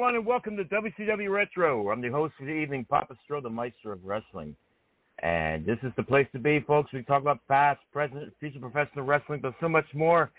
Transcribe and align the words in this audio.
Everyone, 0.00 0.16
and 0.16 0.24
welcome 0.24 0.56
to 0.56 0.64
WCW 0.64 1.30
Retro. 1.30 1.90
I'm 1.90 2.00
the 2.00 2.08
host 2.08 2.32
for 2.38 2.46
the 2.46 2.52
evening, 2.52 2.86
Papa 2.88 3.14
Stro, 3.22 3.42
the 3.42 3.50
Maestro 3.50 3.92
of 3.92 4.02
Wrestling. 4.02 4.56
And 5.22 5.66
this 5.66 5.76
is 5.82 5.92
the 5.94 6.02
place 6.02 6.26
to 6.32 6.38
be, 6.38 6.60
folks. 6.60 6.90
We 6.90 7.02
talk 7.02 7.20
about 7.20 7.46
past, 7.48 7.80
present, 7.92 8.32
future 8.40 8.60
professional 8.60 9.04
wrestling, 9.04 9.40
but 9.42 9.52
so 9.60 9.68
much 9.68 9.84
more. 9.92 10.30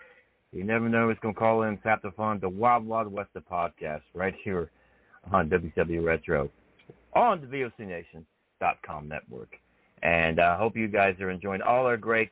You 0.52 0.64
never 0.64 0.90
know 0.90 1.08
who's 1.08 1.18
going 1.22 1.36
to 1.36 1.40
call 1.40 1.62
in, 1.62 1.78
tap 1.78 2.02
the 2.02 2.10
phone, 2.10 2.40
the 2.40 2.50
Wild 2.50 2.88
Wild 2.88 3.14
West 3.14 3.30
of 3.36 3.48
podcast, 3.48 4.02
right 4.16 4.34
here 4.44 4.72
on 5.32 5.48
WCW 5.48 6.04
Retro 6.04 6.50
on 7.14 7.40
the 7.42 7.46
VOCNation.com 7.46 9.08
network. 9.08 9.60
And 10.02 10.40
I 10.42 10.58
hope 10.58 10.76
you 10.76 10.88
guys 10.88 11.16
are 11.20 11.30
enjoying 11.30 11.62
all 11.62 11.86
our 11.86 11.98
great 11.98 12.32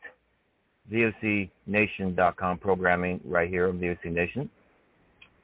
VOCNation.com 0.91 2.57
programming 2.57 3.21
right 3.23 3.49
here 3.49 3.69
on 3.69 3.77
VOC 3.77 4.05
Nation. 4.05 4.49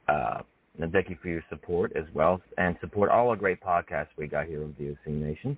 Uh, 0.08 0.42
and 0.80 0.92
thank 0.92 1.10
you 1.10 1.18
for 1.22 1.30
your 1.30 1.44
support 1.50 1.92
as 1.96 2.06
well, 2.14 2.42
and 2.58 2.76
support 2.82 3.10
all 3.10 3.32
the 3.32 3.36
great 3.36 3.62
podcasts 3.62 4.08
we 4.18 4.28
got 4.28 4.48
here 4.48 4.64
on 4.64 4.76
VOC 4.80 5.08
Nation. 5.08 5.58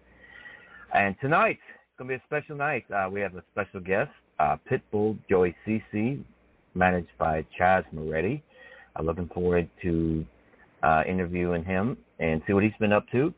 And 0.93 1.15
tonight, 1.21 1.59
it's 1.59 1.97
going 1.97 2.09
to 2.09 2.17
be 2.17 2.21
a 2.21 2.25
special 2.27 2.55
night. 2.55 2.85
Uh, 2.91 3.09
we 3.11 3.21
have 3.21 3.35
a 3.35 3.43
special 3.51 3.79
guest, 3.79 4.11
uh, 4.39 4.57
Pitbull 4.69 5.17
Joey 5.29 5.55
CC, 5.65 6.23
managed 6.75 7.09
by 7.17 7.45
Chaz 7.59 7.83
Moretti. 7.91 8.43
I'm 8.95 9.05
looking 9.05 9.29
forward 9.33 9.69
to 9.83 10.25
uh, 10.83 11.03
interviewing 11.07 11.63
him 11.63 11.97
and 12.19 12.41
see 12.47 12.53
what 12.53 12.63
he's 12.63 12.71
been 12.79 12.93
up 12.93 13.05
to. 13.11 13.33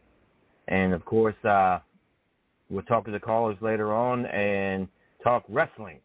And 0.68 0.94
of 0.94 1.04
course, 1.06 1.36
uh, 1.44 1.80
we'll 2.70 2.84
talk 2.84 3.06
to 3.06 3.12
the 3.12 3.20
callers 3.20 3.58
later 3.62 3.94
on 3.94 4.26
and 4.28 4.88
talk 5.24 5.44
wrestling 5.50 6.00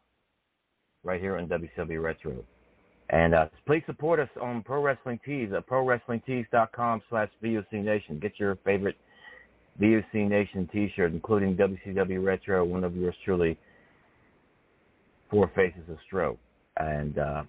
right 1.02 1.20
here 1.20 1.36
on 1.36 1.46
WCW 1.48 2.02
Retro. 2.02 2.44
And 3.10 3.34
uh, 3.34 3.46
please 3.66 3.82
support 3.86 4.18
us 4.18 4.28
on 4.40 4.62
Pro 4.62 4.82
Wrestling 4.82 5.20
Tees 5.24 5.50
at 5.54 5.68
ProWrestlingTees.com 5.68 7.02
slash 7.10 7.28
VOC 7.42 7.84
Nation. 7.84 8.18
Get 8.18 8.32
your 8.38 8.56
favorite 8.64 8.96
VOC 9.80 10.28
Nation 10.28 10.68
t-shirt, 10.72 11.12
including 11.12 11.56
WCW 11.56 12.24
Retro, 12.24 12.64
one 12.64 12.84
of 12.84 12.96
yours 12.96 13.14
truly, 13.24 13.58
Four 15.30 15.50
Faces 15.54 15.82
of 15.90 15.98
Stro. 16.10 16.36
And 16.78 17.18
uh, 17.18 17.42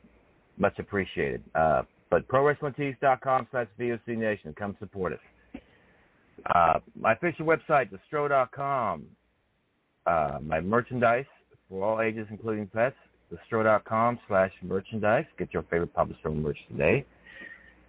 much 0.58 0.78
appreciated. 0.78 1.42
Uh, 1.56 1.84
but 2.10 2.28
ProWrestlingTees.com 2.28 3.48
slash 3.52 3.68
VOC 3.80 4.18
Nation. 4.18 4.54
Come 4.58 4.76
support 4.80 5.14
us. 5.14 5.62
Uh, 6.54 6.80
my 7.00 7.14
official 7.14 7.46
website, 7.46 7.90
thestro.com. 7.92 9.06
Uh, 10.06 10.38
my 10.44 10.60
merchandise 10.60 11.26
for 11.68 11.84
all 11.84 12.02
ages, 12.02 12.28
including 12.30 12.68
pets, 12.68 12.96
thestro.com 13.32 14.20
slash 14.28 14.52
merchandise. 14.62 15.26
Get 15.38 15.54
your 15.54 15.64
favorite 15.64 15.94
Papa 15.94 16.14
Stro 16.24 16.36
merch 16.36 16.58
today 16.70 17.06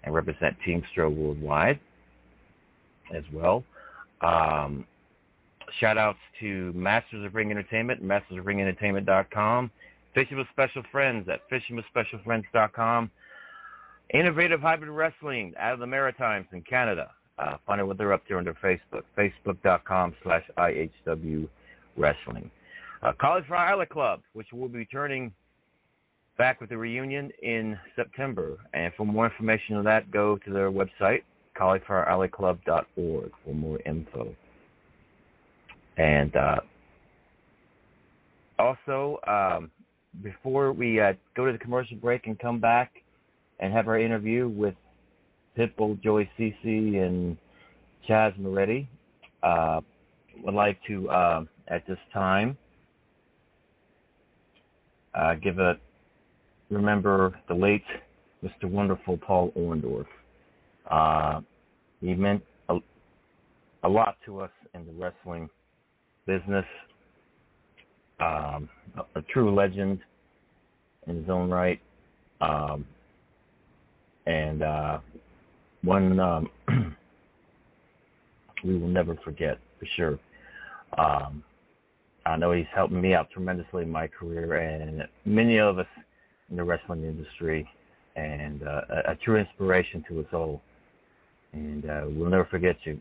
and 0.04 0.14
represent 0.14 0.56
Team 0.64 0.82
Stro 0.94 1.14
worldwide 1.14 1.78
as 3.14 3.24
well. 3.32 3.64
Um, 4.20 4.86
shout 5.80 5.98
outs 5.98 6.18
to 6.40 6.72
Masters 6.74 7.24
of 7.24 7.34
Ring 7.34 7.50
Entertainment, 7.50 8.02
mastersofringentertainment.com, 8.02 9.70
Fishing 10.14 10.38
with 10.38 10.46
Special 10.52 10.82
Friends 10.90 11.28
at 11.28 11.40
fishingwithspecialfriends.com, 11.50 13.10
Innovative 14.14 14.60
Hybrid 14.60 14.90
Wrestling 14.90 15.52
out 15.58 15.74
of 15.74 15.80
the 15.80 15.86
Maritimes 15.86 16.46
in 16.52 16.62
Canada. 16.62 17.10
Uh, 17.38 17.56
find 17.66 17.80
out 17.80 17.86
what 17.86 17.98
they're 17.98 18.14
up 18.14 18.26
to 18.28 18.34
on 18.34 18.44
their 18.44 18.56
Facebook, 18.64 19.02
facebook.com 19.18 20.14
slash 20.22 20.44
IHW 20.56 21.48
Wrestling. 21.98 22.50
Uh, 23.02 23.12
Cauliflower 23.20 23.66
Alley 23.66 23.86
Club, 23.86 24.20
which 24.32 24.48
will 24.52 24.68
be 24.68 24.78
returning 24.78 25.32
back 26.38 26.60
with 26.60 26.70
the 26.70 26.76
reunion 26.76 27.30
in 27.42 27.78
September. 27.94 28.56
And 28.74 28.92
for 28.96 29.06
more 29.06 29.26
information 29.26 29.76
on 29.76 29.84
that, 29.84 30.10
go 30.10 30.38
to 30.38 30.52
their 30.52 30.70
website, 30.70 31.22
caulifloweralleyclub.org 31.58 33.30
for 33.44 33.54
more 33.54 33.78
info. 33.86 34.34
And 35.96 36.34
uh, 36.36 36.56
also, 38.58 39.18
um, 39.26 39.70
before 40.22 40.72
we 40.72 41.00
uh, 41.00 41.12
go 41.36 41.46
to 41.46 41.52
the 41.52 41.58
commercial 41.58 41.96
break 41.96 42.26
and 42.26 42.38
come 42.38 42.60
back 42.60 42.92
and 43.60 43.72
have 43.72 43.88
our 43.88 43.98
interview 43.98 44.48
with 44.48 44.74
Pitbull, 45.56 46.00
Joey 46.02 46.30
Cece, 46.38 47.02
and 47.02 47.36
Chaz 48.08 48.38
Moretti, 48.38 48.88
uh, 49.42 49.80
would 50.42 50.54
like 50.54 50.78
to, 50.86 51.08
uh, 51.08 51.44
at 51.68 51.86
this 51.86 51.98
time, 52.12 52.58
uh, 55.16 55.34
give 55.34 55.58
a 55.58 55.78
remember 56.70 57.38
the 57.48 57.54
late 57.54 57.84
Mr. 58.44 58.68
Wonderful 58.70 59.18
Paul 59.18 59.52
Orndorff. 59.56 60.06
Uh, 60.90 61.40
he 62.00 62.14
meant 62.14 62.42
a, 62.68 62.78
a, 63.82 63.88
lot 63.88 64.16
to 64.26 64.40
us 64.40 64.50
in 64.74 64.86
the 64.86 64.92
wrestling 64.92 65.48
business. 66.26 66.64
Um, 68.20 68.68
a, 68.96 69.18
a, 69.18 69.22
true 69.22 69.54
legend 69.54 70.00
in 71.06 71.16
his 71.16 71.28
own 71.28 71.50
right, 71.50 71.80
um, 72.40 72.86
and 74.26 74.62
uh, 74.62 74.98
one 75.82 76.18
um, 76.18 76.48
we 78.64 78.78
will 78.78 78.88
never 78.88 79.16
forget 79.24 79.58
for 79.78 79.86
sure. 79.96 80.18
I 82.26 82.36
know 82.36 82.52
he's 82.52 82.66
helped 82.74 82.92
me 82.92 83.14
out 83.14 83.30
tremendously 83.30 83.84
in 83.84 83.90
my 83.90 84.08
career, 84.08 84.56
and 84.56 85.06
many 85.24 85.58
of 85.58 85.78
us 85.78 85.86
in 86.50 86.56
the 86.56 86.64
wrestling 86.64 87.04
industry, 87.04 87.68
and 88.16 88.62
uh, 88.62 88.80
a, 88.90 89.12
a, 89.12 89.16
true 89.24 89.36
inspiration 89.36 90.04
to 90.08 90.20
us 90.20 90.26
all. 90.32 90.60
And 91.52 91.88
uh, 91.88 92.02
we'll 92.08 92.30
never 92.30 92.46
forget 92.46 92.76
you, 92.84 93.00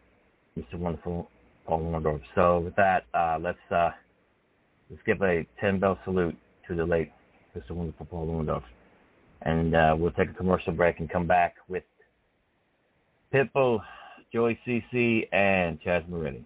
Mr. 0.57 0.75
Wonderful 0.77 1.27
Paul 1.65 1.81
Orndorff. 1.81 2.21
So 2.35 2.59
with 2.59 2.75
that, 2.75 3.05
uh, 3.13 3.37
let's 3.41 3.57
uh, 3.71 3.89
let's 4.89 5.01
give 5.05 5.21
a 5.21 5.45
ten 5.59 5.79
bell 5.79 5.97
salute 6.05 6.35
to 6.67 6.75
the 6.75 6.85
late 6.85 7.11
Mr. 7.57 7.71
Wonderful 7.71 8.05
Paul 8.05 8.27
Orndorff, 8.27 8.63
and 9.41 9.75
uh, 9.75 9.95
we'll 9.97 10.11
take 10.11 10.29
a 10.29 10.33
commercial 10.33 10.73
break 10.73 10.99
and 10.99 11.09
come 11.09 11.25
back 11.25 11.55
with 11.67 11.83
Pitbull, 13.33 13.79
Joey 14.31 14.59
CC, 14.67 15.27
and 15.33 15.81
Chaz 15.81 16.07
Moretti. 16.07 16.45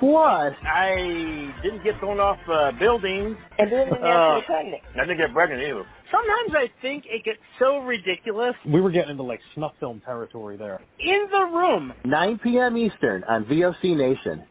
Plus, 0.00 0.54
I 0.62 1.52
didn't 1.62 1.82
get 1.82 1.98
thrown 1.98 2.20
off 2.20 2.38
uh, 2.48 2.70
buildings. 2.78 3.36
And 3.58 3.68
didn't 3.68 3.90
get 3.90 4.02
uh, 4.02 4.40
pregnant. 4.46 4.82
I 4.94 5.00
didn't 5.00 5.18
get 5.18 5.32
pregnant 5.32 5.62
either. 5.62 5.84
Sometimes 6.10 6.54
I 6.54 6.70
think 6.80 7.04
it 7.06 7.24
gets 7.24 7.38
so 7.58 7.78
ridiculous. 7.78 8.54
We 8.66 8.80
were 8.80 8.90
getting 8.90 9.10
into 9.10 9.24
like 9.24 9.40
snuff 9.54 9.72
film 9.80 10.00
territory 10.04 10.56
there. 10.56 10.80
In 11.00 11.26
the 11.30 11.56
room. 11.56 11.92
9 12.04 12.40
p.m. 12.44 12.76
Eastern 12.76 13.24
on 13.24 13.44
VOC 13.44 13.96
Nation. 13.96 14.44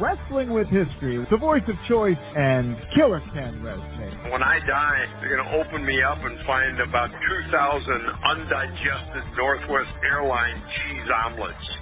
Wrestling 0.00 0.50
with 0.52 0.66
History, 0.66 1.24
the 1.30 1.36
voice 1.36 1.62
of 1.68 1.76
choice, 1.88 2.18
and 2.34 2.76
Killer 2.96 3.22
Ken 3.32 3.62
Resnick. 3.62 4.32
When 4.32 4.42
I 4.42 4.58
die, 4.66 5.04
they're 5.20 5.36
going 5.36 5.46
to 5.46 5.54
open 5.62 5.86
me 5.86 6.02
up 6.02 6.18
and 6.18 6.34
find 6.44 6.80
about 6.80 7.06
2,000 7.06 7.92
undigested 8.26 9.24
Northwest 9.36 9.94
Airline 10.02 10.60
cheese 10.74 11.08
omelets. 11.24 11.68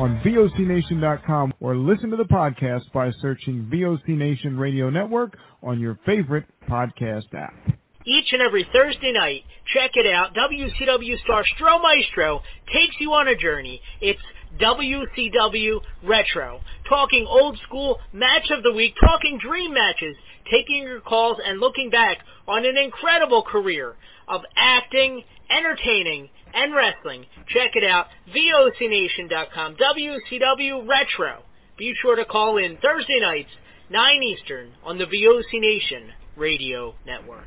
on 0.00 0.18
VOCNation.com 0.24 1.52
or 1.60 1.76
listen 1.76 2.08
to 2.08 2.16
the 2.16 2.24
podcast 2.24 2.90
by 2.94 3.10
searching 3.20 3.68
VOC 3.70 4.08
Nation 4.08 4.56
Radio 4.56 4.88
Network 4.88 5.36
on 5.62 5.78
your 5.78 5.98
favorite 6.06 6.46
podcast 6.66 7.34
app. 7.34 7.52
Each 8.06 8.32
and 8.32 8.40
every 8.40 8.66
Thursday 8.72 9.12
night, 9.12 9.42
check 9.74 9.90
it 9.94 10.06
out. 10.06 10.34
WCW 10.34 11.20
star 11.22 11.44
Stro 11.44 11.82
Maestro 11.82 12.40
takes 12.72 12.96
you 12.98 13.12
on 13.12 13.28
a 13.28 13.36
journey. 13.36 13.82
It's 14.00 14.18
WCW 14.58 15.80
Retro. 16.02 16.60
Talking 16.88 17.26
old 17.28 17.58
school 17.68 17.98
match 18.14 18.50
of 18.56 18.62
the 18.62 18.72
week, 18.72 18.94
talking 18.98 19.38
dream 19.38 19.74
matches, 19.74 20.16
taking 20.50 20.82
your 20.82 21.00
calls 21.00 21.36
and 21.46 21.60
looking 21.60 21.90
back 21.90 22.16
on 22.48 22.64
an 22.64 22.78
incredible 22.82 23.42
career 23.42 23.96
of 24.28 24.40
acting, 24.56 25.22
entertaining, 25.50 26.30
and 26.54 26.74
wrestling. 26.74 27.26
Check 27.48 27.72
it 27.74 27.84
out, 27.84 28.06
VOCNation.com, 28.34 29.76
WCW 29.76 30.88
Retro. 30.88 31.42
Be 31.78 31.94
sure 32.02 32.16
to 32.16 32.24
call 32.24 32.58
in 32.58 32.78
Thursday 32.82 33.20
nights, 33.20 33.50
9 33.90 34.22
Eastern, 34.22 34.72
on 34.84 34.98
the 34.98 35.04
VOC 35.04 35.60
Nation 35.60 36.12
Radio 36.36 36.94
Network. 37.06 37.46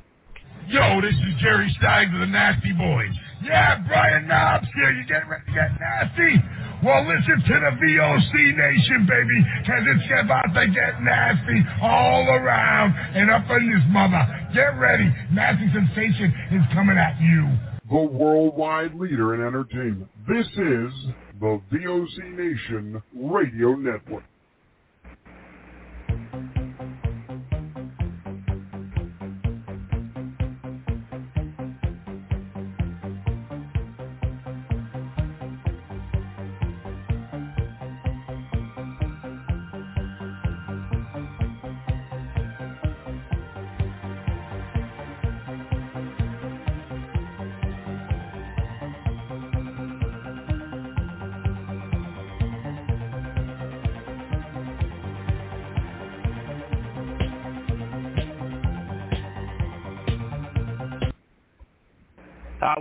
Yo, 0.67 1.01
this 1.01 1.13
is 1.13 1.41
Jerry 1.41 1.73
Stein 1.77 2.13
of 2.13 2.19
the 2.21 2.27
Nasty 2.27 2.71
Boys. 2.71 3.11
Yeah, 3.43 3.83
Brian 3.87 4.27
Knobbs 4.27 4.67
here. 4.75 4.91
You 4.91 5.03
getting 5.05 5.27
ready 5.27 5.43
to 5.45 5.51
get 5.51 5.75
nasty? 5.75 6.39
Well, 6.83 7.03
listen 7.03 7.43
to 7.43 7.55
the 7.59 7.73
VOC 7.75 8.33
Nation, 8.55 9.07
baby, 9.07 9.39
because 9.59 9.83
it's 9.87 10.07
about 10.23 10.51
to 10.55 10.67
get 10.71 11.03
nasty 11.03 11.59
all 11.81 12.27
around 12.27 12.95
and 13.15 13.31
up 13.31 13.43
in 13.51 13.71
this 13.71 13.83
mother. 13.91 14.23
Get 14.53 14.79
ready. 14.79 15.11
Nasty 15.31 15.67
Sensation 15.71 16.33
is 16.51 16.63
coming 16.73 16.97
at 16.97 17.19
you. 17.19 17.72
The 17.93 17.99
worldwide 17.99 18.95
leader 18.95 19.35
in 19.35 19.41
entertainment. 19.45 20.09
This 20.27 20.47
is 20.47 20.91
the 21.39 21.61
VOC 21.71 22.35
Nation 22.35 23.03
Radio 23.15 23.75
Network. 23.75 24.23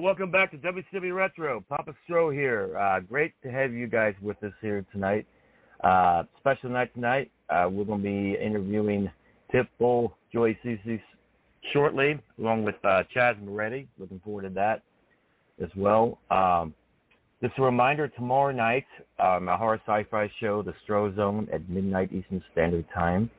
Welcome 0.02 0.32
back 0.32 0.50
to 0.50 0.56
WCW 0.56 1.14
Retro. 1.14 1.64
Papa 1.68 1.94
Stro 2.04 2.34
here. 2.34 2.76
Uh, 2.76 2.98
great 2.98 3.34
to 3.40 3.52
have 3.52 3.72
you 3.72 3.86
guys 3.86 4.14
with 4.20 4.36
us 4.42 4.52
here 4.60 4.84
tonight. 4.90 5.24
Uh, 5.84 6.24
special 6.40 6.70
night 6.70 6.92
tonight. 6.92 7.30
Uh, 7.48 7.68
we're 7.70 7.84
going 7.84 8.00
to 8.00 8.04
be 8.04 8.36
interviewing 8.44 9.08
Pitbull, 9.54 10.10
Joey 10.32 10.58
CC 10.64 11.00
shortly, 11.72 12.18
along 12.40 12.64
with 12.64 12.74
uh, 12.82 13.04
Chaz 13.14 13.40
Moretti. 13.40 13.86
Looking 13.96 14.20
forward 14.24 14.42
to 14.42 14.48
that 14.50 14.82
as 15.62 15.70
well. 15.76 16.18
Um, 16.32 16.74
just 17.40 17.56
a 17.58 17.62
reminder, 17.62 18.08
tomorrow 18.08 18.52
night, 18.52 18.86
um, 19.20 19.46
horror 19.46 19.80
sci-fi 19.86 20.28
show, 20.40 20.62
The 20.62 20.74
Stro 20.84 21.14
Zone, 21.14 21.46
at 21.52 21.68
midnight 21.68 22.12
Eastern 22.12 22.42
Standard 22.50 22.86
Time 22.92 23.30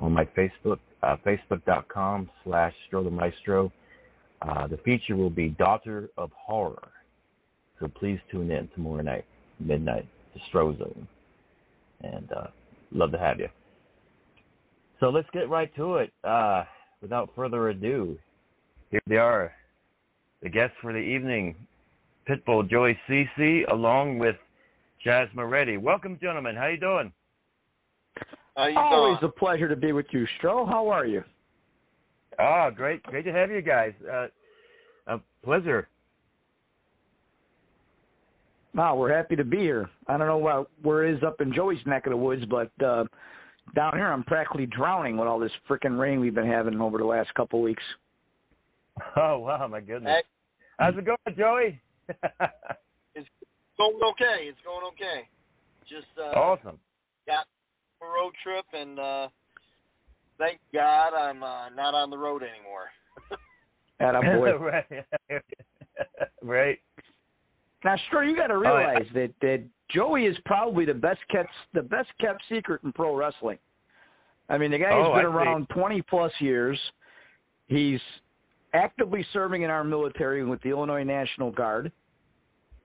on 0.00 0.10
my 0.10 0.24
Facebook, 0.24 0.80
uh, 1.04 1.16
facebook.com 1.24 2.28
slash 2.42 2.74
Stro 2.90 3.04
the 3.04 3.10
Maestro. 3.10 3.70
Uh, 4.42 4.66
the 4.66 4.78
feature 4.78 5.16
will 5.16 5.30
be 5.30 5.48
Daughter 5.50 6.08
of 6.16 6.30
Horror. 6.32 6.88
So 7.78 7.88
please 7.88 8.18
tune 8.30 8.50
in 8.50 8.68
tomorrow 8.74 9.02
night, 9.02 9.24
midnight, 9.58 10.06
to 10.34 10.40
Stro 10.50 10.78
Zone. 10.78 11.06
And 12.02 12.28
uh, 12.32 12.46
love 12.92 13.12
to 13.12 13.18
have 13.18 13.38
you. 13.38 13.48
So 14.98 15.08
let's 15.08 15.28
get 15.32 15.48
right 15.48 15.74
to 15.76 15.96
it. 15.96 16.12
Uh, 16.24 16.64
without 17.00 17.30
further 17.34 17.70
ado, 17.70 18.18
here 18.90 19.00
they 19.06 19.16
are, 19.16 19.52
the 20.42 20.48
guests 20.48 20.76
for 20.80 20.92
the 20.92 20.98
evening, 20.98 21.54
Pitbull 22.28 22.68
Joey 22.68 22.98
CC, 23.08 23.70
along 23.70 24.18
with 24.18 24.36
Chaz 25.04 25.32
Moretti. 25.34 25.76
Welcome, 25.78 26.18
gentlemen. 26.20 26.56
How 26.56 26.66
you 26.66 26.78
doing? 26.78 27.12
How 28.56 28.66
you 28.66 28.78
Always 28.78 29.20
doing? 29.20 29.32
a 29.34 29.38
pleasure 29.38 29.68
to 29.68 29.76
be 29.76 29.92
with 29.92 30.06
you, 30.10 30.26
Stro. 30.38 30.68
How 30.68 30.88
are 30.88 31.06
you? 31.06 31.22
Oh, 32.38 32.70
great, 32.74 33.02
great 33.04 33.24
to 33.24 33.32
have 33.32 33.50
you 33.50 33.62
guys. 33.62 33.92
Uh, 34.10 34.26
a 35.06 35.20
pleasure. 35.44 35.88
Wow, 38.74 38.96
we're 38.96 39.14
happy 39.14 39.34
to 39.36 39.44
be 39.44 39.58
here. 39.58 39.90
I 40.06 40.16
don't 40.16 40.28
know 40.28 40.38
what 40.38 40.70
where 40.82 41.04
it 41.04 41.16
is 41.16 41.22
up 41.24 41.40
in 41.40 41.52
Joey's 41.52 41.84
neck 41.86 42.06
of 42.06 42.10
the 42.10 42.16
woods, 42.16 42.44
but 42.48 42.70
uh, 42.84 43.04
down 43.74 43.94
here 43.94 44.12
I'm 44.12 44.22
practically 44.22 44.66
drowning 44.66 45.16
with 45.16 45.26
all 45.26 45.40
this 45.40 45.50
freaking 45.68 45.98
rain 45.98 46.20
we've 46.20 46.34
been 46.34 46.46
having 46.46 46.80
over 46.80 46.98
the 46.98 47.04
last 47.04 47.34
couple 47.34 47.58
of 47.58 47.64
weeks. 47.64 47.82
Oh 49.16 49.38
wow, 49.38 49.66
my 49.66 49.80
goodness! 49.80 50.12
Hey. 50.16 50.22
How's 50.78 50.96
it 50.96 51.04
going, 51.04 51.36
Joey? 51.36 51.80
it's 52.08 53.28
going 53.76 54.00
okay. 54.02 54.44
It's 54.44 54.58
going 54.64 54.86
okay. 54.92 55.28
Just 55.88 56.06
uh, 56.18 56.38
awesome. 56.38 56.78
Got 57.26 57.46
a 58.02 58.04
road 58.04 58.32
trip, 58.42 58.64
and 58.72 58.98
uh, 58.98 59.28
thank 60.40 60.58
God 60.74 61.14
I'm 61.14 61.42
uh, 61.42 61.68
not 61.68 61.94
on 61.94 62.10
the 62.10 62.18
road 62.18 62.42
anymore. 62.42 62.88
and 64.00 64.16
I'm 64.16 64.38
boy. 64.38 64.56
right. 64.58 64.84
right. 66.42 66.78
Now, 67.84 67.96
sure, 68.10 68.24
you 68.24 68.36
got 68.36 68.48
to 68.48 68.58
realize 68.58 69.06
oh, 69.14 69.18
yeah. 69.18 69.26
that 69.26 69.34
that 69.42 69.64
Joey 69.94 70.24
is 70.24 70.36
probably 70.44 70.84
the 70.84 70.94
best 70.94 71.20
kept 71.30 71.50
the 71.74 71.82
best 71.82 72.08
kept 72.20 72.42
secret 72.48 72.82
in 72.84 72.92
pro 72.92 73.14
wrestling. 73.14 73.58
I 74.48 74.58
mean, 74.58 74.72
the 74.72 74.78
guy 74.78 74.88
has 74.88 75.06
oh, 75.06 75.14
been 75.14 75.26
I 75.26 75.28
around 75.28 75.66
see. 75.68 75.80
20 75.80 76.02
plus 76.02 76.32
years. 76.40 76.78
He's 77.68 78.00
actively 78.74 79.24
serving 79.32 79.62
in 79.62 79.70
our 79.70 79.84
military 79.84 80.44
with 80.44 80.60
the 80.62 80.70
Illinois 80.70 81.04
National 81.04 81.52
Guard. 81.52 81.92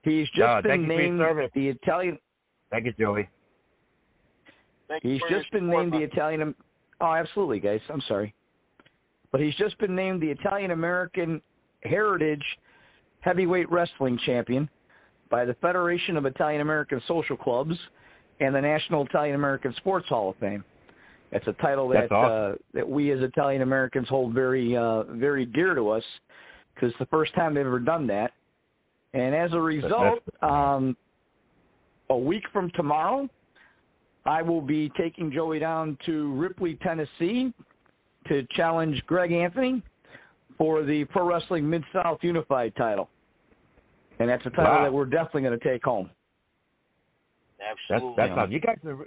He's 0.02 0.28
just 0.28 0.46
oh, 0.46 0.60
been 0.62 0.86
named 0.86 1.18
the 1.54 1.68
Italian. 1.68 2.18
Thank 2.70 2.86
you, 2.86 2.92
Joey. 2.92 3.28
Thank 4.86 5.02
he's 5.02 5.20
just 5.28 5.50
been 5.50 5.68
named 5.68 5.92
the 5.92 5.98
Italian. 5.98 6.54
Oh, 7.00 7.12
absolutely, 7.12 7.60
guys. 7.60 7.80
I'm 7.90 8.02
sorry, 8.08 8.34
but 9.32 9.40
he's 9.40 9.54
just 9.56 9.78
been 9.78 9.94
named 9.94 10.22
the 10.22 10.30
Italian 10.30 10.70
American 10.70 11.40
Heritage 11.82 12.44
Heavyweight 13.20 13.70
Wrestling 13.70 14.18
Champion 14.24 14.68
by 15.30 15.44
the 15.44 15.54
Federation 15.54 16.16
of 16.16 16.26
Italian 16.26 16.60
American 16.60 17.02
Social 17.06 17.36
Clubs 17.36 17.76
and 18.40 18.54
the 18.54 18.60
National 18.60 19.04
Italian 19.04 19.34
American 19.34 19.74
Sports 19.78 20.08
Hall 20.08 20.30
of 20.30 20.36
Fame. 20.36 20.64
It's 21.32 21.46
a 21.48 21.52
title 21.54 21.88
that 21.88 22.10
awesome. 22.12 22.54
uh, 22.54 22.56
that 22.74 22.88
we 22.88 23.10
as 23.10 23.20
Italian 23.20 23.62
Americans 23.62 24.08
hold 24.08 24.32
very 24.32 24.76
uh, 24.76 25.02
very 25.04 25.44
dear 25.44 25.74
to 25.74 25.90
us 25.90 26.04
because 26.74 26.90
it's 26.90 26.98
the 26.98 27.06
first 27.06 27.34
time 27.34 27.54
they've 27.54 27.66
ever 27.66 27.80
done 27.80 28.06
that. 28.06 28.32
And 29.12 29.34
as 29.34 29.52
a 29.52 29.60
result, 29.60 30.22
um, 30.42 30.96
a 32.10 32.16
week 32.16 32.42
from 32.52 32.70
tomorrow, 32.76 33.28
I 34.26 34.42
will 34.42 34.60
be 34.60 34.90
taking 34.96 35.32
Joey 35.32 35.58
down 35.58 35.96
to 36.06 36.34
Ripley, 36.34 36.78
Tennessee, 36.82 37.52
to 38.28 38.46
challenge 38.56 39.00
Greg 39.06 39.32
Anthony 39.32 39.82
for 40.58 40.82
the 40.82 41.04
Pro 41.04 41.28
Wrestling 41.28 41.68
Mid 41.68 41.84
South 41.92 42.18
Unified 42.22 42.74
title, 42.76 43.08
and 44.18 44.28
that's 44.28 44.44
a 44.46 44.50
title 44.50 44.64
wow. 44.64 44.82
that 44.82 44.92
we're 44.92 45.04
definitely 45.04 45.42
going 45.42 45.58
to 45.58 45.64
take 45.64 45.84
home. 45.84 46.10
Absolutely. 47.60 48.14
That's, 48.16 48.30
that's 48.30 48.38
awesome. 48.38 48.52
You 48.52 48.60
guys 48.60 48.76
are 48.84 49.06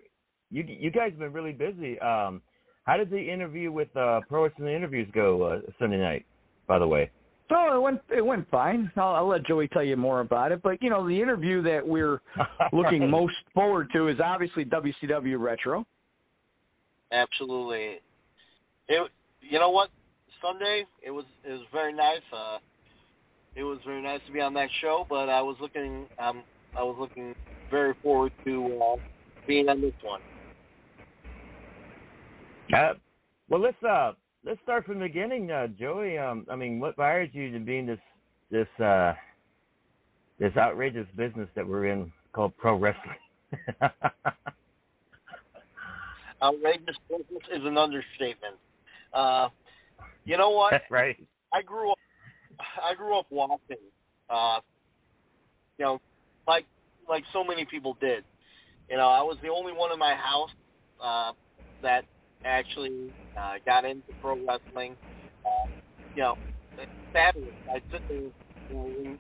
you 0.52 0.64
you 0.68 0.92
guys 0.92 1.12
have 1.12 1.20
been 1.20 1.34
really 1.34 1.52
busy. 1.52 2.00
Um, 2.00 2.42
how 2.86 2.98
did 2.98 3.10
the 3.10 3.20
interview 3.20 3.72
with 3.72 3.96
uh, 3.96 4.22
Pro 4.28 4.46
Wrestling 4.46 4.74
Interviews 4.74 5.08
go 5.14 5.44
uh, 5.44 5.60
Sunday 5.80 5.98
night? 5.98 6.26
By 6.68 6.80
the 6.80 6.88
way. 6.88 7.12
So 7.50 7.76
it 7.76 7.82
went 7.82 8.02
it 8.16 8.26
went 8.26 8.50
fine. 8.52 8.92
I'll, 8.96 9.16
I'll 9.16 9.28
let 9.28 9.46
Joey 9.46 9.68
tell 9.70 9.84
you 9.84 9.98
more 9.98 10.20
about 10.20 10.52
it. 10.52 10.62
But 10.62 10.82
you 10.84 10.90
know, 10.90 11.08
the 11.08 11.20
interview 11.20 11.64
that 11.64 11.86
we're 11.86 12.22
looking 12.74 13.10
most 13.10 13.34
forward 13.54 13.90
to 13.94 14.08
is 14.08 14.20
obviously 14.24 14.66
WCW 14.66 15.40
Retro. 15.40 15.86
Absolutely. 17.12 18.00
It. 18.88 19.10
You 19.42 19.60
know 19.60 19.72
what? 19.72 19.90
Sunday 20.42 20.86
it 21.02 21.10
was 21.10 21.26
it 21.44 21.52
was 21.52 21.66
very 21.74 21.94
nice. 21.94 22.22
Uh, 22.32 22.60
it 23.56 23.64
was 23.64 23.80
very 23.86 24.02
nice 24.02 24.22
to 24.28 24.32
be 24.32 24.42
on 24.42 24.54
that 24.54 24.70
show. 24.80 25.08
But 25.10 25.28
I 25.30 25.42
was 25.42 25.58
looking 25.60 26.06
um 26.20 26.44
I 26.78 26.84
was 26.84 26.98
looking 27.00 27.34
very 27.72 27.96
forward 28.04 28.32
to 28.46 28.80
uh, 28.80 28.96
being 29.48 29.70
on 29.70 29.82
this 29.82 29.94
one. 30.04 30.22
Uh, 32.72 32.94
well, 33.50 33.62
let's 33.62 33.84
uh 33.84 34.12
let's 34.46 34.60
start 34.64 34.86
from 34.86 35.00
the 35.00 35.06
beginning, 35.08 35.52
uh, 35.52 35.68
Joey. 35.68 36.18
Um, 36.18 36.46
I 36.50 36.56
mean, 36.56 36.80
what 36.80 36.90
inspired 36.90 37.32
you 37.34 37.52
to 37.52 37.60
be 37.60 37.78
in 37.78 37.86
this 37.86 38.00
this 38.52 38.68
uh 38.84 39.14
this 40.40 40.56
outrageous 40.58 41.08
business 41.16 41.48
that 41.56 41.68
we're 41.68 41.88
in 41.88 42.12
called 42.34 42.56
pro 42.58 42.78
wrestling? 42.78 43.16
outrageous 46.42 46.96
business 47.10 47.44
is 47.54 47.66
an 47.66 47.78
understatement. 47.78 48.56
Uh, 49.14 49.50
you 50.26 50.38
know 50.38 50.50
what? 50.52 50.72
That's 50.72 50.84
right. 50.92 51.18
I 51.54 51.62
grew 51.62 51.92
up. 51.92 51.98
I 52.60 52.96
grew 52.96 53.18
up 53.18 53.26
watching. 53.30 53.78
Uh, 54.30 54.60
you 55.78 55.86
know, 55.86 56.02
like 56.48 56.66
like 57.08 57.24
so 57.34 57.44
many 57.44 57.66
people 57.66 57.98
did. 58.00 58.24
You 58.90 58.98
know, 58.98 59.08
I 59.08 59.22
was 59.22 59.38
the 59.44 59.50
only 59.50 59.74
one 59.74 59.92
in 59.92 60.00
my 60.00 60.16
house 60.16 60.50
uh, 61.04 61.32
that 61.82 62.06
actually 62.46 63.12
uh, 63.38 63.56
got 63.66 63.86
into 63.86 64.14
pro 64.22 64.36
wrestling. 64.36 64.96
Uh, 65.46 65.70
you 66.16 66.22
know, 66.22 66.36
fabulous. 67.14 67.50
I 67.70 67.82
there 67.90 69.18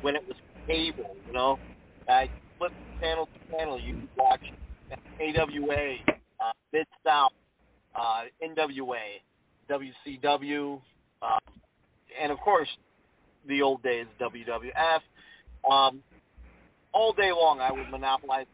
when 0.00 0.16
it 0.16 0.22
was 0.26 0.36
cable. 0.66 1.16
You 1.26 1.32
know, 1.32 1.58
I 2.08 2.28
flipped 2.58 2.74
channel 3.00 3.26
to 3.26 3.56
channel. 3.56 3.80
You 3.80 3.94
could 3.94 4.08
watch 4.16 4.40
AWA, 5.20 5.96
uh, 6.40 6.52
Mid 6.72 6.86
South, 7.04 7.32
uh, 7.94 8.22
NWA, 8.42 9.20
WCW, 9.70 10.80
uh, 11.22 11.38
and 12.20 12.32
of 12.32 12.38
course 12.38 12.68
the 13.46 13.62
old 13.62 13.82
days 13.82 14.06
WWF. 14.20 15.00
Um, 15.70 16.02
all 16.92 17.12
day 17.12 17.30
long, 17.32 17.60
I 17.60 17.72
would 17.72 17.88
monopolize, 17.90 18.46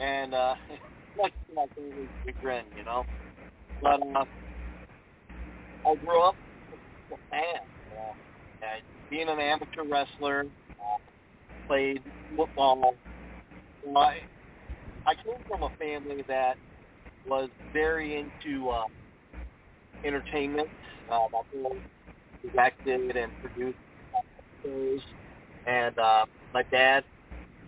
and 0.00 0.34
uh, 0.34 0.54
like 1.20 1.32
my 1.54 1.66
favorite 1.76 2.10
big 2.24 2.34
grin, 2.40 2.64
you 2.76 2.84
know. 2.84 3.06
But 3.82 4.00
uh, 4.14 4.24
I 5.86 5.94
grew 6.04 6.22
up 6.22 6.36
a 7.12 7.16
fan, 7.30 7.62
know, 7.90 8.16
and 8.62 8.82
being 9.10 9.28
an 9.28 9.38
amateur 9.38 9.84
wrestler, 9.88 10.40
uh, 10.80 10.98
played 11.68 12.02
football. 12.36 12.96
I 13.96 14.18
I 15.06 15.14
came 15.14 15.40
from 15.48 15.62
a 15.62 15.70
family 15.78 16.24
that 16.28 16.56
was 17.26 17.48
very 17.72 18.18
into 18.18 18.70
uh, 18.70 18.84
entertainment. 20.04 20.68
Uh, 21.08 21.18
my 21.32 21.40
parents 21.52 21.86
directed 22.42 23.16
and 23.16 23.32
produced 23.40 23.78
shows, 24.64 25.00
and 25.66 25.96
uh, 25.98 26.24
my 26.52 26.62
dad, 26.72 27.04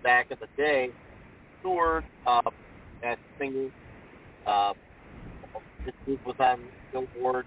back 0.03 0.27
in 0.31 0.37
the 0.41 0.49
day, 0.57 0.91
toured 1.63 2.05
uh, 2.27 2.41
as 3.03 3.17
singers. 3.39 3.71
Uh, 4.47 4.73
this 5.85 5.95
group 6.05 6.21
was 6.25 6.37
on 6.39 6.61
Billboard 6.93 7.47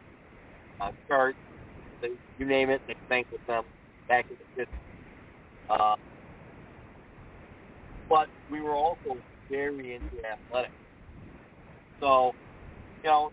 uh, 0.80 0.92
charts. 1.08 1.38
They, 2.02 2.10
you 2.38 2.46
name 2.46 2.70
it, 2.70 2.82
they 2.88 2.96
sang 3.10 3.26
with 3.32 3.46
them 3.48 3.64
back 4.08 4.26
in 4.30 4.38
the 4.56 4.62
50s. 4.64 4.68
Uh, 5.70 5.96
but 8.10 8.28
we 8.50 8.62
were 8.62 8.76
also 8.76 9.18
very 9.50 9.96
into 9.96 10.18
athletics. 10.26 10.74
So, 12.00 12.34
you 13.04 13.10
know, 13.10 13.32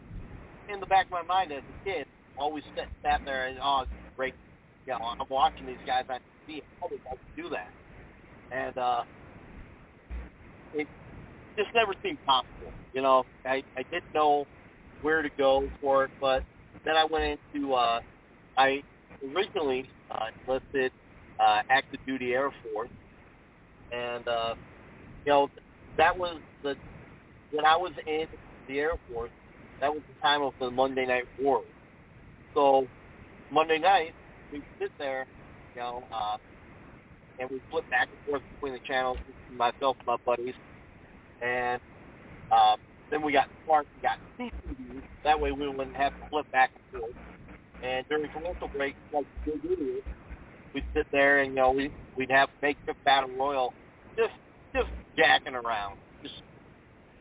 in 0.68 0.80
the 0.80 0.86
back 0.86 1.06
of 1.06 1.12
my 1.12 1.22
mind 1.22 1.52
as 1.52 1.62
a 1.62 1.88
kid, 1.88 2.06
always 2.36 2.64
sat, 2.76 2.88
sat 3.02 3.20
there 3.24 3.48
and, 3.48 3.58
oh, 3.62 3.84
great, 4.16 4.34
you 4.86 4.92
know, 4.92 4.98
I'm 5.18 5.26
watching 5.30 5.66
these 5.66 5.82
guys 5.86 6.04
on 6.08 6.20
TV. 6.48 6.62
How 6.80 6.88
did 6.88 7.00
I 7.10 7.16
do 7.36 7.48
that? 7.50 7.70
And 8.50 8.78
uh, 8.78 9.02
it 10.74 10.86
just 11.58 11.70
never 11.74 11.94
seemed 12.04 12.20
possible. 12.26 12.74
You 12.94 13.02
know, 13.02 13.24
I 13.46 13.62
I 13.78 13.84
didn't 13.92 14.04
know 14.14 14.46
where 15.02 15.22
to 15.22 15.30
go 15.38 15.70
for 15.80 16.06
it, 16.06 16.12
but 16.20 16.44
then 16.86 16.96
I 16.96 17.06
went 17.10 17.40
into 17.54 17.74
uh, 17.74 18.00
I 18.58 18.82
originally 19.24 19.90
uh, 20.10 20.26
enlisted 20.48 20.92
uh, 21.40 21.60
active 21.70 22.00
duty 22.06 22.34
Air 22.34 22.50
Force, 22.62 22.90
and 23.92 24.26
uh, 24.28 24.54
you 25.26 25.32
know 25.32 25.48
that 25.98 26.18
was 26.18 26.42
the 26.62 26.76
when 27.50 27.66
I 27.66 27.76
was 27.76 27.92
in 28.06 28.26
the 28.68 28.80
Air 28.80 28.92
Force. 29.10 29.32
That 29.80 29.92
was 29.92 30.02
the 30.08 30.14
time 30.22 30.42
of 30.42 30.54
the 30.60 30.70
Monday 30.70 31.06
Night 31.06 31.24
War. 31.38 31.62
So 32.54 32.88
Monday 33.50 33.78
night 33.78 34.14
we 34.52 34.62
sit 34.80 34.92
there, 34.98 35.26
you 35.76 35.82
know, 35.82 36.08
uh, 36.12 36.38
and 37.38 37.50
we 37.50 37.60
flip 37.70 37.84
back 37.90 38.08
and 38.10 38.20
forth 38.26 38.42
between 38.54 38.74
the 38.74 38.80
channels, 38.86 39.18
myself 39.50 39.96
and 40.00 40.06
my 40.06 40.16
buddies, 40.26 40.54
and 41.42 41.80
uh, 42.50 42.76
then 43.10 43.22
we 43.22 43.32
got 43.32 43.46
smart, 43.64 43.86
we 43.96 44.02
got 44.02 44.18
CCTV. 44.38 45.02
That 45.24 45.40
way 45.40 45.52
we 45.52 45.68
wouldn't 45.68 45.96
have 45.96 46.12
to 46.12 46.28
flip 46.30 46.50
back 46.52 46.70
and 46.74 47.00
forth. 47.00 47.14
And 47.82 48.06
during 48.08 48.30
commercial 48.32 48.68
breaks, 48.68 48.98
like 49.12 49.26
big 49.44 49.60
idiots, 49.64 50.06
we'd 50.74 50.84
sit 50.94 51.06
there 51.12 51.40
and 51.40 51.52
you 51.52 51.56
know 51.56 51.70
we 51.70 51.92
we'd 52.16 52.30
have 52.30 52.48
makeshift 52.62 53.02
battle 53.04 53.30
royal, 53.38 53.72
just 54.16 54.34
just 54.74 54.88
jacking 55.16 55.54
around, 55.54 55.98
just 56.22 56.34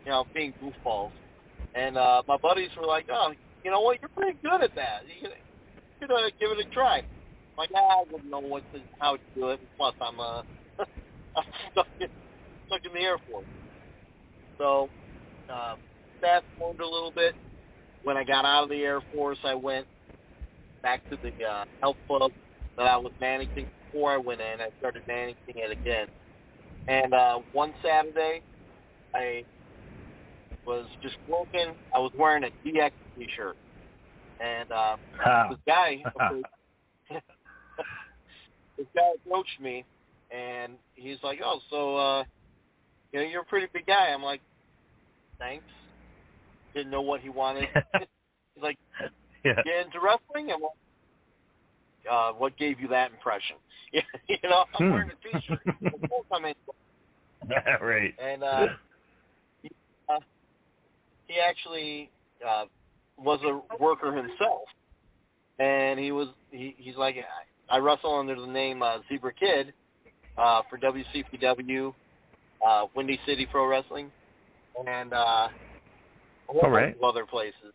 you 0.05 0.11
know 0.11 0.25
being 0.33 0.53
goofballs. 0.61 1.11
And 1.75 1.97
uh, 1.97 2.23
my 2.27 2.37
buddies 2.37 2.69
were 2.79 2.87
like, 2.87 3.05
"Oh, 3.11 3.33
you 3.63 3.71
know 3.71 3.81
what? 3.81 3.99
You're 4.01 4.09
pretty 4.09 4.37
good 4.41 4.63
at 4.63 4.73
that. 4.75 5.05
You 5.05 5.29
could 6.01 6.11
uh, 6.11 6.29
give 6.39 6.51
it 6.51 6.65
a 6.65 6.73
try." 6.73 6.99
I'm 6.99 7.57
like, 7.57 7.69
ah, 7.75 8.01
I 8.01 8.03
wouldn't 8.11 8.29
know 8.29 8.39
what 8.39 8.63
to, 8.73 8.79
how 8.99 9.17
to 9.17 9.23
do 9.35 9.49
it. 9.49 9.59
Plus, 9.77 9.93
I'm 10.01 10.19
uh, 10.19 10.41
I'm 11.37 11.45
stuck 11.71 11.87
in, 11.99 12.07
stuck 12.67 12.81
in 12.85 12.93
the 12.93 12.99
Air 12.99 13.17
Force. 13.29 13.45
So, 14.57 14.89
uh, 15.49 15.75
fast 16.21 16.45
forward 16.57 16.81
a 16.81 16.87
little 16.87 17.11
bit. 17.15 17.35
When 18.03 18.17
I 18.17 18.23
got 18.23 18.45
out 18.45 18.63
of 18.63 18.69
the 18.69 18.81
Air 18.83 19.01
Force, 19.11 19.39
I 19.43 19.55
went 19.55 19.87
back 20.83 21.01
to 21.11 21.17
the 21.21 21.31
uh, 21.43 21.65
health 21.81 21.97
club 22.07 22.31
that 22.77 22.87
I 22.87 22.97
was 22.97 23.11
managing 23.19 23.67
before 23.91 24.13
I 24.13 24.17
went 24.17 24.41
in. 24.41 24.61
I 24.61 24.69
started 24.79 25.03
managing 25.07 25.35
it 25.47 25.71
again. 25.71 26.07
And 26.87 27.13
uh, 27.13 27.39
one 27.51 27.73
Saturday, 27.83 28.41
I 29.13 29.43
was 30.65 30.87
just 31.01 31.15
broken. 31.27 31.75
I 31.93 31.99
was 31.99 32.11
wearing 32.17 32.43
a 32.43 32.67
DX 32.67 32.91
T-shirt, 33.17 33.57
and 34.39 34.71
uh, 34.71 34.97
this 35.49 35.59
guy, 35.67 36.03
this 38.77 38.87
guy 38.95 39.11
approached 39.15 39.59
me, 39.61 39.85
and 40.31 40.73
he's 40.95 41.17
like, 41.23 41.39
"Oh, 41.43 41.59
so 41.69 41.97
uh, 41.97 42.23
you 43.11 43.19
know, 43.19 43.25
you're 43.25 43.41
a 43.41 43.45
pretty 43.45 43.67
big 43.73 43.85
guy." 43.85 44.09
I'm 44.13 44.23
like, 44.23 44.41
"Thanks." 45.39 45.65
Didn't 46.73 46.91
know 46.91 47.01
what 47.01 47.21
he 47.21 47.29
wanted. 47.29 47.67
he's 47.99 48.63
like, 48.63 48.77
Yeah. 49.43 49.61
"Get 49.63 49.85
into 49.85 49.99
wrestling?" 49.99 50.47
Like, 50.47 50.61
uh, 52.09 52.31
"What 52.33 52.57
gave 52.57 52.79
you 52.79 52.87
that 52.89 53.11
impression?" 53.11 53.57
you 53.93 54.37
know, 54.43 54.65
I'm 54.75 54.87
Hmm. 54.87 54.91
wearing 54.91 55.09
a 55.09 55.15
T-shirt. 55.27 55.61
I'm 56.31 56.45
in. 56.45 56.53
right. 57.81 58.13
And 58.19 58.43
uh, 58.43 58.67
he, 59.61 59.69
uh, 60.09 60.19
he 61.27 61.35
actually 61.39 62.09
uh, 62.45 62.65
was 63.17 63.39
a 63.43 63.81
worker 63.81 64.13
himself, 64.15 64.63
and 65.59 65.99
he 65.99 66.11
was 66.11 66.27
he, 66.51 66.75
he's 66.77 66.95
like 66.97 67.15
I, 67.69 67.75
I 67.75 67.79
wrestle 67.79 68.13
under 68.19 68.35
the 68.35 68.47
name 68.47 68.81
uh, 68.83 68.97
Zebra 69.07 69.33
Kid 69.33 69.73
uh, 70.37 70.61
for 70.69 70.77
WCPW, 70.77 71.93
uh, 72.67 72.85
Windy 72.95 73.19
City 73.25 73.47
Pro 73.49 73.67
Wrestling, 73.67 74.11
and 74.85 75.13
uh, 75.13 75.47
All 76.47 76.69
right. 76.69 76.95
other 77.03 77.25
places. 77.25 77.73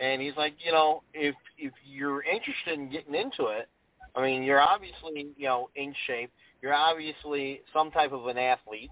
And 0.00 0.20
he's 0.20 0.36
like, 0.36 0.54
you 0.64 0.72
know, 0.72 1.02
if 1.12 1.34
if 1.56 1.72
you're 1.84 2.22
interested 2.22 2.74
in 2.74 2.90
getting 2.90 3.14
into 3.14 3.50
it, 3.50 3.68
I 4.16 4.22
mean, 4.22 4.42
you're 4.42 4.60
obviously 4.60 5.32
you 5.36 5.46
know 5.46 5.68
in 5.76 5.94
shape. 6.06 6.30
You're 6.62 6.74
obviously 6.74 7.60
some 7.72 7.90
type 7.90 8.12
of 8.12 8.26
an 8.26 8.38
athlete. 8.38 8.90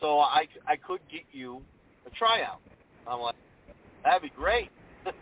So 0.00 0.20
I 0.20 0.46
I 0.68 0.76
could 0.76 1.00
get 1.10 1.22
you 1.32 1.62
a 2.06 2.10
tryout. 2.10 2.60
I'm 3.06 3.20
like, 3.20 3.34
that'd 4.04 4.22
be 4.22 4.30
great. 4.30 4.70
you 5.06 5.12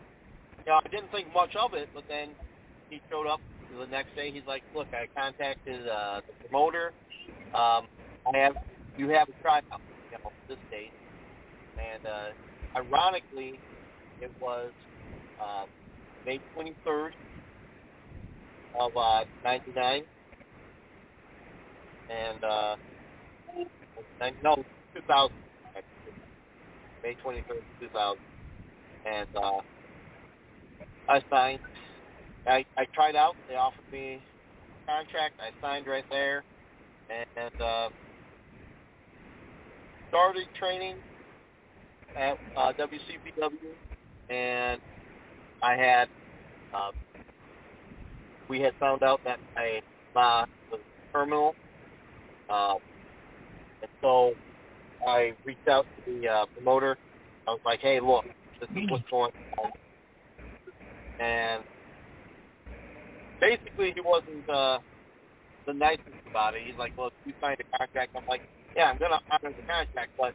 know, 0.67 0.79
I 0.85 0.89
didn't 0.91 1.11
think 1.11 1.33
much 1.33 1.55
of 1.57 1.75
it, 1.75 1.89
but 1.95 2.05
then 2.09 2.29
he 2.91 3.01
showed 3.11 3.27
up 3.27 3.41
the 3.71 3.87
next 3.87 4.15
day. 4.15 4.31
He's 4.31 4.47
like, 4.47 4.63
look, 4.75 4.89
I 4.93 5.07
contacted 5.19 5.89
uh, 5.89 6.21
the 6.27 6.49
promoter. 6.49 6.93
Um, 7.55 7.89
I 8.27 8.39
have 8.39 8.55
you 8.97 9.09
have 9.09 9.29
a 9.29 9.43
tryout, 9.43 9.65
you 10.73 10.79
know, 10.79 11.09
and 11.79 12.07
uh, 12.07 12.79
ironically, 12.79 13.61
it 14.21 14.33
was 14.41 14.73
uh, 15.41 15.67
May 16.27 16.41
23rd 16.57 17.11
of 18.81 18.93
uh, 18.97 19.25
'99, 19.45 20.03
and 22.11 22.45
uh, 22.45 22.77
no 24.43 24.65
2000. 24.97 25.31
May 27.05 27.17
23rd, 27.25 27.63
2000, 27.81 28.19
and 29.07 29.29
uh, 29.37 29.61
I 31.09 31.21
signed. 31.31 31.61
I 32.47 32.65
I 32.79 32.87
tried 32.95 33.17
out. 33.17 33.37
They 33.49 33.55
offered 33.55 33.85
me 33.93 34.25
a 34.73 34.93
contract. 34.93 35.37
I 35.41 35.51
signed 35.67 35.87
right 35.87 36.05
there, 36.11 36.45
and 37.11 37.53
uh, 37.61 37.91
started 40.13 40.47
training 40.59 40.97
at 42.15 42.37
uh, 42.55 42.73
WCPW, 42.79 43.73
and 44.29 44.79
I 45.63 45.75
had 45.75 46.09
uh, 46.75 46.91
we 48.49 48.61
had 48.61 48.75
found 48.79 49.03
out 49.03 49.23
that 49.25 49.39
my 49.57 49.81
ma 50.15 50.45
was 50.71 50.81
terminal, 51.15 51.55
uh, 52.51 52.75
and 53.81 53.91
so 54.03 54.35
I 55.09 55.33
reached 55.47 55.67
out 55.67 55.87
to 55.97 56.13
the 56.13 56.29
uh, 56.29 56.45
promoter. 56.55 56.99
I 57.49 57.53
was 57.53 57.61
like, 57.65 57.81
"Hey, 57.81 57.99
look, 57.99 58.27
this 58.61 58.69
is 58.71 58.91
what's 58.91 59.05
going 59.11 59.31
on," 59.59 59.71
and 61.21 61.65
basically 63.41 63.93
he 63.95 64.03
wasn't 64.05 64.47
uh, 64.51 64.79
the 65.67 65.73
nicest 65.73 66.21
about 66.29 66.55
it. 66.55 66.61
He's 66.67 66.77
like, 66.79 66.93
"Look, 66.99 67.15
you 67.25 67.33
signed 67.41 67.57
a 67.61 67.79
contract." 67.79 68.13
I'm 68.15 68.23
like, 68.29 68.43
"Yeah, 68.77 68.91
I'm 68.91 68.99
gonna 68.99 69.21
honor 69.31 69.55
the 69.57 69.63
contract, 69.63 70.11
but 70.19 70.35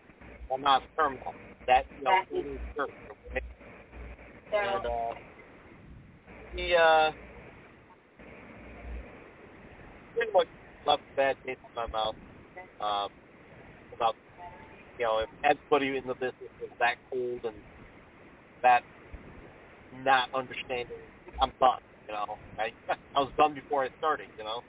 I'm 0.53 0.61
not 0.61 0.83
terminal. 0.97 1.35
That 1.67 1.85
you 1.97 2.03
know, 2.05 2.21
is 2.31 2.59
certain, 2.75 2.93
okay?" 3.11 3.41
And 4.53 4.85
uh, 4.85 5.13
he 6.55 6.75
uh, 6.75 7.11
pretty 10.15 10.31
much 10.33 10.47
left 10.85 11.03
a 11.13 11.15
bad 11.15 11.35
taste 11.45 11.59
in 11.63 11.75
my 11.75 11.87
mouth 11.87 12.15
um, 12.79 13.09
about 13.93 14.15
you 14.97 15.05
know 15.05 15.19
if 15.19 15.29
everybody 15.43 15.97
in 15.97 16.07
the 16.07 16.15
business 16.15 16.51
was 16.59 16.69
that 16.79 16.95
cold 17.11 17.41
and 17.43 17.55
that 18.63 18.83
not 20.03 20.29
understanding. 20.33 20.97
I'm 21.41 21.51
done. 21.59 21.79
You 22.07 22.13
know, 22.15 22.39
I 22.59 22.71
I 23.15 23.19
was 23.19 23.31
done 23.37 23.53
before 23.53 23.83
I 23.83 23.89
started. 23.97 24.27
You 24.37 24.43
know, 24.43 24.63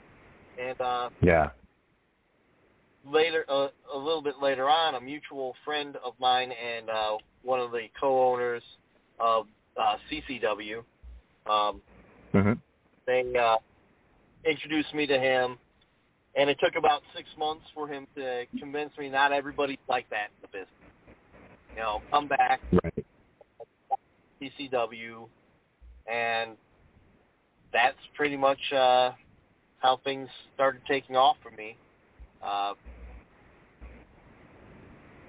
and 0.57 0.79
uh, 0.81 1.09
Yeah. 1.21 1.49
Later, 3.05 3.45
uh, 3.49 3.67
a 3.93 3.97
little 3.97 4.21
bit 4.21 4.35
later 4.41 4.69
on, 4.69 4.95
a 4.95 5.01
mutual 5.01 5.53
friend 5.65 5.95
of 6.03 6.13
mine 6.19 6.51
and 6.51 6.89
uh, 6.89 7.17
one 7.43 7.59
of 7.59 7.71
the 7.71 7.87
co-owners 7.99 8.63
of 9.19 9.45
uh, 9.79 9.95
CCW, 10.11 10.83
um, 11.49 11.81
hmm 12.33 12.53
they 13.07 13.23
uh, 13.39 13.55
introduced 14.45 14.93
me 14.93 15.07
to 15.07 15.19
him, 15.19 15.57
and 16.35 16.49
it 16.49 16.57
took 16.63 16.75
about 16.77 17.01
six 17.15 17.27
months 17.37 17.63
for 17.73 17.87
him 17.87 18.05
to 18.15 18.45
convince 18.59 18.91
me 18.99 19.09
not 19.09 19.31
everybody's 19.31 19.79
like 19.87 20.07
that 20.09 20.27
in 20.35 20.41
the 20.43 20.47
business. 20.49 20.69
You 21.75 21.81
know, 21.81 22.01
come 22.11 22.27
back, 22.27 22.61
Right. 22.71 23.05
CCW, 24.41 25.27
and 26.11 26.51
that's 27.73 27.97
pretty 28.15 28.37
much 28.37 28.59
uh, 28.73 29.11
how 29.79 29.99
things 30.03 30.27
started 30.53 30.81
taking 30.87 31.15
off 31.15 31.37
for 31.41 31.51
me. 31.51 31.77
Uh, 32.43 32.73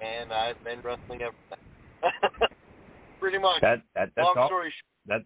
and 0.01 0.33
I've 0.33 0.61
been 0.63 0.81
wrestling 0.81 1.21
ever 1.21 1.35
since. 1.49 1.61
pretty 3.19 3.37
much. 3.37 3.61
That 3.61 3.81
that 3.95 4.11
that's 4.15 4.25
Long 4.25 4.37
all. 4.37 4.47
story 4.47 4.73
short, 5.07 5.23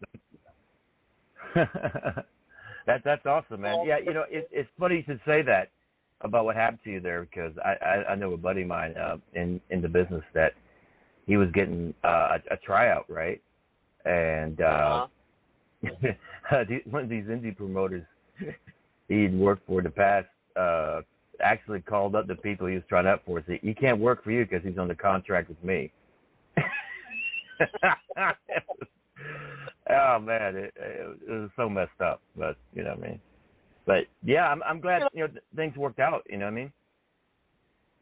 That 1.56 2.26
that 2.86 3.02
that's 3.04 3.26
awesome, 3.26 3.62
man. 3.62 3.86
Yeah, 3.86 3.98
you 3.98 4.14
know, 4.14 4.26
it, 4.30 4.48
it's 4.52 4.70
funny 4.80 4.98
you 4.98 5.04
should 5.06 5.22
say 5.26 5.42
that 5.44 5.70
about 6.22 6.46
what 6.46 6.56
happened 6.56 6.80
to 6.84 6.92
you 6.92 7.00
there 7.00 7.22
because 7.22 7.54
I 7.64 7.76
I, 7.86 8.12
I 8.12 8.16
know 8.16 8.34
a 8.34 8.38
buddy 8.38 8.64
of 8.64 8.68
mine 8.68 8.96
uh, 8.98 9.18
in 9.34 9.62
in 9.70 9.82
the 9.82 9.90
business 9.90 10.24
that 10.34 10.54
he 11.26 11.38
was 11.38 11.50
getting 11.54 11.94
uh, 12.04 12.38
a, 12.52 12.54
a 12.54 12.58
tryout, 12.58 13.06
right? 13.10 13.42
And 14.06 14.62
uh, 14.62 15.08
uh, 16.52 16.64
these- 16.68 16.82
one 16.90 17.04
of 17.04 17.10
these 17.10 17.26
indie 17.26 17.56
promoters 17.56 18.04
he'd 19.08 19.34
worked 19.34 19.66
for 19.66 19.82
the 19.82 19.90
past. 19.90 20.28
Uh, 20.56 21.02
actually 21.42 21.82
called 21.82 22.16
up 22.16 22.28
the 22.28 22.36
people 22.36 22.68
he 22.68 22.76
was 22.76 22.84
trying 22.88 23.08
out 23.08 23.22
for. 23.26 23.44
Said, 23.48 23.60
"He 23.62 23.74
can't 23.74 24.00
work 24.00 24.24
for 24.24 24.32
you 24.32 24.46
because 24.46 24.64
he's 24.64 24.78
on 24.78 24.88
the 24.88 24.96
contract 24.96 25.50
with 25.50 25.64
me." 25.64 25.92
oh 29.90 30.20
man, 30.20 30.56
it, 30.56 30.74
it, 30.76 31.18
it 31.28 31.32
was 31.32 31.50
so 31.56 31.70
messed 31.70 32.02
up. 32.04 32.22
But 32.36 32.58
you 32.74 32.84
know 32.84 32.96
what 32.96 33.06
I 33.06 33.10
mean. 33.10 33.20
But 33.86 34.06
yeah, 34.24 34.48
I'm 34.48 34.62
I'm 34.64 34.80
glad 34.82 35.04
you 35.14 35.28
know 35.28 35.34
things 35.56 35.76
worked 35.78 36.00
out. 36.00 36.26
You 36.30 36.38
know 36.38 36.46
what 36.46 36.52
I 36.52 36.56
mean. 36.56 36.72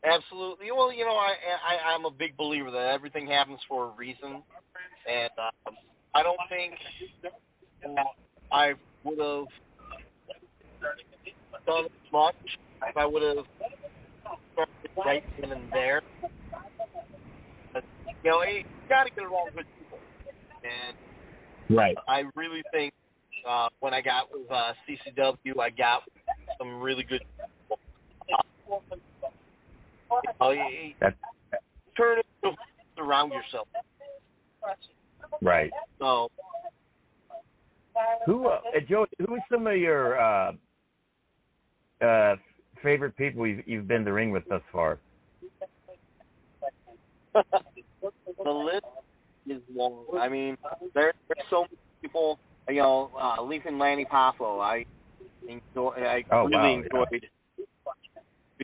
Absolutely. 0.06 0.67
Well, 0.76 0.91
you 0.91 1.06
know, 1.06 1.15
I, 1.15 1.32
I 1.32 1.93
I'm 1.93 2.06
a 2.06 2.12
big 2.12 2.36
believer 2.36 2.72
that 2.72 2.91
everything 2.93 3.28
happens 3.28 3.60
for 3.69 3.86
a 3.86 3.89
reason, 3.91 4.43
and 5.10 5.32
um, 5.38 5.76
I 6.13 6.24
don't 6.24 6.39
think 6.50 6.74
that 7.24 8.06
I 8.52 8.74
would 9.04 9.19
have 9.19 9.46
done 11.65 11.88
much 12.12 12.36
if 12.89 12.98
I 12.98 13.06
would 13.06 13.22
have 13.24 13.46
started 14.54 14.74
right 15.06 15.24
then 15.39 15.52
and 15.52 15.72
there. 15.72 16.02
But, 17.74 17.84
you 18.24 18.30
know, 18.30 18.43
you 18.43 18.63
got 18.89 19.04
to 19.06 19.10
get 19.15 19.26
along 19.26 19.50
with 19.56 19.65
people, 19.80 20.00
and 20.63 21.76
right. 21.76 21.96
I 22.08 22.24
really 22.36 22.62
think 22.72 22.93
uh, 23.48 23.69
when 23.80 23.93
I 23.93 24.02
got 24.02 24.28
with 24.32 24.50
uh, 24.52 24.74
CCW, 24.88 25.60
I 25.60 25.69
got 25.69 26.04
some 26.58 26.82
really 26.82 27.04
good 27.04 27.22
people. 27.22 27.80
Uh, 30.41 30.50
you, 30.50 30.93
That's 31.02 31.15
turn 31.98 32.19
it 32.19 32.56
around 32.98 33.32
yourself. 33.32 33.67
right. 35.41 35.72
So, 36.00 36.30
Who, 38.26 38.48
uh, 38.48 38.60
Joe? 38.88 39.06
Who 39.19 39.36
are 39.36 39.46
some 39.52 39.67
of 39.67 39.78
your 39.78 40.19
uh, 40.19 40.52
uh, 42.02 42.36
favorite 42.84 43.15
people 43.17 43.48
you've, 43.48 43.67
you've 43.67 43.88
been 43.88 44.06
to 44.06 44.12
ring 44.13 44.30
with 44.32 44.43
thus 44.50 44.62
far? 44.72 45.00
the 47.34 48.52
list 48.52 48.86
is 49.48 49.62
long. 49.74 50.06
I 50.19 50.30
mean, 50.30 50.58
there, 50.93 51.13
there's 51.28 51.48
so 51.50 51.62
many 51.62 51.78
people. 52.02 52.39
You 52.69 52.76
know, 52.78 53.12
uh, 53.19 53.41
Leaping 53.41 53.78
Lanny 53.78 54.06
Poffo. 54.06 54.62
I 54.62 54.86
enjoy. 55.48 55.89
I 55.98 56.24
Oh, 56.32 56.46
really 56.46 56.52
wow, 56.58 56.84
enjoyed 56.84 57.26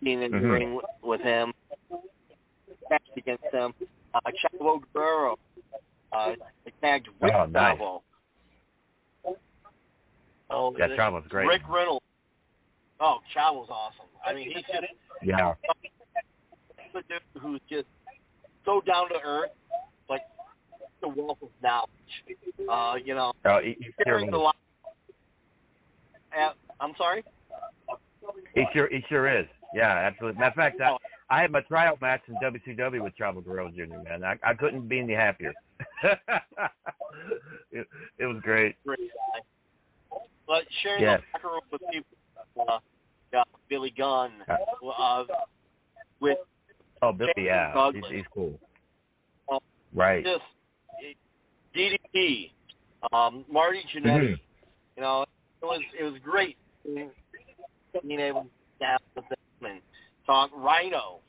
being 0.01 0.21
in 0.21 0.31
the 0.31 0.37
Mhm. 0.37 0.51
ring 0.53 0.75
with, 0.75 0.85
with 1.03 1.21
him. 1.21 1.53
Matched 2.89 3.09
against 3.17 3.43
him. 3.51 3.73
Uh, 4.13 4.19
Chavo 4.43 4.81
Guerrero. 4.93 5.37
Uh, 6.11 6.35
tagged 6.81 7.09
Rick 7.19 7.33
Oh, 7.35 7.45
nice. 7.47 7.77
Chavo. 7.77 8.01
Oh, 10.49 10.75
Yeah, 10.77 10.87
the- 10.87 10.95
Chavo's 10.95 11.27
great. 11.27 11.47
Rick 11.47 11.67
Reynolds. 11.67 12.05
Oh, 12.99 13.17
Chavo's 13.35 13.69
awesome. 13.69 14.07
I 14.25 14.33
mean, 14.33 14.47
he's 14.53 14.63
just 14.65 14.93
Yeah. 15.23 15.53
a 16.95 17.01
dude 17.03 17.21
who's 17.41 17.61
just 17.69 17.87
so 18.65 18.81
down 18.81 19.09
to 19.09 19.15
earth, 19.23 19.51
like 20.09 20.21
the 21.01 21.07
wealth 21.07 21.37
of 21.41 21.49
knowledge. 21.63 21.89
Uh, 22.69 22.95
you 23.03 23.15
know, 23.15 23.31
Oh, 23.45 23.59
he, 23.63 23.75
he 23.79 23.85
sure 23.85 23.93
sharing 24.05 24.31
the 24.31 24.37
life. 24.37 24.55
Uh, 26.37 26.51
I'm 26.79 26.93
sorry. 26.97 27.23
He 28.53 28.65
sure 28.73 28.89
he 28.89 29.01
sure 29.07 29.27
is. 29.39 29.45
Yeah, 29.73 29.91
absolutely. 29.91 30.39
Matter 30.39 30.49
of 30.49 30.55
fact, 30.55 30.81
I, 30.81 30.97
I 31.29 31.41
had 31.41 31.51
my 31.51 31.61
tryout 31.61 32.01
match 32.01 32.21
in 32.27 32.35
WCW 32.35 33.01
with 33.03 33.13
Chavo 33.17 33.43
Guerrero 33.43 33.69
Jr. 33.69 33.97
Man, 34.03 34.23
I, 34.23 34.35
I 34.43 34.53
couldn't 34.55 34.87
be 34.89 34.99
any 34.99 35.13
happier. 35.13 35.53
it, 37.71 37.87
it 38.17 38.25
was 38.25 38.41
great. 38.43 38.75
Great 38.85 38.99
guy. 38.99 40.19
But 40.47 40.63
sharing 40.83 41.03
Yes. 41.03 41.21
the 41.21 41.37
locker 41.37 41.47
room 41.53 41.61
with 41.71 41.81
people, 41.91 42.17
uh, 42.57 42.79
yeah, 43.33 43.43
Billy 43.69 43.93
Gunn, 43.97 44.31
uh, 44.47 45.23
with 46.19 46.37
Oh, 47.01 47.11
Billy, 47.13 47.31
yeah, 47.37 47.91
he's, 47.93 48.03
he's 48.11 48.25
cool. 48.33 48.59
uh, 49.51 49.59
Right. 49.93 50.23
just 50.25 50.43
DDP, 51.75 52.51
um, 53.13 53.45
Marty 53.49 53.83
Jannetty. 53.93 54.33
Mhm. 54.33 54.39
You 54.97 55.01
know, 55.03 55.21
it 55.23 55.65
was 55.65 55.81
it 55.97 56.03
was 56.03 56.19
great 56.21 56.57
being, 56.83 57.11
able 58.19 58.43
to 58.43 58.49
with 59.15 59.25
them 59.29 59.71
and 59.71 59.81
talk 60.25 60.51
Rhino. 60.53 61.19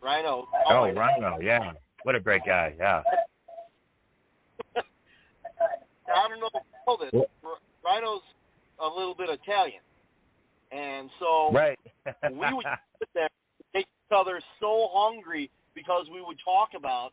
Rhino. 0.00 0.46
Oh, 0.70 0.86
my 0.86 0.92
Rhino, 0.92 1.38
yeah. 1.40 1.72
What 2.04 2.14
a 2.14 2.20
great 2.20 2.42
guy. 2.46 2.74
Yeah. 2.78 3.02
I 4.76 6.28
don't 6.28 6.40
know 6.40 6.48
if 6.54 6.62
you 6.62 6.62
know 6.86 6.96
this. 7.22 7.28
Rhino's 7.84 8.22
a 8.80 8.86
little 8.86 9.14
bit 9.14 9.28
Italian, 9.30 9.80
and 10.76 11.08
so 11.18 11.50
Right. 11.52 11.78
we 12.30 12.36
would 12.52 12.66
sit 12.98 13.08
there, 13.14 13.28
make 13.74 13.86
each 13.86 14.12
other 14.14 14.40
so 14.60 14.88
hungry 14.92 15.50
because 15.74 16.06
we 16.12 16.20
would 16.20 16.36
talk 16.44 16.70
about 16.76 17.10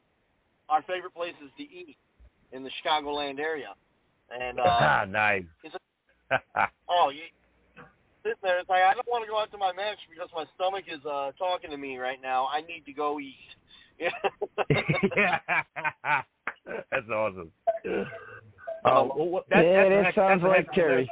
our 0.70 0.82
favorite 0.84 1.14
places 1.16 1.50
to 1.58 1.64
eat 1.64 1.96
in 2.52 2.64
the 2.64 2.70
Chicagoland 2.84 3.40
area, 3.40 3.74
and 4.30 4.60
uh, 4.60 5.06
nice. 5.10 5.44
it's 5.64 5.76
a, 5.76 6.68
oh, 6.90 7.10
you 7.10 7.22
sitting 8.24 8.38
there, 8.42 8.60
it's 8.60 8.70
like 8.70 8.84
I 8.84 8.94
don't 8.94 9.08
want 9.08 9.24
to 9.26 9.30
go 9.30 9.40
out 9.40 9.52
to 9.52 9.58
my 9.58 9.72
match 9.74 9.98
because 10.10 10.30
my 10.36 10.46
stomach 10.56 10.86
is 10.88 11.04
uh 11.06 11.32
talking 11.38 11.70
to 11.72 11.78
me 11.78 11.98
right 11.98 12.20
now. 12.22 12.48
I 12.48 12.62
need 12.62 12.84
to 12.86 12.94
go 12.94 13.20
eat. 13.20 13.36
yeah. 14.00 14.10
That's 16.92 17.10
awesome. 17.12 17.52
Oh, 18.86 19.12
well, 19.16 19.44
that, 19.50 19.64
yeah, 19.64 19.84
that's 19.84 19.88
a 19.88 19.96
that 19.96 20.06
heck- 20.06 20.16
sounds 20.16 20.42
that's 20.42 20.44
a 20.44 20.48
like 20.48 20.58
heck 20.58 20.68
of 20.68 20.72
a 20.72 20.76
Kerry. 20.76 21.02
list. 21.02 21.12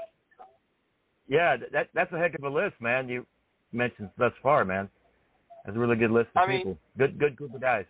Yeah, 1.32 1.56
that 1.72 1.88
that's 1.94 2.12
a 2.12 2.18
heck 2.18 2.36
of 2.36 2.44
a 2.44 2.50
list, 2.50 2.76
man. 2.82 3.08
You 3.08 3.26
mentioned 3.72 4.10
thus 4.18 4.34
far, 4.44 4.66
man. 4.66 4.90
That's 5.64 5.78
a 5.78 5.80
really 5.80 5.96
good 5.96 6.12
list 6.12 6.28
of 6.36 6.42
I 6.44 6.48
mean- 6.48 6.58
people. 6.60 6.78
Good, 6.98 7.18
good 7.18 7.36
group 7.38 7.56
of 7.56 7.62
guys. 7.62 7.86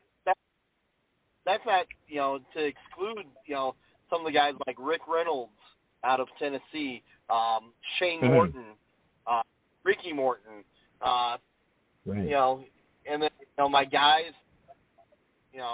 That's 1.43 1.65
not 1.65 1.87
you 2.07 2.17
know 2.17 2.37
to 2.53 2.63
exclude 2.63 3.25
you 3.47 3.55
know 3.55 3.73
some 4.11 4.19
of 4.21 4.31
the 4.31 4.37
guys 4.37 4.53
like 4.67 4.75
Rick 4.79 5.01
Reynolds 5.07 5.51
out 6.03 6.19
of 6.19 6.27
Tennessee, 6.37 7.01
um, 7.31 7.73
Shane 7.97 8.21
Mhm. 8.21 8.31
Morton, 8.31 8.65
uh, 9.25 9.41
Ricky 9.83 10.13
Morton, 10.13 10.63
uh, 11.01 11.37
Right. 12.05 12.23
you 12.23 12.29
know, 12.29 12.63
and 13.07 13.23
then 13.23 13.31
you 13.39 13.47
know 13.57 13.67
my 13.69 13.85
guys, 13.85 14.33
you 15.51 15.59
know, 15.61 15.73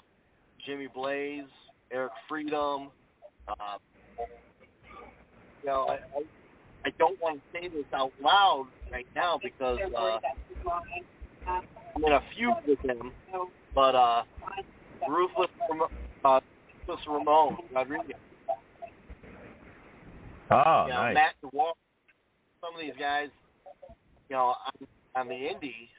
Jimmy 0.66 0.88
Blaze, 0.88 1.50
Eric 1.92 2.14
Freedom. 2.30 2.92
Uh, 3.50 3.78
you 5.62 5.66
know, 5.66 5.88
I, 5.90 5.96
I, 5.96 6.24
I 6.88 6.92
don't 7.00 7.20
want 7.22 7.36
to 7.36 7.60
say 7.60 7.68
this 7.68 7.84
out 7.94 8.14
loud 8.24 8.68
right 8.94 9.06
now 9.14 9.38
because 9.44 9.78
uh, 9.98 10.20
I'm 11.46 12.04
in 12.06 12.14
a 12.14 12.22
feud 12.34 12.54
with 12.66 12.80
him, 12.86 13.12
but 13.76 13.94
uh, 13.94 14.24
Ruthless, 15.06 15.50
Ram- 15.70 15.82
uh, 16.24 16.40
Ruthless 16.88 17.06
Ramon 17.10 17.58
Rodriguez, 17.76 18.16
Oh, 20.50 20.86
you 20.88 20.94
know, 20.94 21.02
nice. 21.02 21.14
Matt 21.14 21.34
DeWalt, 21.44 21.74
some 22.62 22.74
of 22.74 22.80
these 22.80 22.96
guys, 22.98 23.28
you 24.30 24.38
know, 24.38 24.56
on, 24.56 24.88
on 25.16 25.28
the 25.28 25.36
Indies 25.36 25.90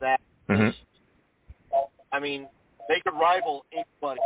that 0.00 0.20
Mhm. 0.48 0.72
I 2.12 2.20
mean, 2.20 2.48
they 2.88 3.00
could 3.00 3.14
rival 3.18 3.64
anybody 3.72 4.20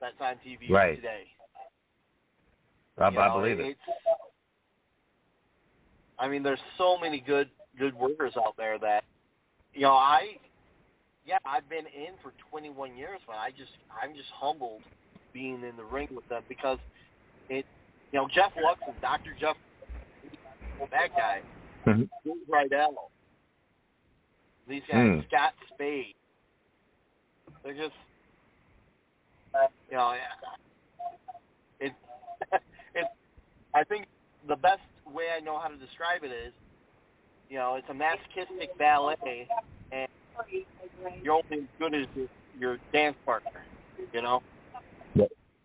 that's 0.00 0.20
on 0.20 0.38
TV 0.44 0.70
Right. 0.72 0.96
today. 0.96 1.26
I, 2.98 3.08
You 3.10 3.18
I 3.20 3.32
believe 3.34 3.60
it. 3.60 3.76
I 6.18 6.28
mean, 6.28 6.42
there's 6.42 6.60
so 6.78 6.96
many 6.98 7.20
good 7.20 7.48
good 7.78 7.94
workers 7.94 8.32
out 8.38 8.54
there 8.56 8.78
that, 8.78 9.04
you 9.74 9.82
know, 9.82 9.92
I, 9.92 10.38
yeah, 11.26 11.36
I've 11.44 11.68
been 11.68 11.84
in 11.86 12.16
for 12.22 12.32
21 12.50 12.96
years, 12.96 13.20
but 13.26 13.34
I 13.34 13.50
just, 13.50 13.70
I'm 14.02 14.14
just 14.14 14.28
humbled 14.34 14.82
being 15.34 15.62
in 15.62 15.76
the 15.76 15.84
ring 15.84 16.08
with 16.10 16.26
them 16.28 16.42
because 16.48 16.78
it, 17.50 17.66
you 18.12 18.18
know, 18.18 18.28
Jeff 18.34 18.52
Luxon, 18.56 18.98
Dr. 19.02 19.36
Jeff, 19.38 19.56
that 20.90 21.10
guy, 21.14 21.42
Mhm. 21.86 22.08
Rydell, 22.48 22.94
these 24.66 24.82
guys, 24.90 25.20
Hmm. 25.20 25.20
Scott 25.26 25.52
Spade, 25.74 26.14
they're 27.62 27.74
just, 27.74 27.94
you 29.90 29.96
know, 29.98 30.16
it, 31.80 31.92
I 33.76 33.84
think 33.84 34.06
the 34.48 34.56
best 34.56 34.80
way 35.06 35.24
I 35.36 35.44
know 35.44 35.58
how 35.60 35.68
to 35.68 35.76
describe 35.76 36.24
it 36.24 36.32
is, 36.32 36.54
you 37.50 37.58
know, 37.58 37.74
it's 37.74 37.86
a 37.90 37.94
masochistic 37.94 38.76
ballet, 38.78 39.46
and 39.92 40.08
you're 41.22 41.34
only 41.34 41.58
as 41.64 41.68
good 41.78 41.94
as 41.94 42.06
your, 42.14 42.26
your 42.58 42.78
dance 42.90 43.16
partner, 43.26 43.50
you 44.14 44.22
know. 44.22 44.42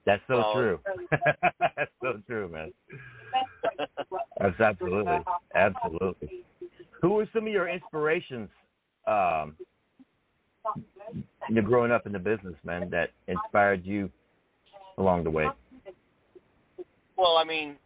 That's 0.05 0.21
so 0.27 0.41
So- 0.41 0.53
true. 0.53 0.79
That's 1.77 1.91
so 2.01 2.21
true, 2.27 2.49
man. 2.49 2.73
That's 4.39 4.59
absolutely, 4.59 5.19
absolutely. 5.55 6.43
Who 7.01 7.11
were 7.11 7.29
some 7.33 7.47
of 7.47 7.53
your 7.53 7.69
inspirations, 7.69 8.49
um, 9.07 9.55
you 11.47 11.55
know, 11.55 11.61
growing 11.61 11.91
up 11.93 12.05
in 12.05 12.11
the 12.11 12.19
business, 12.19 12.55
man, 12.65 12.89
that 12.89 13.11
inspired 13.27 13.85
you 13.85 14.09
along 14.97 15.23
the 15.23 15.31
way? 15.31 15.47
Well, 17.17 17.37
I 17.37 17.43
mean, 17.45 17.77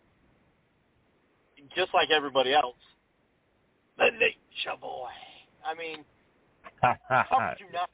just 1.76 1.94
like 1.94 2.10
everybody 2.16 2.54
else, 2.54 2.78
the 3.98 4.06
Nature 4.14 4.80
Boy. 4.80 5.10
I 5.66 5.74
mean, 5.76 6.04
how 6.82 7.26
could 7.30 7.60
you 7.60 7.72
not? 7.74 7.90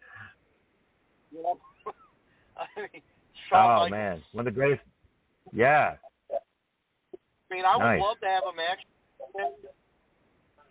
You 1.32 1.44
know, 1.44 1.58
I 2.58 2.82
mean, 2.82 3.02
Shawn 3.50 3.66
oh 3.66 3.90
Michaels. 3.90 3.92
man, 3.92 4.22
one 4.34 4.48
of 4.48 4.54
the 4.54 4.58
greatest. 4.60 4.82
Yeah. 5.54 5.96
I 6.32 7.54
mean, 7.54 7.66
I 7.66 7.76
would 7.76 7.84
Nice. 7.84 8.02
love 8.02 8.20
to 8.22 8.28
have 8.28 8.44
a 8.48 8.56
match, 8.56 8.80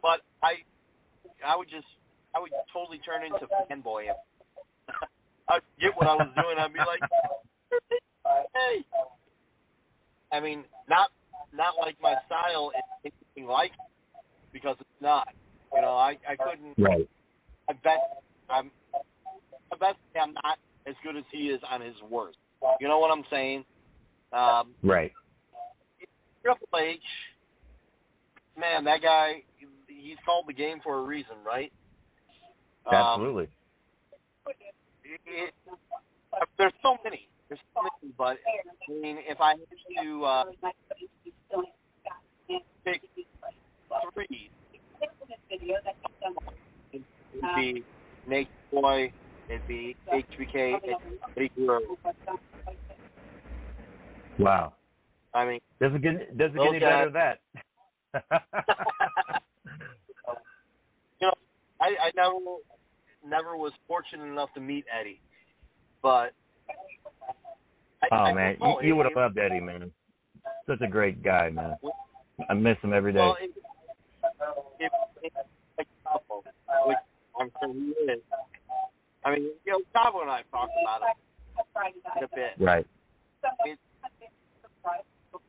but 0.00 0.20
I, 0.42 0.64
I 1.46 1.56
would 1.56 1.68
just, 1.68 1.86
I 2.34 2.40
would 2.40 2.52
totally 2.72 2.98
turn 3.04 3.24
into 3.24 3.46
fanboy. 3.68 4.08
If 4.08 4.16
I'd 5.48 5.60
get 5.78 5.94
what 5.96 6.06
I 6.06 6.14
was 6.14 6.32
doing, 6.34 6.56
I'd 6.58 6.72
be 6.72 6.78
like, 6.78 7.00
hey. 8.54 8.84
I 10.32 10.40
mean, 10.40 10.64
not, 10.88 11.10
not 11.52 11.74
like 11.80 11.96
my 12.00 12.14
style 12.26 12.72
is 12.76 13.12
anything 13.36 13.50
like, 13.50 13.72
it, 13.72 14.52
because 14.52 14.76
it's 14.80 15.00
not. 15.00 15.28
You 15.74 15.82
know, 15.82 15.92
I, 15.92 16.16
I 16.28 16.36
couldn't. 16.36 16.74
Right. 16.78 17.08
I 17.68 17.72
bet 17.72 18.22
I'm. 18.48 18.70
I 19.72 19.76
bet 19.78 19.96
I'm 20.20 20.34
not 20.34 20.58
as 20.86 20.94
good 21.04 21.16
as 21.16 21.24
he 21.30 21.48
is 21.48 21.60
on 21.70 21.80
his 21.80 21.94
worst. 22.08 22.38
You 22.80 22.88
know 22.88 22.98
what 22.98 23.10
I'm 23.10 23.24
saying? 23.30 23.64
Um, 24.32 24.74
Right. 24.82 25.12
Triple 26.42 26.78
H, 26.78 26.98
man, 28.58 28.84
that 28.84 29.02
guy, 29.02 29.42
he's 29.86 30.16
called 30.24 30.46
the 30.48 30.54
game 30.54 30.80
for 30.82 30.98
a 30.98 31.02
reason, 31.02 31.36
right? 31.44 31.70
Um, 32.86 32.94
Absolutely. 32.94 33.48
it, 35.04 35.20
it, 35.26 35.54
there's 36.56 36.72
so 36.82 36.96
many. 37.04 37.28
There's 37.50 37.60
but 38.16 38.36
I 38.88 38.92
mean, 38.92 39.18
if 39.28 39.40
I 39.40 39.50
had 39.50 40.04
to 40.04 40.24
uh, 40.24 40.44
pick 42.84 43.02
three, 44.14 44.50
it'd 46.92 47.04
be 47.56 47.84
Nate 48.28 48.48
Boy, 48.70 49.12
it'd 49.48 49.66
be 49.66 49.96
HBK, 50.12 50.74
and 50.74 50.94
Eddie 51.36 51.50
Guerrero. 51.56 51.80
Wow. 54.38 54.74
I 55.34 55.44
mean, 55.44 55.60
Doesn't 55.80 56.02
get 56.02 56.38
doesn't 56.38 56.56
get 56.56 56.68
any 56.68 56.78
better 56.78 57.10
than 57.10 57.14
that. 57.14 57.40
you 61.20 61.26
know, 61.26 61.34
I, 61.80 61.86
I 61.86 62.10
never, 62.14 62.36
never 63.26 63.56
was 63.56 63.72
fortunate 63.88 64.26
enough 64.26 64.54
to 64.54 64.60
meet 64.60 64.84
Eddie, 65.00 65.20
but 66.00 66.32
I, 68.02 68.06
oh 68.12 68.16
I 68.16 68.32
man, 68.32 68.56
you, 68.60 68.76
you 68.82 68.96
would 68.96 69.06
have 69.06 69.16
loved 69.16 69.38
Eddie, 69.38 69.60
man. 69.60 69.90
Such 70.66 70.80
a 70.80 70.86
great 70.86 71.22
guy, 71.22 71.50
man. 71.50 71.76
I 72.48 72.54
miss 72.54 72.78
him 72.82 72.92
every 72.92 73.12
day. 73.12 73.18
Well, 73.18 73.36
it, 73.40 73.50
it, 74.78 74.92
it, 75.22 75.32
like 75.76 75.88
which 76.86 76.96
I'm 77.40 77.50
sure 77.60 77.72
he 77.74 78.12
is. 78.12 78.20
I 79.24 79.30
mean, 79.34 79.50
you 79.66 79.72
know, 79.72 79.80
Chavo 79.94 80.22
and 80.22 80.30
I 80.30 80.42
talked 80.50 80.72
about 80.82 81.02
it 81.02 81.16
in 82.16 82.24
a 82.24 82.28
bit. 82.34 82.52
Right. 82.58 82.86
It, 83.66 83.78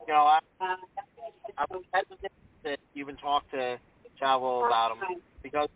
you 0.08 0.14
know, 0.14 0.26
I, 0.26 0.40
I 1.58 1.66
was 1.70 1.84
hesitant 1.94 2.34
to 2.64 2.76
even 2.96 3.16
talk 3.18 3.50
to 3.52 3.78
Chavo 4.22 4.68
about 4.68 4.98
him 4.98 5.22
because, 5.42 5.70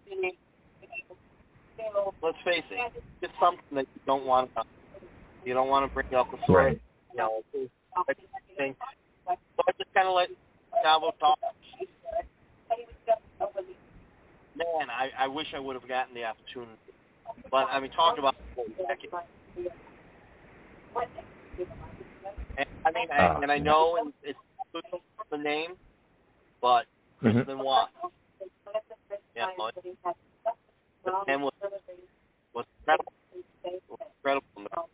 let's 2.21 2.37
face 2.43 2.63
it, 2.69 3.03
it's 3.21 3.33
something 3.39 3.63
that 3.75 3.87
you 3.95 4.01
don't 4.05 4.25
want 4.25 4.53
to, 4.55 4.63
you 5.45 5.53
don't 5.53 5.69
want 5.69 5.85
to 5.89 5.93
bring 5.93 6.19
up 6.19 6.27
story. 6.43 6.65
Right. 6.65 6.81
You 7.13 7.17
know, 7.17 7.41
it's, 7.53 7.71
I 7.95 8.13
think, 8.57 8.77
so 9.27 9.63
I 9.67 9.71
just 9.77 9.93
kind 9.93 10.07
of 10.07 10.15
let 10.15 10.29
Chavo 10.83 11.11
talk. 11.19 11.37
Man, 14.55 14.89
I, 14.89 15.09
I 15.19 15.27
wish 15.27 15.47
I 15.55 15.59
would 15.59 15.75
have 15.75 15.87
gotten 15.87 16.13
the 16.15 16.23
opportunity. 16.25 16.79
But 17.51 17.67
I 17.69 17.79
mean, 17.79 17.91
talk 17.91 18.17
about. 18.17 18.35
And, 22.57 22.65
I 22.85 22.91
mean, 22.91 23.07
I, 23.11 23.19
Ah, 23.19 23.39
and 23.41 23.51
I 23.51 23.57
know 23.57 23.97
it's, 24.23 24.37
it's 24.73 24.83
the 25.31 25.37
name, 25.37 25.71
but 26.61 26.85
Mhm. 27.23 27.45
then 27.45 27.59
what? 27.59 27.89
Yeah, 29.35 29.47
it- 29.49 29.57
the 31.25 31.41
was 31.41 31.53
was 32.53 32.65
incredible. 32.79 33.13
Was 33.89 33.99
incredible. 34.17 34.87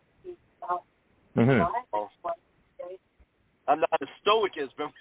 Mhm. 1.36 1.68
Oh. 1.94 2.10
I'm 3.68 3.80
not 3.80 3.90
as 4.02 4.08
stoic 4.22 4.54
as 4.62 4.70
Ben 4.78 4.92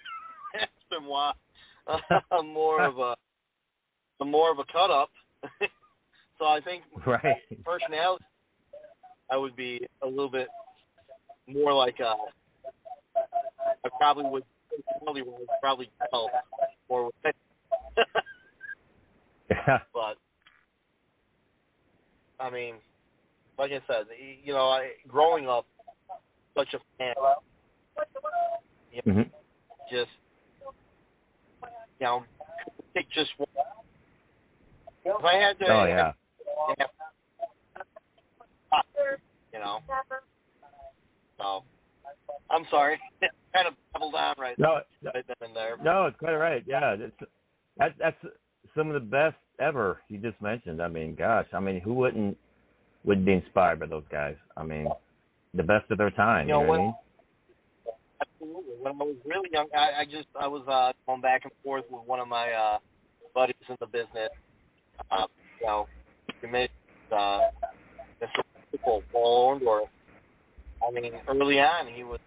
as 0.54 0.68
Benoit. 0.90 1.34
I'm 2.30 2.52
more 2.52 2.82
of 2.82 2.98
a 2.98 3.16
I'm 4.20 4.30
more 4.30 4.52
of 4.52 4.58
a 4.58 4.64
cut 4.72 4.90
up. 4.90 5.10
so 6.38 6.44
I 6.46 6.60
think 6.60 6.84
Right. 7.06 7.36
personality 7.64 8.24
I 9.30 9.36
would 9.36 9.56
be 9.56 9.86
a 10.02 10.06
little 10.06 10.30
bit 10.30 10.48
more 11.46 11.72
like 11.72 11.96
uh 12.00 12.14
I 13.16 13.88
probably 13.98 14.26
would 14.26 14.44
personality 14.70 15.22
wise 15.22 15.46
probably 15.60 15.90
tell 16.10 16.30
more 16.88 17.06
with 17.06 17.14
it. 17.24 17.36
but 19.92 20.16
I 22.38 22.50
mean, 22.50 22.76
like 23.58 23.72
I 23.72 23.80
said, 23.86 24.06
you 24.44 24.52
know, 24.52 24.68
I 24.68 24.92
growing 25.08 25.48
up 25.48 25.66
such 26.60 26.74
a 26.74 26.80
fan, 26.98 27.14
you 28.92 29.02
know, 29.06 29.12
Mhm. 29.12 29.30
just 29.90 30.10
you 31.98 32.06
know, 32.06 32.24
pick 32.94 33.08
just 33.10 33.30
one. 33.38 33.48
If 35.04 35.24
I 35.24 35.34
had 35.36 35.58
to, 35.58 35.66
Oh 35.68 35.84
yeah. 35.84 36.12
you 39.52 39.58
know, 39.58 39.80
so 41.38 41.64
I'm 42.50 42.64
sorry, 42.70 43.00
kind 43.54 43.66
of 43.66 43.74
doubled 43.92 44.14
on 44.14 44.34
right, 44.38 44.58
No, 44.58 44.82
right 45.02 45.26
then 45.26 45.36
and 45.40 45.56
there. 45.56 45.76
No, 45.82 46.06
it's 46.06 46.18
quite 46.18 46.34
right. 46.36 46.62
Yeah, 46.66 46.94
it's, 46.98 47.16
that's 47.76 47.94
that's 47.98 48.16
some 48.74 48.88
of 48.88 48.94
the 48.94 49.00
best 49.00 49.36
ever 49.58 50.02
you 50.08 50.18
just 50.18 50.40
mentioned. 50.42 50.82
I 50.82 50.88
mean, 50.88 51.14
gosh, 51.14 51.46
I 51.52 51.60
mean, 51.60 51.80
who 51.80 51.94
wouldn't 51.94 52.36
would 53.04 53.24
be 53.24 53.32
inspired 53.32 53.80
by 53.80 53.86
those 53.86 54.04
guys? 54.10 54.36
I 54.56 54.62
mean, 54.62 54.88
the 55.54 55.62
best 55.62 55.90
of 55.90 55.98
their 55.98 56.10
time. 56.10 56.48
You 56.48 56.54
You 56.54 56.60
know 56.60 56.66
know, 56.66 56.68
what 56.68 56.80
I 56.80 56.82
mean? 56.82 56.94
Absolutely. 58.20 58.74
When 58.80 58.92
I 58.92 59.04
was 59.04 59.16
really 59.24 59.48
young, 59.52 59.66
I, 59.74 60.00
I 60.00 60.04
just 60.04 60.28
I 60.38 60.46
was 60.46 60.62
uh, 60.68 60.92
going 61.06 61.20
back 61.20 61.42
and 61.44 61.52
forth 61.62 61.84
with 61.90 62.06
one 62.06 62.20
of 62.20 62.28
my 62.28 62.52
uh, 62.52 62.78
buddies 63.34 63.56
in 63.68 63.76
the 63.80 63.86
business. 63.86 64.30
Uh, 65.10 65.26
you 65.60 65.66
know, 65.66 65.86
he 66.40 66.46
made 66.46 66.70
uh, 67.12 67.40
Mr. 68.22 68.42
People, 68.70 69.02
Paul 69.12 69.58
Orndorff. 69.60 69.88
I 70.86 70.90
mean, 70.92 71.12
early 71.28 71.58
on, 71.60 71.86
he 71.92 72.04
was. 72.04 72.20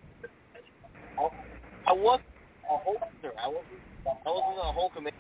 I, 1.17 1.29
I 1.87 1.93
wasn't 1.93 2.25
a 2.69 2.73
Hulkster. 2.73 3.31
I 3.41 3.47
wasn't. 3.47 3.81
I 4.05 4.29
wasn't 4.29 4.59
a 4.59 4.73
Hulkamania. 4.73 5.11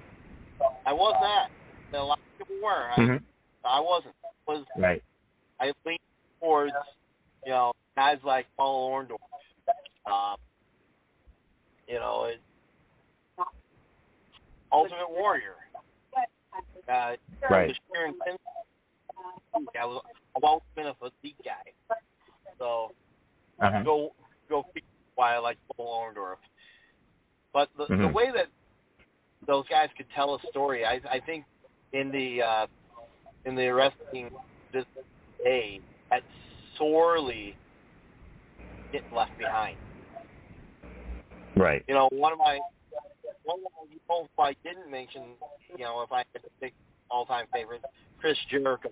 I 0.85 0.93
was 0.93 1.15
not. 1.21 1.99
A 1.99 2.03
lot 2.03 2.17
of 2.19 2.37
people 2.47 2.55
were. 2.63 2.91
I, 2.91 2.99
Mhm. 2.99 3.21
I 3.65 3.79
wasn't. 3.79 4.15
I 4.25 4.51
was 4.51 4.65
Right. 4.77 5.01
I 5.59 5.71
lean 5.85 5.97
towards, 6.41 6.73
you 7.45 7.51
know, 7.51 7.71
guys 7.95 8.17
like 8.23 8.47
Paul 8.57 8.91
Orndorff. 8.91 9.17
Um, 10.05 10.35
you 11.87 11.95
know, 11.95 12.25
it, 12.25 12.39
Ultimate 14.71 15.09
Warrior. 15.09 15.55
Uh, 16.87 17.15
Right. 17.49 17.75
the 17.93 18.05
intensity. 18.05 18.39
I 19.79 19.85
was, 19.85 20.03
I've 20.35 20.43
always 20.43 20.63
been 20.75 20.87
a 20.87 20.95
physique 20.95 21.37
guy. 21.43 21.95
So, 22.57 22.91
Uh-huh. 23.61 23.83
go 23.83 24.15
go 24.49 24.65
why 25.15 25.35
I 25.35 25.37
like 25.37 25.57
Paul 25.75 26.01
Orndorff. 26.01 26.37
But 27.53 27.69
the, 27.77 27.85
the 27.85 27.93
Mhm. 27.93 28.13
way 28.13 28.31
that 28.31 28.47
those 29.45 29.67
guys 29.67 29.89
could 29.95 30.09
tell 30.11 30.35
a 30.35 30.39
story, 30.49 30.85
I 30.85 30.99
I 31.09 31.19
think 31.19 31.45
in 31.91 32.11
the 32.11 32.41
uh, 32.41 32.67
in 33.45 33.55
the 33.55 33.69
wrestling 33.69 34.31
this 34.71 34.85
day, 35.43 35.81
that 36.09 36.23
sorely 36.77 37.55
get 38.91 39.01
left 39.13 39.37
behind. 39.37 39.77
Right. 41.55 41.83
You 41.87 41.93
know, 41.93 42.09
one 42.11 42.31
of 42.31 42.39
my 42.39 42.59
one 43.43 43.59
of 43.59 43.63
my 43.63 43.91
people 43.91 44.29
I 44.39 44.55
didn't 44.63 44.89
mention, 44.89 45.23
you 45.77 45.83
know, 45.83 46.01
if 46.01 46.11
I 46.11 46.23
had 46.33 46.41
to 46.41 46.49
pick 46.61 46.73
all 47.09 47.25
time 47.25 47.45
favorites, 47.53 47.83
Chris 48.19 48.37
Jericho 48.49 48.89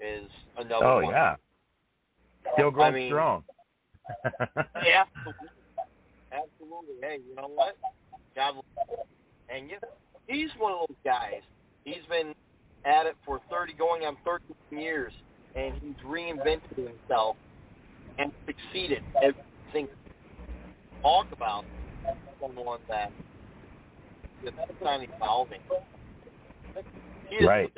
is 0.00 0.28
another 0.58 0.84
Oh 0.84 1.02
one. 1.02 1.12
yeah. 1.12 1.36
Still 2.54 2.70
going 2.70 2.94
I 2.94 2.96
mean, 2.96 3.10
strong. 3.10 3.44
Yeah, 4.84 5.04
absolutely. 5.06 5.48
Absolutely. 6.32 6.94
Hey, 7.00 7.18
you 7.28 7.34
know 7.36 7.48
what? 7.48 7.76
God. 8.34 8.54
And 9.48 9.70
you 9.70 9.76
he's 10.26 10.50
one 10.58 10.72
of 10.72 10.88
those 10.88 10.96
guys. 11.04 11.42
He's 11.84 12.04
been 12.08 12.34
at 12.84 13.06
it 13.06 13.16
for 13.26 13.40
30, 13.50 13.74
going 13.74 14.02
on 14.02 14.16
13 14.24 14.80
years, 14.80 15.12
and 15.54 15.74
he's 15.80 15.96
reinvented 16.06 16.76
himself 16.76 17.36
and 18.18 18.32
succeeded. 18.46 19.02
Everything 19.16 19.88
talk 21.02 21.26
about 21.32 21.64
someone 22.40 22.78
that 22.88 23.12
That's 24.42 24.80
not 24.80 25.00
evolving. 25.02 25.58
Is- 26.76 27.46
Right. 27.46 27.72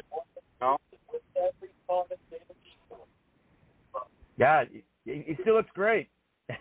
Yeah, 4.39 4.65
he, 5.05 5.25
he 5.27 5.37
still 5.43 5.55
looks 5.55 5.71
great. 5.75 6.09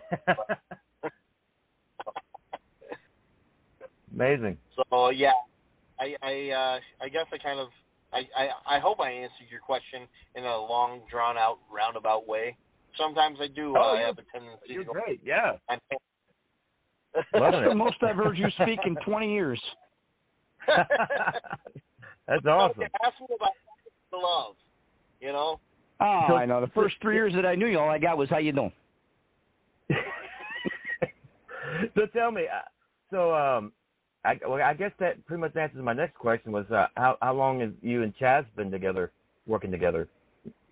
Amazing. 4.14 4.58
So 4.90 5.08
yeah, 5.08 5.32
I 5.98 6.14
I 6.22 6.50
uh, 6.50 6.80
I 7.04 7.08
guess 7.08 7.26
I 7.32 7.38
kind 7.38 7.58
of 7.58 7.68
I, 8.12 8.18
I 8.36 8.76
I 8.76 8.78
hope 8.78 9.00
I 9.00 9.10
answered 9.10 9.46
your 9.50 9.60
question 9.60 10.02
in 10.34 10.44
a 10.44 10.56
long 10.58 11.00
drawn 11.10 11.36
out 11.38 11.58
roundabout 11.72 12.26
way. 12.28 12.56
Sometimes 12.98 13.38
I 13.40 13.46
do. 13.48 13.74
Oh, 13.76 13.80
uh, 13.80 13.92
you're- 13.94 14.04
have 14.04 14.18
a 14.18 14.22
tendency 14.32 14.66
You're 14.68 14.84
to 14.84 14.86
go. 14.88 14.92
great. 14.92 15.20
Yeah. 15.24 15.52
I'm- 15.70 15.80
That's 17.32 17.56
the 17.68 17.74
most 17.74 17.96
I've 18.02 18.16
heard 18.16 18.36
you 18.36 18.48
speak 18.62 18.80
in 18.86 18.96
20 19.04 19.32
years. 19.32 19.60
That's 20.66 22.46
awesome. 22.46 22.82
Ask 23.04 23.20
me 23.20 23.26
about 23.34 23.50
the 24.10 24.16
love. 24.16 24.54
You 25.20 25.32
know. 25.32 25.60
Oh, 26.00 26.24
So- 26.28 26.36
I 26.36 26.44
know. 26.46 26.60
The 26.60 26.68
first 26.68 26.96
three 27.02 27.14
years 27.14 27.32
that 27.34 27.46
I 27.46 27.54
knew 27.54 27.66
you, 27.66 27.78
all 27.78 27.90
I 27.90 27.98
got 27.98 28.16
was 28.18 28.28
how 28.30 28.38
you 28.38 28.52
doing. 28.52 28.72
so 31.94 32.06
tell 32.14 32.30
me, 32.30 32.42
uh, 32.42 32.60
so 33.10 33.34
um, 33.34 33.72
I, 34.24 34.38
well, 34.46 34.62
I 34.62 34.74
guess 34.74 34.92
that 35.00 35.24
pretty 35.26 35.40
much 35.40 35.56
answers 35.56 35.82
my 35.82 35.92
next 35.92 36.16
question. 36.16 36.52
Was 36.52 36.70
uh, 36.70 36.86
how 36.96 37.16
how 37.20 37.34
long 37.34 37.60
have 37.60 37.72
you 37.82 38.02
and 38.02 38.14
Chaz 38.16 38.44
been 38.56 38.70
together, 38.70 39.10
working 39.46 39.70
together 39.70 40.08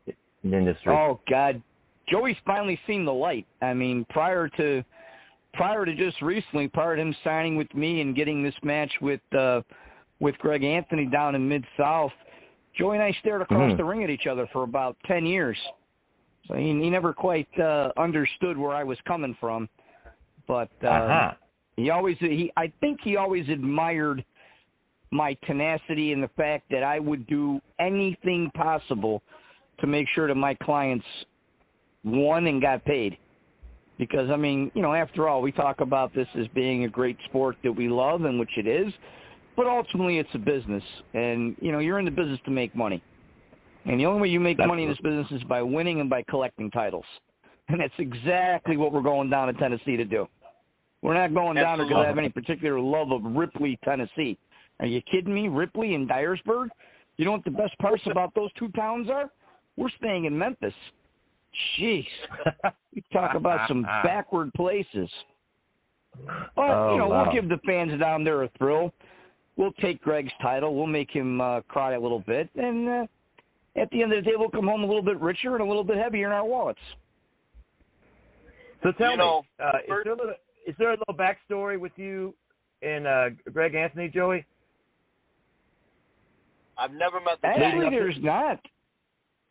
in 0.07 0.51
the 0.51 0.57
industry? 0.57 0.93
Oh 0.93 1.21
God, 1.29 1.61
Joey's 2.09 2.37
finally 2.47 2.79
seen 2.87 3.05
the 3.05 3.13
light. 3.13 3.47
I 3.61 3.75
mean, 3.75 4.07
prior 4.11 4.49
to 4.57 4.85
prior 5.55 5.85
to 5.85 5.95
just 5.97 6.23
recently, 6.23 6.69
prior 6.69 6.95
to 6.95 7.03
him 7.03 7.15
signing 7.25 7.57
with 7.57 7.73
me 7.75 8.01
and 8.03 8.15
getting 8.15 8.43
this 8.43 8.55
match 8.63 8.93
with 9.01 9.21
uh 9.37 9.63
with 10.21 10.37
Greg 10.39 10.63
Anthony 10.63 11.07
down 11.07 11.35
in 11.35 11.49
Mid 11.49 11.65
South, 11.77 12.13
Joey 12.79 12.97
and 12.97 13.03
I 13.03 13.11
stared 13.21 13.43
across 13.43 13.73
Mhm. 13.73 13.79
the 13.79 13.85
ring 13.85 14.05
at 14.05 14.11
each 14.11 14.27
other 14.29 14.47
for 14.53 14.63
about 14.63 14.97
ten 15.07 15.27
years. 15.27 15.59
So 16.47 16.55
he, 16.55 16.67
he 16.67 16.91
never 16.91 17.13
quite 17.13 17.49
uh, 17.59 17.93
understood 17.97 18.57
where 18.57 18.73
I 18.73 18.85
was 18.85 18.99
coming 19.07 19.37
from, 19.41 19.69
but 20.47 20.71
uh, 20.83 20.89
Uh-huh. 20.89 21.33
He 21.81 21.90
always 21.90 22.16
he 22.19 22.53
I 22.57 22.73
think 22.81 23.01
he 23.03 23.16
always 23.16 23.49
admired 23.49 24.25
my 25.11 25.35
tenacity 25.45 26.12
and 26.12 26.23
the 26.23 26.31
fact 26.37 26.64
that 26.71 26.83
I 26.83 26.99
would 26.99 27.27
do 27.27 27.61
anything 27.79 28.51
possible 28.55 29.23
to 29.81 29.87
make 29.87 30.07
sure 30.14 30.29
that 30.29 30.37
my 30.37 30.55
clients 30.55 31.05
won 32.05 32.47
and 32.47 32.62
got 32.62 32.85
paid. 32.85 33.16
Because 33.99 34.31
I 34.31 34.37
mean, 34.37 34.71
you 34.75 34.83
know, 34.83 34.95
after 34.95 35.29
all, 35.29 35.43
we 35.43 35.53
talk 35.53 35.81
about 35.81 36.14
this 36.14 36.29
as 36.38 36.47
being 36.55 36.85
a 36.85 36.88
great 36.88 37.16
sport 37.27 37.57
that 37.64 37.73
we 37.73 37.88
love 37.88 38.25
and 38.25 38.38
which 38.38 38.57
it 38.57 38.66
is, 38.66 38.93
but 39.57 39.66
ultimately 39.66 40.19
it's 40.19 40.31
a 40.35 40.38
business 40.38 40.85
and 41.12 41.57
you 41.61 41.73
know, 41.73 41.81
you're 41.81 41.99
in 41.99 42.05
the 42.05 42.11
business 42.11 42.40
to 42.45 42.51
make 42.51 42.75
money. 42.75 43.03
And 43.87 43.99
the 43.99 44.07
only 44.07 44.23
way 44.23 44.29
you 44.29 44.40
make 44.40 44.59
money 44.59 44.85
in 44.85 44.90
this 44.90 44.99
business 44.99 45.27
is 45.31 45.43
by 45.45 45.62
winning 45.62 46.01
and 46.01 46.11
by 46.11 46.23
collecting 46.29 46.71
titles. 46.71 47.05
And 47.69 47.81
that's 47.81 47.95
exactly 47.99 48.77
what 48.77 48.93
we're 48.93 49.01
going 49.01 49.31
down 49.31 49.47
to 49.47 49.55
Tennessee 49.55 49.97
to 49.97 50.05
do. 50.05 50.27
We're 51.03 51.15
not 51.15 51.33
going 51.35 51.57
down 51.57 51.79
there 51.79 51.87
because 51.89 52.03
I 52.05 52.07
have 52.09 52.19
any 52.19 52.29
particular 52.29 52.79
love 52.79 53.11
of 53.11 53.23
Ripley, 53.25 53.79
Tennessee. 53.85 54.39
Are 54.81 54.87
you 54.87 55.01
kidding 55.11 55.33
me? 55.35 55.49
Ripley 55.49 55.95
and 55.95 56.09
Dyersburg? 56.09 56.69
You 57.17 57.25
know 57.25 57.33
what 57.33 57.45
the 57.45 57.51
best 57.51 57.77
parts 57.79 58.03
about 58.11 58.35
those 58.35 58.51
two 58.59 58.69
towns 58.69 59.09
are? 59.11 59.31
We're 59.77 59.91
staying 59.99 60.25
in 60.27 60.37
Memphis. 60.37 60.75
Jeez. 61.79 62.07
You 62.93 63.03
talk 63.13 63.37
about 63.37 63.69
some 63.69 63.83
backward 64.03 64.53
places. 64.55 65.09
But, 66.27 66.43
Oh, 66.57 66.93
you 66.93 66.99
know, 66.99 67.09
wow. 67.09 67.23
we'll 67.23 67.33
give 67.33 67.49
the 67.49 67.61
fans 67.65 67.99
down 68.01 68.25
there 68.25 68.43
a 68.43 68.49
thrill. 68.59 68.93
We'll 69.57 69.71
take 69.75 70.03
Greg's 70.03 70.33
title. 70.43 70.75
We'll 70.75 70.89
make 70.89 71.09
him 71.09 71.41
uh, 71.41 71.61
cry 71.69 71.93
a 71.93 72.01
little 72.01 72.19
bit. 72.19 72.51
And 72.57 72.89
uh, 72.89 73.07
at 73.77 73.89
the 73.91 74.03
end 74.03 74.13
of 74.13 74.25
the 74.25 74.29
day, 74.29 74.37
we'll 74.37 74.51
come 74.51 74.67
home 74.67 74.83
a 74.83 74.87
little 74.87 75.05
bit 75.05 75.21
richer 75.21 75.53
and 75.55 75.63
a 75.63 75.65
little 75.65 75.85
bit 75.85 75.99
heavier 75.99 76.27
in 76.27 76.33
our 76.33 76.45
wallets. 76.45 76.81
So 78.83 78.91
tell 78.93 79.13
You 79.13 79.17
me, 79.17 79.17
know, 79.19 79.43
uh, 79.63 79.69
is, 79.79 79.85
there 79.89 80.01
a 80.03 80.17
little, 80.17 80.35
is 80.66 80.75
there 80.79 80.90
a 80.92 80.96
little 80.96 81.14
backstory 81.14 81.79
with 81.79 81.92
you 81.96 82.35
and 82.83 83.07
uh, 83.07 83.31
Greg 83.53 83.75
Anthony, 83.75 84.09
Joey? 84.09 84.44
I've 86.79 86.92
never 86.92 87.20
met 87.20 87.38
the 87.42 87.49
Actually, 87.49 87.85
guy. 87.87 87.90
there's 87.90 88.16
not. 88.20 88.59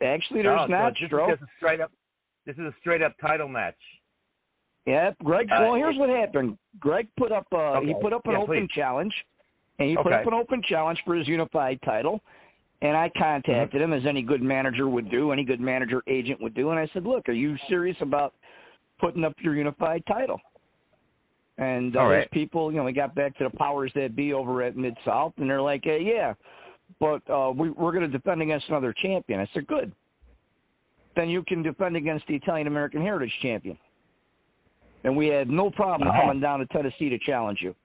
Actually, 0.01 0.41
there's 0.43 0.59
Oh, 0.61 0.65
so 0.65 0.71
not, 0.71 0.93
this 0.93 1.01
is 1.03 1.07
Stroke. 1.07 1.29
just 1.31 1.41
a 1.43 1.47
straight 1.57 1.81
up. 1.81 1.91
This 2.45 2.55
is 2.55 2.61
a 2.61 2.73
straight 2.79 3.01
up 3.01 3.13
title 3.21 3.47
match. 3.47 3.75
Yep, 4.87 5.17
Greg. 5.23 5.47
Uh, 5.51 5.57
well, 5.61 5.75
here's 5.75 5.97
what 5.97 6.09
happened. 6.09 6.57
Greg 6.79 7.07
put 7.17 7.31
up 7.31 7.45
uh 7.51 7.81
he 7.81 7.93
put 8.01 8.13
up 8.13 8.25
an 8.25 8.31
Yeah, 8.31 8.37
open 8.39 8.67
please. 8.67 8.73
challenge, 8.73 9.13
and 9.77 9.89
he 9.89 9.97
put 9.97 10.13
up 10.13 10.25
an 10.25 10.33
open 10.33 10.63
challenge 10.67 10.99
for 11.05 11.15
his 11.15 11.27
unified 11.27 11.79
title. 11.83 12.21
And 12.81 12.95
I 12.95 13.11
contacted 13.17 13.81
Mm-hmm. 13.81 13.91
him 13.91 13.99
as 13.99 14.05
any 14.07 14.21
good 14.21 14.41
manager 14.41 14.87
would 14.87 15.11
do, 15.11 15.31
any 15.33 15.43
good 15.43 15.59
manager 15.59 16.01
agent 16.07 16.41
would 16.41 16.53
do, 16.55 16.69
and 16.71 16.79
I 16.79 16.89
said, 16.93 17.03
"Look, 17.05 17.27
are 17.27 17.33
you 17.33 17.57
serious 17.67 17.97
about 17.99 18.33
putting 18.99 19.25
up 19.25 19.33
your 19.41 19.53
unified 19.55 20.01
title?" 20.07 20.39
And 21.59 21.97
uh, 21.97 22.03
right. 22.05 22.31
people, 22.31 22.71
you 22.71 22.77
know, 22.77 22.85
we 22.85 22.93
got 22.93 23.13
back 23.15 23.37
to 23.37 23.43
the 23.43 23.57
powers 23.57 23.91
that 23.93 24.15
be 24.15 24.31
over 24.31 24.63
at 24.63 24.77
Mid 24.77 24.95
South, 25.05 25.33
and 25.37 25.49
they're 25.49 25.61
like, 25.61 25.83
uh, 25.85 25.95
"Yeah, 25.95 26.33
but 27.01 27.21
uh, 27.29 27.51
we, 27.51 27.69
we're 27.71 27.91
going 27.91 28.09
to 28.09 28.17
defend 28.17 28.41
against 28.41 28.69
another 28.69 28.95
champion." 29.01 29.41
I 29.41 29.47
said, 29.53 29.67
"Good. 29.67 29.91
Then 31.17 31.27
you 31.27 31.43
can 31.43 31.61
defend 31.61 31.97
against 31.97 32.25
the 32.27 32.35
Italian 32.35 32.67
American 32.67 33.01
Heritage 33.01 33.33
Champion." 33.41 33.77
And 35.03 35.15
we 35.15 35.27
had 35.27 35.49
no 35.49 35.69
problem 35.69 36.09
Wow. 36.09 36.21
coming 36.21 36.39
down 36.39 36.59
to 36.59 36.65
Tennessee 36.67 37.09
to 37.09 37.19
challenge 37.19 37.59
you. 37.61 37.75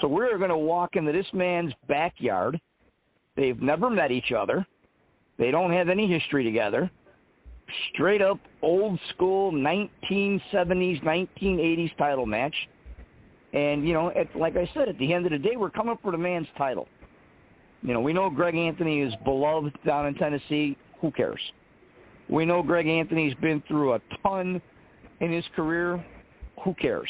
So 0.00 0.08
we're 0.08 0.36
going 0.38 0.50
to 0.50 0.56
walk 0.56 0.96
into 0.96 1.12
this 1.12 1.26
man's 1.32 1.72
backyard. 1.88 2.60
They've 3.36 3.60
never 3.62 3.90
met 3.90 4.10
each 4.10 4.32
other. 4.36 4.66
They 5.38 5.52
don't 5.52 5.72
have 5.72 5.88
any 5.88 6.08
history 6.08 6.42
together. 6.42 6.90
Straight 7.92 8.22
up 8.22 8.38
old 8.60 8.98
school 9.14 9.52
1970s, 9.52 11.02
1980s 11.02 11.96
title 11.96 12.26
match. 12.26 12.54
And, 13.54 13.86
you 13.86 13.94
know, 13.94 14.10
at, 14.10 14.34
like 14.36 14.56
I 14.56 14.68
said, 14.74 14.88
at 14.88 14.98
the 14.98 15.12
end 15.12 15.26
of 15.26 15.32
the 15.32 15.38
day, 15.38 15.56
we're 15.56 15.70
coming 15.70 15.96
for 16.02 16.10
the 16.10 16.18
man's 16.18 16.48
title. 16.58 16.88
You 17.82 17.94
know, 17.94 18.00
we 18.00 18.12
know 18.12 18.28
Greg 18.28 18.56
Anthony 18.56 19.00
is 19.00 19.14
beloved 19.24 19.78
down 19.86 20.06
in 20.06 20.14
Tennessee. 20.14 20.76
Who 21.00 21.12
cares? 21.12 21.40
We 22.28 22.44
know 22.44 22.62
Greg 22.62 22.88
Anthony's 22.88 23.34
been 23.34 23.62
through 23.68 23.94
a 23.94 24.00
ton 24.22 24.60
in 25.20 25.32
his 25.32 25.44
career. 25.54 26.04
Who 26.64 26.74
cares? 26.74 27.08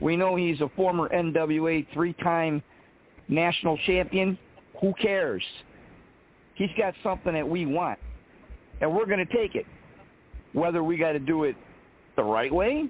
We 0.00 0.16
know 0.16 0.36
he's 0.36 0.60
a 0.60 0.70
former 0.74 1.08
NWA 1.08 1.86
three 1.92 2.14
time 2.14 2.62
national 3.28 3.76
champion. 3.86 4.38
Who 4.80 4.94
cares? 5.02 5.42
He's 6.54 6.70
got 6.78 6.94
something 7.02 7.34
that 7.34 7.46
we 7.46 7.66
want, 7.66 7.98
and 8.80 8.92
we're 8.92 9.06
going 9.06 9.24
to 9.24 9.36
take 9.36 9.54
it. 9.54 9.66
Whether 10.52 10.82
we 10.82 10.96
got 10.96 11.12
to 11.12 11.18
do 11.18 11.44
it 11.44 11.56
the 12.16 12.22
right 12.22 12.52
way, 12.52 12.88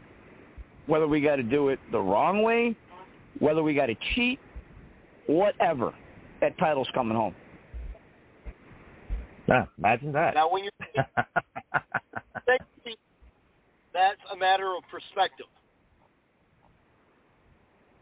whether 0.89 1.07
we 1.07 1.21
got 1.21 1.37
to 1.37 1.43
do 1.45 1.69
it 1.69 1.79
the 1.93 2.01
wrong 2.01 2.43
way, 2.43 2.75
whether 3.39 3.63
we 3.63 3.75
got 3.75 3.87
to 3.87 3.95
cheat, 4.15 4.41
whatever, 5.27 5.95
that 6.41 6.59
title's 6.59 6.89
coming 6.95 7.17
home. 7.17 7.35
Yeah, 9.47 9.67
imagine 9.79 10.13
that. 10.13 10.35
Now, 10.35 10.51
when 10.51 10.65
you're 10.65 10.73
that's 13.95 14.21
a 14.33 14.37
matter 14.37 14.75
of 14.77 14.83
perspective. 14.91 15.47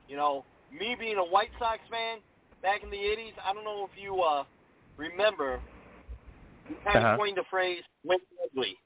You 0.09 0.17
know, 0.17 0.45
me 0.73 0.97
being 0.99 1.17
a 1.17 1.25
White 1.25 1.51
Sox 1.59 1.79
fan 1.91 2.19
back 2.63 2.83
in 2.83 2.91
the 2.91 2.97
'80s, 2.97 3.33
I 3.45 3.53
don't 3.53 3.65
know 3.65 3.85
if 3.91 3.91
you 4.01 4.21
uh, 4.23 4.45
remember. 4.97 5.61
We 6.69 6.75
kind 6.85 6.99
Uh-huh. 6.99 7.15
of 7.15 7.19
coined 7.19 7.37
the 7.37 7.45
phrase 7.51 7.83
"win 8.05 8.19
ugly." 8.45 8.77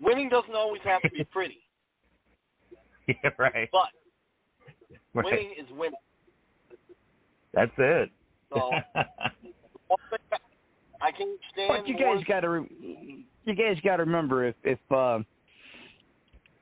Winning 0.00 0.28
doesn't 0.28 0.54
always 0.54 0.80
have 0.82 1.02
to 1.02 1.10
be 1.10 1.24
pretty, 1.24 1.60
yeah, 3.24 3.30
right. 3.38 3.68
but 3.72 3.88
right. 5.14 5.24
winning 5.24 5.54
is 5.58 5.66
winning. 5.76 5.94
That's 7.52 7.72
it. 7.78 8.10
So, 8.52 8.70
I 8.94 9.04
can't 11.12 11.40
stand. 11.52 11.68
But 11.68 11.88
you 11.88 11.96
guys 11.96 12.22
got 12.28 12.40
to 12.40 12.66
you 13.44 13.54
guys 13.54 13.76
got 13.82 13.96
to 13.96 14.04
remember 14.04 14.46
if 14.46 14.54
if 14.64 14.78
uh, 14.90 15.20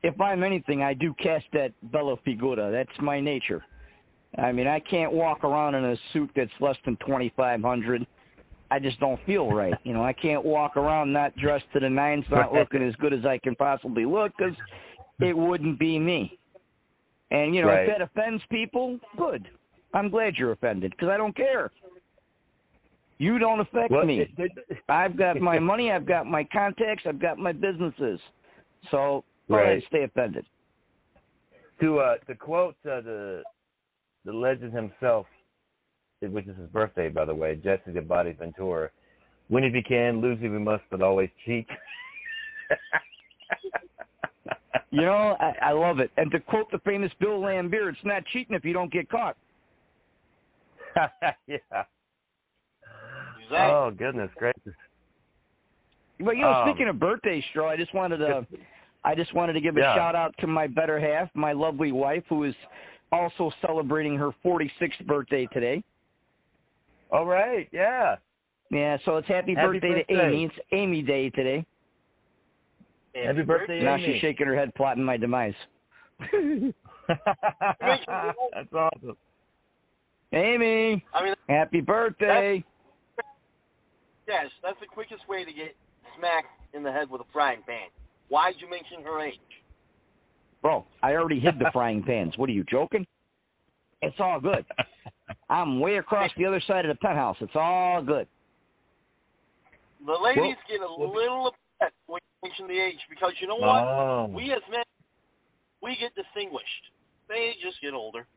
if 0.02 0.20
I'm 0.20 0.44
anything, 0.44 0.82
I 0.82 0.94
do 0.94 1.14
cast 1.22 1.46
that 1.52 1.72
bella 1.90 2.16
figura. 2.24 2.70
That's 2.70 2.98
my 3.00 3.20
nature. 3.20 3.62
I 4.36 4.52
mean, 4.52 4.66
I 4.66 4.80
can't 4.80 5.12
walk 5.12 5.44
around 5.44 5.74
in 5.74 5.84
a 5.84 5.96
suit 6.12 6.30
that's 6.36 6.50
less 6.60 6.76
than 6.84 6.96
twenty 7.06 7.32
five 7.36 7.62
hundred. 7.62 8.06
I 8.70 8.78
just 8.78 9.00
don't 9.00 9.18
feel 9.24 9.50
right. 9.50 9.72
You 9.84 9.94
know, 9.94 10.04
I 10.04 10.12
can't 10.12 10.44
walk 10.44 10.76
around 10.76 11.10
not 11.10 11.34
dressed 11.36 11.64
to 11.72 11.80
the 11.80 11.88
nines, 11.88 12.26
not 12.30 12.52
looking 12.52 12.82
as 12.82 12.94
good 12.96 13.14
as 13.14 13.24
I 13.24 13.38
can 13.38 13.56
possibly 13.56 14.04
look, 14.04 14.32
because 14.36 14.54
it 15.20 15.36
wouldn't 15.36 15.78
be 15.78 15.98
me. 15.98 16.38
And 17.30 17.54
you 17.54 17.62
know, 17.62 17.68
Right. 17.68 17.88
if 17.88 17.98
that 17.98 18.00
offends 18.02 18.42
people, 18.50 18.98
good. 19.16 19.48
I'm 19.94 20.08
glad 20.10 20.36
you're 20.36 20.52
offended 20.52 20.92
because 20.92 21.08
I 21.08 21.16
don't 21.16 21.34
care. 21.36 21.70
You 23.18 23.38
don't 23.38 23.60
affect 23.60 23.90
Well, 23.90 24.04
me. 24.04 24.32
I've 24.88 25.16
got 25.16 25.40
my 25.40 25.58
money, 25.72 25.90
I've 25.90 26.06
got 26.06 26.26
my 26.26 26.44
contacts, 26.44 27.04
I've 27.06 27.18
got 27.20 27.38
my 27.38 27.52
businesses. 27.52 28.20
So 28.90 29.24
Right. 29.48 29.82
stay 29.86 30.04
offended. 30.04 30.46
to 31.80 32.00
uh, 32.00 32.16
to 32.26 32.34
quote 32.34 32.76
uh, 32.84 33.00
the 33.00 33.42
the 34.24 34.32
legend 34.32 34.72
himself, 34.74 35.26
which 36.20 36.46
is 36.46 36.56
his 36.56 36.68
birthday, 36.70 37.08
by 37.08 37.24
the 37.24 37.34
way, 37.34 37.56
Jesse 37.56 37.92
the 37.92 38.02
Body 38.02 38.32
Ventura. 38.32 38.90
Win 39.48 39.64
if 39.64 39.74
you 39.74 39.82
can, 39.82 40.20
lose 40.20 40.36
if 40.38 40.52
you 40.52 40.60
must, 40.60 40.84
but 40.90 41.00
always 41.00 41.30
cheat. 41.46 41.66
You 44.90 45.02
know, 45.02 45.36
I, 45.40 45.52
I 45.62 45.72
love 45.72 45.98
it. 46.00 46.10
And 46.16 46.30
to 46.32 46.40
quote 46.40 46.70
the 46.72 46.78
famous 46.80 47.12
Bill 47.20 47.40
Laimbeer, 47.40 47.90
it's 47.90 47.98
not 48.04 48.24
cheating 48.32 48.56
if 48.56 48.64
you 48.64 48.72
don't 48.72 48.92
get 48.92 49.08
caught. 49.10 49.36
yeah. 51.46 51.58
Oh 53.52 53.90
goodness 53.90 54.30
gracious. 54.38 54.74
But 56.20 56.36
you 56.36 56.44
know, 56.44 56.54
Um, 56.54 56.68
speaking 56.68 56.88
of 56.88 56.98
birthday, 57.00 57.44
Straw, 57.50 57.70
I 57.70 57.76
just 57.76 57.94
wanted 57.94 58.18
to, 58.18 58.46
I 59.04 59.14
just 59.14 59.34
wanted 59.34 59.54
to 59.54 59.60
give 59.60 59.76
a 59.76 59.80
Yeah. 59.80 59.94
shout 59.94 60.14
out 60.16 60.34
to 60.40 60.46
my 60.46 60.66
better 60.66 60.98
half, 61.00 61.30
my 61.34 61.52
lovely 61.52 61.92
wife, 61.92 62.24
who 62.28 62.44
is 62.44 62.54
also 63.12 63.50
celebrating 63.60 64.16
her 64.16 64.30
46th 64.44 65.06
birthday 65.06 65.46
today. 65.52 65.82
All 67.12 67.26
right, 67.26 67.68
yeah. 67.72 68.16
Yeah, 68.70 68.98
so 69.04 69.16
it's 69.16 69.28
happy, 69.28 69.54
Happy 69.54 69.80
birthday, 69.80 70.04
to. 70.08 70.12
Amy. 70.14 70.44
It's 70.46 70.56
Amy 70.72 71.02
Day 71.02 71.30
today. 71.30 71.64
Happy 73.14 73.42
birthday, 73.42 73.82
now 73.82 73.96
she's 73.96 74.20
shaking 74.20 74.46
her 74.46 74.56
head, 74.56 74.74
plotting 74.74 75.02
my 75.02 75.16
demise. 75.16 75.54
That's 77.08 78.72
awesome. 78.72 79.16
Amy, 80.32 81.04
I 81.14 81.24
mean, 81.24 81.34
happy 81.48 81.80
birthday. 81.80 82.62
yes, 84.26 84.46
that's 84.62 84.78
the 84.78 84.86
quickest 84.86 85.26
way 85.26 85.42
to 85.42 85.50
get 85.50 85.74
smacked 86.18 86.48
in 86.74 86.82
the 86.82 86.92
head 86.92 87.08
with 87.08 87.22
a 87.22 87.24
frying 87.32 87.62
pan. 87.66 87.88
Why'd 88.28 88.56
you 88.58 88.68
mention 88.68 89.02
her 89.04 89.24
age? 89.24 89.38
Bro, 90.60 90.84
I 91.02 91.14
already 91.14 91.40
hid 91.40 91.58
the 91.58 91.70
frying 91.72 92.02
pans. 92.02 92.36
What 92.36 92.50
are 92.50 92.52
you 92.52 92.64
joking? 92.64 93.06
It's 94.02 94.16
all 94.18 94.38
good. 94.38 94.66
I'm 95.50 95.80
way 95.80 95.96
across 95.96 96.30
the 96.36 96.44
other 96.44 96.60
side 96.66 96.84
of 96.84 96.94
the 96.94 97.00
penthouse. 97.00 97.36
It's 97.40 97.54
all 97.54 98.02
good. 98.02 98.26
The 100.04 100.12
ladies 100.12 100.56
get 100.68 100.80
a 100.80 101.02
little 101.02 101.52
upset 101.80 101.92
when 102.06 102.20
you 102.22 102.48
mention 102.48 102.66
the 102.68 102.80
age 102.80 102.98
because 103.08 103.32
you 103.40 103.46
know 103.48 103.56
what? 103.56 103.82
Oh. 103.84 104.30
We 104.34 104.52
as 104.52 104.62
men, 104.70 104.84
we 105.82 105.96
get 106.00 106.14
distinguished. 106.14 106.64
They 107.28 107.52
just 107.62 107.80
get 107.80 107.94
older. 107.94 108.26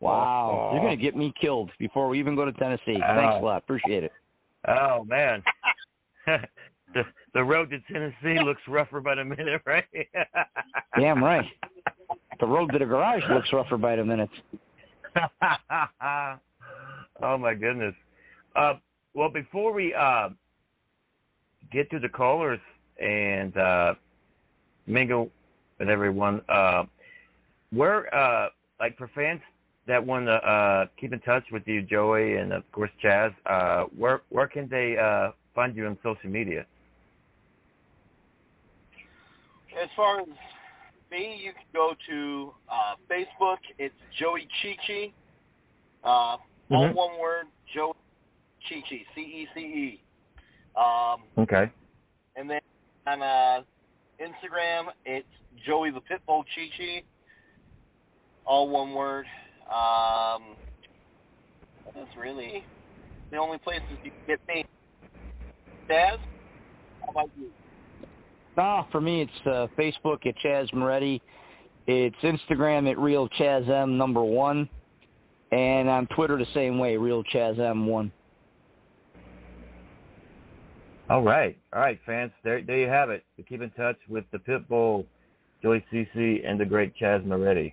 Wow. 0.00 0.70
You're 0.72 0.82
going 0.82 0.96
to 0.96 1.02
get 1.02 1.16
me 1.16 1.32
killed 1.40 1.70
before 1.78 2.08
we 2.08 2.18
even 2.18 2.34
go 2.34 2.44
to 2.44 2.52
Tennessee. 2.52 2.96
Oh. 2.96 3.14
Thanks 3.14 3.36
a 3.40 3.44
lot. 3.44 3.58
Appreciate 3.58 4.04
it. 4.04 4.12
Oh 4.66 5.04
man. 5.04 5.42
the 6.26 7.02
the 7.34 7.42
road 7.42 7.70
to 7.70 7.78
Tennessee 7.92 8.42
looks 8.42 8.62
rougher 8.66 9.00
by 9.00 9.14
the 9.16 9.24
minute, 9.24 9.60
right? 9.66 9.84
Damn 10.98 11.22
right. 11.22 11.44
The 12.40 12.46
road 12.46 12.72
to 12.72 12.78
the 12.78 12.86
garage 12.86 13.22
looks 13.30 13.52
rougher 13.52 13.76
by 13.76 13.96
the 13.96 14.04
minute. 14.04 14.30
oh 17.22 17.38
my 17.38 17.54
goodness. 17.54 17.94
Uh, 18.56 18.74
well, 19.14 19.28
before 19.28 19.72
we 19.72 19.94
uh, 19.94 20.30
get 21.74 21.90
to 21.90 21.98
the 21.98 22.08
callers 22.08 22.60
and 23.02 23.56
uh, 23.56 23.94
mingle 24.86 25.28
with 25.78 25.88
everyone, 25.88 26.40
uh, 26.48 26.84
where 27.70 28.14
uh, 28.14 28.48
like 28.78 28.96
for 28.96 29.10
fans 29.14 29.40
that 29.86 30.04
want 30.04 30.26
to 30.26 30.32
uh, 30.32 30.86
keep 30.98 31.12
in 31.12 31.20
touch 31.20 31.44
with 31.52 31.64
you, 31.66 31.82
Joey, 31.82 32.36
and 32.36 32.52
of 32.52 32.62
course 32.72 32.90
Chaz, 33.02 33.34
uh, 33.46 33.84
where 33.96 34.22
where 34.30 34.46
can 34.46 34.68
they 34.68 34.96
uh, 34.96 35.32
find 35.54 35.76
you 35.76 35.86
on 35.86 35.98
social 36.02 36.30
media? 36.30 36.64
As 39.82 39.90
far 39.96 40.20
as 40.20 40.28
me, 41.10 41.40
you 41.44 41.52
can 41.52 41.68
go 41.74 41.94
to 42.08 42.52
uh, 42.68 42.94
Facebook. 43.10 43.58
It's 43.78 43.94
Joey 44.18 44.46
Chichi. 44.62 45.12
Uh, 46.04 46.36
All 46.70 46.88
Mhm. 46.88 46.94
one 46.94 47.20
word, 47.20 47.46
Joey 47.74 47.94
Chichi, 48.68 49.04
C 49.14 49.20
E 49.20 49.48
C 49.54 49.60
E. 49.60 50.03
Um, 50.76 51.22
Okay. 51.38 51.70
and 52.36 52.50
then 52.50 52.60
on 53.06 53.22
uh, 53.22 53.62
Instagram, 54.20 54.86
it's 55.04 55.26
Joey 55.66 55.90
the 55.90 56.00
Pitbull 56.00 56.44
Chichi. 56.54 57.04
All 58.46 58.68
one 58.68 58.92
word. 58.94 59.26
Um, 59.68 60.56
that's 61.94 62.16
really 62.18 62.64
the 63.30 63.36
only 63.38 63.58
places 63.58 63.82
you 64.02 64.10
can 64.10 64.20
get 64.26 64.40
me. 64.48 64.64
Daz, 65.88 66.18
how 67.02 67.10
about 67.10 67.30
you? 67.38 67.50
Ah, 68.56 68.86
for 68.92 69.00
me, 69.00 69.22
it's 69.22 69.46
uh, 69.46 69.66
Facebook 69.78 70.26
at 70.26 70.34
Chaz 70.44 70.72
Moretti. 70.72 71.20
It's 71.86 72.16
Instagram 72.22 72.90
at 72.90 72.98
Real 72.98 73.28
Chaz 73.30 73.68
M 73.68 73.98
number 73.98 74.22
one, 74.22 74.68
and 75.52 75.88
on 75.88 76.06
Twitter 76.08 76.38
the 76.38 76.46
same 76.54 76.78
way, 76.78 76.96
Real 76.96 77.22
Chaz 77.24 77.58
M 77.58 77.86
one. 77.86 78.12
All 81.14 81.22
right, 81.22 81.56
all 81.72 81.80
right, 81.80 82.00
fans. 82.04 82.32
There, 82.42 82.60
there 82.60 82.76
you 82.76 82.88
have 82.88 83.08
it. 83.08 83.22
Keep 83.48 83.62
in 83.62 83.70
touch 83.70 83.94
with 84.08 84.24
the 84.32 84.38
pit 84.40 84.68
Pitbull, 84.68 85.06
Joey 85.62 85.84
CC, 85.92 86.44
and 86.44 86.58
the 86.58 86.64
great 86.64 86.92
Chaz 87.00 87.24
Moretti. 87.24 87.72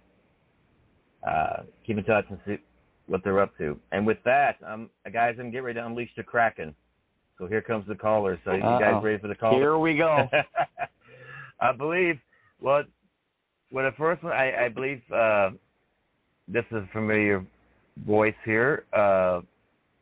Uh, 1.27 1.63
keep 1.83 1.97
in 1.97 2.03
touch 2.03 2.25
and 2.29 2.37
see 2.45 2.57
what 3.07 3.23
they're 3.23 3.39
up 3.39 3.57
to. 3.57 3.79
And 3.93 4.05
with 4.05 4.19
that, 4.25 4.57
um, 4.63 4.91
guys, 5.11 5.37
I'm 5.39 5.49
getting 5.49 5.63
ready 5.63 5.79
to 5.79 5.85
unleash 5.87 6.11
the 6.15 6.21
Kraken. 6.21 6.75
So 7.39 7.47
here 7.47 7.63
comes 7.63 7.87
the 7.87 7.95
caller. 7.95 8.39
So 8.45 8.51
you 8.51 8.61
guys 8.61 8.93
Uh-oh. 8.93 9.01
ready 9.01 9.17
for 9.17 9.27
the 9.27 9.33
call? 9.33 9.55
Here 9.55 9.75
we 9.75 9.97
go. 9.97 10.29
I 11.59 11.71
believe. 11.71 12.19
Well, 12.59 12.83
well, 13.71 13.85
the 13.89 13.97
first 13.97 14.21
one, 14.21 14.33
I, 14.33 14.65
I 14.65 14.69
believe 14.69 15.01
uh, 15.11 15.49
this 16.47 16.65
is 16.69 16.83
a 16.83 16.89
familiar 16.93 17.43
voice 18.05 18.35
here. 18.45 18.85
Uh, 18.93 19.41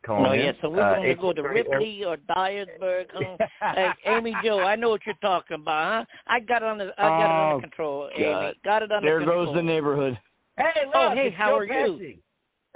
calling 0.05 0.23
No, 0.23 0.31
in. 0.33 0.39
yeah, 0.39 0.51
so 0.61 0.69
we're 0.69 0.81
Uh, 0.81 0.95
going 0.95 1.07
to 1.09 1.15
go 1.15 1.33
to 1.33 1.41
Ripley 1.41 2.03
or 2.05 2.17
Dyersburg. 2.17 3.05
Huh? 3.13 3.37
hey, 3.75 3.89
Amy 4.05 4.33
Joe, 4.43 4.59
I 4.59 4.75
know 4.75 4.89
what 4.89 5.01
you're 5.05 5.15
talking 5.21 5.55
about, 5.55 6.05
huh? 6.07 6.17
I 6.27 6.39
got 6.39 6.61
it 6.61 6.67
under, 6.67 6.93
I 6.97 7.01
got 7.03 7.21
it 7.21 7.25
Oh, 7.25 7.49
under 7.55 7.61
control, 7.61 8.09
Amy. 8.15 8.23
God. 8.25 8.55
Got 8.63 8.83
it 8.83 8.91
under 8.91 9.07
There 9.07 9.19
control. 9.19 9.45
goes 9.47 9.55
the 9.55 9.61
neighborhood. 9.63 10.19
Hey, 10.57 10.63
oh, 10.93 11.11
hey, 11.13 11.29
how 11.31 11.55
are 11.55 11.65
you? 11.65 12.15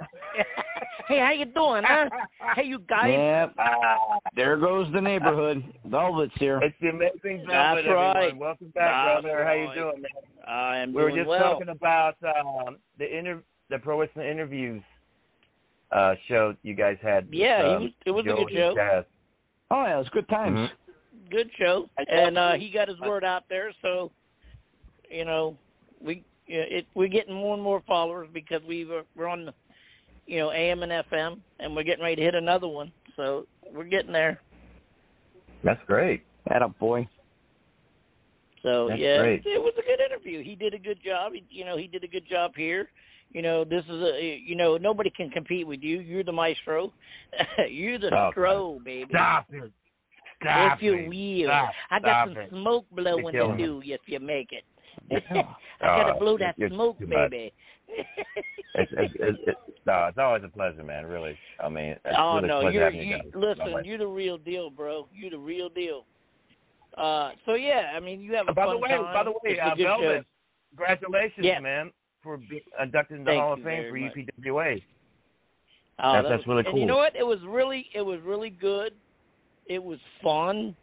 hey, 1.08 1.18
how 1.20 1.32
you 1.32 1.44
doing, 1.44 1.82
huh? 1.86 2.08
hey, 2.56 2.64
you 2.64 2.78
guys. 2.80 3.10
Yep. 3.12 3.54
There 4.34 4.56
goes 4.56 4.86
the 4.92 5.00
neighborhood. 5.00 5.62
Velvet's 5.84 6.32
here. 6.38 6.60
It's 6.62 6.74
the 6.80 6.88
amazing 6.88 7.46
Velvet, 7.46 7.48
That's 7.48 7.86
Velvet, 7.86 7.94
right. 7.94 8.16
everyone. 8.16 8.38
Welcome 8.38 8.72
back, 8.74 9.06
That's 9.14 9.22
brother. 9.22 9.44
How 9.44 9.52
you 9.52 9.68
doing, 9.74 10.02
man? 10.02 10.48
I 10.48 10.78
am 10.78 10.92
we 10.92 11.02
were 11.02 11.10
just 11.12 11.28
well. 11.28 11.38
talking 11.52 11.68
about 11.68 12.16
um, 12.24 12.78
the 12.98 13.16
inter- 13.16 13.42
the 13.70 13.78
pro 13.78 14.00
wrestling 14.00 14.28
interviews 14.28 14.82
uh, 15.92 16.14
show 16.28 16.54
you 16.62 16.74
guys 16.74 16.96
had. 17.02 17.26
with, 17.26 17.34
Yeah, 17.34 17.60
it 17.62 17.76
um, 17.76 17.82
was- 17.82 17.92
it 18.06 18.10
was 18.10 18.24
a 18.26 18.28
good 18.28 18.50
show. 18.52 18.68
and 18.70 18.78
Chaz. 18.78 19.04
Oh 19.70 19.84
yeah, 19.84 19.94
it 19.94 19.98
was 19.98 20.08
good 20.10 20.28
times. 20.28 20.58
Mhm. 20.58 20.70
Good 21.30 21.50
show, 21.58 21.88
and 22.08 22.36
uh 22.36 22.52
he 22.54 22.70
got 22.70 22.86
his 22.88 23.00
word 23.00 23.24
out 23.24 23.44
there. 23.48 23.72
So, 23.82 24.10
you 25.10 25.24
know, 25.24 25.56
we 26.00 26.22
it 26.46 26.86
we're 26.94 27.08
getting 27.08 27.34
more 27.34 27.54
and 27.54 27.62
more 27.62 27.80
followers 27.86 28.28
because 28.32 28.62
we 28.68 28.84
were 28.84 29.02
we're 29.16 29.26
on, 29.28 29.46
the, 29.46 29.54
you 30.26 30.38
know, 30.38 30.50
AM 30.52 30.82
and 30.82 30.92
FM, 30.92 31.40
and 31.60 31.74
we're 31.74 31.82
getting 31.82 32.04
ready 32.04 32.16
to 32.16 32.22
hit 32.22 32.34
another 32.34 32.68
one. 32.68 32.92
So 33.16 33.46
we're 33.72 33.84
getting 33.84 34.12
there. 34.12 34.40
That's 35.62 35.82
great. 35.86 36.24
That 36.48 36.60
up, 36.62 36.78
boy. 36.78 37.08
So 38.62 38.88
That's 38.88 39.00
yeah, 39.00 39.18
great. 39.18 39.46
it 39.46 39.60
was 39.62 39.74
a 39.78 39.82
good 39.82 40.00
interview. 40.00 40.42
He 40.42 40.54
did 40.54 40.74
a 40.74 40.78
good 40.78 40.98
job. 41.02 41.32
He, 41.34 41.44
you 41.50 41.64
know, 41.64 41.76
he 41.76 41.86
did 41.86 42.04
a 42.04 42.08
good 42.08 42.26
job 42.28 42.52
here. 42.56 42.88
You 43.34 43.42
know, 43.42 43.64
this 43.64 43.84
is 43.84 43.90
a 43.90 44.40
you 44.42 44.54
know 44.54 44.76
nobody 44.76 45.10
can 45.10 45.28
compete 45.28 45.66
with 45.66 45.82
you. 45.82 45.98
You're 45.98 46.24
the 46.24 46.32
maestro. 46.32 46.92
You're 47.68 47.98
the 47.98 48.06
Stop 48.08 48.34
stro, 48.34 48.82
baby. 48.82 49.10
Stop 49.10 49.46
it. 49.50 49.72
Stop 50.40 50.72
it. 50.72 50.76
if 50.76 50.82
you 50.82 50.94
it. 50.94 51.08
will. 51.08 51.48
Stop. 51.50 51.70
I 51.90 51.98
got 52.00 52.06
Stop 52.06 52.28
some 52.28 52.36
it. 52.38 52.50
smoke 52.50 52.86
blowing 52.92 53.32
to 53.32 53.56
do 53.58 53.82
if 53.84 54.00
you 54.06 54.20
make 54.20 54.50
it. 54.52 54.64
I 55.80 55.86
gotta 55.86 56.14
blow 56.18 56.38
that 56.38 56.54
you're 56.56 56.70
smoke, 56.70 56.98
baby. 57.00 57.52
It's, 58.76 58.90
it's, 58.96 59.14
it's, 59.20 59.38
it's, 59.46 59.58
no, 59.86 60.06
it's 60.08 60.18
always 60.18 60.42
a 60.42 60.48
pleasure, 60.48 60.82
man. 60.82 61.06
Really. 61.06 61.38
I 61.62 61.68
mean, 61.68 61.90
it's 61.90 62.16
oh 62.18 62.36
really 62.36 62.48
no, 62.48 62.68
you're 62.68 62.90
you 62.90 63.18
listen, 63.32 63.70
No 63.70 63.78
you're 63.84 63.98
the 63.98 64.06
real 64.06 64.36
deal, 64.36 64.68
bro. 64.68 65.06
You're 65.14 65.30
the 65.30 65.38
real 65.38 65.68
deal. 65.68 66.04
Uh, 66.98 67.30
so 67.46 67.54
yeah, 67.54 67.92
I 67.96 68.00
mean, 68.00 68.20
you 68.20 68.34
have 68.34 68.48
a 68.48 68.52
by 68.52 68.64
fun 68.64 68.74
the 68.74 68.78
way, 68.80 68.88
time. 68.88 69.14
by 69.14 69.22
the 69.22 69.30
way, 69.30 69.60
uh, 69.60 69.76
Velvet, 69.76 70.26
congratulations, 70.70 71.46
Yeah. 71.46 71.60
man, 71.60 71.92
for 72.24 72.38
being 72.38 72.62
inducted 72.82 73.18
into 73.20 73.30
the 73.30 73.38
Hall 73.38 73.52
of 73.52 73.62
Fame 73.62 73.90
for 73.92 73.96
much. 73.98 74.12
UPWA. 74.16 74.82
Oh, 76.00 76.12
That- 76.12 76.22
that 76.22 76.28
that's 76.30 76.46
was- 76.46 76.56
really 76.56 76.66
And 76.70 76.78
you 76.80 76.86
know 76.86 76.96
what? 76.96 77.14
It 77.14 77.22
was 77.22 77.38
really, 77.46 77.88
it 77.94 78.02
was 78.02 78.20
really 78.22 78.50
good. 78.50 78.94
It 79.66 79.82
was 79.82 80.00
fun. 80.22 80.74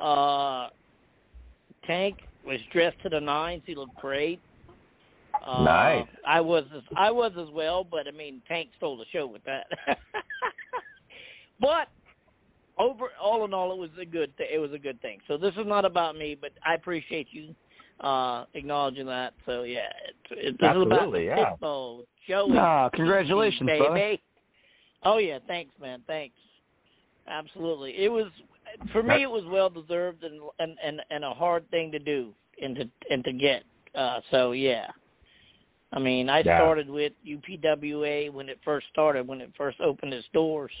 Uh, 0.00 0.70
Tank 1.86 2.18
was 2.44 2.58
dressed 2.72 3.00
to 3.02 3.08
the 3.08 3.20
nines. 3.20 3.62
He 3.64 3.74
looked 3.76 3.94
great. 3.96 4.40
Uh, 5.44 5.62
Nice. 5.64 6.08
I 6.26 6.40
was, 6.40 6.64
as, 6.74 6.82
I 6.96 7.10
was 7.10 7.32
as 7.38 7.48
well, 7.50 7.84
but 7.84 8.08
I 8.08 8.10
mean, 8.10 8.40
Tank 8.48 8.70
stole 8.76 8.96
the 8.96 9.04
show 9.12 9.26
with 9.26 9.42
that. 9.44 9.66
but 11.60 11.88
over, 12.78 13.06
all 13.20 13.44
in 13.44 13.54
all, 13.54 13.72
it 13.72 13.78
was 13.78 13.90
a 14.00 14.04
good, 14.04 14.36
th- 14.36 14.50
it 14.52 14.58
was 14.58 14.72
a 14.72 14.78
good 14.78 15.00
thing. 15.00 15.20
So 15.28 15.36
this 15.36 15.52
is 15.54 15.66
not 15.66 15.84
about 15.84 16.16
me, 16.16 16.36
but 16.40 16.52
I 16.66 16.74
appreciate 16.74 17.28
you 17.30 17.54
uh, 18.00 18.44
acknowledging 18.54 19.06
that. 19.06 19.34
So 19.46 19.62
yeah, 19.62 19.80
it's 20.08 20.18
it's 20.30 20.58
this 20.60 20.70
is 20.70 20.82
about 20.82 20.92
Absolutely, 20.92 21.20
the 21.20 21.24
yeah. 21.26 21.50
Pitbull 21.60 22.04
Joey. 22.28 22.56
Ah, 22.58 22.88
congratulations, 22.90 23.66
baby. 23.66 23.78
brother. 23.78 24.16
Oh 25.04 25.18
yeah, 25.18 25.38
thanks, 25.46 25.72
man. 25.80 26.02
Thanks. 26.06 26.34
Absolutely, 27.28 27.94
it 28.02 28.08
was 28.08 28.26
for 28.92 29.02
me. 29.02 29.22
It 29.22 29.30
was 29.30 29.44
well 29.46 29.70
deserved 29.70 30.24
and 30.24 30.40
and 30.58 30.76
and 30.84 31.00
and 31.10 31.24
a 31.24 31.32
hard 31.32 31.68
thing 31.70 31.90
to 31.92 31.98
do 31.98 32.32
and 32.60 32.74
to 32.76 32.84
and 33.10 33.24
to 33.24 33.32
get. 33.32 33.62
Uh, 33.94 34.20
so 34.30 34.52
yeah. 34.52 34.86
I 35.92 36.00
mean, 36.00 36.28
I 36.28 36.38
Yeah. 36.40 36.58
started 36.58 36.90
with 36.90 37.12
UPWA 37.24 38.32
when 38.32 38.48
it 38.48 38.58
first 38.64 38.88
started, 38.90 39.28
when 39.28 39.40
it 39.40 39.50
first 39.56 39.80
opened 39.80 40.12
its 40.12 40.26
doors, 40.34 40.72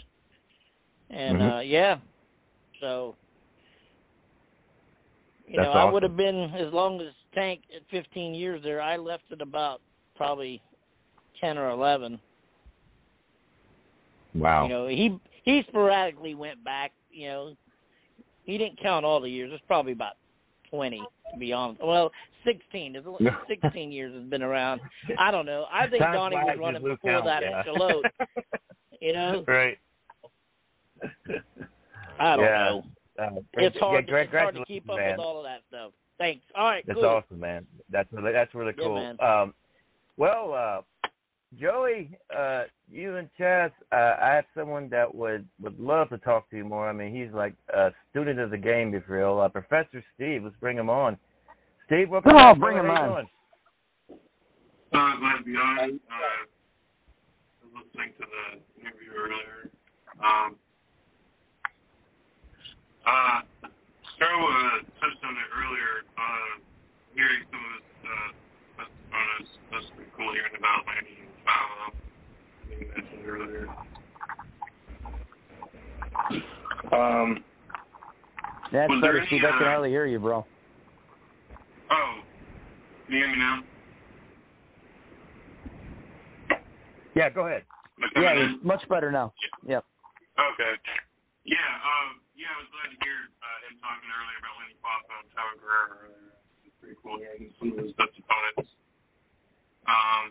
and 1.10 1.38
Mhm. 1.38 1.56
uh 1.58 1.60
yeah, 1.60 1.98
so 2.80 3.14
you 5.46 5.56
That's 5.56 5.66
know, 5.66 5.72
I 5.72 5.90
would 5.90 6.02
have 6.02 6.16
been 6.16 6.50
as 6.58 6.72
long 6.72 7.00
as 7.00 7.12
Tank 7.34 7.60
at 7.74 7.82
15 7.90 8.34
years 8.34 8.62
there. 8.62 8.80
I 8.80 8.96
left 8.96 9.24
at 9.32 9.40
about 9.40 9.80
probably 10.16 10.62
10 11.40 11.58
or 11.58 11.70
11. 11.70 12.18
Wow. 14.34 14.64
You 14.64 14.68
know, 14.68 14.88
he 14.88 15.18
he 15.44 15.62
sporadically 15.68 16.34
went 16.34 16.64
back. 16.64 16.92
You 17.10 17.28
know, 17.28 17.56
he 18.44 18.58
didn't 18.58 18.80
count 18.82 19.04
all 19.04 19.20
the 19.20 19.28
years. 19.28 19.50
It's 19.52 19.62
probably 19.66 19.92
about 19.92 20.14
20 20.70 21.02
to 21.34 21.38
be 21.38 21.52
honest. 21.52 21.82
Well, 21.82 22.10
16. 22.44 22.96
It's 22.96 23.06
No. 23.20 23.30
16 23.48 23.92
years 23.92 24.14
has 24.14 24.24
been 24.24 24.42
around. 24.42 24.80
I 25.18 25.30
don't 25.30 25.46
know. 25.46 25.66
I 25.72 25.88
think 25.88 26.02
Time 26.02 26.14
Donnie 26.14 26.36
was 26.36 26.56
running 26.58 26.82
before 26.82 27.10
count, 27.10 27.24
that 27.26 27.42
yeah. 27.42 27.58
at 27.60 27.64
Charlotte. 27.64 28.06
You 29.00 29.12
know, 29.14 29.44
right. 29.46 29.78
I 32.18 32.36
don't 32.36 32.44
yeah. 32.44 32.64
know. 32.64 32.84
Uh, 33.18 33.40
It's 33.54 33.76
hard. 33.78 34.06
Yeah, 34.08 34.16
it's 34.16 34.32
hard 34.32 34.54
to 34.56 34.64
keep 34.64 34.88
up 34.90 34.96
man. 34.96 35.12
with 35.12 35.20
all 35.20 35.38
of 35.38 35.44
that 35.44 35.60
stuff. 35.68 35.92
Thanks. 36.18 36.44
All 36.56 36.64
right. 36.66 36.84
That's 36.86 36.96
cool. 36.98 37.06
awesome, 37.06 37.40
man. 37.40 37.66
That's 37.90 38.08
really 38.12 38.32
that's 38.32 38.54
really 38.54 38.72
Yeah, 38.78 38.84
cool. 38.84 38.94
man. 38.94 39.16
Um, 39.20 39.54
well, 40.16 40.52
uh, 40.54 41.08
Joey, 41.58 42.16
uh, 42.36 42.64
you 42.90 43.16
and 43.16 43.28
Chaz, 43.38 43.70
uh, 43.92 44.16
I 44.20 44.34
have 44.34 44.44
someone 44.56 44.88
that 44.90 45.12
would 45.14 45.46
would 45.60 45.78
love 45.78 46.08
to 46.10 46.18
talk 46.18 46.48
to 46.50 46.56
you 46.56 46.64
more. 46.64 46.88
I 46.88 46.92
mean, 46.92 47.14
he's 47.14 47.32
like 47.32 47.54
a 47.72 47.92
student 48.10 48.38
of 48.40 48.50
the 48.50 48.58
game, 48.58 48.94
if 48.94 49.04
you 49.08 49.16
will. 49.16 49.40
Uh, 49.40 49.48
Professor 49.48 50.02
Steve, 50.14 50.44
let's 50.44 50.56
bring 50.60 50.76
him 50.76 50.90
on. 50.90 51.16
Steve, 51.86 52.10
welcome. 52.10 52.30
Come 52.32 52.40
on, 52.40 52.58
bring 52.60 52.76
him 52.78 52.90
on. 52.90 53.08
doing? 53.10 53.28
Uh, 54.92 55.16
glad 55.18 55.38
to 55.38 55.44
be 55.44 55.52
on. 55.56 56.00
Uh, 56.10 56.46
listening 57.74 58.12
to 58.18 58.24
the 58.24 58.80
interview 58.80 59.10
earlier. 59.16 59.70
Um, 60.24 60.56
uh, 63.06 63.40
Stro 64.16 64.30
uh, 64.30 64.78
touched 65.00 65.22
on 65.24 65.34
it 65.34 65.48
earlier. 65.52 66.04
Uh, 66.16 66.60
hearing 67.14 67.42
some 67.50 67.60
of 67.60 67.72
his 67.78 67.86
uh, 68.04 68.30
testimonies, 68.82 69.50
that's 69.70 69.88
pretty 69.96 70.10
cool 70.16 70.32
hearing 70.32 70.54
about 70.58 70.84
Lanny 70.86 71.14
and 71.22 71.34
Fowler. 71.44 71.90
You 72.68 72.86
mentioned 72.96 73.24
earlier. 73.26 73.66
Um, 76.92 77.44
That's 78.72 78.88
Was 78.90 78.98
there 79.02 79.12
better, 79.12 79.18
any, 79.18 79.26
Steve. 79.28 79.42
I 79.44 79.50
can 79.58 79.66
uh, 79.66 79.70
hardly 79.70 79.90
hear 79.90 80.06
you, 80.06 80.18
bro. 80.18 80.46
oh, 81.90 82.14
can 83.06 83.14
you 83.14 83.18
hear 83.18 83.28
me 83.28 83.38
now? 83.38 83.62
Yeah, 87.14 87.30
go 87.30 87.46
ahead. 87.46 87.62
Am 87.98 88.04
I 88.04 88.08
coming 88.12 88.28
Yeah, 88.28 88.54
it's 88.54 88.64
much 88.64 88.88
better 88.88 89.10
now. 89.12 89.32
Yep. 89.66 89.84
Okay. 90.34 90.72
Yeah, 91.44 91.56
um, 91.56 92.20
yeah, 92.44 92.52
I 92.52 92.60
was 92.60 92.68
glad 92.76 92.92
to 92.92 92.98
hear 93.00 93.20
uh, 93.40 93.58
him 93.64 93.74
talking 93.80 94.04
earlier 94.04 94.36
about 94.44 94.54
Lanny 94.60 94.76
Poffo 94.84 95.14
and 95.16 95.28
Tyler 95.32 95.56
Guerrero. 95.64 96.12
It's 96.68 96.76
pretty 96.76 97.00
cool 97.00 97.16
hearing 97.16 97.48
some 97.56 97.72
of 97.72 97.80
his 97.80 97.96
best 97.96 98.12
opponents. 98.20 98.68
Um, 99.88 100.26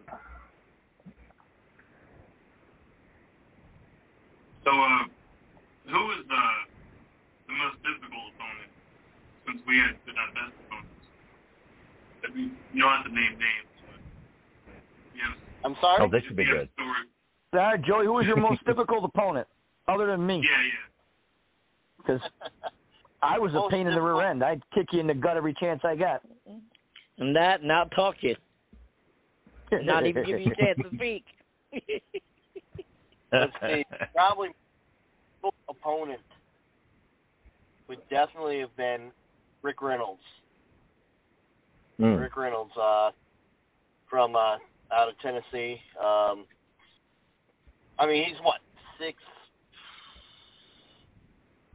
so, 4.62 4.70
uh, 4.70 5.10
who 5.90 6.02
was 6.06 6.22
the, 6.30 6.46
the 7.50 7.56
most 7.58 7.82
difficult 7.82 8.30
opponent 8.38 8.70
since 9.50 9.60
we 9.66 9.82
had 9.82 9.98
the 10.06 10.14
best 10.14 10.54
opponents? 10.70 11.06
If 12.30 12.32
you, 12.38 12.54
you 12.78 12.80
don't 12.86 12.94
have 12.94 13.10
to 13.10 13.14
name 13.14 13.42
names, 13.42 13.74
but 13.90 14.02
yes. 15.18 15.34
I'm 15.66 15.74
sorry. 15.82 16.06
Oh, 16.06 16.14
this 16.14 16.22
should 16.30 16.38
be 16.38 16.46
Yeah, 16.46 16.62
good. 16.62 16.70
story. 16.78 17.10
All 17.58 17.74
right, 17.74 17.82
Joey, 17.82 18.06
who 18.06 18.14
was 18.14 18.30
your 18.30 18.38
most 18.38 18.62
difficult 18.70 19.02
opponent, 19.02 19.50
other 19.90 20.06
than 20.06 20.22
me? 20.22 20.46
Yeah, 20.46 20.62
yeah. 20.62 20.93
Because 22.06 22.22
I 23.22 23.40
was 23.40 23.52
a 23.52 23.56
Most 23.56 23.72
pain 23.72 23.88
in 23.88 23.96
the 23.96 24.02
rear 24.02 24.22
end. 24.30 24.44
I'd 24.44 24.62
kick 24.74 24.88
you 24.92 25.00
in 25.00 25.08
the 25.08 25.14
gut 25.14 25.38
every 25.38 25.54
chance 25.60 25.82
I 25.84 25.96
got. 25.96 26.22
And 27.18 27.36
that, 27.36 27.64
not 27.64 27.88
I'll 27.96 28.12
talk 28.12 28.16
you. 28.22 28.36
Not 29.72 30.06
even 30.06 30.26
give 30.26 30.40
you 30.40 30.52
a 30.52 30.56
chance 30.56 30.80
to 30.90 30.90
speak. 30.96 31.26
Let's 33.32 33.52
see. 33.62 33.84
Probably 34.14 34.50
opponent 35.68 36.20
would 37.88 38.00
definitely 38.10 38.60
have 38.60 38.76
been 38.78 39.12
Rick 39.62 39.82
Reynolds. 39.82 40.22
Mm. 42.00 42.20
Rick 42.20 42.36
Reynolds, 42.38 42.72
uh, 42.80 43.12
from 44.10 44.36
uh, 44.36 44.58
out 44.92 45.10
of 45.10 45.16
Tennessee. 45.22 45.80
Um, 46.00 46.46
I 48.00 48.06
mean, 48.06 48.26
he's 48.28 48.38
what 48.44 48.62
six, 49.00 49.18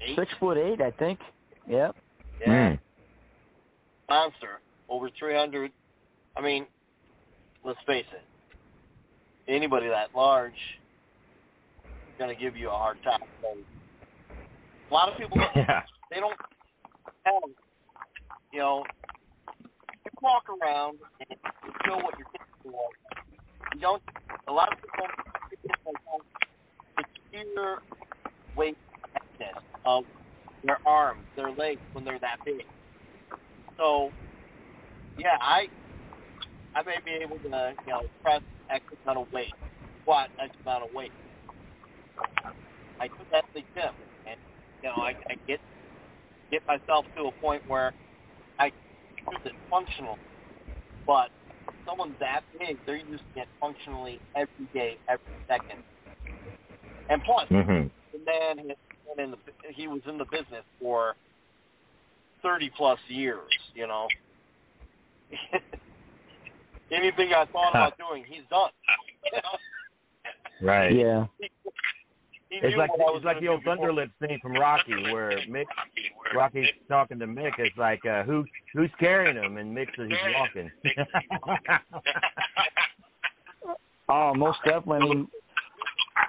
eight, 0.00 0.16
Six 0.18 0.30
foot 0.40 0.56
eight, 0.58 0.80
I 0.80 0.90
think. 0.92 1.18
Yep. 1.66 1.96
yeah, 2.40 2.46
Mm. 2.46 2.78
monster, 4.08 4.60
over 4.88 5.10
three 5.18 5.34
hundred. 5.34 5.70
I 6.36 6.40
mean, 6.40 6.66
let's 7.64 7.78
face 7.86 8.06
it. 8.12 8.24
Anybody 9.52 9.88
that 9.88 10.14
large 10.14 10.52
is 10.52 12.14
going 12.18 12.34
to 12.34 12.40
give 12.40 12.56
you 12.56 12.68
a 12.68 12.72
hard 12.72 12.98
time. 13.02 13.20
So, 13.42 13.56
a 14.90 14.94
lot 14.94 15.08
of 15.08 15.18
people 15.18 15.38
Yeah. 15.56 15.82
they 16.10 16.20
don't 16.20 16.36
have, 17.24 17.50
you 18.52 18.58
know, 18.60 18.84
you 20.04 20.10
walk 20.22 20.44
around 20.62 20.98
and 21.20 21.38
you 21.64 21.72
feel 21.84 21.96
what 22.02 22.14
you're 22.18 22.28
capable 22.28 22.78
of. 22.78 23.74
You 23.74 23.80
don't, 23.80 24.02
a 24.48 24.52
lot 24.52 24.72
of 24.72 24.78
people 24.80 25.06
don't 25.84 26.22
the 26.96 27.04
sheer 27.30 27.78
weight 28.56 28.76
heaviness 29.38 29.62
of 29.88 30.04
their 30.62 30.78
arms, 30.86 31.24
their 31.34 31.50
legs 31.50 31.80
when 31.94 32.04
they're 32.04 32.18
that 32.20 32.36
big. 32.44 32.60
So, 33.78 34.12
yeah, 35.16 35.36
I, 35.40 35.68
I 36.74 36.82
may 36.82 36.96
be 37.04 37.12
able 37.24 37.38
to, 37.38 37.72
you 37.86 37.92
know, 37.92 38.02
press 38.22 38.42
X 38.70 38.84
amount 39.04 39.18
of 39.20 39.32
weight, 39.32 39.54
squat 40.02 40.28
X 40.38 40.50
amount 40.66 40.84
of 40.84 40.90
weight. 40.92 41.12
I 43.00 43.06
do 43.06 43.24
that 43.32 43.44
to 43.46 43.52
the 43.54 43.64
gym, 43.74 43.94
and 44.26 44.36
you 44.82 44.88
know, 44.90 44.96
I, 44.96 45.14
I 45.30 45.36
get 45.46 45.60
get 46.50 46.62
myself 46.66 47.06
to 47.16 47.24
a 47.26 47.32
point 47.40 47.62
where 47.66 47.92
I 48.58 48.66
use 48.66 49.40
it 49.44 49.52
functional. 49.70 50.18
But 51.06 51.30
someone 51.86 52.14
that 52.20 52.40
big, 52.58 52.76
they're 52.86 52.96
using 52.96 53.36
it 53.36 53.48
functionally 53.60 54.20
every 54.36 54.66
day, 54.74 54.98
every 55.08 55.24
second. 55.46 55.78
And 57.08 57.22
plus, 57.24 57.48
Mhm. 57.48 57.90
the 58.12 58.18
man 58.26 58.58
has 58.58 58.76
been 59.16 59.24
in 59.24 59.30
the 59.30 59.38
he 59.74 59.88
was 59.88 60.00
in 60.08 60.18
the 60.18 60.24
business 60.24 60.64
for 60.80 61.14
thirty 62.42 62.70
plus 62.76 62.98
years. 63.08 63.48
You 63.74 63.86
know, 63.86 64.06
anything 66.92 67.30
I 67.36 67.44
thought 67.52 67.70
about 67.70 67.98
doing, 67.98 68.24
he's 68.28 68.44
done. 68.50 68.70
Right. 70.60 70.94
Yeah. 70.94 71.26
He 71.38 71.48
It's 72.50 72.76
like 72.78 72.96
what 72.96 73.12
was 73.12 73.18
it's 73.18 73.26
like 73.26 73.40
the 73.40 73.48
old 73.48 73.62
do 73.62 73.70
before. 73.70 73.90
Thunderlips 73.90 74.10
thing 74.20 74.38
from 74.40 74.54
Rocky, 74.54 74.94
where 75.12 75.32
Mick 75.48 75.66
Rocky's 76.34 76.66
talking 76.88 77.18
to 77.18 77.26
Mick. 77.26 77.52
It's 77.58 77.76
like 77.76 78.04
uh, 78.06 78.22
who 78.22 78.44
who's 78.74 78.90
carrying 78.98 79.36
him, 79.36 79.58
and 79.58 79.76
Mick 79.76 79.88
says 79.96 80.08
he's 80.08 80.34
walking. 80.34 80.70
Oh, 84.08 84.34
most 84.34 84.58
definitely. 84.64 85.26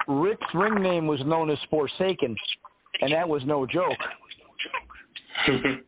Rick's 0.06 0.46
ring 0.54 0.82
name 0.82 1.06
was 1.06 1.20
known 1.24 1.50
as 1.50 1.58
Forsaken, 1.70 2.36
and 3.00 3.12
that 3.12 3.28
was 3.28 3.42
no 3.46 3.66
joke. 3.66 3.98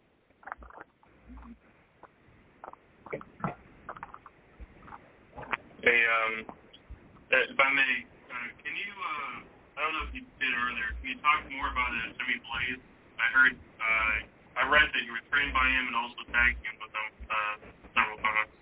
Hey, 5.83 5.99
um, 6.07 6.47
uh, 6.47 7.51
if 7.51 7.59
I 7.59 7.69
may, 7.75 7.93
uh, 8.31 8.49
can 8.63 8.71
you, 8.71 8.93
uh, 8.95 9.35
I 9.75 9.79
don't 9.83 9.99
know 9.99 10.07
if 10.07 10.15
you 10.15 10.23
did 10.39 10.55
earlier, 10.55 10.95
can 11.03 11.11
you 11.11 11.19
talk 11.19 11.43
more 11.51 11.67
about 11.75 11.91
uh, 11.91 12.15
Jimmy 12.23 12.39
Blaze? 12.39 12.79
I 13.19 13.27
heard, 13.35 13.59
uh, 13.59 14.63
I 14.63 14.71
read 14.71 14.87
that 14.87 15.03
you 15.03 15.11
were 15.11 15.27
trained 15.27 15.51
by 15.51 15.67
him 15.67 15.91
and 15.91 15.97
also 15.99 16.23
tag 16.31 16.55
him 16.55 16.75
with 16.79 16.95
him 16.95 17.11
uh, 17.35 17.55
several 17.99 18.19
times. 18.23 18.55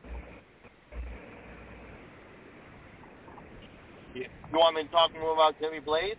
You 4.17 4.57
want 4.57 4.81
me 4.81 4.89
to 4.89 4.91
talk 4.91 5.13
more 5.13 5.37
about 5.37 5.61
Jimmy 5.61 5.85
Blaze? 5.85 6.17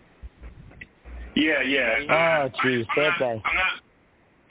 Yeah, 1.36 1.62
yeah. 1.64 2.04
Oh, 2.10 2.50
jeez, 2.64 2.86
that 2.96 3.14
guy. 3.20 3.40
I'm 3.46 3.56
not, 3.56 3.74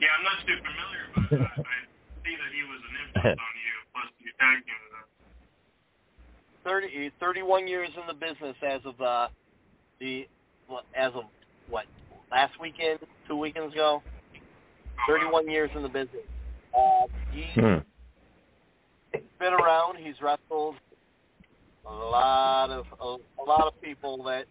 yeah, 0.00 0.08
I'm 0.16 0.24
not 0.24 0.38
too 0.46 0.56
familiar, 0.64 1.04
but 1.14 1.40
uh, 1.40 1.44
I 1.44 1.76
see 2.24 2.34
that 2.36 2.50
he 2.54 2.62
was 2.64 2.80
an 2.80 2.94
influence 3.04 3.40
on 3.40 3.54
you, 3.60 3.74
plus 3.92 4.08
you 4.18 4.32
tag 4.40 4.64
team 4.64 4.80
with 4.84 4.92
them. 4.96 5.06
30, 6.64 7.10
31 7.20 7.68
years 7.68 7.90
in 7.96 8.06
the 8.06 8.14
business 8.14 8.56
as 8.66 8.80
of 8.84 9.00
uh, 9.00 9.28
the 10.00 10.26
as 10.96 11.12
of 11.14 11.24
what 11.68 11.84
last 12.30 12.52
weekend, 12.60 12.98
two 13.28 13.36
weekends 13.36 13.72
ago. 13.74 14.02
31 15.08 15.50
years 15.50 15.70
in 15.74 15.82
the 15.82 15.88
business. 15.88 16.22
Uh, 16.76 17.06
he's 17.32 17.44
Hmm. 17.54 17.78
been 19.38 19.52
around. 19.52 19.96
He's 19.98 20.14
wrestled 20.22 20.76
a 21.86 21.90
lot 21.92 22.70
of 22.70 22.84
a, 23.00 23.16
a 23.42 23.44
lot 23.44 23.66
of 23.66 23.80
people. 23.82 24.22
That 24.24 24.44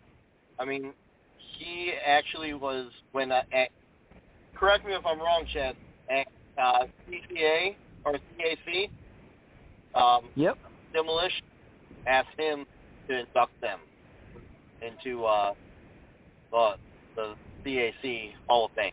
I 0.57 0.65
mean, 0.65 0.93
he 1.60 1.91
actually 2.05 2.53
was 2.53 2.89
when 3.12 3.32
uh, 3.32 3.41
at, 3.53 3.70
correct 4.55 4.86
me 4.86 4.93
if 4.93 5.05
I'm 5.05 5.20
wrong, 5.20 5.45
Chad. 5.53 5.76
At 6.10 6.28
uh, 6.57 6.86
CCA 7.07 7.76
or 8.05 8.14
CAC, 8.14 8.89
um, 9.93 10.30
Yep. 10.36 10.57
Demolition 10.93 11.45
asked 12.07 12.28
him 12.38 12.66
to 13.07 13.20
induct 13.20 13.51
them 13.62 13.80
into 14.82 15.26
uh, 15.26 15.53
the 16.51 16.72
the 17.16 17.36
CAC 17.66 18.32
Hall 18.47 18.66
of 18.66 18.72
Fame. 18.72 18.91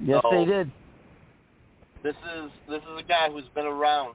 Yes, 0.00 0.20
So- 0.22 0.30
they 0.30 0.44
did. 0.44 0.70
This 2.02 2.14
is 2.36 2.50
this 2.68 2.82
is 2.82 2.98
a 3.00 3.02
guy 3.02 3.28
who's 3.32 3.48
been 3.54 3.66
around. 3.66 4.14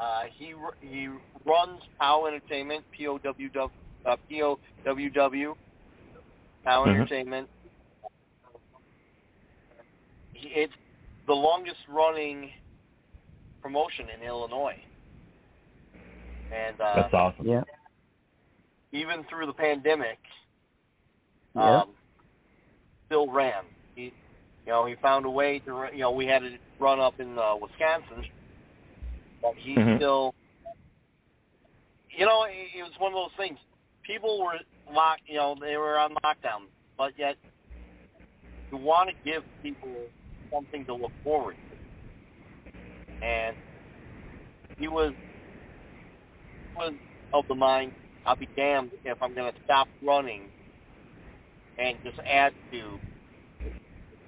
Uh, 0.00 0.22
he 0.36 0.54
he 0.80 1.08
runs 1.44 1.80
POW 2.00 2.26
Entertainment, 2.26 2.84
P 2.96 3.06
O 3.06 3.18
W 3.18 3.48
W 3.50 3.70
uh, 4.06 4.16
P 4.28 4.42
O 4.42 4.58
W 4.84 5.10
W, 5.10 5.54
POW 6.68 6.84
Mhm. 6.84 6.94
Entertainment. 6.94 7.50
It's 10.34 10.74
the 11.26 11.34
longest 11.34 11.80
running 11.88 12.52
promotion 13.62 14.10
in 14.10 14.22
Illinois, 14.22 14.78
and 16.52 16.78
uh, 16.80 16.94
That's 16.94 17.14
awesome. 17.14 17.46
Yeah. 17.46 17.64
even 18.92 19.24
through 19.24 19.46
the 19.46 19.52
pandemic, 19.54 20.18
Yeah. 21.54 21.80
um, 21.82 21.96
still 23.06 23.30
ran. 23.30 23.64
He, 23.94 24.04
you 24.04 24.12
know, 24.66 24.84
he 24.86 24.94
found 24.96 25.24
a 25.26 25.30
way 25.30 25.58
to, 25.60 25.72
run- 25.72 25.92
you 25.92 26.00
know, 26.00 26.10
we 26.10 26.26
had 26.26 26.40
to 26.40 26.58
run 26.78 27.00
up 27.00 27.18
in 27.18 27.38
uh, 27.38 27.56
Wisconsin, 27.56 28.26
but 29.42 29.54
he 29.56 29.74
Mhm. 29.74 29.96
still, 29.96 30.34
you 32.10 32.24
know, 32.26 32.44
it, 32.44 32.70
it 32.74 32.82
was 32.82 32.98
one 32.98 33.12
of 33.12 33.16
those 33.16 33.34
things. 33.36 33.58
People 34.08 34.40
were 34.44 34.58
locked, 34.92 35.22
you 35.28 35.36
know, 35.36 35.56
they 35.60 35.76
were 35.78 35.98
on 35.98 36.12
lockdown, 36.24 36.68
but 36.98 37.12
yet 37.18 37.36
you 38.72 38.78
want 38.78 39.10
to 39.10 39.16
give 39.30 39.44
people 39.62 40.08
something 40.54 40.86
to 40.86 40.94
look 40.94 41.12
forward 41.24 41.56
to, 41.70 41.76
and 43.26 43.56
he 44.78 44.88
was 44.88 45.14
was 46.76 46.94
of 47.32 47.44
the 47.48 47.56
mind. 47.56 47.92
I'll 48.26 48.36
be 48.36 48.50
damned 48.56 48.92
if 49.04 49.18
I'm 49.22 49.34
going 49.34 49.52
to 49.52 49.58
stop 49.64 49.88
running 50.02 50.50
and 51.78 51.98
just 52.04 52.18
add 52.30 52.52
to 52.72 53.00
the 53.64 53.70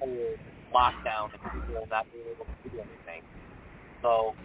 whole 0.00 0.36
lockdown 0.74 1.32
and 1.34 1.42
people 1.52 1.86
not 1.90 2.06
being 2.12 2.24
able 2.34 2.46
to 2.46 2.70
do 2.70 2.76
anything. 2.80 3.22
So, 4.02 4.36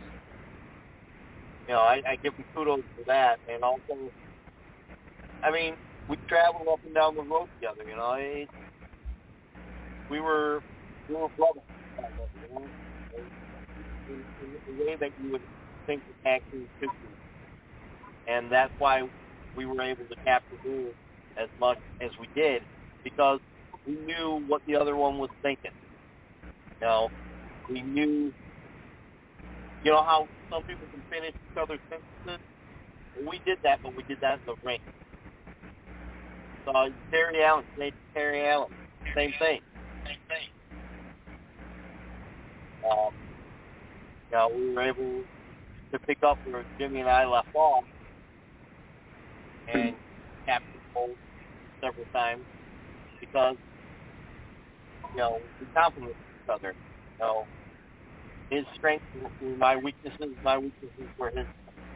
you 1.68 1.76
know, 1.76 1.82
I, 1.82 2.02
I 2.08 2.18
give 2.24 2.34
him 2.38 2.46
kudos 2.56 2.84
for 2.96 3.04
that. 3.08 3.38
And 3.48 3.64
also, 3.64 4.12
I 5.46 5.52
mean, 5.52 5.76
we 6.10 6.18
traveled 6.30 6.70
up 6.74 6.82
and 6.86 6.96
down 6.96 7.16
the 7.16 7.24
road 7.24 7.50
together. 7.62 7.84
You 7.88 7.98
know, 7.98 8.16
it, 8.20 8.50
we 10.10 10.22
were 10.22 10.62
we 11.10 11.16
were 11.16 11.30
brothers. 11.38 11.64
The 14.08 14.74
way 14.74 14.98
that 15.00 15.12
you 15.18 15.32
would 15.32 15.44
think 15.88 16.04
the 16.08 16.30
acting 16.30 16.68
should 16.82 16.92
be 17.02 17.10
and 18.28 18.52
that's 18.52 18.74
why 18.78 19.04
we 19.56 19.66
were 19.66 19.82
able 19.84 20.06
to 20.06 20.16
capture 20.26 20.58
Lou 20.66 20.94
as 21.38 21.50
much 21.60 21.80
as 22.02 22.12
we 22.20 22.30
did 22.36 22.64
because 23.04 23.40
we 23.88 23.96
knew 23.96 24.44
what 24.48 24.62
the 24.68 24.76
other 24.78 24.96
one 24.96 25.18
was 25.20 25.32
thinking. 25.44 25.72
You 26.82 26.88
know, 26.88 27.10
we 27.70 27.84
knew. 27.84 28.34
You 29.84 29.92
know 29.92 30.04
how 30.04 30.30
some 30.52 30.64
people 30.66 30.88
can 30.92 31.04
finish 31.10 31.34
each 31.36 31.58
other's 31.62 31.80
sentences. 31.90 32.42
We 33.16 33.42
did 33.46 33.60
that, 33.64 33.80
but 33.84 33.94
we 33.96 34.04
did 34.10 34.20
that 34.22 34.40
in 34.40 34.46
the 34.48 34.56
ring. 34.64 34.80
So 36.66 36.72
Terry 37.12 37.44
Allen, 37.44 37.64
Terry 38.14 38.48
Allen, 38.48 38.70
same 39.16 39.32
thing. 39.40 39.62
Same 40.06 40.22
thing. 40.28 40.50
Um, 42.84 43.12
you 44.32 44.38
know, 44.38 44.50
we 44.56 44.74
were 44.74 44.82
able 44.82 45.24
to 45.94 46.00
pick 46.08 46.18
up 46.24 46.40
where 46.44 46.64
Jimmy 46.80 47.02
and 47.02 47.10
I 47.10 47.26
left 47.26 47.50
off 47.54 47.84
and 49.74 49.96
capture 50.46 50.80
gold 50.94 51.18
several 51.82 52.06
times 52.14 52.44
because 53.20 53.56
you 55.14 55.20
know 55.22 55.40
we 55.60 55.68
complement 55.76 56.16
each 56.18 56.50
other. 56.54 56.74
You 57.20 57.26
know, 57.26 57.48
his 58.50 58.66
strengths 58.76 59.06
were 59.40 59.56
my 59.56 59.76
weaknesses, 59.76 60.36
my 60.44 60.58
weaknesses 60.58 61.10
were 61.18 61.32
his. 61.36 61.46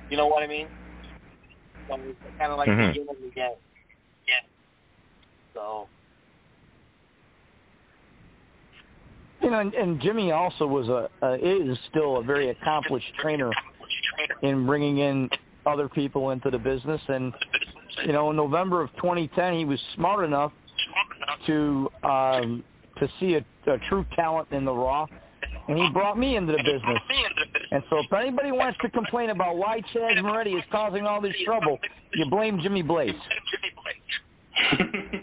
You 0.10 0.18
know 0.18 0.28
what 0.28 0.44
I 0.44 0.48
mean? 0.48 0.68
So 1.88 1.96
it's 2.02 2.38
kind 2.40 2.52
of 2.52 2.58
like 2.58 2.70
Mhm. 2.70 2.94
the 2.94 3.00
yin 3.00 3.08
and 3.10 3.18
the 3.20 3.32
yang. 3.36 3.56
Yeah. 5.56 5.62
So 5.62 5.88
You 9.42 9.52
know, 9.52 9.60
and, 9.60 9.74
and 9.74 10.02
Jimmy 10.02 10.32
also 10.32 10.68
was 10.68 10.88
a 10.90 11.10
uh, 11.26 11.36
is 11.36 11.78
still 11.90 12.18
a 12.18 12.24
very 12.24 12.50
accomplished 12.50 13.08
trainer 13.22 13.52
in 14.42 14.66
bringing 14.66 15.00
in 15.00 15.30
other 15.66 15.88
people 15.88 16.32
into 16.32 16.50
the 16.50 16.58
business. 16.58 17.02
And 17.08 17.34
you 18.06 18.12
know, 18.12 18.32
in 18.32 18.36
November 18.36 18.82
of 18.82 18.90
2010, 18.98 19.54
he 19.54 19.66
was 19.66 19.80
smart 19.96 20.26
enough 20.26 20.52
to 21.48 21.90
um, 22.04 22.64
to 23.00 23.08
see 23.20 23.36
a, 23.36 23.72
a 23.72 23.78
true 23.88 24.06
talent 24.16 24.50
in 24.52 24.66
the 24.66 24.74
Raw, 24.74 25.08
and 25.70 25.78
he 25.78 25.88
brought 25.94 26.18
me 26.18 26.36
into 26.36 26.52
the 26.52 26.60
business. 26.60 27.00
And 27.72 27.82
so, 27.90 28.00
if 28.00 28.12
anybody 28.12 28.52
wants 28.52 28.78
to 28.82 28.90
complain 28.90 29.30
about 29.30 29.56
why 29.56 29.82
Chaz 29.96 30.22
Moretti 30.22 30.52
is 30.52 30.64
causing 30.70 31.06
all 31.06 31.22
this 31.22 31.36
trouble, 31.46 31.80
you 32.14 32.26
blame 32.30 32.60
Jimmy 32.62 32.82
Blaze. 32.82 33.16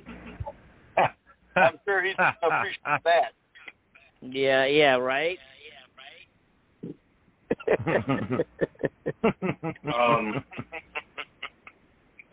I'm 1.57 1.79
sure 1.85 2.05
he'd 2.05 2.17
appreciate 2.43 3.03
that. 3.05 3.33
Yeah, 4.23 4.67
yeah, 4.67 4.97
right. 4.97 5.39
Um, 9.87 10.45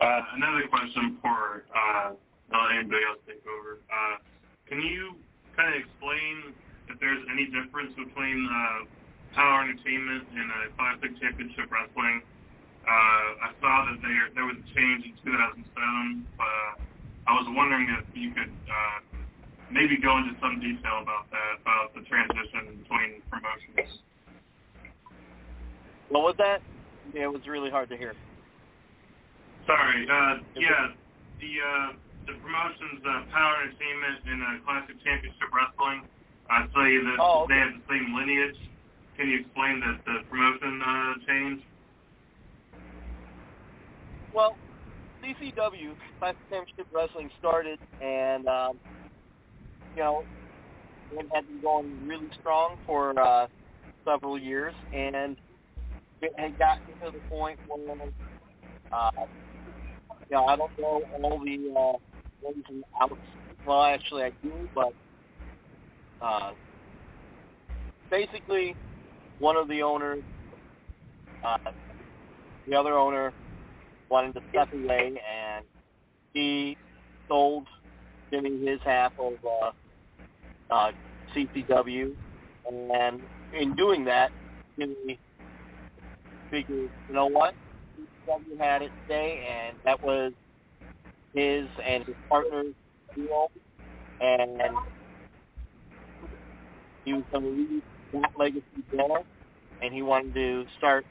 uh, 0.01 0.21
another 0.36 0.67
question 0.69 1.17
for 1.21 1.63
uh, 1.71 2.11
not 2.51 2.76
anybody 2.76 3.01
else 3.07 3.19
take 3.28 3.43
over. 3.47 3.80
Uh, 3.88 4.17
can 4.67 4.82
you 4.82 5.15
kind 5.55 5.74
of 5.74 5.80
explain 5.80 6.53
if 6.89 6.99
there's 6.99 7.24
any 7.32 7.45
difference 7.45 7.93
between 7.95 8.49
uh, 8.49 8.86
POW 9.36 9.63
Entertainment 9.63 10.28
and 10.34 10.47
uh, 10.51 10.76
Classic 10.76 11.11
Championship 11.21 11.71
Wrestling? 11.71 12.21
Uh, 12.84 13.47
I 13.47 13.49
saw 13.63 13.88
that 13.88 13.97
there 14.03 14.28
there 14.36 14.43
was 14.43 14.59
a 14.59 14.67
change 14.76 15.07
in 15.07 15.15
2007, 15.24 15.63
but 16.36 16.43
uh, 16.43 17.32
I 17.32 17.32
was 17.39 17.47
wondering 17.55 17.88
if 17.95 18.03
you 18.11 18.36
could 18.36 18.51
uh, 18.67 19.12
maybe 19.74 19.97
go 19.97 20.13
into 20.21 20.38
some 20.38 20.61
detail 20.61 21.01
about 21.01 21.26
that, 21.34 21.57
about 21.65 21.91
the 21.97 22.05
transition 22.05 22.78
between 22.86 23.26
promotions. 23.28 24.05
What 26.13 26.21
was 26.21 26.36
that? 26.38 26.61
Yeah, 27.11 27.26
it 27.26 27.34
was 27.34 27.41
really 27.49 27.74
hard 27.74 27.89
to 27.89 27.97
hear. 27.97 28.13
Sorry. 29.65 30.05
Uh, 30.05 30.45
yeah, 30.55 30.93
the 31.41 31.51
uh, 31.57 31.89
the 32.30 32.34
promotions, 32.39 33.01
uh, 33.01 33.26
POW 33.34 33.51
Entertainment 33.65 34.17
and 34.30 34.39
uh, 34.39 34.47
Classic 34.63 34.95
Championship 35.03 35.49
Wrestling. 35.51 36.05
I 36.49 36.67
say 36.69 36.89
that 37.01 37.17
Oh, 37.19 37.43
okay. 37.43 37.55
they 37.55 37.59
have 37.59 37.74
the 37.74 37.84
same 37.89 38.13
lineage. 38.13 38.59
Can 39.17 39.30
you 39.30 39.41
explain 39.41 39.82
the 39.82 39.97
the 40.05 40.15
promotion 40.30 40.74
uh, 40.86 41.13
change? 41.26 41.59
Well, 44.36 44.55
CCW, 45.24 45.95
Classic 46.19 46.41
Championship 46.49 46.88
Wrestling, 46.91 47.30
started, 47.39 47.80
and 48.01 48.47
um, 48.47 48.80
you 49.95 50.03
know, 50.03 50.23
it 51.11 51.27
had 51.33 51.47
been 51.47 51.61
going 51.61 52.07
really 52.07 52.29
strong 52.39 52.75
for 52.85 53.17
uh, 53.19 53.47
several 54.05 54.37
years, 54.39 54.73
and 54.91 55.37
it 56.21 56.31
had 56.37 56.57
gotten 56.57 56.93
to 57.03 57.11
the 57.11 57.21
point 57.29 57.59
where, 57.67 57.97
uh, 58.91 59.25
you 60.29 60.35
know, 60.35 60.45
I 60.45 60.55
don't 60.55 60.71
know 60.79 61.01
all 61.21 61.39
the 61.43 61.73
uh, 61.77 62.49
ins 62.49 62.65
and 62.69 62.83
outs. 63.01 63.13
Well, 63.65 63.83
actually, 63.83 64.23
I 64.23 64.31
do, 64.41 64.67
but 64.73 64.93
uh, 66.21 66.51
basically, 68.09 68.75
one 69.39 69.55
of 69.55 69.67
the 69.67 69.83
owners, 69.83 70.23
uh, 71.43 71.71
the 72.67 72.75
other 72.75 72.93
owner, 72.93 73.33
wanted 74.09 74.33
to 74.33 74.41
step 74.49 74.69
away, 74.73 75.13
and 75.29 75.65
he 76.33 76.77
sold 77.27 77.67
Jimmy 78.31 78.65
his 78.65 78.79
half 78.85 79.11
of 79.19 79.33
uh, 79.43 79.71
uh, 80.74 80.91
CCW, 81.38 82.13
and 82.67 83.21
in 83.53 83.76
doing 83.76 84.05
that, 84.05 84.32
Jimmy 84.80 85.19
figured, 86.51 86.91
you 87.07 87.15
know 87.15 87.28
what? 87.28 87.55
ECW 87.99 88.59
had 88.59 88.82
it 88.84 88.91
today, 89.07 89.45
and 89.49 89.78
that 89.86 90.01
was 90.03 90.34
his 91.34 91.67
and 91.88 92.05
his 92.07 92.15
partner's 92.30 92.74
deal, 93.15 93.47
and 94.21 94.61
he 97.05 97.13
was 97.13 97.24
going 97.32 97.43
to 97.43 97.49
leave 97.51 97.84
that 98.13 98.32
legacy 98.38 98.63
there, 98.91 99.19
and 99.82 99.93
he 99.93 100.01
wanted 100.03 100.34
to 100.36 100.65
start 100.78 101.05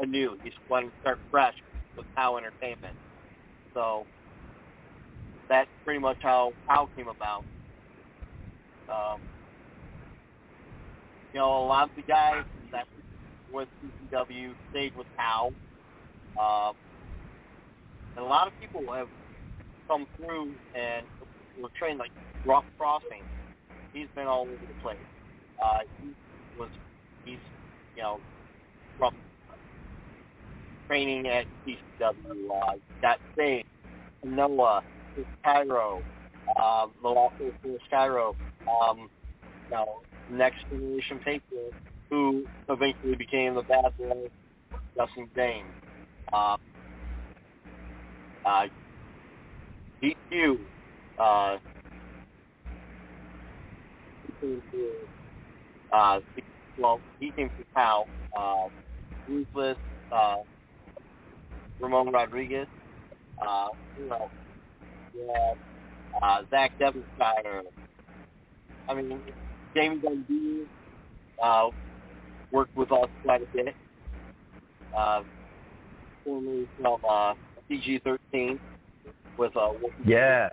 anew. 0.00 0.36
He 0.42 0.52
wanted 0.68 0.88
to 0.88 0.92
start 1.00 1.20
fresh 1.30 1.54
with 1.96 2.06
POW 2.16 2.38
Entertainment. 2.38 2.94
So 3.74 4.06
that's 5.48 5.70
pretty 5.84 6.00
much 6.00 6.18
how 6.22 6.52
POW 6.68 6.88
came 6.96 7.08
about. 7.08 7.44
Um, 8.88 9.20
you 11.32 11.40
know, 11.40 11.64
a 11.64 11.66
lot 11.66 11.84
of 11.84 11.96
the 11.96 12.02
guys 12.02 12.44
that 12.72 12.86
with 13.52 13.68
CCW 13.82 14.54
stayed 14.70 14.92
with 14.96 15.06
POW. 15.16 15.52
Um, 16.40 16.74
and 18.16 18.24
a 18.24 18.28
lot 18.28 18.46
of 18.46 18.52
people 18.60 18.82
have 18.94 19.08
come 19.88 20.06
through 20.16 20.54
and 20.74 21.06
were 21.60 21.68
trained 21.78 21.98
like 21.98 22.10
Rock 22.44 22.64
Crossing. 22.78 23.24
He's 23.92 24.08
been 24.14 24.26
all 24.26 24.42
over 24.42 24.66
the 24.66 24.74
place. 24.82 24.98
Uh, 25.62 25.80
he 26.00 26.14
was, 26.58 26.70
he's, 27.24 27.38
you 27.96 28.02
know, 28.02 28.20
from 28.98 29.10
training 30.88 31.26
at 31.28 31.46
CCW. 31.66 32.48
Uh, 32.50 32.76
got 33.02 33.18
saved. 33.36 33.66
Noah, 34.24 34.82
Cairo, 35.44 36.02
uh, 36.48 36.86
the 37.02 37.08
last 37.08 37.34
of 37.40 37.52
Cairo, 37.90 38.36
um, 38.66 39.08
you 39.70 39.76
know, 39.76 39.86
next 40.28 40.58
generation 40.70 41.18
Patriot, 41.18 41.74
who 42.10 42.46
eventually 42.68 43.16
became 43.16 43.54
the 43.54 43.62
bad 43.62 43.92
boy, 43.98 44.28
Justin 44.96 45.28
James. 45.36 45.72
Uh, 46.32 46.56
uh, 48.44 48.66
DQ, 50.02 50.56
uh, 51.18 51.56
uh, 55.92 56.20
well, 56.78 57.00
he 57.20 57.32
came 57.32 57.50
to 57.56 57.64
POW, 57.74 58.08
uh, 58.36 58.68
Ruthless, 59.28 59.78
uh, 60.10 60.36
Ramon 61.80 62.12
Rodriguez, 62.12 62.68
uh, 63.40 63.68
you 63.96 64.08
know, 64.08 64.30
yeah, 65.14 65.54
uh, 66.20 66.42
Zach 66.50 66.72
Devensteiner. 66.78 67.62
I 68.88 68.94
mean, 68.94 69.20
Jamie 69.74 70.00
Dundee 70.00 70.64
uh, 71.42 71.68
worked 72.50 72.76
with 72.76 72.90
us 72.92 73.08
quite 73.22 73.42
a 73.42 73.46
bit. 73.54 73.74
Uh, 74.96 75.22
formerly 76.24 76.68
from 76.80 77.00
uh, 77.08 77.34
PG-13 77.68 78.58
with 79.38 79.56
uh, 79.56 79.70
Yeah. 80.04 80.48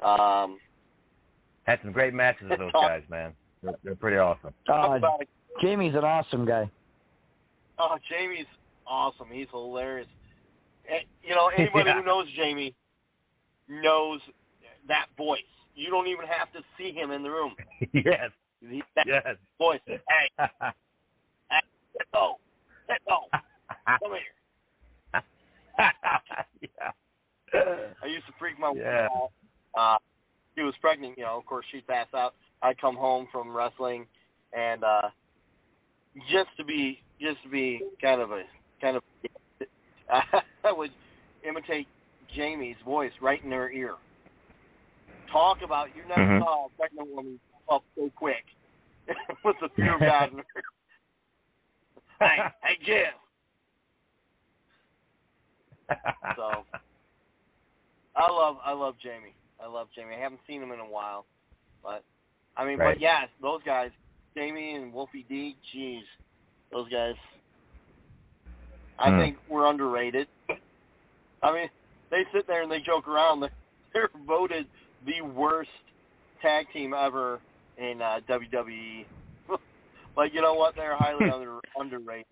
Um, 0.00 0.58
Had 1.64 1.80
some 1.82 1.92
great 1.92 2.14
matches 2.14 2.48
with 2.48 2.58
those 2.58 2.72
guys, 2.72 3.02
man. 3.10 3.32
They're, 3.62 3.74
they're 3.84 3.94
pretty 3.94 4.16
awesome. 4.16 4.54
Uh, 4.66 4.98
Jamie's 5.60 5.94
an 5.94 6.04
awesome 6.04 6.46
guy. 6.46 6.70
Oh, 7.78 7.96
Jamie's 8.08 8.46
awesome. 8.86 9.28
He's 9.30 9.46
hilarious. 9.50 10.08
And, 10.90 11.02
you 11.22 11.34
know, 11.34 11.50
anybody 11.56 11.84
Yeah. 11.90 12.00
who 12.00 12.04
knows 12.06 12.26
Jamie 12.36 12.74
knows 13.70 14.20
that 14.88 15.06
voice. 15.16 15.40
You 15.74 15.88
don't 15.90 16.08
even 16.08 16.26
have 16.26 16.52
to 16.52 16.60
see 16.76 16.90
him 16.92 17.10
in 17.12 17.22
the 17.22 17.30
room. 17.30 17.54
yes. 17.94 18.30
He- 18.60 18.82
That 18.96 19.06
Yes. 19.06 19.36
voice. 19.58 19.80
Hey, 19.86 19.98
hey, 20.38 21.60
let 21.96 22.12
go. 22.12 22.36
Let 22.88 22.98
go. 23.06 23.18
Come 23.86 24.12
here. 24.12 25.22
yeah. 26.62 26.90
I 28.02 28.06
used 28.06 28.26
to 28.26 28.32
freak 28.38 28.58
my 28.58 28.70
wife 28.70 28.84
out. 28.84 29.30
Uh, 29.78 29.98
she 30.54 30.62
was 30.62 30.74
pregnant, 30.80 31.16
you 31.16 31.24
know. 31.24 31.38
Of 31.38 31.46
course, 31.46 31.64
she'd 31.70 31.86
pass 31.86 32.06
out. 32.14 32.34
I'd 32.62 32.80
come 32.80 32.96
home 32.96 33.26
from 33.32 33.56
wrestling, 33.56 34.06
and 34.52 34.84
uh, 34.84 35.08
just 36.30 36.50
to 36.58 36.64
be, 36.64 36.98
just 37.20 37.42
to 37.44 37.48
be 37.48 37.80
kind 38.02 38.20
of 38.20 38.30
a, 38.32 38.42
kind 38.80 38.96
of, 38.96 39.02
I 40.10 40.72
would 40.72 40.90
imitate 41.48 41.86
Jamie's 42.36 42.76
voice 42.84 43.12
right 43.20 43.42
in 43.44 43.50
her 43.52 43.70
ear. 43.70 43.94
Talk 45.32 45.58
about 45.64 45.94
you 45.94 46.02
never 46.08 46.22
Mhm. 46.22 46.38
saw 46.40 46.66
a 46.66 46.68
pregnant 46.78 47.08
woman 47.08 47.40
up 47.70 47.84
so 47.96 48.10
quick 48.16 48.44
with 49.44 49.56
the 49.60 49.68
fear 49.76 49.94
of 49.94 50.00
God 50.00 50.32
in 50.32 50.38
her. 50.38 50.44
hey, 52.20 52.36
hey, 52.62 52.76
Jim. 52.84 53.12
So 56.36 56.64
I 58.16 58.30
love 58.30 58.56
I 58.64 58.72
love 58.72 58.94
Jamie. 59.02 59.34
I 59.62 59.66
love 59.66 59.88
Jamie. 59.94 60.14
I 60.16 60.20
haven't 60.20 60.40
seen 60.46 60.62
him 60.62 60.72
in 60.72 60.80
a 60.80 60.84
while, 60.88 61.26
but 61.82 62.02
I 62.56 62.64
mean, 62.64 62.78
Right. 62.78 62.94
but 62.94 63.00
yes, 63.00 63.28
those 63.40 63.62
guys, 63.64 63.90
Jamie 64.36 64.74
and 64.74 64.92
Wolfie 64.92 65.24
D. 65.28 65.56
Jeez, 65.74 66.02
those 66.72 66.88
guys. 66.90 67.14
I 68.98 69.10
Hmm. 69.10 69.18
think 69.20 69.36
we're 69.48 69.66
underrated. 69.66 70.28
I 71.42 71.52
mean, 71.52 71.68
they 72.10 72.22
sit 72.32 72.46
there 72.46 72.62
and 72.62 72.70
they 72.70 72.78
joke 72.84 73.08
around. 73.08 73.40
They're- 73.40 73.50
They're 73.92 74.08
voted 74.24 74.66
the 75.04 75.20
worst 75.20 75.70
tag 76.40 76.66
team 76.72 76.94
ever 76.94 77.40
in 77.76 78.00
uh, 78.00 78.20
WWE. 78.28 79.04
like 80.16 80.32
you 80.32 80.40
know 80.40 80.54
what? 80.54 80.76
They're 80.76 80.96
highly 80.96 81.28
under, 81.34 81.58
underrated. 81.76 82.26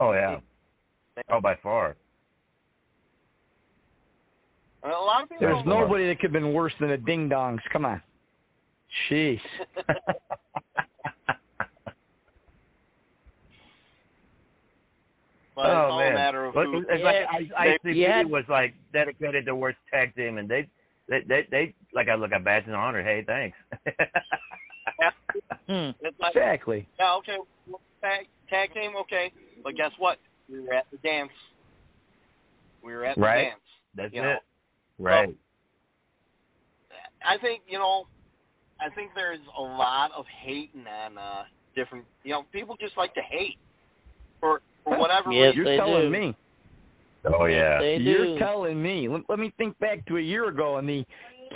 Oh 0.00 0.12
yeah. 0.12 0.40
Oh, 1.30 1.40
by 1.40 1.54
far. 1.62 1.94
I 4.82 4.88
mean, 4.88 4.96
a 4.96 5.00
lot 5.00 5.22
of 5.22 5.28
people. 5.28 5.46
There's 5.46 5.54
don't 5.58 5.68
know. 5.68 5.80
nobody 5.82 6.08
that 6.08 6.18
could 6.18 6.32
have 6.32 6.42
been 6.42 6.52
worse 6.52 6.72
than 6.80 6.90
the 6.90 6.96
Ding 6.96 7.28
Dongs. 7.28 7.60
Come 7.72 7.84
on. 7.84 8.02
Jeez. 9.08 9.38
But 15.56 15.66
it's 15.66 15.70
oh 15.70 15.90
all 15.90 15.98
man. 15.98 16.12
a 16.12 16.14
matter 16.14 16.44
of 16.44 16.54
Look, 16.54 16.66
who. 16.66 16.84
it's 16.88 17.02
like 17.02 17.16
I, 17.56 17.68
They- 17.82 17.90
ICP 17.92 17.96
yeah. 17.96 18.22
was 18.24 18.44
like 18.48 18.74
dedicated 18.92 19.46
to 19.46 19.56
worst 19.56 19.78
tag 19.90 20.14
team, 20.14 20.36
and 20.38 20.46
they, 20.48 20.68
they, 21.08 21.22
they, 21.26 21.46
they 21.50 21.74
like 21.94 22.08
I 22.10 22.14
look 22.14 22.32
at 22.32 22.44
badge 22.44 22.64
and 22.66 22.74
honor. 22.76 23.02
Hey, 23.02 23.24
thanks. 23.26 23.56
Hmm. 25.68 25.90
It's 26.00 26.18
like, 26.20 26.34
Exactly. 26.34 26.88
Yeah, 26.98 27.14
okay. 27.16 27.36
Tag, 28.00 28.26
tag 28.48 28.72
team, 28.72 28.92
okay. 29.00 29.32
But 29.64 29.74
guess 29.76 29.90
what? 29.98 30.18
We 30.48 30.60
were 30.60 30.72
at 30.72 30.86
the 30.92 30.96
dance. 30.98 31.30
We 32.84 32.94
were 32.94 33.04
at 33.04 33.16
the 33.16 33.20
Right. 33.22 33.42
dance. 33.50 33.60
That's 33.96 34.14
you 34.14 34.20
it. 34.22 34.24
know. 34.24 34.36
right. 34.98 35.36
I 37.26 37.36
think 37.38 37.62
you 37.68 37.78
know. 37.78 38.06
I 38.80 38.90
think 38.94 39.10
there's 39.14 39.40
a 39.58 39.62
lot 39.62 40.10
of 40.16 40.24
hating 40.44 40.86
on 40.86 41.18
uh, 41.18 41.44
different. 41.74 42.04
You 42.22 42.32
know, 42.32 42.42
people 42.52 42.76
just 42.80 42.96
like 42.96 43.12
to 43.14 43.22
hate 43.22 43.56
for 44.86 44.94
for 44.94 45.00
whatever 45.00 45.32
Yes, 45.32 45.54
reason. 45.56 45.66
You're 45.66 45.76
telling 45.76 46.02
do. 46.02 46.10
me. 46.10 46.36
Oh 47.38 47.44
yeah. 47.46 47.80
They 47.80 47.96
You're 47.96 48.24
do. 48.24 48.38
telling 48.38 48.80
me. 48.80 49.08
Let, 49.08 49.22
let 49.28 49.38
me 49.38 49.52
think 49.58 49.78
back 49.78 50.06
to 50.06 50.16
a 50.16 50.20
year 50.20 50.48
ago 50.48 50.78
in 50.78 50.86
the 50.86 51.04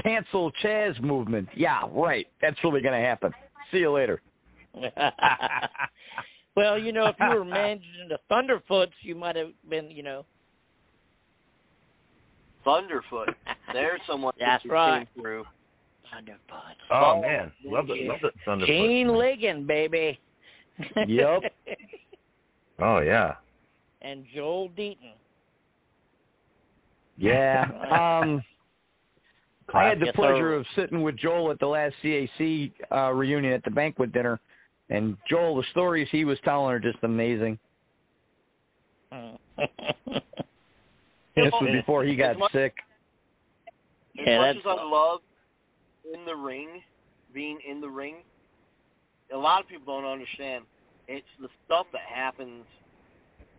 cancel 0.02 0.50
Chaz 0.62 1.00
movement. 1.00 1.48
Yeah, 1.56 1.82
right. 1.92 2.26
That's 2.42 2.56
really 2.64 2.80
going 2.80 3.00
to 3.00 3.06
happen. 3.06 3.32
See 3.70 3.78
you 3.78 3.92
later. 3.92 4.20
well, 6.56 6.78
you 6.78 6.92
know, 6.92 7.06
if 7.06 7.16
you 7.20 7.28
were 7.28 7.44
managing 7.44 8.08
the 8.08 8.18
Thunderfoots, 8.30 8.92
you 9.02 9.14
might 9.14 9.36
have 9.36 9.50
been, 9.68 9.90
you 9.90 10.02
know. 10.02 10.24
Thunderfoot. 12.66 13.34
There's 13.72 14.00
someone 14.08 14.34
That's 14.38 14.62
that 14.62 14.68
you 14.68 14.72
right. 14.72 15.08
came 15.14 15.22
through. 15.22 15.44
Thunderfoot. 16.12 16.74
Oh 16.90 17.20
man, 17.20 17.52
love 17.64 17.88
it, 17.90 18.02
Yeah. 18.02 18.10
love 18.10 18.20
the 18.22 18.30
Thunderfoot. 18.46 18.66
Gene 18.66 19.06
Ligon, 19.06 19.66
baby. 19.66 20.18
Yep. 21.06 21.42
Oh 22.80 23.00
yeah. 23.00 23.34
and 24.02 24.24
Joel 24.34 24.68
Deaton. 24.70 25.14
Yeah. 27.18 27.66
Um, 28.22 28.42
I 29.72 29.84
had 29.88 30.00
the 30.00 30.06
Yes, 30.06 30.16
pleasure 30.16 30.36
sir. 30.50 30.54
of 30.54 30.66
sitting 30.74 31.02
with 31.02 31.16
Joel 31.16 31.50
at 31.52 31.60
the 31.60 31.66
last 31.66 31.94
CAC 32.02 32.72
uh, 32.90 33.12
reunion 33.12 33.52
at 33.52 33.62
the 33.62 33.70
banquet 33.70 34.12
dinner, 34.12 34.40
and 34.88 35.16
Joel, 35.28 35.56
the 35.56 35.64
stories 35.70 36.08
he 36.10 36.24
was 36.24 36.38
telling 36.44 36.66
are 36.72 36.80
just 36.80 36.98
amazing. 37.02 37.56
This 41.36 41.52
was 41.60 41.70
before 41.72 42.04
he 42.04 42.16
got 42.16 42.32
As 42.32 42.38
much- 42.38 42.52
sick. 42.52 42.74
As 44.18 44.24
Yeah, 44.26 44.38
much 44.38 44.56
as 44.56 44.62
I 44.66 44.82
love 44.84 45.20
in 46.12 46.24
the 46.26 46.34
ring, 46.34 46.82
being 47.32 47.58
in 47.68 47.80
the 47.80 47.88
ring, 47.88 48.16
a 49.32 49.36
lot 49.36 49.60
of 49.62 49.68
people 49.68 50.00
don't 50.00 50.10
understand. 50.10 50.64
It's 51.12 51.26
the 51.40 51.48
stuff 51.66 51.86
that 51.92 52.02
happens 52.08 52.64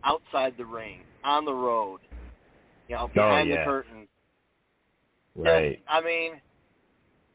outside 0.04 0.54
the 0.56 0.64
ring, 0.64 1.00
on 1.22 1.44
the 1.44 1.52
road, 1.52 2.00
you 2.88 2.96
know, 2.96 3.08
behind 3.08 3.50
Oh, 3.50 3.54
yeah. 3.54 3.60
the 3.60 3.64
curtain. 3.70 4.08
Right. 5.36 5.82
I 5.86 6.00
mean, 6.00 6.40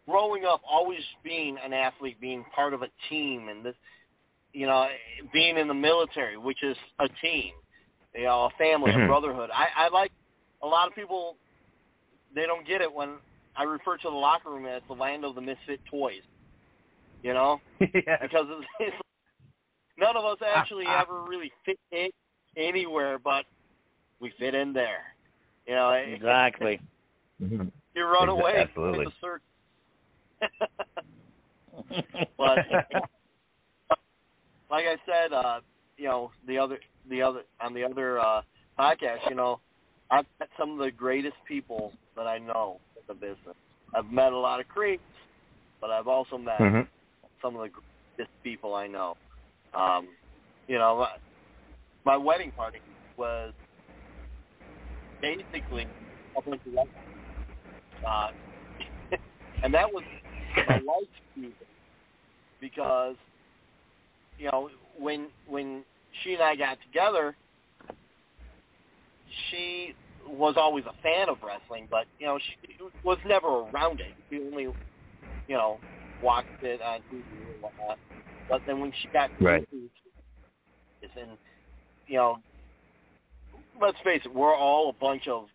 growing 0.10 0.44
up, 0.46 0.62
always 0.68 1.02
being 1.24 1.58
an 1.64 1.72
athlete, 1.72 2.20
being 2.20 2.44
part 2.56 2.74
of 2.74 2.82
a 2.82 2.88
team, 3.10 3.50
and 3.50 3.64
this, 3.64 3.76
you 4.54 4.66
know, 4.66 4.88
being 5.32 5.58
in 5.58 5.68
the 5.68 5.74
military, 5.74 6.36
which 6.36 6.64
is 6.64 6.76
a 7.00 7.08
team, 7.22 7.52
you 8.16 8.24
know, 8.24 8.46
a 8.46 8.50
family, 8.58 8.92
Mhm. 8.92 9.06
a 9.06 9.08
brotherhood. 9.08 9.52
I, 9.54 9.86
I 9.86 9.90
like 9.90 10.12
a 10.64 10.68
lot 10.68 10.88
of 10.88 10.96
people. 10.96 11.38
They 12.34 12.48
don't 12.48 12.66
get 12.66 12.82
it 12.82 12.92
when 12.92 13.18
I 13.56 13.64
refer 13.64 13.98
to 13.98 14.10
the 14.10 14.16
locker 14.16 14.50
room 14.50 14.66
as 14.66 14.82
the 14.88 14.96
land 14.96 15.26
of 15.26 15.36
the 15.36 15.42
misfit 15.42 15.80
toys. 15.92 16.24
You 17.22 17.34
know, 17.34 17.62
because 17.80 18.48
it's, 18.50 18.68
it's, 18.80 18.96
none 19.98 20.16
of 20.16 20.26
us 20.26 20.38
actually 20.46 20.86
ever 20.86 21.24
really 21.24 21.52
fit 21.66 21.80
in 21.92 22.10
anywhere, 22.58 23.18
but 23.20 23.46
we 24.20 24.32
fit 24.40 24.56
in 24.56 24.74
there. 24.74 25.04
You 25.68 25.76
know, 25.76 25.92
Exactly. 25.92 26.80
You 27.96 28.04
run 28.06 28.30
away 28.30 28.54
absolutely. 28.68 29.06
from 29.06 29.14
the 29.14 29.18
circle. 29.20 29.44
but 32.38 32.58
like 34.70 34.86
I 34.86 34.98
said, 35.06 35.34
uh, 35.34 35.62
you 35.98 36.06
know, 36.06 36.32
the 36.46 36.58
other 36.60 36.78
the 37.10 37.22
other 37.22 37.42
on 37.60 37.74
the 37.74 37.84
other 37.84 38.20
uh 38.20 38.42
podcast, 38.80 39.28
you 39.30 39.36
know, 39.36 39.60
I've 40.12 40.26
met 40.40 40.50
some 40.60 40.72
of 40.72 40.78
the 40.78 40.92
greatest 40.92 41.36
people 41.48 41.92
that 42.16 42.28
I 42.28 42.38
know 42.38 42.80
in 42.96 43.02
the 43.08 43.14
business. 43.16 43.56
I've 43.96 44.12
met 44.12 44.32
a 44.34 44.38
lot 44.38 44.60
of 44.60 44.68
creeps, 44.68 45.02
but 45.82 45.90
I've 45.90 46.08
also 46.08 46.38
met 46.38 46.60
Mhm. 46.60 46.88
some 47.42 47.56
of 47.56 47.62
the 47.64 47.70
greatest 47.70 48.44
people 48.44 48.76
I 48.76 48.88
know. 48.88 49.16
Um, 49.74 50.08
you 50.68 50.78
know, 50.78 51.06
my, 52.06 52.18
wedding 52.18 52.52
party 52.52 52.80
was 53.18 53.54
basically 55.22 55.86
a 56.38 56.42
bunch 56.42 56.62
of 56.66 56.74
weddings. 56.74 56.96
Uh, 58.06 58.30
and 59.64 59.74
that 59.74 59.92
was 59.92 60.04
my 60.68 60.80
wife's 60.86 61.08
music 61.36 61.68
because 62.62 63.16
you 64.38 64.50
know 64.52 64.70
when 65.00 65.28
when 65.48 65.84
she 66.24 66.34
and 66.34 66.44
I 66.44 66.56
got 66.56 66.78
together, 66.86 67.36
she 69.50 69.94
was 70.28 70.56
always 70.58 70.84
a 70.86 71.02
fan 71.02 71.30
of 71.30 71.38
wrestling, 71.46 71.88
but 71.90 72.06
you 72.20 72.28
know 72.28 72.38
she 72.38 72.76
was 73.04 73.18
never 73.26 73.48
around 73.48 74.00
it. 74.00 74.14
She 74.30 74.38
only 74.38 74.64
you 75.48 75.56
know 75.56 75.80
watched 76.22 76.48
it 76.62 76.82
on 76.82 77.00
TV 77.12 77.22
and 77.54 77.62
whatnot. 77.62 77.98
But 78.50 78.62
then 78.66 78.80
when 78.80 78.92
she 79.02 79.08
got 79.10 79.30
Right. 79.42 79.68
into 79.72 79.90
it, 81.02 81.12
and 81.20 81.38
you 82.08 82.18
know, 82.18 82.40
let's 83.82 83.98
face 84.04 84.22
it, 84.26 84.34
we're 84.34 84.56
all 84.56 84.90
a 84.90 84.94
bunch 84.94 85.28
of 85.28 85.48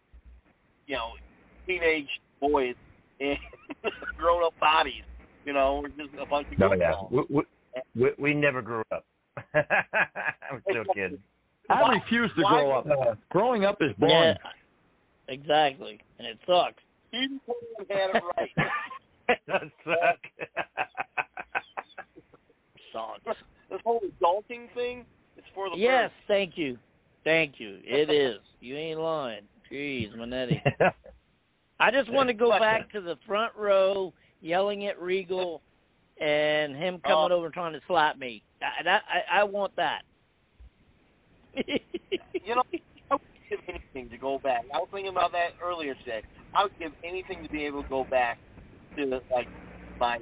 you 0.87 0.97
know 0.97 1.13
teenage 1.67 2.09
boys 2.41 2.75
in 3.21 3.37
grown 4.17 4.45
up 4.45 4.59
bodies. 4.61 5.03
You 5.45 5.53
know, 5.53 5.81
we're 5.83 5.89
just 5.89 6.15
a 6.21 6.27
bunch 6.27 6.47
of 6.53 6.59
No, 6.59 6.73
yeah. 6.75 6.95
We, 7.11 7.25
we, 7.29 7.43
we, 7.97 8.11
we 8.19 8.35
never 8.35 8.63
grew 8.63 8.83
up. 8.93 9.05
I'm 9.55 10.63
still 10.71 10.85
kidding. 10.95 11.19
I 11.71 11.95
refuse 11.95 12.31
to 12.37 12.43
grow 12.43 12.73
up. 12.73 13.19
Growing 13.31 13.65
up 13.65 13.79
is 13.81 13.93
boring. 13.99 14.37
Yeah, 15.29 15.33
exactly, 15.35 15.99
and 16.19 16.27
it 16.29 16.39
sucks. 16.47 16.83
You 17.13 17.41
had 17.89 18.11
it 18.15 18.23
right. 18.37 18.51
it 19.29 19.39
does 19.47 19.71
suck. 19.85 20.19
Sucks. 22.93 23.39
This 23.71 23.81
whole 23.85 24.01
adulting 24.01 24.73
thing 24.75 25.05
is 25.37 25.45
for 25.55 25.71
the 25.71 25.77
Yes, 25.77 26.11
birds. 26.11 26.15
thank 26.29 26.59
you, 26.59 26.79
thank 27.25 27.55
you. 27.59 27.79
It 27.85 28.11
is. 28.11 28.41
You 28.61 28.77
ain't 28.77 29.01
lying. 29.01 29.43
Jeez, 29.71 30.15
Manetti. 30.17 30.61
I 31.81 31.91
just 31.91 32.11
want 32.13 32.29
to 32.29 32.35
go 32.35 32.51
back 32.59 32.91
to 32.93 33.01
the 33.01 33.17
front 33.27 33.53
row, 33.57 34.13
yelling 34.41 34.87
at 34.87 35.01
Regal, 35.01 35.63
and 36.21 36.77
him 36.77 37.01
coming 37.01 37.33
Oh. 37.33 37.37
over 37.37 37.49
trying 37.51 37.73
to 37.73 37.81
slap 37.89 38.19
me. 38.19 38.43
I, 38.61 38.89
I, 38.89 39.41
I 39.41 39.45
want 39.45 39.75
that. 39.77 40.03
you 41.67 42.55
know, 42.55 42.63
I 43.11 43.15
would 43.15 43.21
give 43.51 43.59
anything 43.69 44.11
to 44.11 44.19
go 44.19 44.39
back. 44.39 44.65
I 44.73 44.79
was 44.79 44.89
thinking 44.93 45.11
about 45.11 45.33
that 45.33 45.51
earlier 45.65 45.95
today. 45.97 46.23
I 46.55 46.65
would 46.65 46.79
give 46.79 46.93
anything 47.05 47.43
to 47.43 47.49
be 47.49 47.65
able 47.65 47.83
to 47.83 47.89
go 47.89 48.05
back 48.05 48.39
to 48.97 49.21
like 49.35 49.49
my 49.99 50.19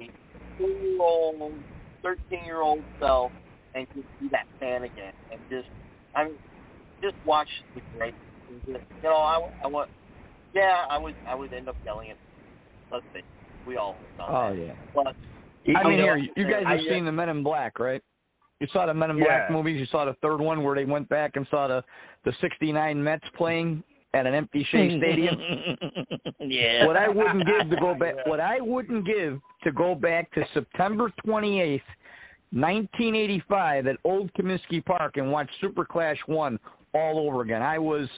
two-year-old, 2.01 2.17
thirteen-year-old 2.29 2.83
self 2.99 3.31
and 3.75 3.87
just 3.95 4.07
be 4.19 4.27
that 4.29 4.45
fan 4.59 4.83
again, 4.83 5.13
and 5.31 5.39
just, 5.49 5.67
I 6.15 6.25
mean, 6.25 6.33
just 7.01 7.15
watch 7.25 7.47
the 7.75 7.81
great. 7.97 8.13
and 8.49 8.59
just, 8.65 8.83
You 9.01 9.09
know, 9.09 9.15
I, 9.15 9.39
I 9.63 9.67
want, 9.67 9.89
yeah, 10.53 10.83
I 10.89 10.97
would, 10.97 11.15
I 11.27 11.35
would 11.35 11.53
end 11.53 11.69
up 11.69 11.77
yelling 11.85 12.09
at. 12.11 12.17
Let's 12.91 13.05
see, 13.13 13.21
we 13.65 13.77
all 13.77 13.95
have 14.17 14.27
done 14.27 14.35
Oh 14.35 14.53
that. 14.55 14.61
yeah. 14.61 14.73
But 14.93 15.15
I 15.77 15.87
mean, 15.87 15.99
know, 15.99 16.03
here 16.03 16.17
you 16.35 16.43
guys 16.43 16.63
have 16.65 16.79
I- 16.79 16.89
seen 16.89 17.05
the 17.05 17.11
Men 17.11 17.29
in 17.29 17.43
Black, 17.43 17.79
right? 17.79 18.01
You 18.59 18.67
saw 18.73 18.85
the 18.85 18.93
Men 18.93 19.11
in 19.11 19.17
Black 19.17 19.45
Yeah. 19.49 19.55
movies. 19.55 19.79
You 19.79 19.85
saw 19.87 20.05
the 20.05 20.13
third 20.21 20.39
one 20.41 20.61
where 20.63 20.75
they 20.75 20.85
went 20.85 21.07
back 21.09 21.35
and 21.35 21.47
saw 21.49 21.67
the 21.67 21.83
the 22.25 22.33
'69 22.41 23.01
Mets 23.03 23.23
playing 23.35 23.83
at 24.13 24.25
an 24.27 24.33
empty 24.33 24.65
Shea 24.71 24.97
Stadium. 24.99 25.35
yeah. 26.39 26.85
What 26.85 26.97
I 26.97 27.07
wouldn't 27.07 27.45
give 27.45 27.69
to 27.69 27.75
go 27.77 27.93
back, 27.99 28.15
what 28.25 28.39
I 28.39 28.59
wouldn't 28.59 29.05
give 29.05 29.39
to 29.63 29.71
go 29.71 29.95
back 29.95 30.31
to 30.33 30.43
September 30.53 31.11
28th, 31.25 31.81
1985, 32.51 33.87
at 33.87 33.95
Old 34.03 34.31
Comiskey 34.33 34.83
Park 34.83 35.17
and 35.17 35.31
watch 35.31 35.49
Super 35.61 35.85
Clash 35.85 36.17
One 36.25 36.59
all 36.93 37.19
over 37.25 37.41
again. 37.41 37.61
I 37.61 37.79
was 37.79 38.09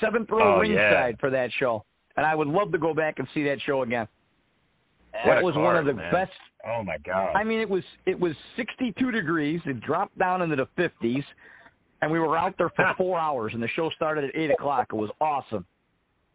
seventh 0.00 0.30
row 0.30 0.58
Oh, 0.58 0.62
yeah. 0.62 1.10
for 1.18 1.30
that 1.30 1.50
show, 1.58 1.84
and 2.16 2.24
I 2.24 2.34
would 2.34 2.48
love 2.48 2.70
to 2.72 2.78
go 2.78 2.94
back 2.94 3.18
and 3.18 3.26
see 3.34 3.42
that 3.44 3.58
show 3.66 3.82
again. 3.82 4.06
What 5.24 5.34
that 5.34 5.38
a 5.40 5.44
was 5.44 5.54
one 5.56 5.76
of 5.76 5.86
the 5.86 5.94
man. 5.94 6.12
best 6.12 6.30
Oh 6.66 6.82
my 6.82 6.98
god. 6.98 7.32
I 7.34 7.44
mean, 7.44 7.60
it 7.60 7.68
was 7.68 7.82
it 8.06 8.18
was 8.18 8.32
62 8.56 9.10
degrees. 9.10 9.60
It 9.64 9.80
dropped 9.80 10.18
down 10.18 10.42
into 10.42 10.56
the 10.56 10.66
50s, 10.76 11.22
and 12.02 12.10
we 12.10 12.18
were 12.18 12.36
out 12.36 12.54
there 12.58 12.70
for 12.76 12.92
four 12.96 13.18
hours. 13.18 13.52
And 13.54 13.62
the 13.62 13.68
show 13.74 13.90
started 13.96 14.24
at 14.24 14.36
eight 14.36 14.50
o'clock. 14.50 14.88
It 14.92 14.96
was 14.96 15.10
awesome. 15.20 15.64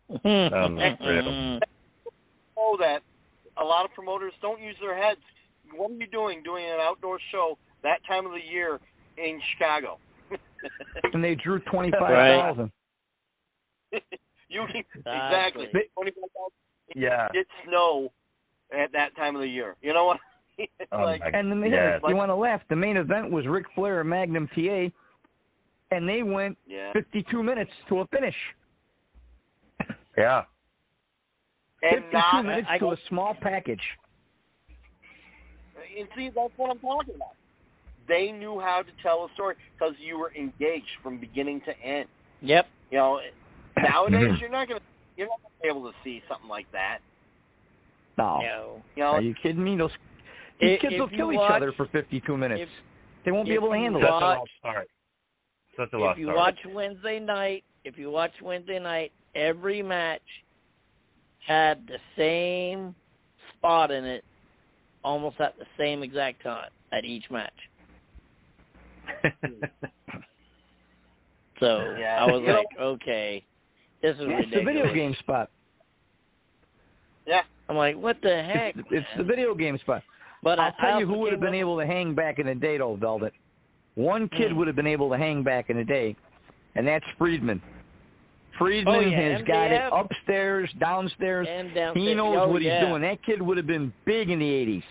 Um, 0.10 0.80
incredible. 0.80 1.60
know 2.58 2.78
that 2.80 3.00
a 3.58 3.64
lot 3.64 3.86
of 3.86 3.92
promoters 3.94 4.34
don't 4.42 4.62
use 4.62 4.76
their 4.82 4.96
heads. 5.02 5.22
What 5.76 5.92
are 5.92 5.94
you 5.96 6.08
doing 6.08 6.44
doing 6.44 6.66
an 6.66 6.78
outdoor 6.82 7.20
show 7.32 7.58
that 7.84 8.00
time 8.08 8.26
of 8.26 8.32
the 8.34 8.42
year 8.52 8.80
in 9.18 9.40
Chicago? 9.54 9.98
And 11.14 11.22
they 11.24 11.36
drew 11.36 11.60
25,000. 11.60 12.72
you 14.50 14.64
exactly 14.96 15.68
They- 15.74 15.90
twenty 15.94 16.12
five 16.12 16.30
thousand. 16.36 16.96
Yeah. 16.96 17.28
It 17.34 17.48
snow 17.68 18.12
at 18.72 18.92
that 18.94 19.16
time 19.18 19.36
of 19.36 19.42
the 19.42 19.48
year. 19.48 19.76
You 19.82 19.94
know 19.94 20.06
what? 20.06 20.20
it's 20.58 20.72
Oh, 20.92 21.06
And 21.34 21.52
the 21.52 21.56
main, 21.56 21.72
Yes. 21.74 22.00
you 22.08 22.16
want 22.16 22.30
to 22.30 22.36
laugh? 22.36 22.62
The 22.70 22.76
main 22.76 22.96
event 22.98 23.30
was 23.30 23.46
Ric 23.46 23.66
Flair 23.76 24.00
and 24.02 24.10
Magnum 24.10 24.48
TA, 24.56 24.88
and 25.94 26.08
they 26.08 26.24
went 26.24 26.58
yeah. 26.68 26.92
52 26.94 27.42
minutes 27.44 27.72
to 27.90 28.00
a 28.00 28.08
finish. 28.08 28.36
Yeah. 30.18 30.44
And 31.82 32.04
52 32.06 32.14
not 32.14 32.46
minutes 32.46 32.68
I, 32.70 32.78
to 32.78 32.92
a 32.92 32.98
small 33.10 33.36
package. 33.42 33.82
and 35.98 36.08
see 36.16 36.30
that's 36.34 36.52
what 36.58 36.72
I'm 36.72 36.80
talking 36.80 37.16
about. 37.16 37.36
They 38.08 38.32
knew 38.32 38.60
how 38.60 38.84
to 38.84 38.92
tell 39.02 39.26
a 39.26 39.34
story 39.34 39.56
because 39.74 39.94
you 40.00 40.18
were 40.20 40.32
engaged 40.36 40.88
from 41.02 41.18
beginning 41.20 41.62
to 41.66 41.78
end. 41.86 42.08
Yep. 42.42 42.68
You 42.92 42.98
know, 42.98 43.20
nowadays 43.82 44.32
Mhm. 44.32 44.40
you're 44.40 44.50
not 44.50 44.68
gonna 44.68 44.82
you're 45.18 45.28
not 45.28 45.42
gonna 45.42 45.54
be 45.62 45.68
able 45.70 45.92
to 45.92 45.98
see 46.04 46.22
something 46.28 46.48
like 46.50 46.70
that. 46.72 47.00
No. 48.18 48.40
No. 48.42 48.82
You 48.96 49.04
know, 49.04 49.10
Are 49.14 49.22
you 49.22 49.34
kidding 49.42 49.64
me? 49.64 49.76
Those 49.78 49.92
these 50.60 50.76
If- 50.76 50.82
kids 50.82 50.94
if 50.94 51.00
will 51.00 51.10
you 51.12 51.18
kill 51.18 51.34
each 51.34 51.40
other 51.52 51.72
for 51.74 51.86
52 51.88 52.38
minutes. 52.38 52.62
if- 52.62 53.24
they 53.26 53.32
won't 53.32 53.48
be 53.48 53.56
able 53.56 53.70
to 53.72 53.78
handle 53.78 54.02
Such 54.02 54.10
it. 54.10 54.12
a 54.12 54.14
watch- 54.14 54.38
lost 54.40 54.52
start. 54.60 54.88
Such 55.78 55.90
a 55.94 56.12
if 56.12 56.18
you 56.18 56.28
watch 56.28 56.58
Wednesday 56.72 57.20
night, 57.20 57.64
if 57.84 57.98
you 57.98 58.12
watch 58.12 58.32
Wednesday 58.42 58.80
night, 58.80 59.12
every 59.36 59.82
match 59.82 60.22
had 61.48 61.88
the 61.88 61.98
same 62.18 62.94
spot 63.58 63.92
in 63.92 64.06
it, 64.06 64.24
almost 65.04 65.40
at 65.42 65.58
the 65.58 65.66
same 65.78 66.04
exact 66.04 66.44
time 66.44 66.70
at 66.92 67.04
each 67.06 67.26
match. 67.32 67.52
So 71.60 71.96
Yeah. 72.00 72.20
I 72.24 72.26
was 72.32 72.42
You 72.42 72.48
know- 72.48 72.54
like, 72.54 72.68
okay, 72.80 73.44
this 74.02 74.16
is 74.16 74.22
Yeah, 74.28 74.40
it's 74.40 74.52
the 74.54 74.64
video 74.64 74.94
game 74.94 75.16
spot. 75.20 75.50
yeah. 77.26 77.42
I'm 77.70 77.78
like, 77.78 77.96
what 77.96 78.18
the 78.22 78.44
heck? 78.44 78.76
It's, 78.76 78.88
it's 78.92 79.08
the 79.18 79.24
video 79.24 79.56
game 79.56 79.78
spot. 79.80 80.04
But 80.44 80.60
I'll 80.60 80.74
I, 80.78 80.82
tell 80.92 81.00
you 81.00 81.08
who 81.08 81.18
would 81.20 81.32
have 81.32 81.40
been 81.42 81.54
able 81.56 81.80
to 81.80 81.86
hang 81.86 82.14
back 82.14 82.38
in 82.38 82.46
the 82.48 82.56
day, 82.56 82.78
old 82.80 83.00
Velvet. 83.00 83.34
One 83.96 84.28
kid 84.30 84.52
Hmm. 84.52 84.58
would 84.58 84.68
have 84.68 84.76
been 84.76 84.88
able 84.88 85.10
to 85.12 85.18
hang 85.18 85.44
back 85.44 85.70
in 85.70 85.78
the 85.78 85.84
day, 85.84 86.16
and 86.76 86.88
that's 86.88 87.06
Friedman. 87.18 87.62
Friedman 88.58 88.96
Oh, 88.96 89.00
yeah, 89.00 89.20
has 89.38 89.42
got 89.44 89.72
it 89.72 89.82
upstairs, 89.92 90.72
downstairs. 90.80 91.48
and 91.50 91.74
down 91.74 91.96
He 91.98 92.14
knows 92.14 92.38
oh, 92.42 92.48
what 92.52 92.62
he's 92.62 92.68
yeah. 92.70 92.86
doing. 92.88 93.02
That 93.02 93.22
kid 93.24 93.42
would 93.42 93.58
have 93.58 93.66
been 93.68 93.92
big 94.06 94.30
in 94.30 94.40
the 94.40 94.46
80s. 94.50 94.84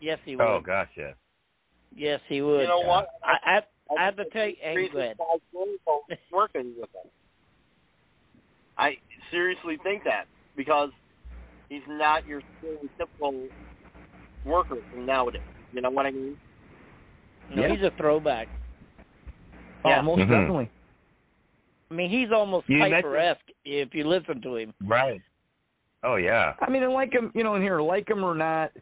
Yes, 0.00 0.18
he 0.24 0.34
would. 0.36 0.44
oh 0.44 0.60
gosh, 0.60 0.88
yeah. 0.96 1.12
Yes, 1.94 2.20
he 2.28 2.42
would. 2.42 2.62
You 2.62 2.66
know 2.68 2.80
what? 2.80 3.08
I, 3.22 3.58
I, 3.58 3.60
I 4.00 4.04
have 4.04 4.16
to 4.16 4.24
tell 4.30 4.46
you, 4.48 4.56
hey, 4.60 4.74
reason 4.76 4.94
go 4.94 5.00
ahead. 5.00 5.16
why 5.52 6.16
working 6.32 6.74
with 6.80 6.90
them. 6.92 7.04
I 8.78 8.96
seriously 9.30 9.78
think 9.84 10.02
that 10.04 10.26
because 10.56 10.90
he's 11.68 11.82
not 11.88 12.26
your 12.26 12.40
typical 12.98 13.46
worker 14.44 14.76
from 14.90 15.06
nowadays. 15.06 15.42
You 15.72 15.82
know 15.82 15.90
what 15.90 16.06
I 16.06 16.10
mean? 16.10 16.36
No, 17.50 17.62
Yeah. 17.62 17.74
he's 17.74 17.82
a 17.82 17.90
throwback. 17.92 18.48
Oh, 19.84 20.02
most 20.02 20.20
Mhm. 20.20 20.28
definitely. 20.28 20.70
I 21.90 21.94
mean, 21.94 22.08
he's 22.10 22.32
almost 22.32 22.68
You 22.68 22.78
Piper-esque 22.78 23.50
if 23.64 23.94
you 23.94 24.04
listen 24.04 24.40
to 24.42 24.56
him. 24.56 24.74
Right. 24.82 25.20
Oh 26.02 26.16
yeah. 26.16 26.54
I 26.60 26.70
mean, 26.70 26.82
and 26.82 26.92
like 26.92 27.12
him, 27.12 27.30
you 27.34 27.44
know, 27.44 27.54
in 27.54 27.62
here, 27.62 27.80
like 27.80 28.08
him 28.08 28.24
or 28.24 28.34
not, 28.34 28.72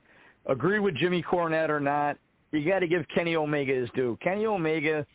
agree 0.46 0.78
with 0.78 0.94
Jimmy 0.96 1.22
Cornette 1.22 1.68
or 1.68 1.80
not, 1.80 2.16
you 2.52 2.64
got 2.68 2.78
to 2.80 2.86
give 2.86 3.06
Kenny 3.08 3.36
Omega 3.36 3.74
his 3.74 3.90
due. 3.90 4.16
Kenny 4.22 4.46
Omega 4.46 5.06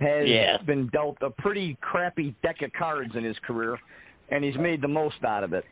has 0.00 0.28
Yeah. 0.28 0.58
been 0.58 0.86
dealt 0.88 1.18
a 1.22 1.30
pretty 1.30 1.76
crappy 1.80 2.34
deck 2.42 2.62
of 2.62 2.72
cards 2.74 3.16
in 3.16 3.24
his 3.24 3.38
career, 3.40 3.78
and 4.28 4.44
he's 4.44 4.56
made 4.56 4.80
the 4.80 4.88
most 4.88 5.24
out 5.24 5.42
of 5.42 5.52
it. 5.52 5.64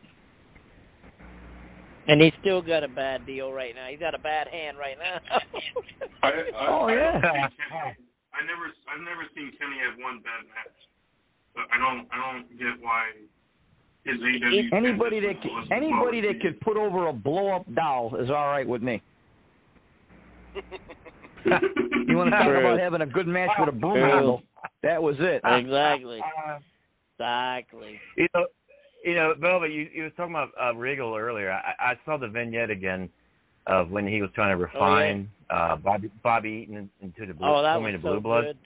And 2.07 2.21
he's 2.21 2.33
still 2.39 2.61
got 2.61 2.83
a 2.83 2.87
bad 2.87 3.25
deal 3.25 3.51
right 3.51 3.75
now. 3.75 3.87
He's 3.89 3.99
got 3.99 4.15
a 4.15 4.19
bad 4.19 4.47
hand 4.47 4.77
right 4.77 4.97
now. 4.97 5.19
I, 6.23 6.27
I, 6.27 6.67
Oh, 6.67 6.85
I 6.87 6.93
yeah. 6.95 7.11
don't 7.11 7.21
think 7.21 7.51
Kenny, 7.69 7.95
I 8.33 8.45
never, 8.45 8.65
I've 8.87 9.01
never 9.03 9.23
seen 9.35 9.51
Kenny 9.59 9.75
have 9.83 9.99
one 9.99 10.19
bad 10.23 10.47
match. 10.47 10.77
But 11.53 11.65
I 11.73 11.77
don't, 11.77 12.07
I 12.11 12.17
don't 12.31 12.47
get 12.57 12.81
why 12.81 13.09
his 14.05 14.19
AEW. 14.21 14.71
Anybody 14.73 15.19
that 15.19 15.41
transition 15.41 15.51
was 15.55 15.65
c- 15.67 15.75
anybody 15.75 16.21
that 16.21 16.39
could 16.41 16.59
put 16.61 16.77
over 16.77 17.07
a 17.07 17.13
blow 17.13 17.49
up 17.55 17.65
doll 17.75 18.15
is 18.15 18.29
all 18.29 18.47
right 18.47 18.67
with 18.67 18.81
me. 18.81 19.01
You 22.07 22.15
want 22.17 22.29
to 22.31 22.35
talk 22.37 22.45
True. 22.45 22.59
about 22.59 22.79
having 22.79 23.01
a 23.01 23.05
good 23.05 23.27
match 23.27 23.51
with 23.59 23.69
a 23.69 23.71
broom 23.71 23.93
True. 23.95 24.09
handle? 24.09 24.43
That 24.83 25.01
was 25.01 25.15
it. 25.19 25.41
exactly. 25.45 26.19
Exactly. 27.19 27.99
You 28.15 28.27
know, 28.35 28.45
you 29.07 29.15
know, 29.15 29.33
Velvet, 29.39 29.71
you 29.71 29.87
you 29.93 30.03
were 30.03 30.09
talking 30.11 30.33
about 30.35 30.49
uh, 30.61 30.75
Regal 30.75 31.15
earlier. 31.15 31.51
I, 31.51 31.73
I 31.79 31.93
saw 32.05 32.17
the 32.17 32.27
vignette 32.27 32.69
again 32.69 33.09
of 33.65 33.89
when 33.89 34.05
he 34.07 34.21
was 34.21 34.29
trying 34.35 34.55
to 34.57 34.61
refine 34.63 35.29
uh, 35.49 35.77
Bobby 35.77 36.11
Bobby 36.23 36.65
Eaton 36.69 36.89
into 37.01 37.25
the 37.25 37.33
blue, 37.33 37.47
Oh, 37.47 37.61
that 37.61 37.77
Homie 37.77 37.93
was 37.93 37.93
the 37.93 37.97
Blue 37.99 38.15
so 38.17 38.19
Blood. 38.19 38.43
good. 38.45 38.57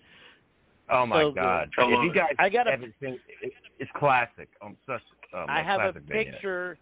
Oh 0.91 1.05
my 1.05 1.21
So. 1.23 1.31
God! 1.31 1.69
I 1.77 1.83
If 1.83 1.91
love 1.93 2.03
you 2.05 2.13
guys 2.13 2.33
I 2.39 2.49
got 2.49 2.67
a- 2.67 2.71
haven't 2.71 2.93
seen, 2.99 3.19
it, 3.41 3.53
it's 3.79 3.91
classic. 3.95 4.49
Um, 4.63 4.75
such 4.87 5.01
um, 5.33 5.45
I 5.47 5.61
have 5.63 5.79
a 5.81 5.93
classic 5.93 6.03
vignette. 6.09 6.33
picture. 6.33 6.77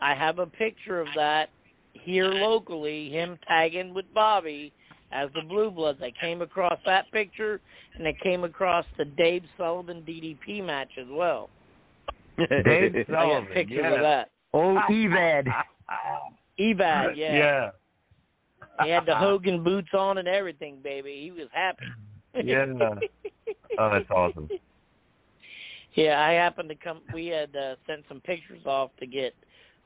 I 0.00 0.14
have 0.14 0.38
a 0.38 0.46
picture 0.46 1.00
of 1.00 1.06
that 1.16 1.50
here 1.92 2.28
locally. 2.28 3.10
Him 3.10 3.38
tagging 3.46 3.92
with 3.94 4.06
Bobby 4.14 4.72
as 5.12 5.28
the 5.34 5.42
Blue 5.42 5.70
Bloods. 5.70 6.00
I 6.02 6.10
came 6.20 6.42
across 6.42 6.78
that 6.86 7.04
picture, 7.12 7.60
and 7.96 8.08
I 8.08 8.14
came 8.22 8.44
across 8.44 8.86
the 8.98 9.04
Dave 9.04 9.42
Sullivan 9.58 10.02
DDP 10.08 10.64
match 10.64 10.90
as 10.98 11.06
well. 11.10 11.50
Dave 12.36 12.94
I 13.08 13.12
Sullivan, 13.12 13.44
got 13.44 13.54
pictures 13.54 13.78
yeah. 13.82 13.94
of 13.94 14.00
that. 14.00 14.30
Oh, 14.52 14.78
Evad. 14.90 15.46
Evad, 16.60 17.16
yeah. 17.16 17.36
yeah. 17.36 17.70
He 18.82 18.90
had 18.90 19.06
the 19.06 19.14
Hogan 19.16 19.62
boots 19.62 19.88
on 19.92 20.18
and 20.18 20.28
everything, 20.28 20.78
baby. 20.82 21.20
He 21.22 21.30
was 21.30 21.48
happy. 21.52 21.84
Yeah. 22.42 22.66
Oh, 23.78 23.90
that's 23.90 24.10
awesome. 24.10 24.48
Yeah, 25.94 26.20
I 26.20 26.32
happened 26.32 26.68
to 26.70 26.74
come. 26.74 27.00
We 27.12 27.26
had 27.28 27.54
uh, 27.54 27.76
sent 27.86 28.04
some 28.08 28.20
pictures 28.20 28.62
off 28.66 28.90
to 28.98 29.06
get 29.06 29.34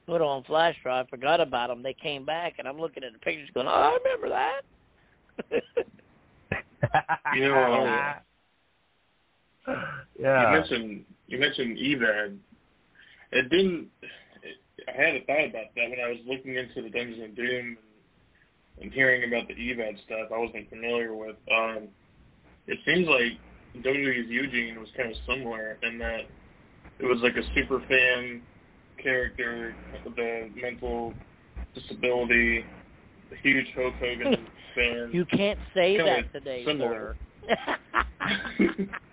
put 0.06 0.22
on 0.22 0.42
flash 0.44 0.74
drive. 0.82 1.08
Forgot 1.10 1.40
about 1.42 1.68
them. 1.68 1.82
They 1.82 1.94
came 1.94 2.24
back, 2.24 2.54
and 2.58 2.66
I'm 2.66 2.80
looking 2.80 3.04
at 3.04 3.12
the 3.12 3.18
pictures, 3.18 3.50
going, 3.52 3.66
"Oh, 3.66 3.70
I 3.70 3.98
remember 4.02 4.28
that." 4.30 4.62
You 7.34 7.48
know, 7.48 8.14
uh, 9.66 9.74
yeah. 10.18 10.54
You 10.54 10.60
mentioned 10.60 11.04
you 11.28 11.38
mentioned 11.38 11.78
Evad. 11.78 12.38
It 13.32 13.48
didn't. 13.50 13.88
It, 14.42 14.56
I 14.88 14.92
had 14.92 15.14
a 15.14 15.24
thought 15.24 15.50
about 15.50 15.74
that 15.76 15.90
when 15.90 16.00
I 16.00 16.08
was 16.08 16.18
looking 16.26 16.56
into 16.56 16.82
the 16.82 16.90
Dungeons 16.90 17.22
and 17.22 17.36
Doom 17.36 17.76
and, 17.76 18.82
and 18.82 18.92
hearing 18.92 19.28
about 19.28 19.46
the 19.46 19.54
Evad 19.54 20.02
stuff. 20.04 20.32
I 20.34 20.38
wasn't 20.38 20.68
familiar 20.70 21.14
with. 21.14 21.36
Um, 21.52 21.88
it 22.66 22.78
seems 22.84 23.06
like 23.06 23.84
WWE's 23.84 24.28
Eugene 24.28 24.80
was 24.80 24.88
kind 24.96 25.10
of 25.10 25.16
similar 25.26 25.78
in 25.82 25.98
that 25.98 26.28
it 26.98 27.04
was 27.04 27.18
like 27.22 27.36
a 27.36 27.46
super 27.54 27.80
fan 27.86 28.42
character 29.02 29.74
with 30.04 30.18
a 30.18 30.50
mental 30.60 31.14
disability, 31.74 32.64
a 33.30 33.36
huge 33.42 33.66
Hulk 33.76 33.94
Hogan 34.00 34.48
fan. 34.74 35.10
you 35.12 35.24
can't 35.26 35.58
say 35.74 35.96
Kinda 35.96 36.22
that 36.22 36.32
today, 36.32 36.64
similar. 36.66 37.16
sir. 37.46 38.86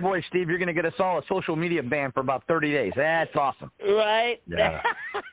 boy, 0.00 0.22
Steve, 0.28 0.48
you're 0.48 0.58
going 0.58 0.68
to 0.68 0.74
get 0.74 0.84
us 0.84 0.94
all 0.98 1.18
a 1.18 1.22
social 1.28 1.56
media 1.56 1.82
ban 1.82 2.12
for 2.12 2.20
about 2.20 2.44
30 2.46 2.72
days. 2.72 2.92
That's 2.96 3.34
awesome. 3.34 3.70
right? 3.82 4.40
Yeah. 4.46 4.80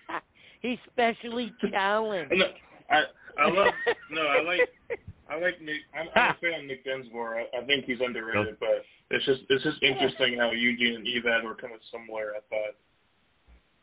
He's 0.61 0.77
specially 0.91 1.51
challenged. 1.71 2.33
No, 2.35 2.45
I 2.89 3.03
I 3.37 3.49
love 3.49 3.67
no, 4.11 4.21
I 4.21 4.41
like 4.41 4.99
I 5.29 5.35
like 5.39 5.61
Nick. 5.61 5.81
I'm, 5.93 6.07
I'm 6.15 6.31
a 6.31 6.37
fan 6.41 6.59
of 6.61 6.65
Nick 6.65 6.83
Dinsmore. 6.83 7.37
I, 7.37 7.57
I 7.61 7.65
think 7.65 7.85
he's 7.85 7.99
underrated, 8.03 8.57
but 8.59 8.83
it's 9.11 9.25
just 9.25 9.41
it's 9.49 9.63
just 9.63 9.83
interesting 9.83 10.37
how 10.39 10.51
Eugene 10.51 10.95
and 10.95 11.05
Evad 11.05 11.43
were 11.43 11.53
kind 11.55 11.73
of 11.73 11.81
similar. 11.91 12.31
I 12.35 12.39
thought. 12.49 12.75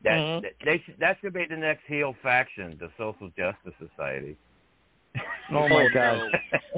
That, 0.04 0.18
Mhm. 0.18 0.42
that 0.42 0.52
they 0.64 0.82
should, 0.84 0.96
that 0.98 1.18
should 1.20 1.32
be 1.34 1.44
the 1.48 1.56
next 1.56 1.82
heel 1.86 2.16
faction, 2.24 2.76
the 2.80 2.90
Social 2.98 3.30
Justice 3.38 3.74
Society. 3.78 4.36
Oh, 5.54 5.68
my 5.68 5.86
God. 5.92 6.30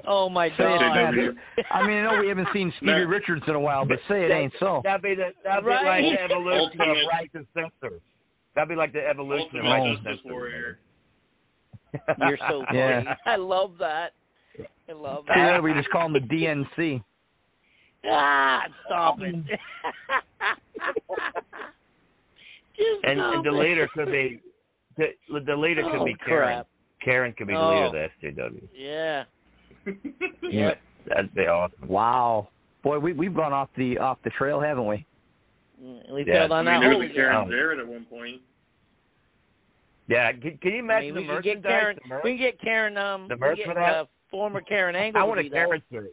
Oh 0.07 0.29
my 0.29 0.49
Say 0.49 0.55
it, 0.59 0.81
God. 0.81 1.37
I 1.71 1.87
mean, 1.87 1.99
I 1.99 2.03
know 2.13 2.21
we 2.21 2.29
haven't 2.29 2.49
seen 2.53 2.73
Stevie 2.79 3.05
Richards 3.05 3.45
in 3.47 3.55
a 3.55 3.61
while, 3.61 3.85
but 3.87 3.99
say 4.09 4.25
it 4.25 4.33
ain't 4.33 4.53
so. 4.59 4.81
That'd 4.83 5.01
be 5.03 5.15
the 5.15 5.33
that'd 5.45 5.65
be 5.65 5.71
like 5.71 6.03
the 6.03 6.21
evolution 6.21 6.81
of 6.81 6.97
right 7.13 7.33
to 7.35 7.47
censor. 7.55 8.01
That'd 8.57 8.69
be 8.69 8.75
like 8.75 8.93
the 8.93 9.07
evolution 9.07 9.59
of 9.59 9.65
right 9.65 9.85
to 9.85 9.95
Justice 9.97 10.19
censor. 10.25 10.33
Warrior. 10.35 10.79
You're 12.19 12.39
so 12.49 12.65
funny. 12.67 12.79
Yeah. 12.79 13.15
I 13.25 13.37
love 13.37 13.73
that. 13.79 14.13
I 14.89 14.93
love 14.93 15.25
See, 15.29 15.35
that. 15.41 15.63
we 15.63 15.73
just 15.75 15.89
call 15.91 16.07
him 16.07 16.13
the 16.15 16.19
DNC. 16.21 17.03
Ah, 18.11 18.65
stop 18.87 19.19
it. 19.21 19.35
Just 22.77 23.05
and, 23.05 23.19
stop 23.19 23.35
and 23.37 23.45
the 23.45 23.51
it. 23.51 23.53
leader 23.53 23.89
could 23.95 24.07
be 24.11 24.41
the, 24.97 25.07
the 25.47 25.57
leader 25.57 25.83
could 25.85 26.01
Oh, 26.01 26.05
be 26.05 26.15
Karen. 26.27 26.65
crap. 26.65 26.67
Karen 27.05 27.33
could 27.37 27.47
be 27.47 27.53
the 27.55 27.59
Oh. 27.61 27.71
leader 27.71 27.87
of 27.87 27.93
the 27.93 28.09
SJW. 28.29 28.69
Yeah. 28.75 29.25
Yeah, 30.43 30.75
that'd 31.07 31.35
be 31.35 31.43
awesome. 31.47 31.87
Wow. 31.89 32.49
Boy, 32.83 32.99
we 32.99 33.13
we've 33.13 33.35
gone 33.35 33.53
off 33.53 33.69
the 33.77 33.99
off 33.99 34.19
the 34.25 34.31
trail, 34.31 34.61
haven't 34.61 34.87
we? 34.87 35.05
We 36.11 36.25
Yeah, 36.27 36.47
failed 36.49 36.53
I 36.53 36.59
on 36.59 36.65
mean, 36.65 36.75
that 36.75 36.81
there 36.81 36.91
whole 36.93 37.01
was 37.01 37.11
a 37.11 37.15
Karen 37.15 37.37
Oh. 37.47 37.51
Jarrett 37.51 37.79
at 37.81 37.87
one 37.87 38.05
point. 38.07 38.41
Yeah, 40.07 40.33
can, 40.33 40.59
can 40.59 40.71
you 40.73 40.77
I 40.77 40.81
imagine 40.81 41.15
mean, 41.15 41.15
the 41.15 41.21
we 41.21 41.27
can 41.27 41.35
merchandise? 41.35 41.63
get 41.63 41.69
Karen. 41.71 41.99
the 42.03 42.09
merch? 42.09 42.25
We 42.25 42.31
can 42.37 42.39
get 42.47 42.61
Karen. 42.61 42.97
Um, 42.99 43.29
The 43.29 43.35
we 43.37 43.41
merch 43.41 43.57
get, 43.59 43.67
for 43.67 43.75
that? 43.75 43.95
Uh, 43.95 44.05
former 44.31 44.61
Karen 44.61 44.95
Angle. 44.97 45.21
I 45.21 45.25
want 45.25 45.41
a 45.41 45.43
be 45.45 45.51
Karen 45.51 45.83
shirt. 45.91 46.13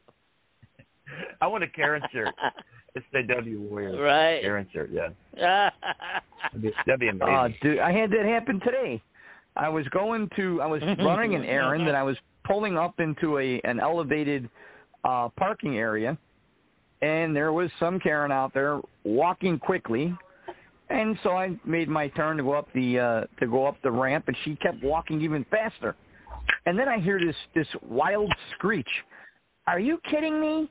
I 1.42 1.48
want 1.48 1.64
a 1.64 1.68
Karen 1.68 2.02
shirt. 2.12 2.34
SJW 3.14 3.58
Warrior. 3.70 4.02
Right. 4.02 4.42
Karen 4.42 4.68
shirt, 4.74 4.90
yeah. 4.92 5.10
That'd 5.36 6.62
be, 6.62 6.72
that'd 6.86 7.00
be 7.00 7.08
amazing. 7.10 7.34
Uh, 7.36 7.48
dude, 7.62 7.80
I 7.80 7.92
had 7.94 8.12
that 8.12 8.26
happen 8.26 8.60
today. 8.62 9.02
I 9.56 9.70
was 9.70 9.86
going 9.90 10.30
to, 10.36 10.62
I 10.62 10.66
was 10.66 10.82
running 11.00 11.36
an 11.36 11.44
errand, 11.44 11.88
and 11.88 11.98
I 11.98 12.04
was 12.04 12.18
pulling 12.46 12.78
up 12.78 13.00
into 13.00 13.38
a 13.40 13.62
an 13.64 13.80
elevated 13.80 14.50
uh 15.04 15.30
parking 15.38 15.78
area, 15.78 16.18
and 17.02 17.36
there 17.36 17.54
was 17.54 17.70
some 17.80 18.00
Karen 18.00 18.32
out 18.32 18.54
there 18.54 18.82
walking 19.04 19.60
quickly, 19.60 20.16
and 20.90 21.18
so 21.24 21.32
I 21.32 21.58
made 21.66 21.90
my 21.90 22.08
turn 22.10 22.38
to 22.38 22.44
go 22.44 22.54
up 22.54 22.68
the 22.74 23.00
uh 23.00 23.40
to 23.40 23.48
go 23.48 23.66
up 23.66 23.78
the 23.84 23.92
ramp, 23.92 24.26
and 24.28 24.38
she 24.44 24.56
kept 24.58 24.84
walking 24.84 25.22
even 25.22 25.46
faster, 25.50 25.96
and 26.66 26.78
then 26.78 26.88
I 26.88 27.00
hear 27.00 27.20
this 27.20 27.36
this 27.56 27.68
wild 27.88 28.32
screech. 28.56 28.90
Are 29.68 29.80
you 29.80 30.00
kidding 30.10 30.40
me? 30.42 30.70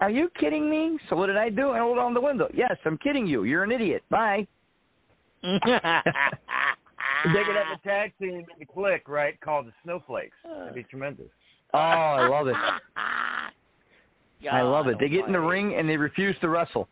Are 0.00 0.10
you 0.10 0.30
kidding 0.40 0.70
me? 0.70 0.98
So 1.08 1.16
what 1.16 1.26
did 1.26 1.36
I 1.36 1.50
do? 1.50 1.70
I 1.70 1.78
rolled 1.80 1.98
on 1.98 2.14
the 2.14 2.20
window. 2.20 2.48
Yes, 2.54 2.76
I'm 2.86 2.96
kidding 2.98 3.26
you. 3.26 3.44
You're 3.44 3.64
an 3.64 3.72
idiot. 3.72 4.02
Bye. 4.08 4.46
They 7.24 7.44
could 7.44 7.56
have 7.56 7.66
ah. 7.70 7.78
a 7.82 7.88
tag 7.88 8.12
team 8.18 8.38
in 8.38 8.58
the 8.58 8.66
click, 8.66 9.08
right, 9.08 9.40
called 9.40 9.66
the 9.66 9.72
Snowflakes. 9.84 10.36
That'd 10.44 10.74
be 10.74 10.84
tremendous. 10.84 11.26
Oh, 11.72 11.78
I 11.78 12.26
love 12.26 12.48
it. 12.48 12.56
I 14.50 14.62
love 14.62 14.88
it. 14.88 14.94
God 14.94 15.00
They 15.00 15.08
get 15.08 15.24
in 15.26 15.32
the 15.32 15.38
ring 15.38 15.76
and 15.78 15.88
they 15.88 15.96
refuse 15.96 16.34
to 16.40 16.48
wrestle 16.48 16.88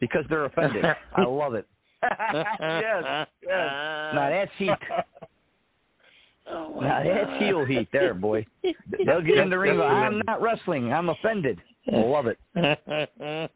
because 0.00 0.24
they're 0.28 0.44
offended. 0.44 0.84
I 1.16 1.22
love 1.22 1.54
it. 1.54 1.66
yes, 2.02 2.46
yes. 2.70 3.28
Ah. 3.50 4.10
Now 4.14 4.28
that's 4.28 4.50
heat. 4.58 4.68
Oh 6.50 6.74
my 6.76 6.88
Now 6.88 7.02
that's 7.04 7.42
heel 7.42 7.64
heat 7.64 7.88
there, 7.92 8.14
boy. 8.14 8.44
They'll 8.62 9.22
get 9.22 9.38
in 9.38 9.50
the 9.50 9.58
ring. 9.58 9.80
I'm 9.80 10.22
not 10.26 10.40
wrestling. 10.40 10.92
I'm 10.92 11.08
offended. 11.08 11.60
I 11.92 11.96
love 11.96 12.26
it. 12.26 12.38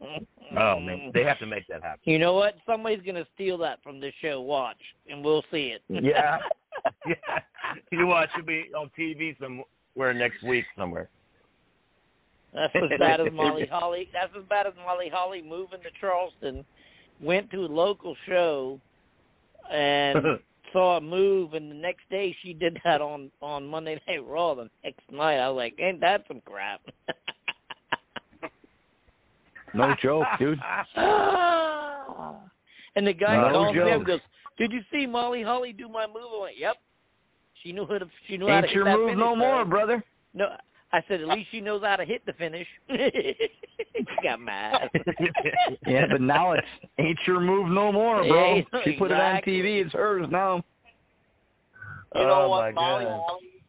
Oh 0.58 0.78
man, 0.78 1.10
they 1.14 1.24
have 1.24 1.38
to 1.38 1.46
make 1.46 1.66
that 1.68 1.82
happen. 1.82 2.00
You 2.04 2.18
know 2.18 2.34
what? 2.34 2.54
Somebody's 2.66 3.00
gonna 3.06 3.24
steal 3.34 3.56
that 3.58 3.82
from 3.82 4.00
this 4.00 4.12
show. 4.20 4.40
Watch, 4.40 4.76
and 5.08 5.24
we'll 5.24 5.44
see 5.50 5.74
it. 5.74 5.82
Yeah. 5.88 6.38
yeah. 7.06 7.14
You 7.90 8.06
watch 8.06 8.28
It'll 8.34 8.46
be 8.46 8.64
on 8.76 8.90
TV 8.98 9.34
somewhere 9.40 10.12
next 10.12 10.42
week 10.42 10.64
somewhere. 10.76 11.08
That's 12.52 12.74
as 12.76 12.98
bad 12.98 13.20
as 13.20 13.32
Molly 13.32 13.66
Holly. 13.70 14.08
That's 14.12 14.32
as 14.36 14.44
bad 14.48 14.66
as 14.66 14.74
Molly 14.84 15.08
Holly 15.10 15.42
moving 15.42 15.80
to 15.80 15.88
Charleston, 16.00 16.64
went 17.20 17.50
to 17.52 17.64
a 17.64 17.66
local 17.66 18.14
show, 18.26 18.78
and 19.70 20.38
saw 20.72 20.96
a 20.96 21.00
move, 21.00 21.54
and 21.54 21.70
the 21.70 21.74
next 21.74 22.08
day 22.10 22.36
she 22.42 22.52
did 22.52 22.78
that 22.84 23.00
on 23.00 23.30
on 23.40 23.66
Monday 23.66 24.00
Night 24.06 24.26
Raw. 24.26 24.54
The 24.54 24.68
next 24.84 25.00
night, 25.10 25.38
I 25.38 25.48
was 25.48 25.56
like, 25.56 25.74
"Ain't 25.78 26.00
that 26.00 26.24
some 26.28 26.42
crap?" 26.44 26.80
no 29.74 29.94
joke, 30.02 30.26
dude. 30.38 30.58
and 32.96 33.06
the 33.06 33.12
guy 33.12 33.36
No 33.36 33.52
calls 33.52 33.74
joke. 33.74 33.88
him 33.88 34.04
goes, 34.04 34.20
"Did 34.58 34.72
you 34.72 34.80
see 34.92 35.06
Molly 35.06 35.42
Holly 35.42 35.72
do 35.72 35.88
my 35.88 36.06
move?" 36.06 36.24
I 36.38 36.42
went, 36.42 36.58
"Yep." 36.58 36.76
She 37.62 37.72
knew 37.72 37.86
how 37.86 37.98
to. 37.98 38.06
She 38.26 38.36
knew 38.36 38.48
how 38.48 38.56
Ain't 38.56 38.64
to 38.64 38.68
hit 38.68 38.74
your 38.74 38.84
move 38.84 39.10
finish, 39.10 39.18
no 39.18 39.36
more, 39.36 39.64
brother. 39.64 40.04
No, 40.34 40.46
I 40.94 41.00
said 41.08 41.20
at 41.22 41.28
least 41.28 41.48
she 41.50 41.60
knows 41.60 41.82
how 41.82 41.96
to 41.96 42.04
hit 42.04 42.24
the 42.26 42.34
finish. 42.34 42.66
she 42.90 44.04
got 44.22 44.40
mad. 44.40 44.90
yeah, 45.86 46.04
but 46.10 46.20
now 46.20 46.52
it's 46.52 46.66
ain't 46.98 47.18
your 47.26 47.40
move 47.40 47.68
no 47.70 47.90
more, 47.90 48.22
bro. 48.26 48.56
Yeah, 48.56 48.62
she 48.84 48.92
put 48.92 49.10
it 49.10 49.14
on. 49.14 49.40
TV. 49.42 49.82
It's 49.84 49.92
hers 49.94 50.26
now. 50.30 50.62
You 52.14 52.22
know 52.22 52.42
Oh, 52.42 52.48
what? 52.50 52.60
my 52.60 52.70
Molly 52.72 53.04
goodness. 53.04 53.22
Holly, 53.26 53.62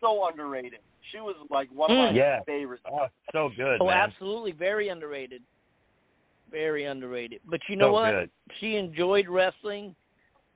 so 0.00 0.26
underrated. 0.28 0.80
She 1.12 1.18
was 1.20 1.36
like 1.50 1.68
one 1.70 1.90
of 1.90 1.96
my 1.98 2.10
Mm. 2.12 2.16
Yeah. 2.16 2.40
favorites. 2.44 2.82
Oh, 2.90 3.06
so 3.32 3.50
good, 3.54 3.78
oh, 3.80 3.86
man. 3.86 3.96
absolutely, 3.98 4.52
very 4.52 4.88
underrated. 4.88 5.42
Very 6.50 6.84
underrated. 6.86 7.40
But 7.44 7.60
you 7.68 7.76
know 7.76 7.88
So 7.88 7.92
what? 7.92 8.10
good. 8.12 8.30
She 8.60 8.76
enjoyed 8.76 9.28
wrestling, 9.28 9.94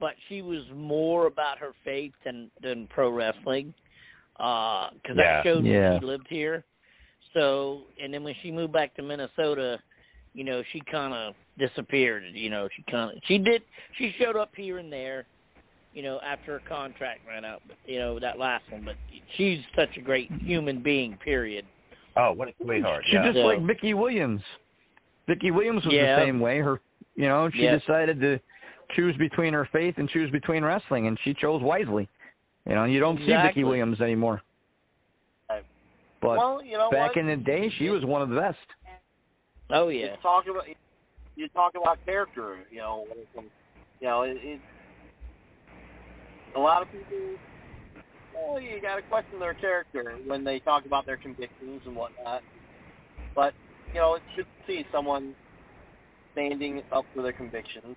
but 0.00 0.14
she 0.28 0.40
was 0.42 0.62
more 0.74 1.26
about 1.26 1.58
her 1.58 1.72
faith 1.84 2.12
than 2.24 2.50
than 2.62 2.86
pro 2.86 3.10
wrestling. 3.10 3.74
Uh, 4.38 4.90
because 4.94 5.16
Yeah. 5.16 5.36
that 5.36 5.44
showed 5.44 5.64
Yeah. 5.64 5.98
she 5.98 6.04
lived 6.06 6.26
here. 6.28 6.64
So, 7.34 7.82
and 8.02 8.12
then 8.12 8.22
when 8.24 8.34
she 8.42 8.50
moved 8.50 8.72
back 8.72 8.94
to 8.94 9.02
Minnesota, 9.02 9.78
you 10.34 10.44
know, 10.44 10.62
she 10.72 10.80
kind 10.90 11.12
of 11.12 11.34
disappeared. 11.58 12.22
You 12.32 12.50
know, 12.50 12.68
she 12.74 12.82
kind 12.90 13.16
of 13.16 13.22
she 13.24 13.38
did 13.38 13.62
she 13.96 14.12
showed 14.18 14.36
up 14.36 14.54
here 14.54 14.78
and 14.78 14.92
there. 14.92 15.26
You 15.94 16.02
know, 16.02 16.20
after 16.24 16.52
her 16.52 16.62
contract 16.68 17.20
ran 17.26 17.44
out, 17.44 17.62
but, 17.66 17.76
you 17.86 17.98
know 17.98 18.18
that 18.20 18.38
last 18.38 18.70
one. 18.70 18.82
But 18.84 18.94
she's 19.36 19.58
such 19.74 19.96
a 19.96 20.00
great 20.00 20.30
human 20.40 20.80
being. 20.82 21.16
Period. 21.16 21.64
Oh, 22.16 22.32
what 22.32 22.48
a 22.48 22.52
sweetheart. 22.62 23.04
She's 23.06 23.14
Yeah. 23.14 23.24
just 23.24 23.36
So- 23.38 23.46
like 23.46 23.60
Mickey 23.60 23.94
Williams. 23.94 24.42
Mickey 25.26 25.50
Williams 25.50 25.84
was 25.84 25.94
Yeah. 25.94 26.16
the 26.16 26.24
same 26.26 26.40
way. 26.40 26.58
Her, 26.60 26.80
you 27.16 27.26
know, 27.26 27.50
she 27.50 27.64
Yeah. 27.64 27.76
decided 27.76 28.20
to 28.20 28.38
choose 28.94 29.16
between 29.16 29.52
her 29.54 29.64
faith 29.66 29.98
and 29.98 30.08
choose 30.08 30.30
between 30.30 30.64
wrestling, 30.64 31.06
and 31.06 31.18
she 31.20 31.34
chose 31.34 31.62
wisely. 31.62 32.08
You 32.68 32.74
know, 32.74 32.84
you 32.84 33.00
don't 33.00 33.16
see 33.18 33.24
Exactly. 33.24 33.48
Vicky 33.48 33.64
Williams 33.64 34.00
anymore. 34.00 34.42
But 36.20 36.36
well, 36.36 36.62
you 36.62 36.76
know 36.76 36.90
back 36.90 37.16
what? 37.16 37.16
in 37.16 37.26
the 37.26 37.36
day, 37.36 37.72
she 37.78 37.88
was 37.88 38.04
one 38.04 38.20
of 38.22 38.28
the 38.28 38.36
best. 38.36 38.58
Oh 39.70 39.88
You 39.88 40.00
yeah. 40.00 40.16
talk 40.16 40.44
about 40.48 40.64
you 41.36 41.48
talk 41.50 41.74
about 41.80 42.04
character. 42.04 42.58
You 42.70 42.78
know, 42.78 43.06
when 43.34 43.44
you 44.00 44.06
know, 44.06 44.22
it, 44.22 44.36
it 44.42 44.60
a 46.56 46.60
lot 46.60 46.82
of 46.82 46.88
people. 46.90 47.36
Well, 48.34 48.60
you 48.60 48.80
got 48.82 48.96
to 48.96 49.02
question 49.02 49.38
their 49.38 49.54
character 49.54 50.16
when 50.26 50.44
they 50.44 50.58
talk 50.60 50.86
about 50.86 51.06
their 51.06 51.16
convictions 51.16 51.80
and 51.86 51.94
whatnot. 51.94 52.42
But 53.34 53.54
you 53.94 54.00
know, 54.00 54.14
it's 54.14 54.24
good 54.36 54.42
to 54.42 54.66
see 54.66 54.84
someone 54.92 55.34
standing 56.32 56.82
up 56.92 57.04
for 57.14 57.22
their 57.22 57.32
convictions. 57.32 57.96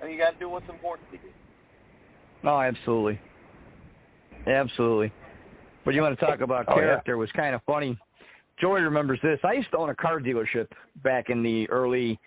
And 0.00 0.12
you 0.12 0.18
got 0.18 0.32
to 0.32 0.38
do 0.38 0.48
what's 0.48 0.68
important 0.68 1.10
to 1.10 1.16
you. 1.16 1.32
No, 2.44 2.60
absolutely, 2.60 3.18
absolutely. 4.46 5.10
But 5.84 5.94
you 5.94 6.02
want 6.02 6.18
to 6.18 6.24
talk 6.24 6.40
about 6.40 6.66
Oh, 6.68 6.76
yeah. 6.76 6.82
character? 6.82 7.12
It 7.14 7.16
was 7.18 7.30
kind 7.32 7.54
of 7.54 7.62
funny. 7.66 7.98
Joey 8.60 8.82
remembers 8.82 9.18
this. 9.22 9.38
I 9.44 9.52
used 9.54 9.70
to 9.72 9.78
own 9.78 9.90
a 9.90 9.94
car 9.94 10.20
dealership 10.20 10.68
back 11.02 11.28
in 11.30 11.42
the 11.42 11.68
early 11.70 12.18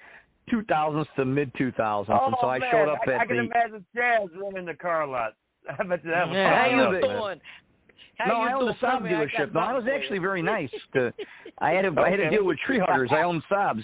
2000s 0.51 1.05
to 1.15 1.25
mid 1.25 1.53
2000s, 1.53 2.09
and 2.09 2.35
so 2.41 2.47
oh, 2.47 2.47
I 2.47 2.57
Oh, 2.57 2.59
man, 2.59 2.69
showed 2.71 2.89
up 2.89 2.99
I, 3.07 3.11
at 3.13 3.21
I 3.21 3.25
can 3.25 3.37
the. 3.37 3.43
imagine 3.43 3.85
Chaz 3.95 4.27
running 4.35 4.65
the 4.65 4.73
car 4.73 5.07
lot. 5.07 5.33
I 5.69 5.83
bet 5.83 6.03
you 6.03 6.11
that 6.11 6.27
was 6.27 6.35
Yeah, 6.35 6.49
how 6.49 6.63
how 6.63 6.69
you 6.69 6.75
you 6.95 7.01
doing? 7.01 7.01
doing? 7.17 7.41
How 8.17 8.25
no, 8.27 8.33
you 8.41 8.47
I 8.49 8.53
owned 8.53 8.61
doing? 8.65 8.75
a 8.81 8.85
Saab 8.85 8.97
Tell 8.99 9.05
I 9.05 9.09
dealership. 9.11 9.53
No, 9.53 9.59
I 9.59 9.73
was 9.73 9.83
actually 9.93 10.17
very 10.19 10.41
nice. 10.41 10.69
To, 10.95 11.13
I 11.59 11.71
had 11.71 11.83
to, 11.83 12.01
I 12.01 12.09
had 12.09 12.17
to 12.17 12.29
deal 12.29 12.43
with 12.45 12.57
tree 12.65 12.79
huggers. 12.83 13.09
I 13.11 13.21
owned 13.21 13.43
Saabs. 13.51 13.83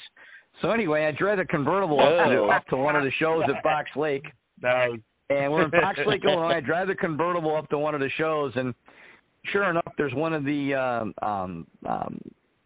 So 0.62 0.72
anyway, 0.72 1.06
I 1.06 1.12
drove 1.12 1.40
a 1.40 1.46
convertible 1.46 2.00
up, 2.00 2.30
to, 2.30 2.38
Oh. 2.40 2.50
up 2.50 2.66
to 2.68 2.78
one 2.78 2.96
of 2.96 3.04
the 3.04 3.12
shows 3.20 3.44
at 3.54 3.62
Fox 3.64 3.90
Lake, 3.96 4.26
No. 4.62 4.98
And 5.34 5.52
we're 5.52 5.66
in 5.66 5.72
Fox 5.72 6.00
Lake, 6.06 6.24
Illinois. 6.28 6.56
I 6.56 6.60
drive 6.60 6.88
the 6.88 6.96
convertible 6.96 7.56
up 7.56 7.70
to 7.70 7.78
one 7.78 7.94
of 7.94 8.02
the 8.02 8.10
shows, 8.18 8.52
and 8.56 8.74
sure 9.52 9.70
enough, 9.70 9.92
there's 9.98 10.14
one 10.14 10.34
of 10.34 10.44
the 10.44 10.74
um, 10.74 11.14
um, 11.22 11.68
um, 11.88 12.20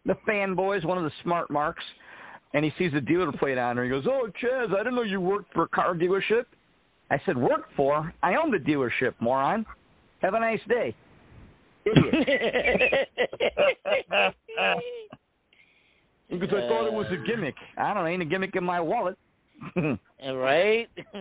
the 0.06 0.14
fanboys, 0.28 0.84
one 0.84 0.98
of 0.98 1.04
the 1.04 1.12
smart 1.22 1.50
marks, 1.50 1.84
and 2.54 2.64
he 2.64 2.72
sees 2.78 2.92
the 2.92 3.00
dealer 3.00 3.30
plate 3.32 3.58
on 3.58 3.76
there. 3.76 3.84
He 3.84 3.90
goes, 3.90 4.06
"Oh, 4.06 4.28
Chaz, 4.42 4.74
I 4.74 4.78
didn't 4.78 4.94
know 4.94 5.02
you 5.02 5.20
worked 5.20 5.52
for 5.52 5.64
a 5.64 5.68
car 5.68 5.94
dealership." 5.94 6.44
I 7.10 7.18
said, 7.26 7.36
"Worked 7.36 7.74
for? 7.74 8.12
I 8.22 8.36
own 8.36 8.50
the 8.50 8.58
dealership, 8.58 9.14
moron. 9.20 9.66
Have 10.20 10.34
a 10.34 10.40
nice 10.40 10.60
day." 10.68 10.94
Idiot. 11.84 12.14
Because 16.30 16.50
I 16.50 16.68
thought 16.68 16.86
it 16.86 16.92
was 16.92 17.06
a 17.10 17.26
gimmick. 17.26 17.54
I 17.78 17.94
don't 17.94 18.04
know, 18.04 18.10
ain't 18.10 18.20
a 18.20 18.26
gimmick 18.26 18.54
in 18.54 18.62
my 18.62 18.80
wallet. 18.80 19.16
right? 20.34 20.88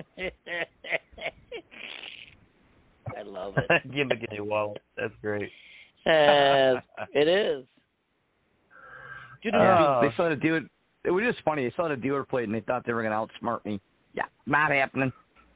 I 3.17 3.21
love 3.23 3.55
it. 3.57 3.91
Gimmick 3.93 4.25
in 4.29 4.35
your 4.35 4.45
wallet. 4.45 4.81
That's 4.97 5.13
great. 5.21 5.51
Uh, 6.05 6.79
it 7.13 7.27
is. 7.27 7.65
Yeah, 9.43 9.99
they 10.01 10.15
saw 10.17 10.29
the 10.29 10.35
dealer. 10.35 10.61
It 11.03 11.11
was 11.11 11.23
just 11.23 11.43
funny. 11.43 11.63
They 11.63 11.73
saw 11.75 11.88
the 11.88 11.95
dealer 11.95 12.23
plate 12.23 12.45
and 12.45 12.53
they 12.53 12.61
thought 12.61 12.85
they 12.85 12.93
were 12.93 13.03
going 13.03 13.11
to 13.13 13.17
outsmart 13.45 13.63
me. 13.65 13.79
Yeah, 14.13 14.25
not 14.45 14.71
happening. 14.71 15.11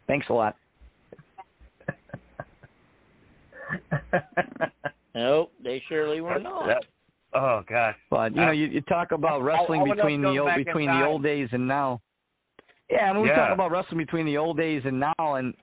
Thanks 0.07 0.27
a 0.29 0.33
lot. 0.33 0.55
Nope, 5.13 5.51
they 5.63 5.81
surely 5.89 6.21
were 6.21 6.39
not. 6.39 6.67
That- 6.67 6.83
oh 7.33 7.63
gosh. 7.67 7.95
But 8.09 8.35
you 8.35 8.41
know, 8.41 8.51
you, 8.51 8.67
you 8.67 8.81
talk 8.81 9.11
about 9.11 9.41
wrestling 9.41 9.81
I 9.81 9.83
would 9.83 9.95
between 9.97 10.21
the 10.21 10.37
old 10.37 10.55
between 10.55 10.89
the 10.89 11.05
old 11.05 11.23
days 11.23 11.49
and 11.51 11.67
now. 11.67 12.01
Yeah, 12.91 13.13
mean, 13.13 13.23
we 13.23 13.29
Yeah. 13.29 13.35
talk 13.35 13.53
about 13.53 13.71
wrestling 13.71 13.97
between 13.97 14.25
the 14.25 14.37
old 14.37 14.57
days 14.57 14.83
and 14.85 14.99
now, 14.99 15.35
and 15.35 15.53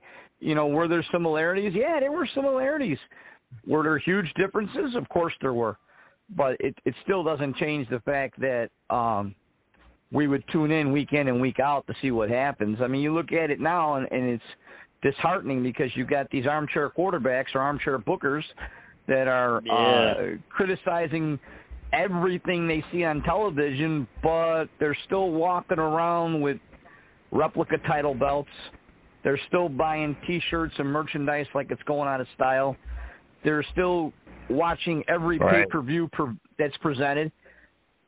you 0.40 0.54
know, 0.54 0.68
were 0.68 0.88
there 0.88 1.02
similarities? 1.10 1.74
Yeah, 1.74 1.98
there 2.00 2.12
were 2.12 2.26
similarities. 2.26 2.98
Were 3.66 3.82
there 3.82 3.98
huge 3.98 4.32
differences? 4.34 4.94
Of 4.94 5.08
course 5.08 5.34
there 5.40 5.52
were, 5.54 5.76
but 6.30 6.56
it 6.60 6.76
it 6.84 6.94
still 7.02 7.22
doesn't 7.24 7.56
change 7.56 7.88
the 7.88 8.00
fact 8.00 8.38
that 8.40 8.70
um 8.90 9.34
we 10.10 10.26
would 10.26 10.42
tune 10.48 10.70
in 10.70 10.90
week 10.90 11.12
in 11.12 11.28
and 11.28 11.40
week 11.40 11.60
out 11.60 11.86
to 11.86 11.94
see 12.00 12.10
what 12.10 12.30
happens. 12.30 12.80
I 12.80 12.86
mean, 12.86 13.02
you 13.02 13.12
look 13.12 13.30
at 13.32 13.50
it 13.50 13.60
now, 13.60 13.96
and, 13.96 14.08
and 14.10 14.24
it's 14.24 14.44
disheartening 15.02 15.62
because 15.62 15.94
you've 15.94 16.08
got 16.08 16.30
these 16.30 16.46
armchair 16.46 16.88
quarterbacks 16.88 17.54
or 17.54 17.60
armchair 17.60 17.98
bookers 17.98 18.42
that 19.06 19.28
are 19.28 19.58
uh, 19.70 20.36
criticizing 20.48 21.38
everything 21.92 22.66
they 22.66 22.82
see 22.90 23.04
on 23.04 23.22
television, 23.22 24.06
but 24.22 24.66
they're 24.80 24.96
still 25.06 25.30
walking 25.30 25.78
around 25.78 26.40
with 26.40 26.58
replica 27.30 27.78
title 27.86 28.14
belts. 28.14 28.50
They're 29.24 29.40
still 29.48 29.68
buying 29.68 30.16
T-shirts 30.26 30.74
and 30.78 30.88
merchandise 30.90 31.46
like 31.54 31.70
it's 31.70 31.82
going 31.82 32.08
out 32.08 32.20
of 32.20 32.26
style. 32.34 32.76
They're 33.44 33.64
still 33.72 34.12
watching 34.48 35.04
every 35.08 35.38
Right. 35.38 35.64
pay-per-view 35.66 36.08
per, 36.08 36.34
that's 36.58 36.76
presented, 36.78 37.30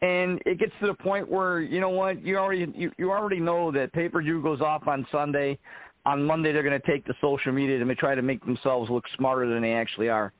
and 0.02 0.40
it 0.46 0.58
gets 0.58 0.72
to 0.80 0.86
the 0.86 0.94
point 0.94 1.28
where 1.28 1.60
you 1.60 1.80
know 1.80 1.90
what 1.90 2.22
you 2.22 2.38
already 2.38 2.72
you, 2.74 2.90
you 2.96 3.10
already 3.10 3.38
know 3.40 3.70
that 3.72 3.92
pay-per-view 3.92 4.42
goes 4.42 4.60
off 4.60 4.86
on 4.88 5.06
Sunday. 5.12 5.58
On 6.06 6.24
Monday, 6.24 6.50
they're 6.52 6.62
going 6.62 6.80
to 6.80 6.86
take 6.86 7.04
to 7.04 7.14
social 7.20 7.52
media 7.52 7.78
to 7.78 7.94
try 7.96 8.14
to 8.14 8.22
make 8.22 8.42
themselves 8.46 8.88
look 8.90 9.04
smarter 9.18 9.46
than 9.46 9.60
they 9.60 9.74
actually 9.74 10.08
are. 10.08 10.32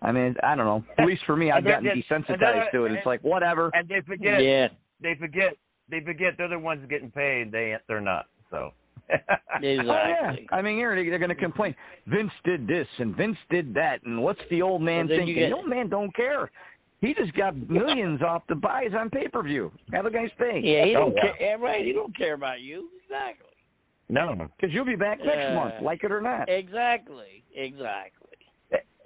I 0.00 0.10
mean, 0.10 0.34
I 0.42 0.56
don't 0.56 0.64
know. 0.64 0.82
At 0.98 1.06
least 1.06 1.22
for 1.26 1.36
me, 1.36 1.50
I've 1.50 1.64
gotten 1.64 1.84
just- 1.84 2.08
desensitized 2.08 2.70
to 2.72 2.86
it. 2.86 2.92
It's 2.92 3.04
like 3.06 3.20
whatever. 3.22 3.70
And 3.74 3.86
they 3.86 4.00
forget. 4.00 4.42
Yeah. 4.42 4.68
They 5.02 5.14
forget. 5.16 5.54
They 5.90 6.00
forget 6.00 6.34
they're 6.38 6.48
the 6.48 6.58
ones 6.58 6.84
getting 6.88 7.10
paid. 7.10 7.52
They 7.52 7.76
they're 7.88 8.00
not. 8.00 8.26
So. 8.50 8.72
Oh 9.54 9.58
yeah, 9.60 10.34
I 10.50 10.62
mean, 10.62 10.76
here 10.76 10.94
they- 10.96 11.08
they're 11.08 11.18
going 11.18 11.28
to 11.28 11.34
complain. 11.34 11.74
Vince 12.06 12.32
did 12.44 12.66
this 12.66 12.86
and 12.98 13.14
Vince 13.14 13.36
did 13.50 13.74
that, 13.74 14.02
and 14.04 14.22
what's 14.22 14.40
the 14.50 14.62
old 14.62 14.80
man 14.80 15.06
Well, 15.06 15.18
thinking? 15.18 15.34
get- 15.34 15.50
The 15.50 15.56
old 15.56 15.68
man 15.68 15.88
don't 15.88 16.14
care. 16.16 16.50
He 17.00 17.12
just 17.14 17.34
got 17.34 17.54
millions 17.68 18.22
off 18.22 18.42
the 18.48 18.54
buys 18.54 18.92
on 18.98 19.10
pay 19.10 19.28
per 19.28 19.42
view. 19.42 19.70
Have 19.92 20.06
a 20.06 20.10
nice 20.10 20.30
day. 20.38 20.60
Yeah, 20.64 20.84
he 20.86 20.96
Oh, 20.96 21.00
don't 21.00 21.14
wow. 21.14 21.20
care. 21.22 21.34
Yeah, 21.40 21.54
right, 21.64 21.84
he 21.84 21.92
don't 21.92 22.16
care 22.16 22.34
about 22.34 22.60
you. 22.60 22.88
Exactly. 23.04 23.48
No. 24.08 24.48
Because 24.58 24.72
you'll 24.74 24.84
be 24.86 24.96
back 24.96 25.18
next 25.24 25.50
Uh, 25.50 25.54
month, 25.54 25.74
like 25.82 26.02
it 26.04 26.12
or 26.12 26.20
not. 26.22 26.48
Exactly. 26.48 27.42
Exactly. 27.54 28.28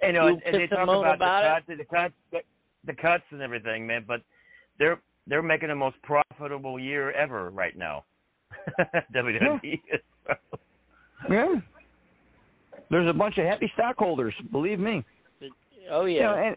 You 0.01 0.13
know, 0.13 0.27
You 0.27 0.33
and, 0.35 0.43
and 0.45 0.55
they 0.55 0.67
talk 0.67 0.83
about, 0.83 1.15
about 1.15 1.63
the, 1.67 1.75
cuts, 1.75 1.77
the 1.79 1.95
cuts, 1.95 2.13
the, 2.31 2.39
the 2.85 2.93
cuts, 3.01 3.23
and 3.31 3.41
everything, 3.41 3.85
man. 3.85 4.05
But 4.07 4.21
they're 4.79 4.99
they're 5.27 5.41
making 5.43 5.69
the 5.69 5.75
most 5.75 5.97
profitable 6.03 6.79
year 6.79 7.11
ever 7.11 7.49
right 7.49 7.77
now. 7.77 8.05
WWE. 9.15 9.79
Yeah. 11.29 11.55
There's 12.89 13.09
a 13.09 13.13
bunch 13.13 13.37
of 13.37 13.45
happy 13.45 13.69
stockholders, 13.73 14.33
believe 14.51 14.79
me. 14.79 15.03
Oh 15.91 16.05
You 16.05 16.17
yeah. 16.17 16.23
know, 16.23 16.35
and 16.35 16.55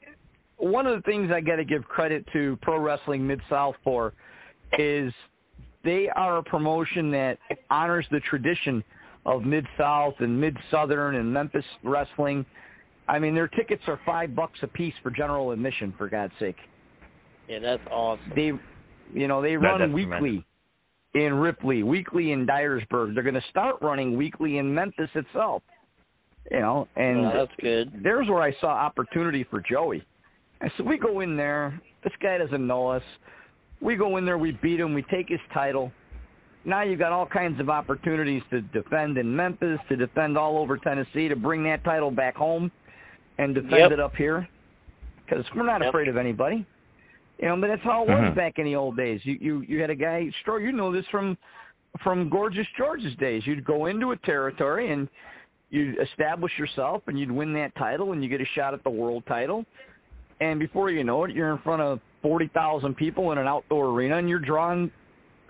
one 0.59 0.87
of 0.87 0.97
the 0.97 1.03
things 1.03 1.31
I 1.33 1.41
got 1.41 1.57
to 1.57 1.65
give 1.65 1.85
credit 1.85 2.25
to 2.33 2.59
Pro 2.63 2.79
Wrestling 2.79 3.27
Mid 3.27 3.41
South 3.49 3.75
for 3.83 4.13
is 4.79 5.13
they 5.85 6.09
are 6.15 6.39
a 6.39 6.43
promotion 6.43 7.11
that 7.13 7.39
honors 7.71 8.07
the 8.11 8.21
tradition 8.21 8.85
of 9.27 9.45
Mid 9.45 9.67
South 9.79 10.15
and 10.21 10.41
Mid 10.41 10.57
Southern 10.71 11.17
and 11.17 11.33
Memphis 11.33 11.65
wrestling. 11.83 12.45
I 13.09 13.19
mean, 13.19 13.35
their 13.35 13.49
tickets 13.49 13.83
are 13.87 13.99
five 14.07 14.35
bucks 14.35 14.59
a 14.63 14.67
piece 14.67 14.95
for 15.03 15.11
general 15.11 15.51
admission. 15.51 15.95
For 15.99 16.09
God's 16.09 16.33
sake. 16.39 16.57
Yeah, 17.51 17.59
that's 17.59 17.83
awesome. 17.91 18.33
They, 18.37 18.53
you 19.13 19.27
know, 19.27 19.43
they 19.43 19.57
run 19.57 19.81
that's 19.81 19.93
weekly 19.93 20.47
in 21.15 21.35
Ripley, 21.35 21.83
weekly 21.83 22.31
in 22.31 22.47
Dyersburg. 22.47 23.13
They're 23.13 23.25
going 23.25 23.35
to 23.35 23.45
start 23.51 23.77
running 23.83 24.17
weekly 24.17 24.59
in 24.59 24.73
Memphis 24.73 25.11
itself. 25.17 25.65
You 26.53 26.61
know, 26.61 26.89
and 26.95 27.23
Well, 27.23 27.33
that's 27.35 27.61
good. 27.61 27.93
there's 28.05 28.29
where 28.29 28.43
I 28.43 28.53
saw 28.61 28.69
opportunity 28.69 29.45
for 29.51 29.61
Joey. 29.61 30.05
I 30.63 30.71
said, 30.77 30.87
we 30.87 30.97
go 30.97 31.21
in 31.21 31.37
there. 31.37 31.81
This 32.05 32.13
guy 32.23 32.39
doesn't 32.39 32.65
know 32.65 32.87
us. 32.89 33.03
We 33.81 33.97
go 33.97 34.17
in 34.17 34.25
there, 34.25 34.39
we 34.39 34.53
beat 34.63 34.79
him, 34.79 34.95
we 34.95 35.03
take 35.03 35.29
his 35.29 35.41
title. 35.53 35.91
Now 36.65 36.83
you've 36.83 36.99
got 36.99 37.13
all 37.13 37.27
kinds 37.27 37.59
of 37.61 37.69
opportunities 37.69 38.43
to 38.51 38.61
defend 38.61 39.19
in 39.19 39.35
Memphis, 39.35 39.81
to 39.89 39.97
defend 39.97 40.39
all 40.39 40.59
over 40.59 40.77
Tennessee, 40.77 41.29
to 41.29 41.37
bring 41.37 41.65
that 41.65 41.83
title 41.83 42.11
back 42.11 42.37
home 42.37 42.71
and 43.39 43.55
defend 43.55 43.73
Yep. 43.73 43.93
it 43.93 44.01
up 44.01 44.15
here. 44.15 44.47
Because 45.25 45.45
we're 45.57 45.65
not 45.65 45.81
Yep. 45.81 45.89
afraid 45.89 46.09
of 46.09 46.17
anybody. 46.17 46.65
You 47.41 47.49
know, 47.49 47.57
but 47.57 47.69
that's 47.69 47.83
how 47.83 48.03
it 48.03 48.09
was 48.09 48.19
Mhm. 48.19 48.35
back 48.35 48.59
in 48.59 48.67
the 48.67 48.77
old 48.77 48.97
days. 48.97 49.25
You 49.25 49.39
you 49.41 49.61
you 49.63 49.81
had 49.81 49.91
a 49.91 49.95
guy, 49.95 50.31
Stroh, 50.45 50.61
you 50.63 50.73
know 50.73 50.93
this 50.93 51.07
from 51.11 51.37
from 52.03 52.29
Gorgeous 52.29 52.67
George's 52.77 53.17
days. 53.17 53.47
You'd 53.47 53.65
go 53.65 53.87
into 53.87 54.13
a 54.13 54.17
territory 54.19 54.93
and 54.93 55.09
you'd 55.71 55.99
establish 55.99 56.57
yourself 56.59 57.03
and 57.09 57.19
you'd 57.19 57.31
win 57.33 57.53
that 57.55 57.75
title 57.77 58.13
and 58.13 58.23
you 58.23 58.29
get 58.29 58.41
a 58.41 58.45
shot 58.55 58.75
at 58.75 58.83
the 58.85 58.91
world 58.91 59.25
title. 59.27 59.65
And 60.41 60.61
before 60.61 60.91
you 60.91 61.03
know 61.03 61.25
it, 61.25 61.31
you're 61.33 61.51
in 61.51 61.59
front 61.59 61.81
of 61.83 62.01
forty 62.23 62.49
thousand 62.49 62.95
people 62.97 63.33
in 63.33 63.39
an 63.39 63.47
outdoor 63.47 63.87
arena 63.89 64.19
and 64.19 64.29
you're 64.29 64.39
drawing 64.39 64.91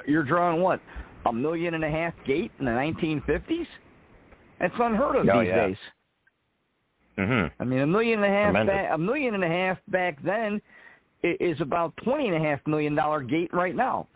you're 0.07 0.23
drawing 0.25 0.61
what? 0.63 0.81
A 1.27 1.33
million 1.33 1.75
and 1.75 1.85
a 1.85 1.91
half 1.91 2.15
gate 2.25 2.53
in 2.61 2.65
the 2.67 2.73
nineteen 2.73 3.21
fifties? 3.23 3.67
That's 4.61 4.75
unheard 4.79 5.17
of 5.17 5.29
Oh, 5.29 5.41
these 5.41 5.49
yeah. 5.49 5.67
days. 5.67 5.77
Mm-hmm. 7.19 7.63
I 7.63 7.65
mean, 7.65 7.81
a 7.81 7.87
million 7.87 8.23
and 8.23 8.33
a 8.33 8.37
half, 8.37 8.67
back, 8.67 8.91
a 8.93 8.99
million 8.99 9.35
and 9.35 9.45
a 9.45 9.49
half 9.49 9.79
back 9.89 10.23
then 10.23 10.63
is 11.23 11.61
about 11.61 11.93
twenty 12.03 12.29
and 12.29 12.37
a 12.37 12.41
half 12.49 12.61
million 12.67 12.95
dollar 12.95 13.21
gate 13.23 13.53
right 13.53 13.75
now, 13.77 14.07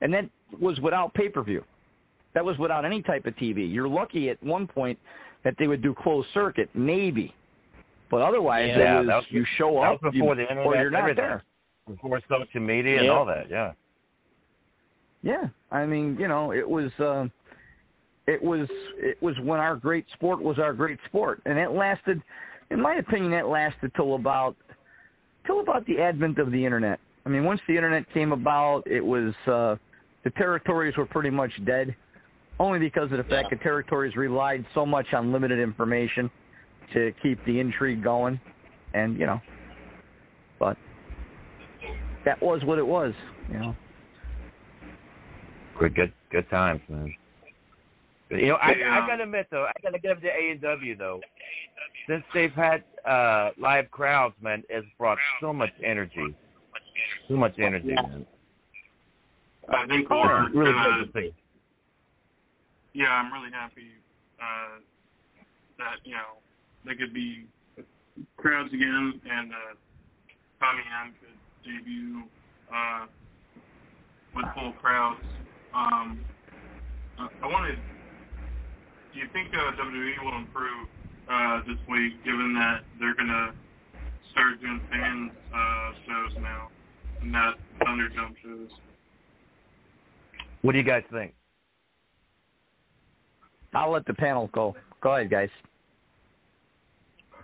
and 0.00 0.12
that 0.14 0.28
was 0.60 0.78
without 0.80 1.12
pay 1.14 1.28
per 1.28 1.42
view. 1.42 1.62
That 2.34 2.44
was 2.44 2.58
without 2.58 2.84
any 2.84 3.02
type 3.02 3.26
of 3.26 3.34
TV. 3.36 3.72
You're 3.72 3.88
lucky 3.88 4.28
at 4.30 4.42
one 4.42 4.66
point 4.66 4.98
that 5.44 5.54
they 5.58 5.66
would 5.66 5.82
do 5.82 5.94
closed 5.94 6.28
circuit, 6.34 6.68
maybe, 6.74 7.34
but 8.10 8.20
otherwise 8.20 8.68
Yeah, 8.76 8.96
it 9.00 9.06
was, 9.06 9.06
was- 9.06 9.24
you 9.30 9.44
show 9.56 9.74
that 9.80 9.92
up 9.94 10.00
before 10.12 10.34
you, 10.34 10.34
the 10.34 10.42
internet, 10.42 10.66
or 10.66 10.76
you're 10.76 10.90
not 10.90 11.00
everything. 11.00 11.24
there. 11.24 11.42
Before 11.88 12.20
social 12.28 12.60
media 12.60 12.98
and 13.00 13.08
all 13.10 13.24
that, 13.26 13.48
yeah. 13.48 13.72
Yeah, 15.22 15.44
I 15.70 15.86
mean, 15.86 16.16
you 16.20 16.28
know, 16.28 16.52
it 16.52 16.68
was 16.68 16.90
uh, 17.00 17.26
it 18.26 18.42
was 18.42 18.68
it 18.96 19.20
was 19.22 19.34
when 19.42 19.60
our 19.60 19.76
great 19.76 20.04
sport 20.14 20.42
was 20.42 20.58
our 20.58 20.72
great 20.72 20.98
sport, 21.06 21.40
and 21.46 21.58
it 21.58 21.70
lasted, 21.72 22.20
in 22.70 22.80
my 22.80 22.96
opinion, 22.96 23.30
that 23.32 23.48
lasted 23.48 23.92
till 23.96 24.14
about 24.14 24.56
till 25.46 25.60
about 25.60 25.86
the 25.86 25.98
advent 25.98 26.38
of 26.38 26.50
the 26.52 26.64
internet. 26.64 27.00
I 27.24 27.28
mean, 27.28 27.44
once 27.44 27.60
the 27.66 27.74
internet 27.74 28.04
came 28.12 28.32
about, 28.32 28.82
it 28.86 29.04
was 29.04 29.34
uh, 29.46 29.76
the 30.24 30.30
territories 30.36 30.96
were 30.96 31.06
pretty 31.06 31.30
much 31.30 31.50
dead, 31.64 31.94
only 32.58 32.78
because 32.78 33.10
of 33.12 33.18
the 33.18 33.24
fact 33.24 33.50
that 33.50 33.62
territories 33.62 34.16
relied 34.16 34.64
so 34.74 34.86
much 34.86 35.06
on 35.12 35.32
limited 35.32 35.58
information 35.58 36.30
to 36.92 37.12
keep 37.22 37.44
the 37.44 37.58
intrigue 37.58 38.02
going, 38.02 38.40
and 38.94 39.18
you 39.18 39.26
know, 39.26 39.40
but 40.58 40.76
that 42.24 42.40
was 42.42 42.62
what 42.64 42.78
it 42.78 42.86
was, 42.86 43.12
you 43.50 43.58
know. 43.58 43.76
Good, 45.78 45.94
good, 45.94 46.12
good 46.30 46.48
times, 46.48 46.80
man. 46.88 47.14
You 48.30 48.48
know, 48.48 48.54
I, 48.56 48.72
Yeah. 48.74 49.00
I 49.02 49.06
gotta 49.06 49.22
admit 49.22 49.46
though, 49.50 49.64
I 49.66 49.72
gotta 49.82 49.98
give 49.98 50.18
it 50.18 50.60
to 50.60 50.66
AEW 50.66 50.98
though. 50.98 51.20
Since 52.08 52.24
they've 52.34 52.52
had 52.52 52.82
uh 53.08 53.50
live 53.58 53.90
crowds, 53.90 54.34
man, 54.40 54.62
it's 54.68 54.86
brought 54.98 55.18
so 55.40 55.52
much 55.52 55.70
energy, 55.84 56.34
so 57.28 57.34
much 57.34 57.54
energy, 57.58 57.94
man. 57.94 58.26
I 59.68 59.86
think 59.86 60.06
Oh, 60.10 60.22
we're 60.22 60.50
really 60.50 60.72
gonna, 60.72 61.04
good 61.06 61.12
to 61.12 61.20
see. 61.20 61.34
yeah, 62.94 63.08
I'm 63.10 63.32
really 63.32 63.50
happy 63.52 63.90
uh, 64.40 64.78
that 65.78 65.96
you 66.04 66.14
know 66.14 66.38
they 66.84 66.94
could 66.94 67.12
be 67.12 67.46
crowds 68.36 68.72
again, 68.72 69.20
and 69.28 69.52
uh, 69.52 69.56
Tommy 70.60 70.82
End 71.04 71.14
could 71.20 71.36
debut 71.64 72.22
uh, 72.72 73.06
with 74.34 74.46
full 74.54 74.72
crowds. 74.80 75.20
Um, 75.74 76.20
uh, 77.18 77.28
I 77.42 77.46
wanted. 77.46 77.78
Do 79.16 79.22
you 79.22 79.28
think 79.32 79.48
uh, 79.48 79.72
WWE 79.82 80.24
will 80.24 80.36
improve 80.36 80.88
uh, 81.30 81.60
this 81.66 81.78
week, 81.88 82.22
given 82.22 82.52
that 82.52 82.80
they're 83.00 83.14
gonna 83.14 83.54
start 84.30 84.60
doing 84.60 84.80
fans 84.90 85.32
uh, 85.54 85.90
shows 86.06 86.42
now, 86.42 86.68
not 87.24 87.54
Thunderdome 87.80 88.34
shows? 88.44 88.68
What 90.60 90.72
do 90.72 90.78
you 90.78 90.84
guys 90.84 91.02
think? 91.10 91.32
I'll 93.72 93.90
let 93.90 94.04
the 94.04 94.12
panel 94.12 94.50
go. 94.52 94.76
Go 95.00 95.16
ahead, 95.16 95.30
guys. 95.30 95.48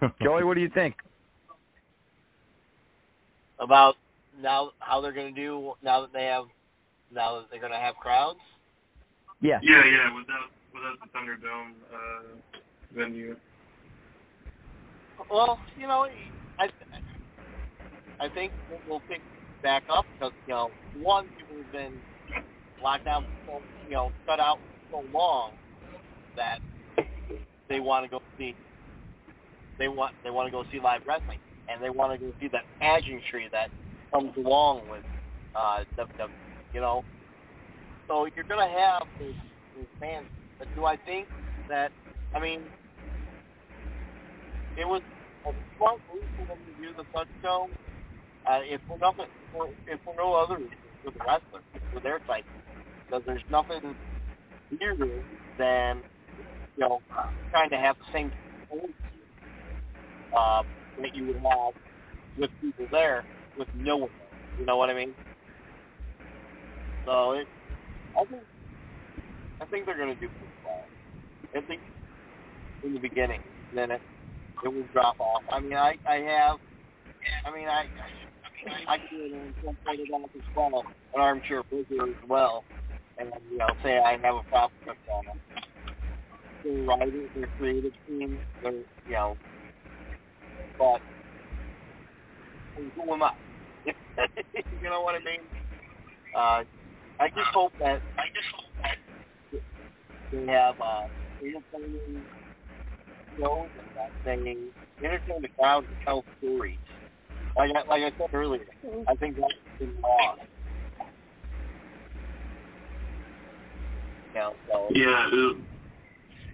Joey, 0.23 0.45
what 0.45 0.55
do 0.55 0.61
you 0.61 0.71
think? 0.75 0.95
about 3.63 3.95
now 4.41 4.73
how 4.81 5.01
they're 5.01 5.13
going 5.13 5.35
to 5.35 5.41
do 5.41 5.73
now 5.83 6.01
that 6.03 6.13
they 6.13 6.25
have 6.25 6.45
now 7.13 7.41
that 7.41 7.47
they're 7.51 7.61
going 7.61 7.73
to 7.73 7.79
have 7.79 7.95
crowds. 7.97 8.41
Yeah. 9.41 9.59
Yeah, 9.63 9.83
yeah, 9.85 10.15
without 10.15 10.15
without 10.15 10.42
the 10.42 10.42
Thunderdome 11.11 11.73
uh, 11.93 12.59
venue. 12.95 13.37
Well, 15.31 15.59
you 15.77 15.87
know, 15.87 16.07
I 16.59 16.67
I 18.21 18.29
think 18.35 18.53
we'll 18.87 19.01
pick 19.09 19.21
back 19.63 19.83
up 19.91 20.07
because 20.19 20.33
you 20.47 20.55
know 20.55 20.71
one 20.95 21.29
people 21.37 21.57
have 21.57 21.73
been 21.73 21.93
locked 22.83 23.05
down, 23.05 23.25
you 23.89 23.95
know, 23.95 24.13
cut 24.27 24.41
out 24.41 24.59
so 24.91 25.05
long 25.13 25.53
that 26.37 26.59
they 27.69 27.81
want 27.81 28.05
to 28.05 28.11
go 28.11 28.21
see 28.39 28.55
they 29.79 29.89
want 29.89 30.13
they 30.23 30.31
want 30.31 30.47
to 30.47 30.53
go 30.53 30.65
see 30.71 30.79
live 30.81 31.01
wrestling 31.07 31.39
and 31.69 31.83
they 31.83 31.91
want 31.91 32.13
to 32.13 32.19
go 32.25 32.33
see 32.41 32.49
that 32.49 32.63
pageantry 32.81 33.49
that 33.51 33.69
comes 34.13 34.33
along 34.37 34.83
with 34.89 35.03
uh 35.55 35.85
WWE, 35.99 36.29
you 36.73 36.81
know. 36.81 37.05
So 38.09 38.29
you're 38.37 38.45
gonna 38.49 38.69
have 38.69 39.03
these 39.19 39.35
fans. 40.01 40.27
But 40.63 40.71
do 40.77 40.87
I 40.87 40.97
think 41.03 41.29
that 41.69 41.91
I 42.35 42.41
mean 42.41 42.71
it 44.77 44.87
was 44.89 45.03
a 45.47 45.53
smart 45.77 46.01
move 46.13 46.29
for 46.37 46.47
them 46.47 46.59
to 46.67 46.73
do 46.81 46.95
the 46.97 47.05
Thunderdome. 47.15 47.73
Uh, 48.47 48.61
if 48.65 48.81
for 48.89 48.99
nothing, 49.01 49.27
for, 49.53 49.69
if 49.87 50.01
for 50.05 50.15
no 50.19 50.35
other 50.35 50.57
reason, 50.57 50.79
for 51.05 51.13
the 51.13 51.21
wrestlers, 51.27 51.65
for 51.93 52.01
their 52.01 52.21
sake, 52.29 52.47
because 53.07 53.23
there's 53.27 53.45
nothing 53.51 53.95
weirder 54.71 55.23
than 55.59 56.03
you 56.77 56.81
know 56.89 57.03
trying 57.51 57.71
to 57.71 57.77
have 57.79 57.97
the 57.99 58.07
same 58.13 58.31
uh, 60.37 60.63
that 60.99 61.15
you 61.15 61.27
would 61.29 61.37
have 61.37 61.75
with 62.39 62.51
people 62.61 62.87
there 62.91 63.25
with 63.57 63.69
no 63.75 63.97
one. 63.99 64.11
You 64.59 64.67
know 64.67 64.77
what 64.79 64.91
I 64.91 64.95
mean? 64.95 65.15
So 67.07 67.33
it, 67.33 67.49
I 68.17 68.25
think, 68.27 68.43
I 69.63 69.67
think 69.67 69.87
they're 69.87 69.97
to 70.15 70.21
do 70.21 70.31
pretty 70.39 70.52
well. 70.65 70.87
At 71.55 71.69
least 71.69 71.83
in 72.85 72.95
the 72.95 73.01
beginning. 73.01 73.41
Then 73.75 73.91
it, 73.91 74.03
it 74.65 74.69
will 74.69 74.87
drop 74.93 75.17
off. 75.21 75.43
I 75.53 75.61
mean, 75.61 75.75
I, 75.75 75.95
I 76.09 76.17
have, 76.17 76.59
I 77.47 77.55
mean, 77.55 77.69
I, 77.69 77.85
I 78.89 78.97
it 78.97 79.33
and 79.33 79.55
translate 79.63 80.09
it 80.09 80.15
as 80.37 80.43
well, 80.55 80.85
an 81.15 81.21
armchair 81.21 81.63
booker 81.71 82.05
as 82.05 82.29
well, 82.29 82.65
and 83.19 83.31
you 83.51 83.59
know, 83.59 83.67
say 83.83 83.99
I 83.99 84.13
have 84.13 84.37
a 84.37 84.43
prospect 84.51 85.01
on 85.13 85.27
them. 85.27 85.39
They're 86.65 86.85
writers, 86.85 87.31
they're 87.35 87.49
creative 87.59 87.93
team, 88.07 88.39
they're 88.63 88.73
you 88.73 89.13
know, 89.13 89.37
but 90.79 91.01
who 92.77 93.13
am 93.13 93.23
I? 93.23 93.31
you 93.87 94.89
know 94.91 95.03
what 95.03 95.15
I 95.15 95.19
mean? 95.25 95.43
Uh, 96.37 96.63
I 97.21 97.29
just 97.29 97.51
hope 97.55 97.73
that 97.81 98.01
I 98.19 98.27
just 98.35 98.49
hope 98.55 98.62
that 98.62 98.62
they 100.33 100.47
have 100.49 100.81
uh, 100.81 101.05
entertaining 101.41 102.25
shows 103.39 103.69
and 103.77 103.89
that 103.95 104.13
they 104.25 104.57
entertain 105.05 105.43
the 105.43 105.49
crowd 105.59 105.85
and 105.85 105.97
tell 106.05 106.25
stories. 106.39 106.79
Like 107.57 107.71
I, 107.77 107.85
like 107.85 108.03
I 108.03 108.11
said 108.17 108.33
earlier, 108.33 108.65
I 109.09 109.15
think 109.17 109.37
that's 109.37 109.53
been 109.79 109.93
lost. 110.01 110.41
You 114.33 114.41
know, 114.41 114.57
so 114.67 114.89
Yeah, 114.97 115.29
it'll, 115.29 115.61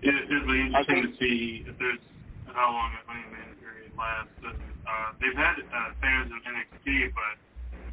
it, 0.02 0.14
it'll 0.26 0.50
be 0.50 0.60
interesting 0.66 1.06
to 1.06 1.12
see 1.22 1.62
if 1.70 1.78
there's 1.78 2.02
how 2.50 2.74
long 2.74 2.90
the 2.98 3.02
honeymoon 3.06 3.54
period 3.62 3.94
lasts. 3.94 4.34
And, 4.42 4.58
uh, 4.82 5.08
they've 5.22 5.38
had 5.38 5.54
uh, 5.62 5.94
fans 6.02 6.34
in 6.34 6.40
NXT, 6.42 7.14
but 7.14 7.36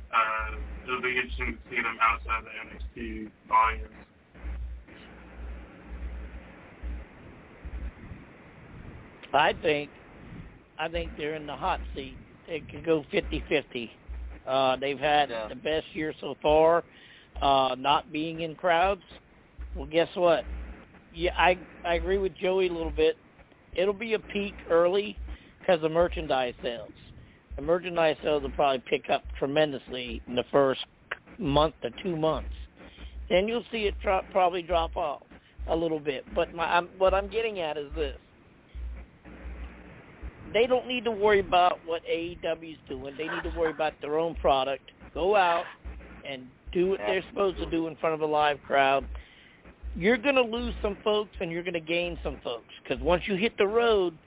uh, 0.09 0.49
it'll 0.89 1.05
be 1.05 1.13
interesting 1.13 1.53
to 1.53 1.61
see 1.69 1.77
them 1.77 1.97
outside 2.01 2.41
the 2.41 2.53
NXT 2.57 3.29
audience. 3.53 4.01
I 9.33 9.53
think, 9.61 9.89
I 10.77 10.87
think 10.87 11.11
they're 11.17 11.35
in 11.35 11.45
the 11.45 11.55
hot 11.55 11.79
seat. 11.93 12.17
It 12.47 12.69
could 12.69 12.85
go 12.85 13.03
fifty-fifty. 13.11 13.91
Uh, 14.47 14.75
they've 14.77 14.99
had 14.99 15.29
Yeah. 15.29 15.47
the 15.47 15.55
best 15.55 15.85
year 15.93 16.13
so 16.21 16.35
far, 16.41 16.83
uh, 17.41 17.75
not 17.75 18.11
being 18.11 18.41
in 18.41 18.55
crowds. 18.55 19.01
Well, 19.75 19.87
guess 19.87 20.07
what? 20.15 20.45
Yeah, 21.13 21.31
I 21.37 21.57
I 21.83 21.95
agree 21.95 22.17
with 22.17 22.33
Joey 22.37 22.67
a 22.67 22.71
little 22.71 22.91
bit. 22.91 23.17
It'll 23.75 23.93
be 23.93 24.13
a 24.13 24.19
peak 24.19 24.53
early 24.69 25.17
because 25.59 25.83
of 25.83 25.91
merchandise 25.91 26.53
sales. 26.61 26.93
The 27.55 27.61
merchandise 27.61 28.17
sales 28.21 28.43
will 28.43 28.51
probably 28.51 28.83
pick 28.89 29.09
up 29.09 29.23
tremendously 29.39 30.21
in 30.27 30.35
the 30.35 30.43
first 30.51 30.85
month 31.39 31.73
to 31.81 31.89
two 32.03 32.15
months. 32.15 32.53
Then 33.29 33.47
you'll 33.47 33.65
see 33.71 33.87
it 33.87 33.95
drop, 34.03 34.29
probably 34.31 34.61
drop 34.61 34.95
off 34.95 35.23
a 35.67 35.75
little 35.75 35.99
bit. 35.99 36.25
But 36.35 36.53
my, 36.53 36.65
I'm, 36.65 36.89
what 36.97 37.13
I'm 37.13 37.29
getting 37.29 37.59
at 37.59 37.77
is 37.77 37.91
this: 37.95 38.17
they 40.53 40.67
don't 40.67 40.87
need 40.87 41.03
to 41.05 41.11
worry 41.11 41.39
about 41.39 41.79
what 41.85 42.01
AEW 42.05 42.71
is 42.71 42.77
doing. 42.87 43.15
They 43.17 43.27
need 43.27 43.43
to 43.43 43.53
worry 43.57 43.71
about 43.71 43.93
their 44.01 44.17
own 44.17 44.35
product. 44.35 44.83
Go 45.13 45.35
out 45.35 45.65
and 46.27 46.43
do 46.73 46.89
what 46.89 46.99
they're 46.99 47.23
supposed 47.29 47.57
to 47.57 47.69
do 47.69 47.87
in 47.87 47.95
front 47.97 48.15
of 48.15 48.21
a 48.21 48.25
live 48.25 48.57
crowd. 48.65 49.05
You're 49.95 50.17
going 50.17 50.35
to 50.35 50.41
lose 50.41 50.73
some 50.81 50.97
folks 51.03 51.31
and 51.39 51.51
you're 51.51 51.63
going 51.63 51.73
to 51.73 51.79
gain 51.79 52.17
some 52.23 52.37
folks 52.43 52.67
because 52.83 53.01
once 53.03 53.23
you 53.27 53.35
hit 53.35 53.57
the 53.57 53.67
road, 53.67 54.17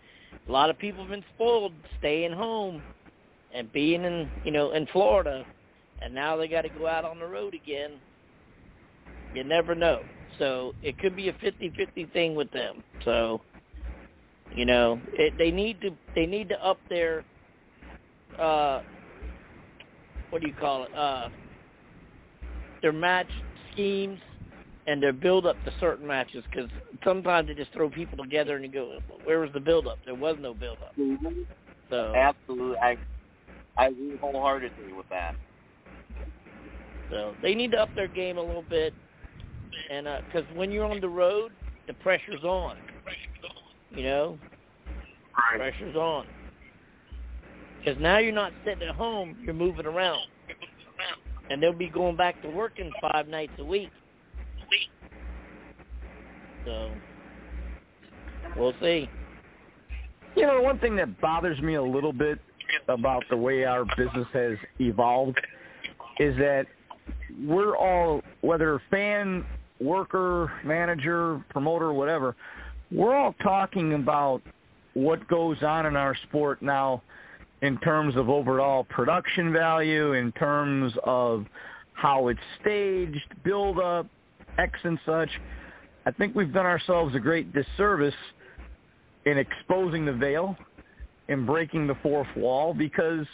a 0.49 0.53
lot 0.53 0.71
of 0.71 0.79
people 0.79 1.03
have 1.03 1.11
been 1.11 1.25
spoiled 1.35 1.73
staying 1.99 2.33
home 2.33 2.83
and 3.55 3.71
being 3.73 4.05
in 4.05 4.31
you 4.45 4.51
know 4.51 4.73
in 4.73 4.87
Florida, 4.93 5.45
and 6.01 6.15
now 6.15 6.37
they 6.37 6.49
got 6.49 6.63
to 6.63 6.69
go 6.71 6.87
out 6.87 7.05
on 7.05 7.19
the 7.19 7.27
road 7.27 7.55
again. 7.55 7.93
You 9.35 9.45
never 9.45 9.75
know. 9.75 10.01
So 10.39 10.73
it 10.83 10.99
could 10.99 11.17
be 11.17 11.29
a 11.29 11.33
fifty-fifty 11.35 12.07
thing 12.13 12.35
with 12.35 12.51
them. 12.51 12.83
So 13.05 13.41
you 14.51 14.65
know, 14.65 15.01
it, 15.13 15.35
they 15.39 15.51
need 15.51 15.81
to 15.83 15.91
they 16.15 16.27
need 16.27 16.49
to 16.49 16.67
up 16.67 16.81
their 16.89 17.25
uh 18.39 18.81
what 20.31 20.43
do 20.43 20.49
you 20.49 20.55
call 20.55 20.85
it? 20.85 20.95
Uh 20.95 21.29
their 22.83 22.93
match 22.93 23.31
schemes 23.73 24.19
and 24.87 25.03
their 25.03 25.13
build 25.13 25.47
up 25.47 25.63
to 25.65 25.71
certain 25.81 26.07
matches 26.07 26.45
because 26.51 26.71
sometimes 27.05 27.49
they 27.49 27.55
just 27.55 27.73
throw 27.73 27.91
people 27.91 28.17
together 28.17 28.57
and 28.57 28.65
you 28.65 28.71
go, 28.71 28.99
where 29.25 29.41
was 29.41 29.51
the 29.53 29.61
build 29.61 29.87
up? 29.87 29.99
There 30.05 30.15
was 30.15 30.37
no 30.41 30.55
build 30.55 30.79
up. 30.83 30.95
So 31.91 32.15
Absolutely, 32.15 32.77
I 32.83 32.97
I 33.77 33.87
agree 33.89 34.17
wholeheartedly 34.21 34.93
with 34.93 35.09
that. 35.11 35.35
So 37.11 37.35
they 37.43 37.55
need 37.55 37.71
to 37.73 37.79
up 37.79 37.91
their 37.95 38.09
game 38.09 38.39
a 38.39 38.43
little 38.43 38.65
bit, 38.69 38.93
and 39.91 40.07
because 40.27 40.45
when 40.55 40.71
you're 40.71 40.85
on 40.85 41.01
the 41.01 41.09
road, 41.09 41.53
the 41.87 41.95
pressure's 41.95 42.45
on. 42.45 42.77
You 43.91 44.03
know, 44.03 44.39
pressure's 45.57 45.97
on. 45.97 46.27
Because 47.79 48.01
now 48.01 48.19
you're 48.19 48.33
not 48.33 48.53
sitting 48.65 48.87
at 48.87 48.95
home, 48.95 49.37
you're 49.43 49.55
moving 49.55 49.87
around, 49.87 50.21
and 51.49 51.63
they'll 51.63 51.73
be 51.73 51.89
going 51.89 52.17
back 52.17 52.41
to 52.43 52.49
working 52.49 52.91
five 53.01 53.29
nights 53.29 53.53
a 53.59 53.65
week. 53.65 53.91
So 56.65 56.91
we'll 58.57 58.75
see. 58.81 59.09
You 60.37 60.47
know, 60.47 60.61
one 60.61 60.79
thing 60.79 60.97
that 60.97 61.21
bothers 61.21 61.61
me 61.61 61.77
a 61.77 61.83
little 61.83 62.13
bit 62.13 62.39
about 62.89 63.23
the 63.31 63.37
way 63.37 63.65
our 63.65 63.85
business 63.97 64.27
has 64.33 64.57
evolved 64.79 65.39
is 66.19 66.37
that 66.37 66.67
we're 67.41 67.77
all, 67.77 68.23
whether 68.41 68.81
fan, 68.91 69.45
worker, 69.81 70.53
manager, 70.65 71.45
promoter, 71.51 71.93
whatever, 71.93 72.37
we're 72.91 73.15
all 73.15 73.35
talking 73.43 73.95
about 73.95 74.41
what 74.95 75.27
goes 75.29 75.57
on 75.63 75.87
in 75.87 75.97
our 75.97 76.17
sport 76.29 76.63
now 76.63 77.03
in 77.63 77.79
terms 77.81 78.17
of 78.17 78.29
overall 78.29 78.85
production 78.85 79.53
value, 79.53 80.13
in 80.13 80.33
terms 80.33 80.93
of 81.05 81.45
how 81.93 82.29
it's 82.29 82.41
staged, 82.61 83.35
build 83.45 83.79
up, 83.79 84.07
X 84.59 84.73
and 84.85 84.99
such. 85.05 85.29
I 86.07 86.11
think 86.13 86.35
we've 86.35 86.53
done 86.53 86.67
ourselves 86.67 87.15
a 87.15 87.19
great 87.19 87.53
disservice 87.53 88.15
in 89.27 89.37
exposing 89.39 90.07
the 90.07 90.13
veil 90.13 90.57
and 91.29 91.47
breaking 91.47 91.87
the 91.87 91.97
fourth 92.03 92.29
wall 92.37 92.75
because 92.75 93.27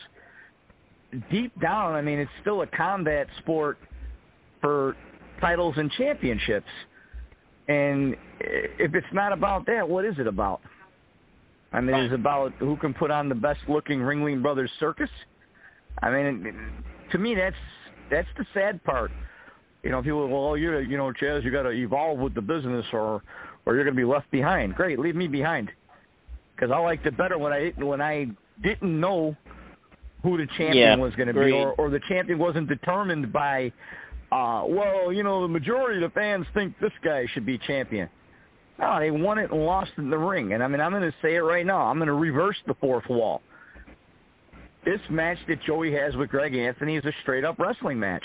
deep 1.31 1.53
down, 1.61 1.95
I 1.95 2.03
mean, 2.03 2.19
it's 2.19 2.31
still 2.41 2.63
a 2.63 2.67
combat 2.67 3.27
sport 3.41 3.79
for 4.61 4.97
titles 5.41 5.75
and 5.77 5.91
championships. 5.97 6.67
And 7.69 8.15
if 8.41 8.95
it's 8.95 9.07
not 9.13 9.33
about 9.33 9.67
that, 9.67 9.89
what 9.89 10.05
is 10.05 10.15
it 10.19 10.27
about? 10.27 10.61
I 11.73 11.81
mean, 11.81 11.97
it's 11.97 12.15
about 12.15 12.53
who 12.59 12.77
can 12.77 12.95
put 12.95 13.11
on 13.11 13.29
the 13.29 13.35
best 13.35 13.61
looking 13.69 13.99
Ringling 13.99 14.43
Brothers 14.43 14.71
circus? 14.79 15.11
I 16.03 16.11
mean, 16.11 16.55
to 17.11 17.19
me, 17.19 17.35
that's 17.35 17.57
that's 18.11 18.29
the 18.37 18.45
sad 18.55 18.83
part. 18.85 19.11
You 19.83 19.91
know, 19.91 19.99
if 19.99 20.05
people, 20.05 20.29
well, 20.29 20.57
you 20.57 20.79
you 20.79 20.97
know, 20.97 21.13
Chaz, 21.21 21.45
you 21.45 21.51
got 21.51 21.63
to 21.63 21.71
evolve 21.71 22.19
with 22.19 22.35
the 22.35 22.41
business, 22.41 22.85
or 22.93 23.23
or 23.67 23.75
you're 23.75 23.85
going 23.85 23.97
to 23.97 24.01
be 24.01 24.05
left 24.05 24.31
behind. 24.31 24.75
Great, 24.75 24.99
leave 24.99 25.17
me 25.17 25.27
behind, 25.27 25.71
because 26.55 26.71
I 26.71 26.79
liked 26.79 27.07
it 27.07 27.17
better 27.17 27.39
when 27.39 27.53
I 27.53 27.73
when 27.79 28.01
I 28.01 28.27
didn't 28.63 29.01
know 29.01 29.37
who 30.23 30.37
the 30.37 30.47
champion 30.57 30.77
Yeah, 30.77 30.97
was 30.97 31.15
going 31.17 31.29
to 31.29 31.35
be, 31.35 31.51
or 31.51 31.75
or 31.75 31.91
the 31.91 32.01
champion 32.09 32.39
wasn't 32.39 32.69
determined 32.69 33.33
by, 33.33 33.73
uh, 34.35 34.65
well, 34.67 35.13
you 35.13 35.23
know, 35.23 35.43
the 35.43 35.49
majority 35.49 36.03
of 36.03 36.11
the 36.11 36.15
fans 36.15 36.45
think 36.55 36.75
this 36.81 36.91
guy 37.05 37.25
should 37.33 37.47
be 37.47 37.57
champion. 37.69 38.09
No, 38.81 38.99
they 38.99 39.13
won 39.13 39.39
it 39.39 39.53
and 39.53 39.65
lost 39.65 39.93
in 39.97 40.11
the 40.11 40.19
ring. 40.19 40.55
And 40.55 40.63
I 40.63 40.67
mean, 40.67 40.81
I'm 40.81 40.91
going 40.91 41.03
to 41.03 41.17
say 41.23 41.37
it 41.37 41.41
right 41.41 41.65
now. 41.65 41.83
I'm 41.83 41.99
going 41.99 42.09
to 42.09 42.15
reverse 42.15 42.57
the 42.67 42.75
fourth 42.81 43.05
wall. 43.09 43.43
This 44.85 44.99
match 45.09 45.39
that 45.47 45.63
Joey 45.65 45.93
has 45.93 46.17
with 46.17 46.31
Greg 46.31 46.53
Anthony 46.53 46.97
is 46.97 47.05
a 47.05 47.13
straight 47.23 47.45
up 47.45 47.61
wrestling 47.61 48.01
match. 48.01 48.25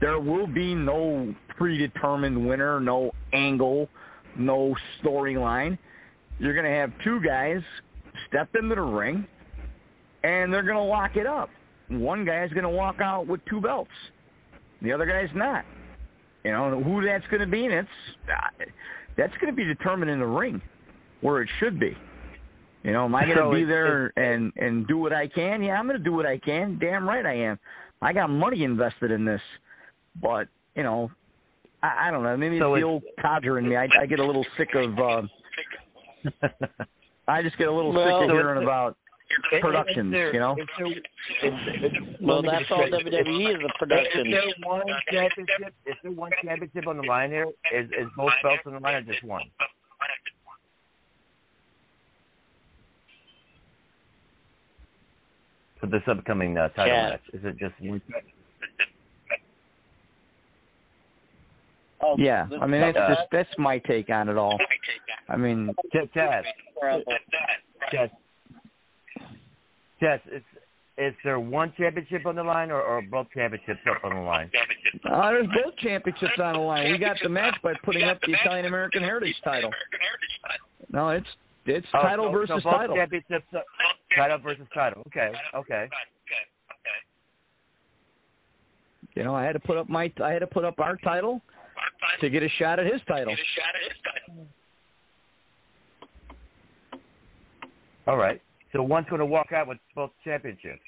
There 0.00 0.18
will 0.18 0.48
be 0.48 0.74
no 0.74 1.32
predetermined 1.56 2.44
winner, 2.44 2.80
no 2.80 3.12
angle, 3.32 3.88
no 4.36 4.74
storyline. 5.00 5.78
You're 6.40 6.52
going 6.52 6.66
to 6.66 6.78
have 6.78 6.90
two 7.04 7.20
guys 7.24 7.62
step 8.28 8.48
into 8.60 8.74
the 8.74 8.82
ring, 8.82 9.24
and 10.24 10.52
they're 10.52 10.64
going 10.64 10.74
to 10.74 10.82
lock 10.82 11.14
it 11.14 11.26
up. 11.26 11.48
One 11.88 12.24
guy 12.24 12.44
is 12.44 12.50
going 12.50 12.64
to 12.64 12.68
walk 12.68 12.96
out 13.00 13.28
with 13.28 13.40
two 13.48 13.60
belts. 13.60 13.88
The 14.86 14.92
other 14.92 15.06
guy's 15.06 15.34
not. 15.34 15.64
You 16.44 16.52
know 16.52 16.80
who 16.80 17.04
that's 17.04 17.26
going 17.26 17.40
to 17.40 17.46
be, 17.46 17.64
and 17.64 17.74
it's 17.74 17.88
uh, 18.28 18.64
that's 19.16 19.32
going 19.40 19.52
to 19.52 19.56
be 19.56 19.64
determined 19.64 20.10
in 20.10 20.20
the 20.20 20.26
ring, 20.26 20.62
where 21.20 21.42
it 21.42 21.48
should 21.58 21.80
be. 21.80 21.96
You 22.84 22.92
know, 22.92 23.06
am 23.06 23.14
I 23.16 23.24
going 23.24 23.36
So 23.36 23.50
to 23.50 23.56
be 23.56 23.64
there 23.64 24.12
and 24.16 24.52
and 24.56 24.86
do 24.86 24.96
what 24.96 25.12
I 25.12 25.26
can? 25.26 25.60
Yeah, 25.62 25.72
I'm 25.72 25.86
going 25.86 25.98
to 25.98 26.04
do 26.04 26.12
what 26.12 26.24
I 26.24 26.38
can. 26.38 26.78
Damn 26.80 27.08
right 27.08 27.26
I 27.26 27.34
am. 27.34 27.58
I 28.00 28.12
got 28.12 28.28
money 28.28 28.62
invested 28.62 29.10
in 29.10 29.24
this, 29.24 29.40
but 30.22 30.46
you 30.76 30.84
know, 30.84 31.10
I, 31.82 32.08
I 32.08 32.10
don't 32.12 32.22
know. 32.22 32.36
Maybe 32.36 32.60
So 32.60 32.74
it's 32.74 32.82
the 32.82 32.86
old 32.86 33.02
codger 33.20 33.58
in 33.58 33.68
me. 33.68 33.76
I, 33.76 33.88
I 34.00 34.06
get 34.06 34.20
a 34.20 34.24
little 34.24 34.46
sick 34.56 34.68
of. 34.76 34.98
Uh, 34.98 35.22
I 37.28 37.42
just 37.42 37.58
get 37.58 37.66
a 37.66 37.72
little 37.72 37.92
Well, 37.92 38.20
sick 38.20 38.30
of 38.30 38.36
hearing 38.36 38.62
about 38.62 38.96
productions. 39.60 40.12
there- 40.12 40.32
you 40.32 40.40
know. 40.40 40.56
is 40.58 40.66
there- 40.78 40.86
is- 40.86 41.92
is- 41.92 42.20
Well, 42.20 42.42
that's 42.42 42.70
all 42.70 42.84
say- 42.84 42.90
WWE 42.90 43.50
is 43.50 43.60
a 43.60 43.64
Is 43.66 43.72
production. 43.78 44.30
there 44.30 44.42
one 44.62 44.86
championship? 45.10 45.74
Is 45.86 45.96
there 46.02 46.12
one 46.12 46.32
championship 46.42 46.86
on 46.86 46.96
the 46.98 47.02
line 47.04 47.30
here? 47.30 47.46
Is 47.72 47.90
is 47.92 48.08
both 48.16 48.32
belts 48.42 48.62
on 48.66 48.72
the 48.74 48.80
line 48.80 48.94
or 48.96 49.02
just 49.02 49.22
one? 49.24 49.50
For 55.80 55.86
this 55.86 56.02
upcoming 56.08 56.56
uh, 56.56 56.68
title 56.70 56.86
Yeah. 56.94 57.08
match, 57.10 57.20
is 57.32 57.44
it 57.44 57.56
just 57.58 57.74
one? 57.80 58.02
Oh, 62.00 62.14
Yeah, 62.18 62.46
I 62.60 62.66
mean 62.66 62.80
that's 62.80 62.96
Uh, 62.96 63.08
just 63.14 63.30
that's 63.30 63.58
my 63.58 63.78
take 63.78 64.10
on 64.10 64.28
it 64.28 64.36
all. 64.36 64.58
I 65.28 65.36
mean, 65.36 65.74
Ch- 65.92 66.10
Chaz, 66.14 66.44
Chaz, 70.06 70.20
is 70.32 70.42
is 70.98 71.12
there 71.24 71.38
one 71.38 71.72
championship 71.76 72.24
on 72.24 72.36
the 72.36 72.42
line 72.42 72.70
or, 72.70 72.80
or 72.80 73.02
both 73.02 73.26
championships 73.34 73.80
up 73.90 74.02
on 74.04 74.14
the 74.14 74.20
line? 74.22 74.50
uh, 75.10 75.28
there's 75.30 75.46
both 75.48 75.76
championships 75.78 76.32
on 76.42 76.54
the 76.54 76.58
line. 76.60 76.90
We 76.90 76.98
got 76.98 77.16
the 77.22 77.28
match 77.28 77.54
by 77.62 77.74
putting 77.84 78.04
up 78.04 78.18
the 78.26 78.32
Italian 78.32 78.64
American 78.66 79.02
Heritage 79.02 79.34
title. 79.44 79.70
No, 80.90 81.10
it's 81.10 81.26
it's 81.66 81.86
Oh, 81.92 82.02
title 82.02 82.26
so- 82.28 82.32
versus 82.32 82.62
so 82.62 82.70
both 82.70 82.80
title. 82.80 82.96
Championships, 82.96 83.46
uh, 83.54 83.58
title 84.16 84.38
versus 84.38 84.66
title. 84.72 85.02
Okay, 85.08 85.30
okay. 85.54 85.88
You 89.14 89.24
know, 89.24 89.34
I 89.34 89.44
had 89.44 89.52
to 89.54 89.60
put 89.60 89.76
up 89.78 89.88
my 89.88 90.12
I 90.22 90.30
had 90.30 90.40
to 90.40 90.46
put 90.46 90.64
up 90.64 90.78
our 90.78 90.96
title 90.98 91.40
to 92.20 92.30
get 92.30 92.42
a 92.42 92.48
shot 92.58 92.78
at 92.78 92.86
his 92.86 93.00
title. 93.08 93.34
All 98.06 98.16
right. 98.16 98.40
So 98.76 98.82
one's 98.82 99.08
going 99.08 99.20
to 99.20 99.26
walk 99.26 99.52
out 99.52 99.68
with 99.68 99.78
both 99.94 100.10
championships. 100.22 100.82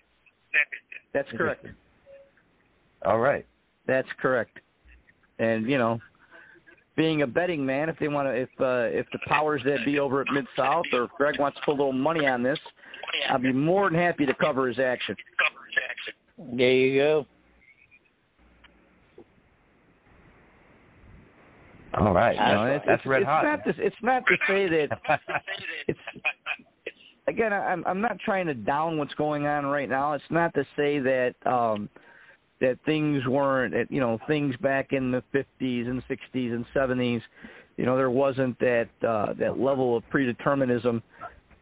That's 1.15 1.29
correct. 1.37 1.67
All 3.05 3.19
right. 3.19 3.47
That's 3.87 4.09
correct. 4.21 4.59
And 5.39 5.69
you 5.69 5.79
know, 5.79 5.99
being 6.97 7.23
a 7.23 7.27
betting 7.27 7.65
man, 7.65 7.89
if 7.89 7.99
they 7.99 8.09
want 8.09 8.29
to, 8.29 8.33
if 8.33 8.49
uh, 8.61 8.95
if 8.97 9.07
the 9.13 9.19
powers 9.27 9.63
that 9.65 9.79
be 9.87 9.99
over 9.99 10.21
at 10.21 10.27
Mid 10.33 10.45
South 10.57 10.85
or 10.93 11.05
if 11.05 11.11
Greg 11.17 11.39
wants 11.39 11.57
to 11.59 11.63
put 11.65 11.73
a 11.73 11.79
little 11.79 11.93
money 11.93 12.27
on 12.27 12.43
this, 12.43 12.59
I'd 13.31 13.43
be 13.43 13.53
more 13.53 13.89
than 13.89 13.99
happy 13.99 14.27
to 14.27 14.35
cover 14.35 14.69
his 14.69 14.79
action. 14.79 15.17
There 16.57 16.73
you 16.73 17.01
go. 17.01 17.27
All 21.95 22.13
right, 22.13 22.35
You 22.35 22.55
know, 22.55 22.65
that's, 22.67 22.77
it's, 22.77 22.87
that's 22.87 23.01
it's, 23.01 23.07
red 23.07 23.23
it's 23.23 23.29
hot. 23.29 23.45
Not 23.45 23.65
to, 23.65 23.71
it's 23.83 23.97
not 24.03 24.23
to 24.27 24.37
say 24.47 24.69
that 24.69 24.89
it's 25.89 25.99
again. 27.29 27.53
I'm 27.53 27.85
I'm 27.87 28.01
not 28.01 28.19
trying 28.25 28.47
to 28.47 28.55
down 28.55 28.99
what's 28.99 29.15
going 29.15 29.47
on 29.47 29.67
right 29.67 29.89
now. 29.89 30.15
It's 30.15 30.25
not 30.31 30.55
to 30.55 30.65
say 30.77 30.99
that 30.99 31.35
um, 31.47 31.89
that 32.61 32.79
things 32.85 33.27
weren't 33.27 33.91
you 33.91 34.01
know 34.01 34.19
things 34.27 34.55
back 34.57 34.93
in 34.93 35.11
the 35.11 35.23
50s 35.35 35.89
and 35.89 36.03
60s 36.09 36.53
and 36.53 36.65
70s. 36.75 37.21
You 37.77 37.87
know 37.87 37.97
there 37.97 38.11
wasn't 38.11 38.59
that 38.61 38.89
uh, 39.07 39.35
that 39.35 39.59
level 39.59 39.97
of 39.97 40.03
predeterminism 40.13 41.03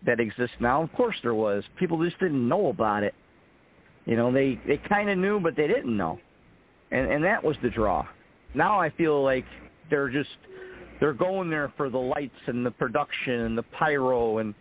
that 0.05 0.20
exists 0.20 0.56
now. 0.60 0.82
Of 0.82 0.93
course 0.93 1.16
there 1.22 1.34
was. 1.34 1.64
People 1.78 2.02
just 2.02 2.18
didn't 2.20 2.48
know 2.48 2.68
about 2.68 3.02
it. 3.02 3.14
You 4.06 4.16
know 4.16 4.32
they 4.32 4.60
they 4.66 4.80
kind 4.88 5.10
of 5.10 5.18
knew, 5.18 5.40
but 5.40 5.56
they 5.56 5.66
didn't 5.66 5.97
know, 5.97 6.18
and 6.90 7.10
and 7.10 7.24
that 7.24 7.43
was 7.43 7.56
the 7.62 7.70
draw. 7.70 8.06
Now 8.55 8.80
I 8.80 8.90
feel 8.90 9.22
like 9.22 9.44
they're 9.90 10.09
just 10.09 10.30
they're 11.01 11.12
going 11.12 11.51
there 11.51 11.72
for 11.76 11.90
the 11.90 11.98
lights 11.98 12.32
and 12.47 12.64
the 12.64 12.70
production 12.70 13.40
and 13.40 13.59
the 13.59 13.62
pyro 13.64 14.38
and 14.38 14.55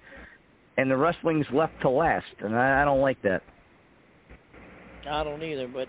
and 0.78 0.90
the 0.92 0.98
wrestling's 0.98 1.46
left 1.52 1.80
to 1.82 1.90
last, 1.90 2.26
and 2.40 2.56
I, 2.56 2.82
I 2.82 2.86
don't 2.86 3.02
like 3.02 3.22
that. 3.24 3.42
I 5.10 5.24
don't 5.24 5.44
either, 5.44 5.68
but 5.68 5.88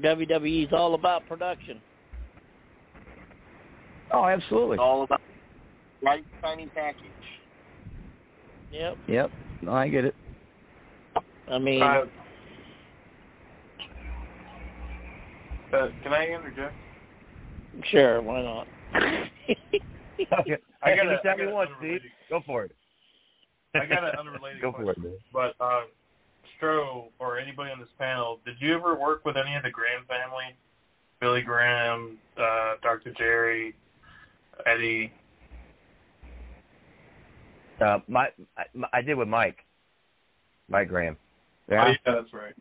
WWE's 0.00 0.72
all 0.72 0.94
about 0.94 1.26
production. 1.26 1.80
Oh, 4.10 4.24
absolutely. 4.24 4.76
It's 4.76 4.80
all 4.80 5.02
about 5.02 5.20
right 6.02 6.24
shiny 6.42 6.66
package. 6.74 7.10
Yep. 8.70 8.96
Yep. 9.06 9.30
No, 9.62 9.72
I 9.72 9.88
get 9.88 10.04
it. 10.06 10.14
I 11.48 11.58
mean, 11.58 11.82
Uh, 11.82 12.04
uh, 15.72 15.88
can 16.02 16.12
I 16.12 16.26
interject? 16.26 16.74
sure, 17.90 18.22
why 18.22 18.42
not? 18.42 18.66
okay. 20.40 20.56
I 20.82 20.96
got 20.96 21.06
a- 21.06 21.10
Anytime 21.10 21.18
I 21.20 21.22
got 21.24 21.38
you 21.38 21.48
a 21.48 21.52
want, 21.52 21.70
Steve. 21.78 22.00
Go 22.30 22.40
for 22.46 22.64
it. 22.64 22.72
I 23.74 23.86
got 23.86 24.04
an 24.04 24.18
unrelated 24.18 24.60
Go 24.62 24.72
for 24.72 24.84
question. 24.84 25.04
it. 25.06 25.20
But 25.32 25.54
uh, 25.60 25.82
Stro 26.60 27.08
or 27.18 27.38
anybody 27.38 27.70
on 27.70 27.80
this 27.80 27.88
panel, 27.98 28.40
did 28.44 28.56
you 28.60 28.74
ever 28.74 28.98
work 28.98 29.24
with 29.24 29.36
any 29.36 29.56
of 29.56 29.62
the 29.62 29.70
Graham 29.70 30.04
family? 30.06 30.56
Billy 31.20 31.42
Graham, 31.42 32.16
uh, 32.36 32.74
Dr. 32.82 33.12
Jerry, 33.18 33.74
Eddie. 34.66 35.12
Uh, 37.84 37.98
my, 38.06 38.28
I, 38.56 38.62
I 38.92 39.02
did 39.02 39.16
with 39.16 39.28
Mike. 39.28 39.58
Mike 40.68 40.88
Graham. 40.88 41.16
Oh, 41.70 41.74
yeah, 41.74 41.92
that's 42.04 42.32
right. 42.32 42.54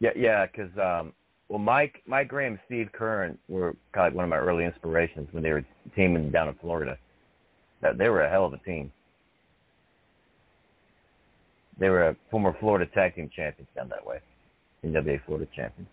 Yeah, 0.00 0.10
yeah, 0.16 0.46
because 0.46 0.70
um, 0.78 1.12
well, 1.48 1.58
Mike, 1.58 2.02
Mike 2.06 2.28
Graham, 2.28 2.52
and 2.52 2.60
Steve 2.66 2.88
Keirn 2.98 3.36
were 3.48 3.76
kind 3.92 4.08
of 4.08 4.14
one 4.14 4.24
of 4.24 4.30
my 4.30 4.36
early 4.36 4.64
inspirations 4.64 5.28
when 5.32 5.42
they 5.42 5.50
were 5.50 5.64
teaming 5.94 6.30
down 6.30 6.48
in 6.48 6.54
Florida. 6.54 6.96
That 7.82 7.98
they 7.98 8.08
were 8.08 8.22
a 8.22 8.30
hell 8.30 8.44
of 8.46 8.52
a 8.52 8.58
team. 8.58 8.92
They 11.80 11.88
were 11.88 12.08
a 12.08 12.16
former 12.30 12.54
Florida 12.60 12.84
Tag 12.92 13.16
Team 13.16 13.30
champions 13.34 13.68
down 13.74 13.88
that 13.88 14.04
way, 14.04 14.20
NWA 14.84 15.18
Florida 15.24 15.48
champions. 15.56 15.88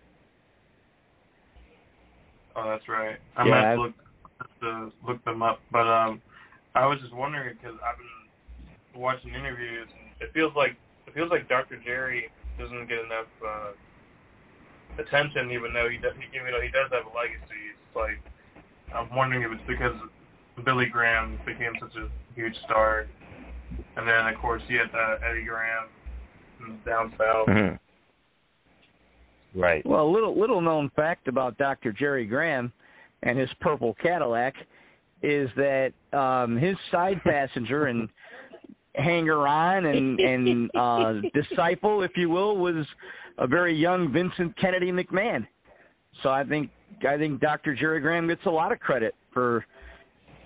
Oh, 2.56 2.70
that's 2.70 2.88
right. 2.90 3.16
I'm 3.38 3.48
Yeah, 3.48 3.54
gonna 3.54 3.68
have 3.68 3.78
to 3.78 3.82
look 3.82 3.96
have 4.42 4.60
to 4.62 4.92
look 5.08 5.24
them 5.24 5.42
up. 5.42 5.62
But 5.72 5.88
um, 5.88 6.22
I 6.76 6.86
was 6.86 7.00
just 7.00 7.16
wondering 7.16 7.56
because 7.56 7.80
I've 7.80 7.98
been 7.98 9.02
watching 9.02 9.34
interviews. 9.34 9.88
And 9.88 10.28
it 10.28 10.34
feels 10.34 10.52
like 10.56 10.76
it 11.08 11.14
feels 11.14 11.32
like 11.32 11.48
Dr. 11.48 11.80
Jerry 11.86 12.28
doesn't 12.60 12.88
get 12.90 13.00
enough 13.00 13.32
uh, 13.40 13.72
attention, 15.00 15.52
even 15.56 15.72
though 15.72 15.88
he 15.88 15.98
does, 15.98 16.18
even 16.36 16.52
though 16.52 16.62
he 16.62 16.74
does 16.74 16.92
have 16.92 17.08
a 17.08 17.14
legacy. 17.16 17.64
It's 17.72 17.96
like 17.96 18.20
I'm 18.92 19.08
wondering 19.16 19.44
if 19.44 19.52
it's 19.56 19.68
because 19.70 19.96
Billy 20.66 20.88
Graham 20.92 21.40
became 21.46 21.74
such 21.80 21.96
a 21.96 22.10
huge 22.36 22.56
star, 22.66 23.08
and 23.96 24.08
then 24.08 24.28
of 24.28 24.40
course 24.40 24.62
you 24.68 24.80
had 24.80 24.90
uh, 24.94 25.18
Eddie 25.30 25.46
Graham 25.46 26.80
down 26.86 27.14
south. 27.18 27.48
Right. 29.56 29.86
Well, 29.86 30.06
a 30.06 30.12
little 30.12 30.38
little 30.38 30.62
known 30.62 30.92
fact 30.96 31.28
about 31.28 31.58
Dr. 31.58 31.92
Jerry 31.92 32.26
Graham 32.26 32.72
and 33.24 33.38
his 33.38 33.50
purple 33.60 33.96
Cadillac 34.02 34.54
is 35.24 35.50
that 35.56 35.94
um 36.14 36.58
his 36.58 36.76
side 36.92 37.20
passenger 37.24 37.86
and 37.86 38.08
hanger 38.96 39.48
on 39.48 39.86
and 39.86 40.20
and 40.20 40.72
uh 40.76 41.14
disciple, 41.34 42.04
if 42.04 42.12
you 42.16 42.30
will, 42.30 42.58
was 42.58 42.86
a 43.38 43.48
very 43.48 43.76
young 43.76 44.12
Vincent 44.12 44.56
Kennedy 44.60 44.92
McMahon. 44.92 45.48
So 46.24 46.30
I 46.30 46.44
think 46.44 46.70
I 47.08 47.18
think 47.18 47.40
Dr. 47.40 47.76
Jerry 47.76 48.00
Graham 48.00 48.28
gets 48.28 48.46
a 48.46 48.52
lot 48.52 48.72
of 48.72 48.80
credit 48.80 49.16
for 49.34 49.66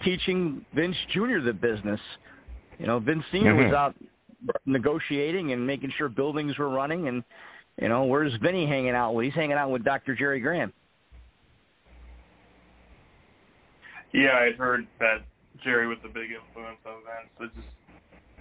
teaching 0.04 0.66
Vince 0.74 0.96
Jr. 1.14 1.40
the 1.46 1.54
business. 1.54 2.00
You 2.82 2.88
know, 2.88 2.98
Vince 2.98 3.24
senior 3.32 3.54
was 3.54 3.72
Mhm. 3.72 3.76
out 3.76 3.96
negotiating 4.66 5.52
and 5.52 5.68
making 5.68 5.92
sure 5.92 6.10
buildings 6.10 6.58
were 6.58 6.70
running 6.70 7.08
and 7.08 7.24
you 7.78 7.88
know, 7.88 8.04
where's 8.06 8.36
Vinny 8.38 8.66
hanging 8.66 8.96
out? 8.96 9.14
Well, 9.14 9.24
he's 9.24 9.34
hanging 9.34 9.56
out 9.56 9.70
with 9.70 9.84
Dr. 9.84 10.14
Jerry 10.14 10.40
Graham. 10.40 10.74
Yeah, 14.12 14.38
I'd 14.40 14.58
heard 14.58 14.88
that 15.00 15.22
Jerry 15.64 15.88
was 15.88 16.00
a 16.04 16.10
big 16.10 16.32
influence 16.32 16.80
on 16.86 16.96
Vince. 17.06 17.32
It's 17.40 17.56
just 17.56 17.76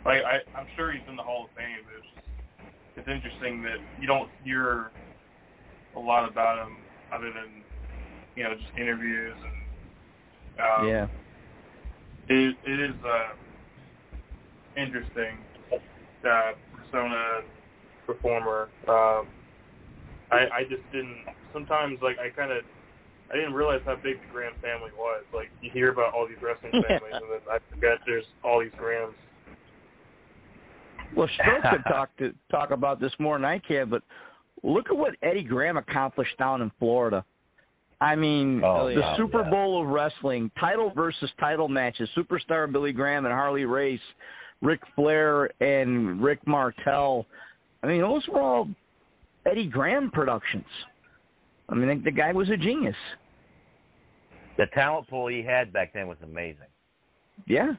like 0.04 0.24
I, 0.24 0.40
I'm 0.58 0.66
sure 0.74 0.90
he's 0.90 1.06
in 1.06 1.16
the 1.16 1.22
Hall 1.22 1.44
of 1.44 1.50
Fame. 1.52 1.84
But 1.84 1.94
it's 1.98 2.06
just, 2.14 2.26
it's 2.96 3.08
interesting 3.08 3.62
that 3.62 3.78
you 4.00 4.06
don't 4.06 4.30
hear 4.42 4.90
a 5.94 6.00
lot 6.00 6.28
about 6.28 6.66
him 6.66 6.76
other 7.12 7.30
than 7.30 7.62
you 8.36 8.42
know 8.42 8.54
just 8.54 8.72
interviews 8.76 9.36
and 9.44 9.60
um, 10.60 10.88
yeah. 10.88 11.06
it 12.28 12.56
it 12.64 12.80
is 12.80 12.96
uh, 13.04 13.34
interesting 14.76 15.38
uh, 15.72 16.52
persona 16.76 17.40
performer. 18.06 18.68
Um, 18.88 19.26
I 20.30 20.46
I 20.52 20.62
just 20.68 20.82
didn't 20.92 21.24
sometimes 21.52 21.98
like 22.02 22.18
I 22.18 22.30
kind 22.30 22.52
of 22.52 22.64
I 23.32 23.36
didn't 23.36 23.54
realize 23.54 23.80
how 23.84 23.96
big 23.96 24.20
the 24.20 24.32
Graham 24.32 24.52
family 24.60 24.90
was. 24.96 25.24
Like 25.34 25.50
you 25.60 25.70
hear 25.70 25.90
about 25.90 26.14
all 26.14 26.26
these 26.26 26.38
wrestling 26.42 26.72
families, 26.88 27.14
and 27.14 27.30
then 27.30 27.40
I 27.50 27.58
forget 27.72 27.98
there's 28.06 28.24
all 28.44 28.60
these 28.60 28.72
Grahams. 28.76 29.14
Well, 31.16 31.28
Stroke 31.40 31.62
could 31.62 31.84
talk 31.88 32.16
to 32.18 32.32
talk 32.50 32.70
about 32.70 33.00
this 33.00 33.12
more 33.18 33.36
than 33.36 33.44
I 33.44 33.58
can, 33.58 33.90
but 33.90 34.02
look 34.62 34.86
at 34.90 34.96
what 34.96 35.14
Eddie 35.22 35.42
Graham 35.42 35.76
accomplished 35.76 36.36
down 36.38 36.62
in 36.62 36.70
Florida. 36.78 37.24
I 38.00 38.16
mean, 38.16 38.62
Oh, 38.64 38.86
the 38.88 39.00
yeah, 39.00 39.16
Super 39.16 39.42
yeah. 39.42 39.50
Bowl 39.50 39.82
of 39.82 39.88
wrestling, 39.88 40.50
title 40.58 40.90
versus 40.94 41.30
title 41.38 41.68
matches, 41.68 42.08
superstar 42.16 42.70
Billy 42.70 42.92
Graham 42.92 43.26
and 43.26 43.34
Harley 43.34 43.64
Race, 43.64 44.00
Ric 44.62 44.80
Flair 44.94 45.50
and 45.62 46.22
Rick 46.22 46.46
Martel. 46.46 47.26
I 47.82 47.86
mean, 47.86 48.00
those 48.00 48.26
were 48.28 48.40
all 48.40 48.68
Eddie 49.50 49.66
Graham 49.66 50.10
productions. 50.10 50.66
I 51.68 51.74
mean, 51.74 52.02
the 52.04 52.10
guy 52.10 52.32
was 52.32 52.50
a 52.50 52.56
genius. 52.56 52.96
The 54.58 54.66
talent 54.74 55.08
pool 55.08 55.28
he 55.28 55.42
had 55.42 55.72
back 55.72 55.92
then 55.94 56.08
was 56.08 56.18
amazing. 56.22 56.66
Yeah. 57.46 57.74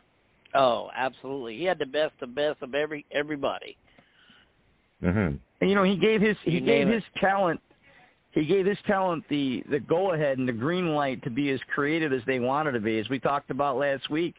Oh, 0.55 0.89
absolutely. 0.95 1.57
He 1.57 1.65
had 1.65 1.77
the 1.77 1.85
best 1.85 2.13
of 2.21 2.33
best 2.33 2.61
of 2.61 2.73
every 2.73 3.05
everybody. 3.11 3.77
Mm-hmm. 5.03 5.35
And 5.61 5.69
you 5.69 5.75
know, 5.75 5.83
he 5.83 5.97
gave 5.97 6.21
his 6.21 6.35
he 6.43 6.53
You 6.53 6.59
gave 6.61 6.87
name 6.87 6.91
his 6.91 7.03
talent 7.19 7.61
he 8.31 8.45
gave 8.45 8.65
his 8.65 8.77
talent 8.87 9.23
the 9.29 9.63
the 9.69 9.79
go 9.79 10.13
ahead 10.13 10.37
and 10.37 10.47
the 10.47 10.53
green 10.53 10.93
light 10.93 11.21
to 11.23 11.29
be 11.29 11.51
as 11.51 11.59
creative 11.73 12.13
as 12.13 12.21
they 12.25 12.39
wanted 12.39 12.71
to 12.73 12.79
be, 12.79 12.99
as 12.99 13.09
we 13.09 13.19
talked 13.19 13.51
about 13.51 13.77
last 13.77 14.09
week. 14.09 14.35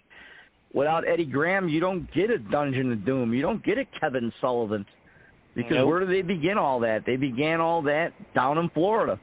Without 0.74 1.06
Eddie 1.06 1.26
Graham, 1.26 1.68
you 1.68 1.80
don't 1.80 2.10
get 2.14 2.30
a 2.30 2.38
Dungeon 2.38 2.92
of 2.92 3.04
Doom. 3.04 3.34
You 3.34 3.42
don't 3.42 3.62
get 3.64 3.78
a 3.78 3.84
Kevin 4.00 4.32
Sullivan. 4.40 4.86
Because 5.54 5.72
Nope. 5.76 5.88
where 5.88 6.00
do 6.00 6.06
they 6.06 6.22
begin 6.22 6.56
all 6.56 6.80
that? 6.80 7.04
They 7.04 7.16
began 7.16 7.60
all 7.60 7.82
that 7.82 8.12
down 8.34 8.56
in 8.56 8.70
Florida. 8.70 9.20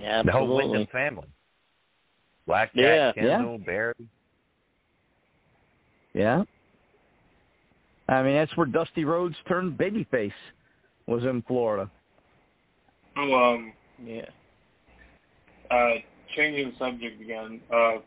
Yeah, 0.00 0.22
The 0.22 0.32
whole 0.32 0.42
absolutely. 0.42 0.68
Windham 0.70 0.86
family. 0.92 1.28
Blackjack, 2.46 3.16
Yeah. 3.16 3.36
Kendall, 3.36 3.58
Barry. 3.58 3.94
Yeah. 6.14 6.42
I 8.08 8.22
mean, 8.22 8.34
that's 8.34 8.54
where 8.56 8.66
Dusty 8.66 9.04
Rhodes 9.04 9.36
turned 9.46 9.78
babyface. 9.78 10.32
Was 11.06 11.24
in 11.24 11.42
Florida. 11.42 11.90
Oh, 13.16 13.34
um, 13.54 13.72
yeah. 14.04 14.26
Uh, 15.70 15.94
changing 16.36 16.70
the 16.70 16.78
subject 16.78 17.20
again. 17.20 17.60
Uh, 17.72 17.98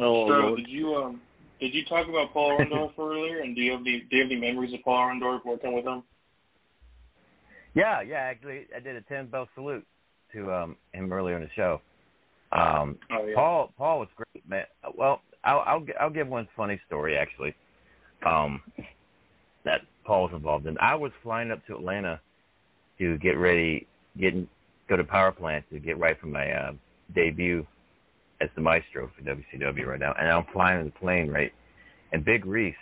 Oh, 0.00 0.56
did 0.56 0.68
you 0.68 0.94
um 0.96 1.20
did 1.60 1.74
you 1.74 1.84
talk 1.84 2.08
about 2.08 2.32
Paul 2.32 2.58
Orndorff 2.60 2.98
earlier? 2.98 3.40
And 3.40 3.54
do 3.54 3.62
you 3.62 3.72
have 3.72 3.84
the 3.84 4.02
do 4.10 4.16
you 4.16 4.22
have 4.22 4.30
any 4.30 4.40
memories 4.40 4.74
of 4.74 4.82
Paul 4.84 5.08
Orndorff 5.08 5.44
working 5.44 5.74
with 5.74 5.84
him? 5.84 6.02
Yeah, 7.74 8.00
yeah. 8.02 8.16
Actually, 8.16 8.66
I 8.76 8.80
did 8.80 8.96
a 8.96 9.02
ten 9.02 9.26
bell 9.26 9.48
salute 9.54 9.86
to 10.34 10.52
um, 10.52 10.76
him 10.92 11.12
earlier 11.12 11.36
in 11.36 11.42
the 11.42 11.50
show. 11.54 11.80
Um, 12.52 12.98
Oh, 13.10 13.24
yeah. 13.24 13.34
Paul 13.34 13.72
Paul 13.76 14.00
was 14.00 14.08
great, 14.16 14.48
man. 14.48 14.64
Well, 14.96 15.22
I'll 15.44 15.60
I'll, 15.60 15.86
I'll 16.00 16.10
give 16.10 16.28
one 16.28 16.48
funny 16.56 16.80
story 16.86 17.16
actually. 17.16 17.54
Um, 18.26 18.60
that 19.64 19.82
Paul 20.04 20.24
was 20.24 20.32
involved 20.34 20.66
in. 20.66 20.76
I 20.78 20.94
was 20.94 21.12
flying 21.22 21.50
up 21.50 21.64
to 21.66 21.76
Atlanta 21.76 22.20
to 22.98 23.16
get 23.18 23.32
ready, 23.32 23.86
getting 24.18 24.48
go 24.88 24.96
to 24.96 25.04
power 25.04 25.30
plant 25.30 25.64
to 25.70 25.78
get 25.78 25.98
right 25.98 26.18
for 26.18 26.26
my 26.26 26.50
uh, 26.50 26.72
debut 27.14 27.66
as 28.40 28.48
the 28.54 28.60
maestro 28.60 29.10
for 29.16 29.22
WCW 29.22 29.86
right 29.86 30.00
now, 30.00 30.14
and 30.18 30.28
I'm 30.28 30.44
flying 30.52 30.80
in 30.80 30.86
the 30.86 30.92
plane 30.92 31.28
right, 31.28 31.52
and 32.12 32.24
Big 32.24 32.46
Reis, 32.46 32.74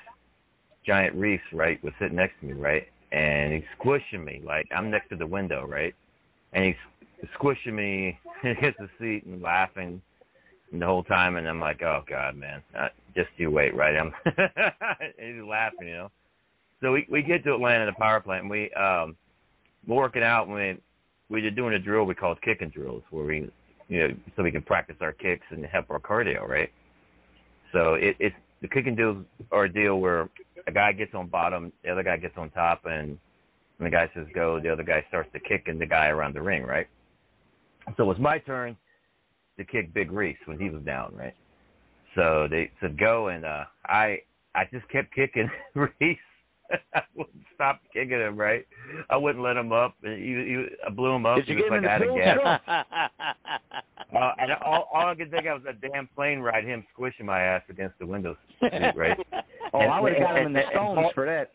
Giant 0.85 1.15
Reis, 1.17 1.41
right, 1.53 1.83
was 1.83 1.93
sitting 1.99 2.17
next 2.17 2.35
to 2.41 2.47
me, 2.47 2.53
right, 2.53 2.87
and 3.13 3.53
he's 3.53 3.65
squishing 3.79 4.25
me 4.25 4.43
like 4.45 4.67
I'm 4.75 4.91
next 4.91 5.09
to 5.11 5.17
the 5.17 5.27
window, 5.27 5.67
right, 5.67 5.95
and 6.53 6.65
he's 6.65 7.29
squishing 7.35 7.75
me 7.75 8.19
against 8.45 8.79
the 8.79 8.89
seat 8.99 9.25
and 9.25 9.41
laughing 9.41 10.03
the 10.73 10.87
whole 10.87 11.05
time, 11.05 11.37
and 11.37 11.49
I'm 11.49 11.61
like, 11.61 11.83
oh 11.83 12.03
god, 12.09 12.37
man, 12.37 12.63
uh, 12.79 12.89
just 13.15 13.29
you 13.37 13.51
wait, 13.51 13.75
right? 13.75 13.97
I'm 13.97 14.13
and 14.27 15.13
he's 15.37 15.45
laughing, 15.45 15.89
you 15.89 15.95
know. 15.95 16.11
So 16.83 16.93
we 16.93 17.07
we 17.11 17.23
get 17.23 17.45
to 17.45 17.55
Atlanta, 17.55 17.87
the 17.87 17.93
power 17.93 18.21
plant, 18.21 18.43
and 18.43 18.51
we 18.51 18.71
um 18.73 19.17
we're 19.87 19.97
working 19.97 20.23
out. 20.23 20.49
When 20.49 20.57
we 20.59 20.79
we 21.29 21.43
were 21.43 21.51
doing 21.51 21.75
a 21.75 21.79
drill 21.79 22.05
we 22.05 22.15
call 22.15 22.35
kicking 22.37 22.69
drills, 22.71 23.03
where 23.11 23.25
we 23.25 23.51
you 23.89 24.01
know 24.01 24.15
so 24.37 24.43
we 24.43 24.51
can 24.51 24.63
practice 24.63 24.97
our 25.01 25.13
kicks 25.13 25.47
and 25.51 25.65
help 25.65 25.91
our 25.91 26.01
cardio, 26.01 26.47
right? 26.47 26.71
So 27.73 27.95
it, 27.95 28.17
it's 28.19 28.35
the 28.63 28.69
kicking 28.69 28.97
deals 28.97 29.25
are 29.53 29.65
a 29.65 29.73
deal 29.73 30.01
where 30.01 30.29
a 30.67 30.73
guy 30.73 30.93
gets 30.93 31.15
on 31.15 31.29
bottom, 31.29 31.73
the 31.85 31.91
other 31.91 32.03
guy 32.03 32.17
gets 32.17 32.37
on 32.37 32.51
top, 32.51 32.83
and 32.87 33.19
when 33.79 33.91
the 33.91 33.97
guy 33.97 34.11
says 34.15 34.27
go, 34.35 34.59
the 34.61 34.73
other 34.73 34.83
guy 34.83 35.05
starts 35.09 35.31
to 35.33 35.41
kick 35.41 35.65
and 35.67 35.81
the 35.81 35.87
guy 35.87 36.07
around 36.07 36.35
the 36.35 36.43
ring, 36.43 36.63
right? 36.63 36.87
So 37.97 38.05
it 38.05 38.07
was 38.07 38.19
my 38.19 38.39
turn 38.39 38.77
to 39.59 39.65
kick 39.65 39.93
Big 39.95 40.11
Reis 40.11 40.37
when 40.47 40.59
he 40.59 40.71
was 40.71 40.83
down, 40.83 41.15
right? 41.15 41.35
So 42.15 42.49
they 42.51 42.71
said 42.81 42.99
go, 42.99 43.29
and 43.29 43.45
uh 43.45 43.65
I 43.85 44.19
I 44.55 44.65
just 44.73 44.89
kept 44.89 45.15
kicking 45.15 45.51
Reis. 45.75 46.19
I 46.95 47.01
wouldn't 47.15 47.37
stop 47.55 47.81
kicking 47.93 48.21
him, 48.21 48.37
right? 48.37 48.67
I 49.11 49.17
wouldn't 49.17 49.43
let 49.45 49.57
him 49.57 49.73
up. 49.73 49.95
And 50.03 50.19
he, 50.19 50.29
he, 50.35 50.67
I 50.87 50.91
blew 50.91 51.15
him 51.15 51.27
up. 51.27 51.37
Did 51.37 51.49
you 51.49 51.57
he 51.57 51.63
was 51.63 51.71
get 51.71 51.73
like 51.73 51.79
him 51.79 51.85
in 51.85 51.91
out 51.91 52.01
the 52.01 52.11
of 52.11 52.67
gas. 52.67 53.11
Uh, 54.15 54.33
and 54.39 54.53
all, 54.65 54.89
all 54.95 55.09
I 55.09 55.15
could 55.17 55.31
think 55.33 55.47
of 55.47 55.63
was 55.65 55.75
a 55.77 55.89
damn 55.89 56.07
plane 56.15 56.39
ride, 56.39 56.65
him 56.65 56.87
squishing 56.93 57.27
my 57.27 57.41
ass 57.41 57.63
against 57.69 57.99
the 57.99 58.07
window 58.07 58.37
seat, 58.61 58.71
right? 58.95 59.19
Oh, 59.75 59.81
I 59.81 60.01
would 60.01 60.13
have 60.13 60.23
got 60.23 60.39
him 60.39 60.47
in 60.47 60.53
the 60.53 60.61
And- 60.61 60.69
and- 60.69 60.79
and 60.79 60.95
stones 60.95 61.09
for 61.13 61.27
that. 61.27 61.51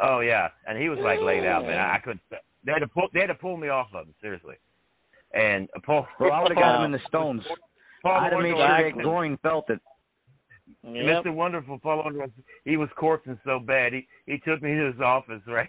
Oh 0.00 0.20
yeah, 0.20 0.48
and 0.66 0.80
he 0.80 0.88
was 0.88 0.98
like 0.98 1.20
laid 1.20 1.44
out, 1.46 1.64
man. 1.64 1.78
I 1.78 1.98
couldn't. 1.98 2.20
They 2.64 2.72
had 2.72 2.78
to 2.80 2.88
pull. 2.88 3.08
They 3.12 3.20
had 3.20 3.26
to 3.28 3.34
pull 3.34 3.56
me 3.58 3.68
off 3.68 3.88
of 3.94 4.06
him 4.06 4.14
seriously. 4.20 4.56
And 5.34 5.68
Paul. 5.84 6.06
Well, 6.18 6.32
I 6.32 6.40
would 6.42 6.52
have 6.52 6.58
got 6.58 6.78
him 6.80 6.86
in 6.86 6.92
the 6.92 7.00
stones. 7.06 7.42
Paul 8.02 8.12
I'd 8.20 8.32
have 8.32 8.42
made 8.42 8.52
sure 8.56 8.66
that 8.92 9.02
groin 9.02 9.38
felt 9.42 9.68
it. 9.70 9.78
Mr. 10.86 11.34
Wonderful 11.34 11.78
Paul 11.78 12.04
Wonderful, 12.04 12.30
he 12.64 12.76
was 12.76 12.88
corpsing 13.00 13.38
so 13.44 13.58
bad. 13.58 13.92
He 13.92 14.06
he 14.26 14.38
took 14.38 14.62
me 14.62 14.74
to 14.74 14.92
his 14.92 15.00
office, 15.00 15.42
right? 15.46 15.68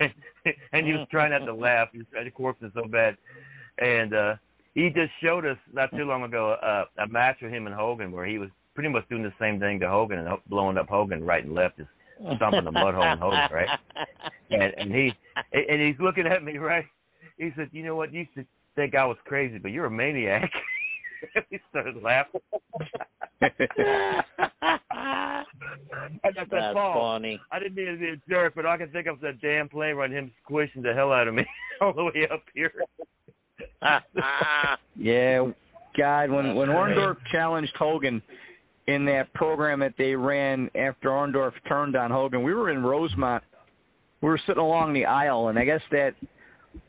and, 0.00 0.12
and 0.72 0.86
he 0.86 0.92
was 0.92 1.06
trying 1.10 1.30
not 1.30 1.44
to 1.44 1.54
laugh. 1.54 1.88
He 1.92 1.98
was 1.98 2.06
trying 2.12 2.24
to 2.24 2.30
corpsing 2.30 2.72
so 2.74 2.88
bad, 2.88 3.16
and 3.78 4.14
uh 4.14 4.34
he 4.74 4.90
just 4.90 5.10
showed 5.22 5.46
us 5.46 5.56
not 5.72 5.90
too 5.96 6.04
long 6.04 6.22
ago 6.22 6.52
uh, 6.62 6.84
a 7.02 7.08
match 7.08 7.38
with 7.40 7.50
him 7.50 7.66
and 7.66 7.74
Hogan 7.74 8.12
where 8.12 8.26
he 8.26 8.36
was 8.36 8.50
pretty 8.74 8.90
much 8.90 9.08
doing 9.08 9.22
the 9.22 9.32
same 9.40 9.58
thing 9.58 9.80
to 9.80 9.88
Hogan 9.88 10.18
and 10.18 10.28
blowing 10.50 10.76
up 10.76 10.88
Hogan 10.88 11.24
right 11.24 11.42
and 11.42 11.54
left, 11.54 11.78
just 11.78 11.88
stomping 12.36 12.64
the 12.64 12.72
mud 12.72 12.94
hole 12.94 13.10
in 13.10 13.18
Hogan, 13.18 13.48
right? 13.50 13.68
And 14.48 14.62
and 14.62 14.94
he 14.94 15.12
and 15.52 15.80
he's 15.80 15.98
looking 15.98 16.24
at 16.26 16.44
me, 16.44 16.58
right? 16.58 16.84
He 17.36 17.50
said, 17.56 17.68
"You 17.72 17.84
know 17.84 17.96
what? 17.96 18.12
You 18.12 18.20
used 18.20 18.34
to 18.36 18.46
think 18.76 18.94
I 18.94 19.04
was 19.04 19.16
crazy, 19.24 19.58
but 19.58 19.72
you're 19.72 19.86
a 19.86 19.90
maniac." 19.90 20.48
he 21.50 21.58
started 21.70 22.02
laughing. 22.02 22.40
And 23.40 23.52
I 24.90 25.44
said, 26.34 26.48
That's 26.50 26.74
Paul, 26.74 27.14
funny. 27.14 27.40
I 27.52 27.58
didn't 27.58 27.74
mean 27.74 27.86
to 27.86 27.96
be 27.98 28.08
a 28.08 28.16
jerk, 28.28 28.54
but 28.54 28.66
I 28.66 28.76
can 28.76 28.90
think 28.90 29.06
of 29.06 29.20
that 29.20 29.40
damn 29.40 29.68
plane 29.68 29.96
ride, 29.96 30.10
him 30.10 30.30
squishing 30.44 30.82
the 30.82 30.94
hell 30.94 31.12
out 31.12 31.28
of 31.28 31.34
me 31.34 31.44
all 31.80 31.92
the 31.92 32.04
way 32.04 32.28
up 32.32 32.42
here. 32.54 32.72
Yeah, 34.96 35.50
God, 35.96 36.30
when 36.30 36.54
when 36.54 36.68
Orndorff 36.68 37.16
challenged 37.32 37.72
Hogan 37.78 38.22
in 38.86 39.04
that 39.06 39.32
program 39.34 39.80
that 39.80 39.94
they 39.98 40.14
ran 40.14 40.70
after 40.74 41.08
Orndorff 41.08 41.52
turned 41.68 41.96
on 41.96 42.10
Hogan, 42.10 42.42
we 42.42 42.54
were 42.54 42.70
in 42.70 42.82
Rosemont. 42.82 43.42
We 44.22 44.28
were 44.28 44.40
sitting 44.46 44.62
along 44.62 44.94
the 44.94 45.04
aisle, 45.04 45.48
and 45.48 45.58
I 45.58 45.64
guess 45.64 45.82
that 45.90 46.14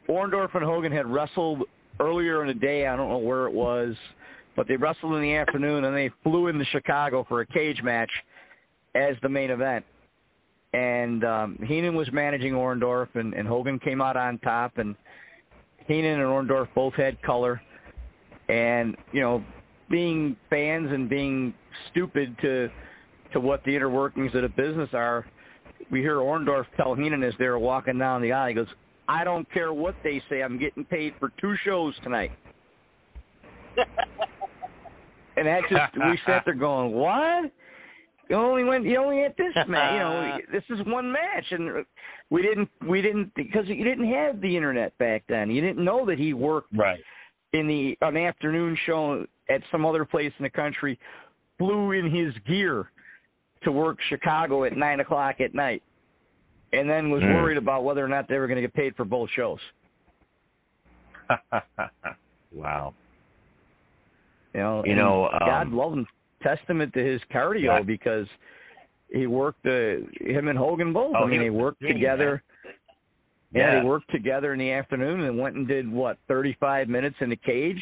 Orndorff 0.09 0.55
and 0.55 0.63
Hogan 0.63 0.91
had 0.91 1.05
wrestled 1.05 1.63
earlier 1.99 2.41
in 2.41 2.47
the 2.47 2.53
day. 2.53 2.87
I 2.87 2.95
don't 2.95 3.09
know 3.09 3.17
where 3.17 3.47
it 3.47 3.53
was, 3.53 3.95
but 4.57 4.67
they 4.67 4.75
wrestled 4.75 5.13
in 5.13 5.21
the 5.21 5.35
afternoon, 5.35 5.85
and 5.85 5.95
they 5.95 6.09
flew 6.23 6.47
into 6.47 6.65
Chicago 6.65 7.23
for 7.29 7.41
a 7.41 7.45
cage 7.45 7.79
match 7.83 8.09
as 8.95 9.15
the 9.21 9.29
main 9.29 9.51
event. 9.51 9.85
And 10.73 11.23
um, 11.23 11.59
Heenan 11.65 11.95
was 11.95 12.09
managing 12.11 12.53
Orndorff, 12.53 13.07
and, 13.13 13.35
and 13.35 13.47
Hogan 13.47 13.79
came 13.79 14.01
out 14.01 14.17
on 14.17 14.39
top, 14.39 14.79
and 14.79 14.95
Heenan 15.87 16.19
and 16.19 16.23
Orndorff 16.23 16.67
both 16.73 16.95
had 16.95 17.21
color, 17.21 17.61
and 18.49 18.97
you 19.13 19.21
know, 19.21 19.43
being 19.89 20.35
fans 20.49 20.89
and 20.91 21.07
being 21.07 21.53
stupid 21.91 22.35
to 22.41 22.69
to 23.33 23.39
what 23.39 23.63
the 23.65 23.75
inner 23.75 23.89
workings 23.89 24.33
of 24.35 24.41
the 24.41 24.49
business 24.49 24.89
are, 24.93 25.25
we 25.91 25.99
hear 25.99 26.15
Orndorff 26.15 26.65
tell 26.77 26.95
Heenan 26.95 27.23
as 27.23 27.33
they 27.37 27.47
were 27.47 27.59
walking 27.59 27.97
down 27.99 28.21
the 28.21 28.31
aisle, 28.31 28.47
he 28.47 28.53
goes, 28.55 28.67
"I 29.07 29.23
don't 29.23 29.49
care 29.51 29.71
what 29.71 29.95
they 30.03 30.21
say, 30.29 30.41
I'm 30.41 30.57
getting 30.57 30.83
paid 30.83 31.13
for 31.19 31.31
two 31.39 31.55
shows 31.63 31.93
tonight." 32.03 32.31
and 35.37 35.47
that 35.47 35.61
just 35.69 35.95
we 35.95 36.19
sat 36.25 36.43
there 36.45 36.53
going, 36.55 36.91
"What?" 36.91 37.51
You 38.29 38.35
only 38.35 38.63
went. 38.63 38.85
You 38.85 38.97
only 38.97 39.21
had 39.21 39.35
this 39.37 39.53
match. 39.67 39.93
You 39.93 39.99
know, 39.99 40.37
this 40.51 40.63
is 40.69 40.85
one 40.85 41.11
match, 41.11 41.45
and 41.51 41.85
we 42.29 42.41
didn't. 42.41 42.69
We 42.87 43.01
didn't 43.01 43.33
because 43.35 43.67
you 43.67 43.83
didn't 43.83 44.11
have 44.11 44.41
the 44.41 44.55
internet 44.55 44.97
back 44.97 45.23
then. 45.29 45.49
You 45.49 45.61
didn't 45.61 45.83
know 45.83 46.05
that 46.05 46.17
he 46.17 46.33
worked 46.33 46.75
right 46.75 46.99
in 47.53 47.67
the 47.67 47.97
an 48.01 48.17
afternoon 48.17 48.77
show 48.85 49.25
at 49.49 49.61
some 49.71 49.85
other 49.85 50.03
place 50.05 50.33
in 50.39 50.43
the 50.43 50.49
country. 50.49 50.99
Flew 51.57 51.93
in 51.93 52.11
his 52.13 52.33
gear 52.45 52.91
to 53.63 53.71
work 53.71 53.97
Chicago 54.09 54.65
at 54.65 54.75
nine 54.75 54.99
o'clock 54.99 55.39
at 55.39 55.55
night, 55.55 55.81
and 56.73 56.89
then 56.89 57.09
was 57.09 57.23
Mm. 57.23 57.33
worried 57.35 57.57
about 57.57 57.83
whether 57.83 58.03
or 58.03 58.07
not 58.07 58.27
they 58.27 58.37
were 58.37 58.47
going 58.47 58.57
to 58.57 58.61
get 58.61 58.73
paid 58.73 58.95
for 58.95 59.05
both 59.05 59.29
shows. 59.31 59.59
wow. 62.51 62.93
You 64.57 64.63
know, 64.63 64.83
You 64.85 64.95
know, 64.95 65.29
God 65.39 65.67
um, 65.67 65.77
love 65.77 65.93
him. 65.93 66.07
Testament 66.41 66.93
to 66.93 67.03
his 67.03 67.21
cardio 67.33 67.63
Yeah. 67.63 67.81
because 67.81 68.27
he 69.13 69.25
worked 69.27 69.65
uh, 69.65 69.97
him 70.19 70.47
and 70.47 70.57
Hogan 70.57 70.93
both. 70.93 71.15
Oh, 71.17 71.23
I 71.23 71.27
mean, 71.27 71.41
he 71.41 71.45
they 71.45 71.49
worked 71.49 71.81
together. 71.81 72.41
man. 72.63 72.73
Yeah, 73.53 73.73
Yeah. 73.75 73.79
they 73.79 73.85
worked 73.87 74.09
together 74.11 74.53
in 74.53 74.59
the 74.59 74.71
afternoon 74.71 75.21
and 75.21 75.37
went 75.37 75.55
and 75.55 75.67
did 75.67 75.91
what 75.91 76.17
thirty-five 76.27 76.89
minutes 76.89 77.15
in 77.21 77.29
the 77.29 77.35
cage 77.35 77.81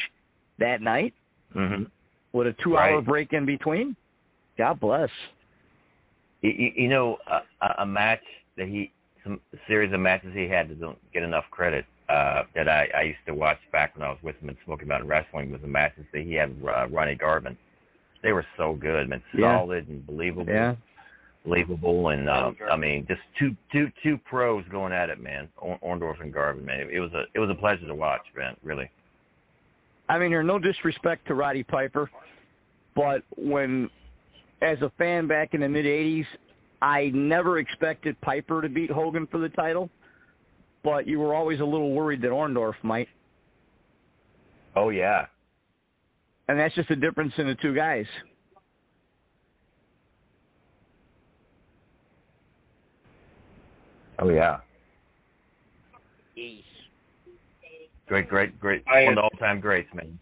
that 0.58 0.80
night 0.80 1.12
hmm 1.52 1.84
with 2.32 2.46
a 2.48 2.54
two-hour 2.62 2.96
Right. 2.96 3.04
break 3.06 3.32
in 3.32 3.44
between. 3.46 3.96
God 4.58 4.78
bless. 4.80 5.10
You, 6.42 6.50
you, 6.76 6.88
know, 6.88 7.16
a, 7.26 7.40
a- 7.64 7.82
a 7.82 7.86
match 7.86 8.20
that 8.58 8.68
he, 8.68 8.90
some 9.24 9.40
a 9.54 9.56
series 9.66 9.92
of 9.92 10.00
matches 10.00 10.32
he 10.34 10.46
had 10.48 10.68
that 10.68 10.78
don't 10.80 10.98
get 11.12 11.22
enough 11.22 11.44
credit. 11.50 11.84
Uh, 12.08 12.44
that 12.54 12.68
I, 12.68 12.86
I 12.96 13.02
used 13.02 13.18
to 13.26 13.34
watch 13.34 13.58
back 13.72 13.96
when 13.96 14.06
I 14.06 14.10
was 14.10 14.18
with 14.22 14.36
him 14.36 14.48
in 14.48 14.56
Smoky 14.64 14.84
Mountain 14.84 15.08
Wrestling 15.08 15.50
was 15.50 15.60
the 15.60 15.66
matches 15.66 16.04
that 16.12 16.22
he 16.22 16.34
had 16.34 16.60
with 16.62 16.72
uh, 16.72 16.86
Ronnie 16.88 17.16
Garvin. 17.16 17.56
They 18.22 18.30
were 18.32 18.46
so 18.56 18.74
good, 18.74 19.08
man, 19.08 19.20
Yeah. 19.36 19.58
solid 19.58 19.88
and 19.88 20.06
believable. 20.06 20.52
Yeah. 20.52 20.76
believable, 21.44 22.08
and 22.10 22.28
uh, 22.28 22.52
I 22.70 22.76
mean, 22.76 23.06
just 23.08 23.20
two 23.38 23.56
two 23.72 23.88
two 24.04 24.18
pros 24.18 24.64
going 24.70 24.92
at 24.92 25.10
it, 25.10 25.20
man. 25.20 25.48
Orndorff 25.82 26.20
and 26.20 26.32
Garvin, 26.32 26.64
man. 26.64 26.80
It, 26.80 26.90
it 26.94 27.00
was 27.00 27.12
a 27.12 27.24
it 27.34 27.40
was 27.40 27.50
a 27.50 27.54
pleasure 27.54 27.86
to 27.86 27.94
watch, 27.94 28.22
man. 28.36 28.56
Really. 28.62 28.88
I 30.08 30.18
mean, 30.18 30.30
there's 30.30 30.46
no 30.46 30.58
disrespect 30.60 31.26
to 31.26 31.34
Roddy 31.34 31.64
Piper, 31.64 32.08
but 32.94 33.22
when, 33.36 33.90
as 34.62 34.80
a 34.82 34.90
fan 34.98 35.26
back 35.26 35.54
in 35.54 35.60
the 35.60 35.68
mid 35.68 35.84
'80s, 35.84 36.24
I 36.82 37.10
never 37.12 37.58
expected 37.58 38.20
Piper 38.20 38.62
to 38.62 38.68
beat 38.68 38.90
Hogan 38.90 39.26
for 39.26 39.38
the 39.38 39.48
title, 39.50 39.90
but 40.86 41.04
you 41.08 41.18
were 41.18 41.34
always 41.34 41.58
a 41.58 41.64
little 41.64 41.90
worried 41.92 42.22
that 42.22 42.30
Orndorff 42.30 42.74
might, 42.84 43.08
Oh 44.76 44.90
yeah. 44.90 45.26
and 46.48 46.58
that's 46.58 46.74
just 46.76 46.88
the 46.88 46.94
difference 46.96 47.32
in 47.38 47.46
the 47.48 47.56
two 47.60 47.74
guys. 47.74 48.06
Oh 54.18 54.30
yeah. 54.30 54.58
Jeez. 56.36 56.62
Great, 58.06 58.28
great, 58.28 58.58
great. 58.60 58.82
I- 58.86 59.02
One 59.04 59.12
of 59.12 59.16
the 59.16 59.22
all-time 59.22 59.60
greats, 59.60 59.92
man. 59.94 60.18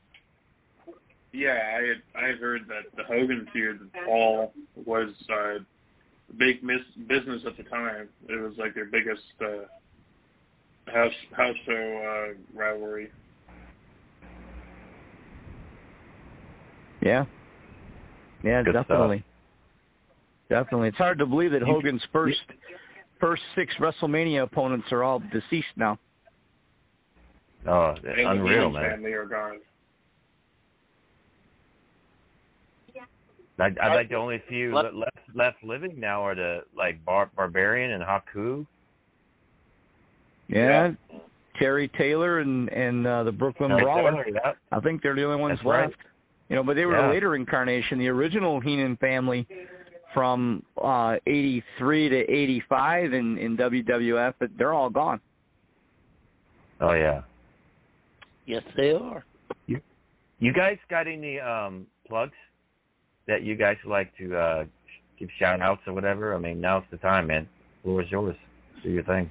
Yeah, 1.32 1.58
I 1.76 1.80
had 1.88 2.24
I 2.24 2.26
had 2.28 2.38
heard 2.38 2.62
that 2.68 2.94
the 2.96 3.02
Hogan 3.02 3.48
feud 3.52 3.80
with 3.80 3.90
Paul 4.06 4.52
was 4.76 5.10
uh, 5.28 5.58
big 6.38 6.62
mis- 6.62 6.94
business 7.08 7.42
at 7.44 7.56
the 7.56 7.64
time. 7.64 8.08
It 8.28 8.40
was 8.40 8.54
like 8.56 8.72
their 8.74 8.84
biggest 8.84 9.20
uh, 9.40 9.66
house 10.86 11.12
house 11.36 11.56
show 11.66 12.32
uh, 12.32 12.58
rivalry. 12.58 13.10
Yeah. 17.02 17.24
Yeah, 18.42 18.62
Good 18.62 18.72
definitely. 18.72 19.24
Definitely. 20.48 20.88
It's 20.88 20.98
hard 20.98 21.18
to 21.18 21.26
believe 21.26 21.52
that 21.52 21.62
Hogan's 21.62 22.02
first 22.12 22.38
first 23.20 23.42
six 23.54 23.74
WrestleMania 23.80 24.42
opponents 24.42 24.86
are 24.92 25.02
all 25.02 25.22
deceased 25.32 25.66
now. 25.76 25.98
Oh, 27.66 27.94
And 27.96 28.04
the 28.04 28.30
unreal, 28.30 28.68
Heenan 28.68 28.72
man. 28.72 28.90
Family 28.90 29.12
are 29.12 29.24
gone. 29.24 29.60
I, 33.58 33.70
I 33.80 33.94
like 33.94 34.08
the 34.08 34.16
only 34.16 34.42
few 34.48 34.74
left 34.74 34.94
left 35.34 35.62
living 35.62 35.98
now 35.98 36.22
are 36.22 36.34
the 36.34 36.62
like 36.76 37.02
Bar- 37.04 37.30
Barbarian 37.36 37.92
and 37.92 38.02
Haku. 38.02 38.66
Yeah. 40.48 40.92
Terry 41.58 41.88
Taylor 41.96 42.40
and 42.40 42.68
and 42.70 43.06
uh, 43.06 43.22
the 43.22 43.32
Brooklyn 43.32 43.70
Terry 43.70 43.82
Brawler. 43.82 44.26
Yeah. 44.28 44.52
I 44.72 44.80
think 44.80 45.02
they're 45.02 45.14
the 45.14 45.24
only 45.24 45.40
ones 45.40 45.58
That's 45.58 45.66
right. 45.66 45.86
left. 45.86 45.96
You 46.48 46.56
know, 46.56 46.62
but 46.62 46.74
they 46.74 46.84
were 46.84 46.96
Yeah. 46.98 47.10
a 47.10 47.12
later 47.12 47.36
incarnation. 47.36 47.98
The 47.98 48.08
original 48.08 48.60
Heenan 48.60 48.96
family 48.96 49.46
from 50.12 50.62
uh 50.82 51.16
83 51.26 52.08
to 52.08 52.16
85 52.30 53.12
in 53.14 53.38
in 53.38 53.56
WWF, 53.56 54.34
but 54.38 54.50
they're 54.58 54.72
all 54.74 54.90
gone. 54.90 55.20
Oh 56.80 56.92
yeah. 56.92 57.22
Yes, 58.46 58.62
they 58.76 58.90
are. 58.90 59.24
You 60.40 60.52
guys 60.52 60.76
got 60.90 61.06
any 61.06 61.38
um 61.40 61.86
plugs 62.06 62.32
that 63.26 63.42
you 63.42 63.54
guys 63.56 63.76
like 63.86 64.14
to 64.18 64.36
uh 64.36 64.64
give 65.18 65.28
shout 65.38 65.60
outs 65.62 65.80
or 65.86 65.92
whatever? 65.94 66.34
I 66.34 66.38
mean, 66.38 66.60
now's 66.60 66.82
the 66.90 66.96
time, 66.98 67.28
man. 67.28 67.48
Floor 67.82 68.02
is 68.02 68.10
yours. 68.10 68.36
Do 68.82 68.90
your 68.90 69.04
thing. 69.04 69.30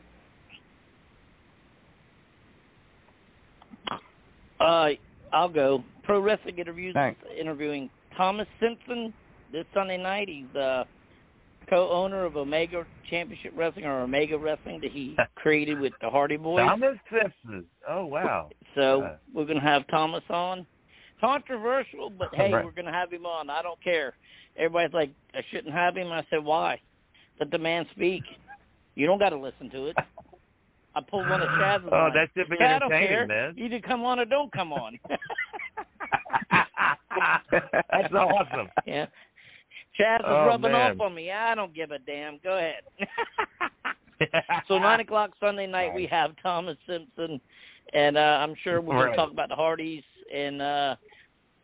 Uh, 4.63 4.89
I'll 5.31 5.49
go. 5.49 5.83
Pro 6.03 6.19
Wrestling 6.19 6.57
Interviews 6.57 6.93
Thanks. 6.93 7.19
interviewing 7.39 7.89
Thomas 8.17 8.47
Simpson 8.59 9.13
this 9.51 9.65
Sunday 9.73 9.97
night. 9.97 10.27
He's 10.29 10.53
uh, 10.55 10.83
co-owner 11.69 12.25
of 12.25 12.35
Omega 12.35 12.85
Championship 13.09 13.53
Wrestling 13.55 13.85
or 13.85 14.01
Omega 14.01 14.37
Wrestling 14.37 14.79
that 14.81 14.91
he 14.91 15.15
created 15.35 15.79
with 15.79 15.93
the 16.01 16.09
Hardy 16.09 16.37
Boys. 16.37 16.59
Thomas 16.67 16.97
Simpson. 17.11 17.65
Oh 17.89 18.05
wow. 18.05 18.49
So 18.75 19.01
Uh, 19.03 19.17
we're 19.33 19.45
going 19.45 19.59
to 19.59 19.65
have 19.65 19.83
Thomas 19.89 20.23
on. 20.29 20.65
Controversial, 21.21 22.09
but 22.09 22.29
hey, 22.33 22.51
Right. 22.51 22.65
we're 22.65 22.71
going 22.71 22.85
to 22.85 22.91
have 22.91 23.11
him 23.11 23.25
on. 23.25 23.49
I 23.49 23.61
don't 23.61 23.81
care. 23.81 24.13
Everybody's 24.57 24.93
like, 24.93 25.11
I 25.33 25.39
shouldn't 25.51 25.73
have 25.73 25.95
him. 25.95 26.11
I 26.11 26.21
said, 26.29 26.43
why? 26.43 26.79
Let 27.39 27.49
the 27.49 27.57
man 27.57 27.85
speak. 27.95 28.23
You 28.95 29.07
don't 29.07 29.19
got 29.19 29.29
to 29.29 29.37
listen 29.37 29.69
to 29.71 29.87
it. 29.87 29.95
I 30.95 31.01
pulled 31.01 31.27
one 31.29 31.41
of 31.41 31.49
Chaz's. 31.49 31.87
Oh, 31.91 31.95
lines. 31.95 32.13
that 32.15 32.29
should 32.35 32.49
be 32.49 32.57
I 32.63 32.79
don't 32.79 32.91
entertaining, 32.91 33.07
care. 33.09 33.27
man. 33.27 33.55
Either 33.57 33.79
come 33.79 34.03
on 34.03 34.19
or 34.19 34.25
don't 34.25 34.51
come 34.51 34.73
on. 34.73 34.97
That's 37.51 38.13
awesome. 38.13 38.69
Yeah. 38.85 39.05
Chaz 39.99 40.19
is 40.19 40.25
Oh, 40.25 40.45
rubbing 40.47 40.71
man. 40.71 40.91
off 40.91 40.99
on 41.01 41.15
me. 41.15 41.31
I 41.31 41.55
don't 41.55 41.73
give 41.73 41.91
a 41.91 41.99
damn. 41.99 42.39
Go 42.43 42.57
ahead. 42.57 42.83
so 44.67 44.77
nine 44.77 44.99
o'clock 44.99 45.31
Sunday 45.39 45.67
night 45.67 45.93
we 45.93 46.07
have 46.07 46.31
Thomas 46.41 46.77
Simpson, 46.87 47.39
and 47.93 48.17
uh, 48.17 48.21
I'm 48.21 48.55
sure 48.63 48.81
we're 48.81 48.95
going 48.95 49.05
Right. 49.07 49.11
to 49.11 49.17
talk 49.17 49.31
about 49.31 49.49
the 49.49 49.55
Hardys 49.55 50.03
and 50.33 50.61
uh, 50.61 50.95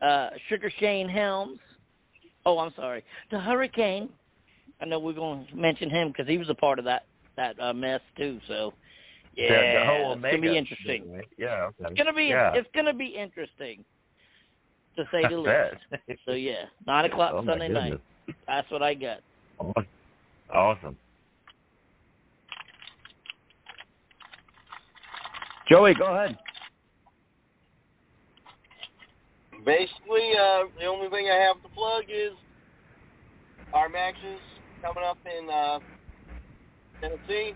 uh, 0.02 0.30
Sugar 0.48 0.70
Shane 0.78 1.08
Helms. 1.08 1.58
Oh, 2.46 2.58
I'm 2.58 2.72
sorry, 2.76 3.04
the 3.30 3.40
Hurricane. 3.40 4.08
I 4.80 4.86
know 4.86 4.98
we're 4.98 5.12
going 5.12 5.46
to 5.46 5.56
mention 5.56 5.90
him 5.90 6.08
because 6.08 6.26
he 6.26 6.38
was 6.38 6.48
a 6.48 6.54
part 6.54 6.78
of 6.78 6.84
that 6.86 7.04
that 7.36 7.58
uh, 7.60 7.72
mess 7.72 8.00
too. 8.16 8.38
So 8.48 8.72
yeah, 9.36 9.80
the 9.80 9.86
whole 9.86 10.12
it's 10.12 10.22
gonna 10.22 10.40
be 10.40 10.56
interesting. 10.56 11.04
thing. 11.04 11.22
Yeah. 11.38 11.68
Okay. 11.68 11.90
It's 11.90 11.98
gonna 11.98 12.12
be 12.12 12.24
Yeah. 12.24 12.54
it's 12.54 12.68
gonna 12.74 12.94
be 12.94 13.06
interesting 13.06 13.84
to 14.96 15.04
say 15.12 15.22
the 15.28 15.38
least. 15.38 16.18
So 16.26 16.32
yeah, 16.32 16.64
nine 16.86 17.04
o'clock 17.10 17.32
Oh, 17.34 17.44
Sunday 17.46 17.68
night. 17.68 18.00
That's 18.46 18.70
what 18.70 18.82
I 18.82 18.94
got. 18.94 19.20
Awesome. 20.52 20.96
Joey, 25.68 25.94
go 25.94 26.12
ahead. 26.14 26.36
Basically, 29.64 30.32
uh, 30.36 30.64
the 30.78 30.86
only 30.86 31.08
thing 31.10 31.28
I 31.30 31.36
have 31.36 31.62
to 31.62 31.68
plug 31.68 32.04
is 32.08 32.32
our 33.72 33.88
matches 33.88 34.40
coming 34.82 35.04
up 35.04 35.18
in 35.26 35.48
uh, 35.48 35.78
Tennessee 37.00 37.54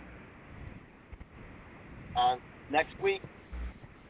uh, 2.17 2.37
next 2.71 3.01
week. 3.03 3.23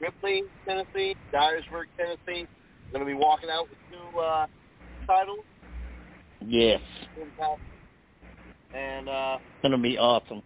Ripley, 0.01 0.43
Tennessee, 0.66 1.14
Dyersburg, 1.32 1.85
Tennessee. 1.97 2.47
I'm 2.47 2.93
Going 2.93 3.01
to 3.01 3.06
be 3.06 3.14
walking 3.14 3.48
out 3.51 3.68
with 3.68 3.78
two 3.90 4.18
uh, 4.18 4.47
titles. 5.06 5.44
Yes, 6.47 6.81
And 8.74 9.09
uh, 9.09 9.39
gonna 9.62 9.78
be 9.78 9.97
awesome. 9.97 10.43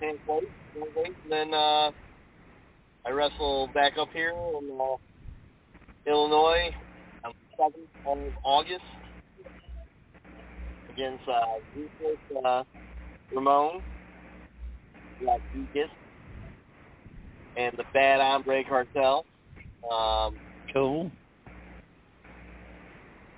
can't 0.00 0.18
wait, 0.28 0.44
can't 0.74 0.96
wait. 0.96 1.12
And 1.24 1.32
then 1.32 1.54
uh, 1.54 1.90
I 3.04 3.10
wrestle 3.10 3.68
back 3.74 3.94
up 4.00 4.08
here 4.12 4.30
in 4.30 4.78
uh, 4.80 4.96
Illinois 6.06 6.70
on 7.24 7.32
the 7.32 7.64
7th 7.64 8.28
of 8.28 8.32
August 8.44 8.84
against 10.92 11.24
uh, 11.28 11.40
Ruthless 11.74 12.44
uh, 12.46 12.62
Ramon. 13.34 13.82
Got 15.20 15.40
Vegas 15.54 15.90
and 17.56 17.72
the 17.76 17.84
Bad 17.92 18.20
Hombre 18.20 18.64
Cartel. 18.64 19.24
Um, 19.90 20.34
Cool. 20.72 21.10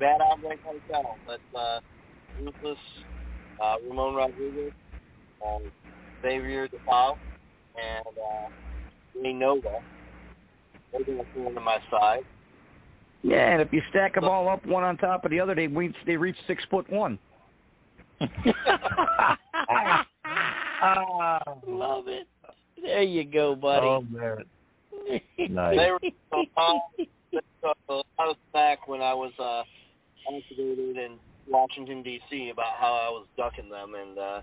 Bad 0.01 0.21
Hombre 0.23 0.57
Cartel. 0.63 1.17
That's 1.29 1.41
uh, 1.55 1.81
Ruthless, 2.41 2.79
uh, 3.63 3.75
Ramon 3.89 4.15
Rodriguez, 4.15 4.73
um, 5.47 5.63
Xavier 6.23 6.69
DePau, 6.69 7.17
and 7.77 8.07
uh, 8.07 8.49
Nova. 9.23 9.81
They're 10.93 11.05
going 11.05 11.19
to 11.19 11.25
be 11.35 11.41
on 11.41 11.55
my 11.63 11.79
side. 11.91 12.21
Yeah, 13.23 13.53
and 13.53 13.61
if 13.61 13.73
you 13.73 13.83
stack 13.91 14.15
them 14.15 14.25
all 14.25 14.49
up 14.49 14.65
one 14.67 14.85
on 14.85 14.97
top 14.97 15.25
of 15.25 15.31
the 15.31 15.41
other, 15.41 15.55
they 15.55 15.67
reach 15.67 15.97
they 16.07 16.17
reach 16.17 16.37
six 16.47 16.63
foot 16.71 16.89
one. 16.91 17.19
Love 21.67 22.09
it. 22.09 22.27
There 22.83 23.03
you 23.03 23.25
go, 23.25 23.55
buddy. 23.55 23.87
Oh 23.87 24.03
man. 24.11 24.45
They 25.39 25.49
Nice. 25.49 25.79
were 25.79 25.99
uh, 26.33 26.73
they 26.97 27.07
took 27.63 27.77
a 27.89 27.93
lot 27.93 28.05
of 28.29 28.37
when 28.87 29.01
I 29.01 29.15
was 29.15 29.33
uh, 29.39 29.63
activated 30.35 30.97
in 30.97 31.19
Washington 31.49 32.03
D.C. 32.03 32.51
about 32.53 32.77
how 32.79 32.93
I 32.95 33.09
was 33.11 33.27
ducking 33.37 33.71
them, 33.71 33.95
and 33.95 34.19
uh, 34.19 34.41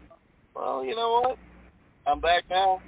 well, 0.56 0.84
you 0.86 0.96
know 0.96 1.22
what? 1.24 1.38
I'm 2.08 2.20
back 2.20 2.44
now. 2.50 2.82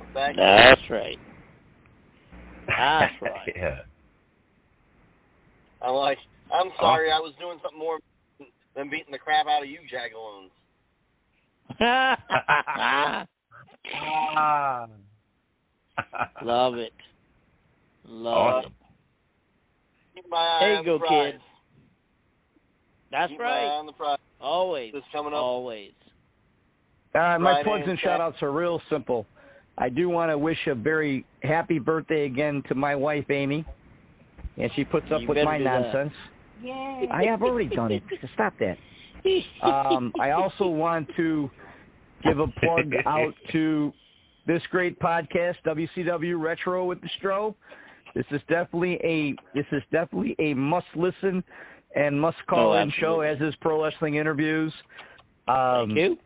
I'm 0.00 0.14
back. 0.14 0.36
That's 0.36 0.80
right. 0.90 1.18
That's 2.66 3.14
right. 3.22 3.52
yeah. 3.56 3.78
I'm 5.82 5.94
like, 5.94 6.18
I'm 6.52 6.70
sorry, 6.78 7.10
I 7.10 7.18
was 7.18 7.32
doing 7.40 7.58
something 7.62 7.78
more 7.78 7.98
than 8.76 8.90
beating 8.90 9.12
the 9.12 9.18
crap 9.18 9.46
out 9.46 9.62
of 9.62 9.68
you, 9.68 9.78
Jagaloons. 9.90 10.50
Love 16.42 16.76
it. 16.76 16.92
Love 18.06 18.36
Awesome. 18.36 18.72
Keep 20.14 20.28
my 20.30 20.36
eye 20.36 20.58
There 20.60 20.78
you 20.78 20.84
go, 20.84 20.98
the 20.98 21.06
prize. 21.06 21.32
kid. 21.32 21.40
That's 23.10 23.30
Keep 23.30 23.40
right. 23.40 23.64
on 23.64 23.86
the. 23.86 23.92
Always. 24.40 24.92
This 24.92 25.02
coming 25.12 25.32
up. 25.32 25.38
Always. 25.38 25.92
Uh, 27.14 27.38
my 27.38 27.54
Friday 27.54 27.64
plugs 27.64 27.82
and 27.82 27.90
and 27.92 28.00
shout 28.00 28.20
outs 28.20 28.36
are 28.42 28.52
real 28.52 28.80
simple. 28.90 29.26
I 29.78 29.88
do 29.88 30.08
want 30.08 30.30
to 30.30 30.36
wish 30.38 30.58
a 30.66 30.74
very 30.74 31.24
happy 31.42 31.78
birthday 31.78 32.26
again 32.26 32.62
to 32.68 32.74
my 32.74 32.94
wife 32.94 33.30
Amy. 33.30 33.64
And 34.58 34.70
she 34.76 34.84
puts 34.84 35.06
up 35.10 35.22
You 35.22 35.28
with 35.28 35.38
my 35.44 35.58
do 35.58 35.64
that. 35.64 35.80
nonsense. 35.80 36.12
Yay. 36.62 37.08
I 37.10 37.24
have 37.24 37.42
already 37.42 37.74
done 37.74 37.90
it. 37.92 38.02
Stop 38.34 38.52
that. 38.60 38.76
Um, 39.62 40.14
I 40.18 40.30
also 40.30 40.66
want 40.66 41.06
to 41.16 41.50
give 42.22 42.38
a 42.38 42.46
plug 42.46 42.92
out 43.06 43.34
to 43.52 43.92
this 44.46 44.62
great 44.70 44.98
podcast, 45.00 45.56
WCW 45.66 46.40
Retro 46.40 46.84
with 46.84 47.00
the 47.00 47.08
Stro. 47.20 47.54
This 48.14 48.24
is 48.30 48.40
definitely 48.48 48.94
a 49.04 49.34
this 49.54 49.66
is 49.72 49.82
definitely 49.92 50.34
a 50.38 50.54
must 50.54 50.86
listen 50.96 51.44
and 51.94 52.20
must 52.20 52.38
call 52.48 52.72
Oh, 52.72 52.80
in 52.80 52.92
show, 53.00 53.20
as 53.20 53.40
is 53.40 53.54
pro 53.60 53.82
wrestling 53.84 54.16
interviews. 54.16 54.72
Um, 55.48 55.88
Thank 55.88 55.98
you. 55.98 56.16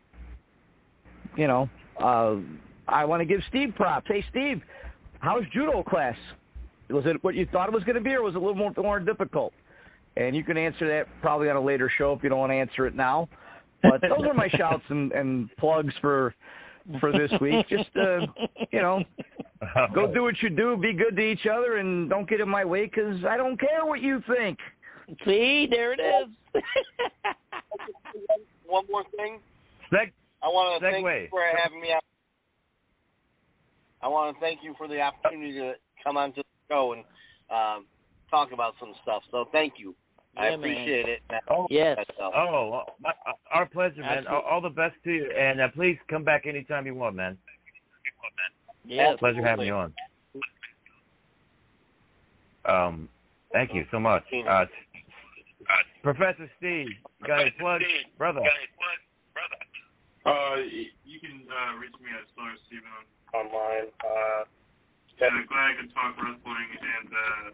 you 1.37 1.47
know, 1.47 1.69
uh, 2.01 2.37
I 2.87 3.05
want 3.05 3.21
to 3.21 3.25
give 3.25 3.41
Steve 3.49 3.73
props. 3.75 4.05
Hey, 4.07 4.23
Steve, 4.29 4.61
how's 5.19 5.43
judo 5.53 5.83
class? 5.83 6.15
Was 6.89 7.05
it 7.07 7.23
what 7.23 7.33
you 7.35 7.47
thought 7.51 7.67
it 7.67 7.73
was 7.73 7.83
going 7.83 7.95
to 7.95 8.01
be, 8.01 8.11
or 8.13 8.21
was 8.21 8.35
it 8.35 8.37
a 8.37 8.39
little 8.39 8.55
more, 8.55 8.71
more 8.77 8.99
difficult? 8.99 9.53
And 10.17 10.35
you 10.35 10.43
can 10.43 10.57
answer 10.57 10.87
that 10.87 11.07
probably 11.21 11.49
on 11.49 11.55
a 11.55 11.61
later 11.61 11.91
show 11.97 12.13
if 12.13 12.23
you 12.23 12.29
don't 12.29 12.39
want 12.39 12.51
to 12.51 12.55
answer 12.55 12.85
it 12.85 12.95
now. 12.95 13.27
But 13.89 14.01
those 14.01 14.25
are 14.25 14.33
my 14.33 14.49
shouts 14.49 14.83
and, 14.89 15.11
and 15.11 15.49
plugs 15.57 15.93
for 16.01 16.35
for 16.99 17.11
this 17.11 17.31
week. 17.41 17.67
Just 17.69 17.89
uh, 17.95 18.19
you 18.71 18.81
know, 18.81 19.03
go 19.93 20.11
do 20.13 20.23
what 20.23 20.35
you 20.41 20.49
do, 20.49 20.77
be 20.77 20.93
good 20.93 21.15
to 21.15 21.21
each 21.21 21.45
other, 21.51 21.77
and 21.77 22.09
don't 22.09 22.29
get 22.29 22.39
in 22.41 22.49
my 22.49 22.65
way 22.65 22.85
because 22.85 23.23
I 23.25 23.37
don't 23.37 23.59
care 23.59 23.85
what 23.85 24.01
you 24.01 24.21
think. 24.27 24.59
See, 25.23 25.67
there 25.69 25.93
it 25.93 25.99
is. 25.99 26.29
One 28.65 28.85
more 28.89 29.03
thing. 29.15 29.39
Seg- 29.93 30.11
I 30.41 30.47
want 30.47 30.81
to 30.81 30.91
thank 30.91 31.05
you 31.05 31.27
for 31.29 31.41
having 31.61 31.79
me 31.81 31.91
out. 31.93 32.01
I 34.01 34.07
want 34.07 34.35
to 34.35 34.39
thank 34.39 34.59
you 34.63 34.73
for 34.77 34.87
the 34.87 34.99
opportunity 35.01 35.53
to 35.53 35.73
come 36.03 36.17
onto 36.17 36.41
the 36.41 36.47
show 36.69 36.93
and 36.93 37.03
um, 37.49 37.85
talk 38.29 38.51
about 38.51 38.73
some 38.79 38.93
stuff. 39.01 39.23
So 39.31 39.45
thank 39.51 39.73
you. 39.77 39.95
I 40.37 40.49
Yeah, 40.49 40.57
man. 40.57 40.59
appreciate 40.59 41.07
it. 41.07 41.21
Oh, 41.49 41.67
Yes. 41.69 41.97
Oh, 42.19 42.83
my, 43.01 43.13
our 43.51 43.65
pleasure, 43.65 44.01
man. 44.01 44.27
All, 44.27 44.37
Absolutely. 44.37 44.51
all 44.51 44.61
the 44.61 44.69
best 44.69 44.95
to 45.05 45.11
you, 45.11 45.31
and 45.31 45.61
uh, 45.61 45.67
please 45.69 45.97
come 46.09 46.23
back 46.23 46.45
anytime 46.45 46.85
you 46.85 46.95
want, 46.95 47.15
man. 47.15 47.37
Yes. 48.85 49.17
Pleasure 49.19 49.45
having 49.45 49.67
you 49.67 49.73
on. 49.73 49.93
Um, 52.65 53.09
thank 53.53 53.73
you 53.73 53.85
so 53.91 53.99
much, 53.99 54.23
uh, 54.49 54.65
Professor 56.01 56.49
Steve. 56.57 56.89
You 57.21 57.27
got 57.27 57.41
any 57.41 57.51
plugs, 57.59 57.85
brother? 58.17 58.41
Uh, 60.25 60.57
you 61.05 61.19
can 61.21 61.45
uh, 61.45 61.77
reach 61.77 61.93
me 62.01 62.09
at 62.09 62.25
Solar 62.33 62.57
Steven 62.65 62.89
online. 63.37 63.93
Uh, 64.01 64.49
yeah, 65.21 65.29
glad 65.47 65.69
I 65.69 65.73
could 65.77 65.93
talk 65.93 66.17
wrestling 66.17 66.69
and 66.81 67.09
uh, 67.13 67.45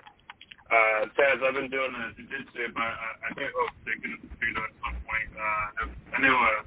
uh, 0.72 1.03
Chaz, 1.19 1.43
I've 1.43 1.53
been 1.53 1.68
doing 1.68 1.91
the 1.91 2.15
jiu-jitsu, 2.15 2.72
but 2.72 2.88
I, 2.88 3.27
I 3.27 3.30
do 3.35 3.43
hope 3.52 3.76
to 3.84 3.91
get 3.91 4.07
into 4.07 4.31
judo 4.39 4.61
at 4.64 4.73
some 4.80 4.95
point. 5.03 5.30
Uh, 5.35 6.15
I 6.15 6.18
knew 6.23 6.31
uh, 6.31 6.64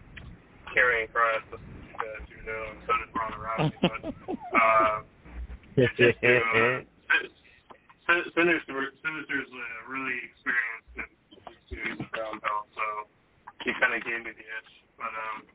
Karrion 0.77 1.09
Kross 1.09 1.41
was 1.49 1.65
uh, 1.65 2.19
judo, 2.29 2.57
and 2.69 2.79
so 2.85 2.93
did 3.01 3.11
Ronda 3.17 3.39
Rousey, 3.41 3.77
but 3.81 4.01
uh, 4.61 5.01
to, 5.75 6.05
uh, 6.05 6.85
Sinister, 8.37 8.93
Sinister's 9.01 9.49
uh, 9.49 9.81
really 9.89 10.21
experienced 10.29 10.93
in 11.01 11.09
jiu-jitsu, 11.33 11.77
he's 11.89 12.01
a 12.05 12.09
brown 12.13 12.37
belt, 12.45 12.69
so 12.77 13.09
he 13.65 13.73
kind 13.81 13.97
of 13.97 14.05
gave 14.05 14.21
me 14.21 14.37
the 14.37 14.45
itch. 14.45 14.73
But 15.01 15.13
um, 15.17 15.49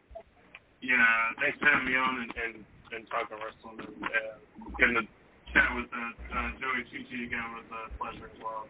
yeah, 0.82 1.38
thanks 1.38 1.62
for 1.62 1.70
having 1.70 1.86
me 1.86 1.96
on 1.96 2.26
and, 2.26 2.32
and, 2.34 2.56
and 2.98 3.04
talking 3.14 3.38
wrestling 3.38 3.78
and 3.78 4.02
uh, 4.02 4.34
getting 4.82 4.98
to 4.98 5.19
chat 5.54 5.70
with 5.76 5.86
uh, 5.94 6.38
uh, 6.38 6.50
Joey 6.60 6.84
Chichi 6.92 7.26
again 7.26 7.44
was 7.56 7.66
a 7.72 7.98
pleasure 7.98 8.26
as 8.26 8.38
well. 8.44 8.68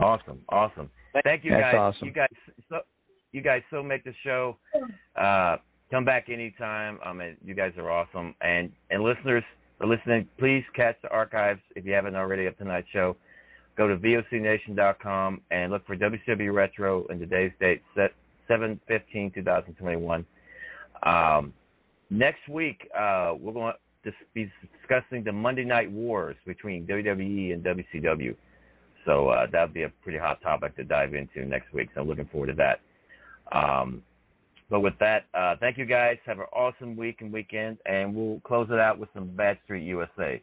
Awesome, 0.00 0.40
awesome. 0.48 0.90
Thank 1.22 1.44
you 1.44 1.52
That's 1.52 1.62
guys. 1.62 1.74
awesome. 1.76 2.08
You 2.08 2.12
guys, 2.14 2.28
so 2.68 2.78
you 3.32 3.40
guys 3.42 3.62
so 3.70 3.82
make 3.82 4.04
the 4.04 4.14
show. 4.24 4.56
Uh, 5.16 5.56
come 5.90 6.04
back 6.04 6.28
anytime. 6.28 6.98
I 7.04 7.12
mean, 7.12 7.36
you 7.44 7.54
guys 7.54 7.72
are 7.78 7.90
awesome. 7.90 8.34
And 8.40 8.70
and 8.90 9.02
listeners 9.02 9.44
are 9.80 9.86
listening. 9.86 10.28
Please 10.38 10.64
catch 10.74 10.96
the 11.02 11.10
archives 11.10 11.60
if 11.76 11.84
you 11.84 11.92
haven't 11.92 12.16
already 12.16 12.46
of 12.46 12.58
tonight's 12.58 12.88
show. 12.92 13.16
Go 13.76 13.88
to 13.88 13.96
vocnation.com 13.96 15.40
and 15.50 15.72
look 15.72 15.86
for 15.86 15.96
WCW 15.96 16.54
Retro 16.54 17.06
and 17.08 17.18
today's 17.18 17.50
date, 17.60 17.82
set 17.96 18.12
7-15-2021. 18.48 20.24
Um, 21.02 21.52
next 22.10 22.48
week, 22.48 22.88
uh, 22.96 23.34
we're 23.40 23.52
going 23.52 23.74
to 24.04 24.12
be 24.34 24.50
discussing 24.80 25.24
the 25.24 25.32
Monday 25.32 25.64
Night 25.64 25.90
Wars 25.90 26.36
between 26.46 26.86
WWE 26.86 27.52
and 27.52 27.64
WCW. 27.64 28.34
So 29.04 29.28
uh, 29.28 29.46
that 29.52 29.62
would 29.62 29.74
be 29.74 29.82
a 29.82 29.92
pretty 30.02 30.18
hot 30.18 30.40
topic 30.42 30.76
to 30.76 30.84
dive 30.84 31.14
into 31.14 31.44
next 31.44 31.72
week. 31.72 31.88
So 31.94 32.00
I'm 32.00 32.08
looking 32.08 32.26
forward 32.26 32.48
to 32.48 32.54
that. 32.54 32.80
Um, 33.56 34.02
but 34.70 34.80
with 34.80 34.94
that, 35.00 35.26
uh, 35.34 35.56
thank 35.60 35.76
you 35.76 35.84
guys. 35.84 36.16
Have 36.26 36.38
an 36.38 36.46
awesome 36.52 36.96
week 36.96 37.20
and 37.20 37.32
weekend, 37.32 37.78
and 37.84 38.14
we'll 38.14 38.40
close 38.40 38.68
it 38.70 38.78
out 38.78 38.98
with 38.98 39.08
some 39.14 39.26
Bad 39.36 39.58
Street 39.64 39.84
USA. 39.84 40.42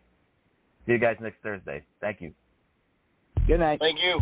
See 0.85 0.91
you 0.91 0.99
guys 0.99 1.17
next 1.19 1.37
Thursday. 1.41 1.83
Thank 1.99 2.21
you. 2.21 2.31
Good 3.47 3.59
night. 3.59 3.79
Thank 3.79 3.97
you. 3.99 4.19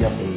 Lean 0.00 0.27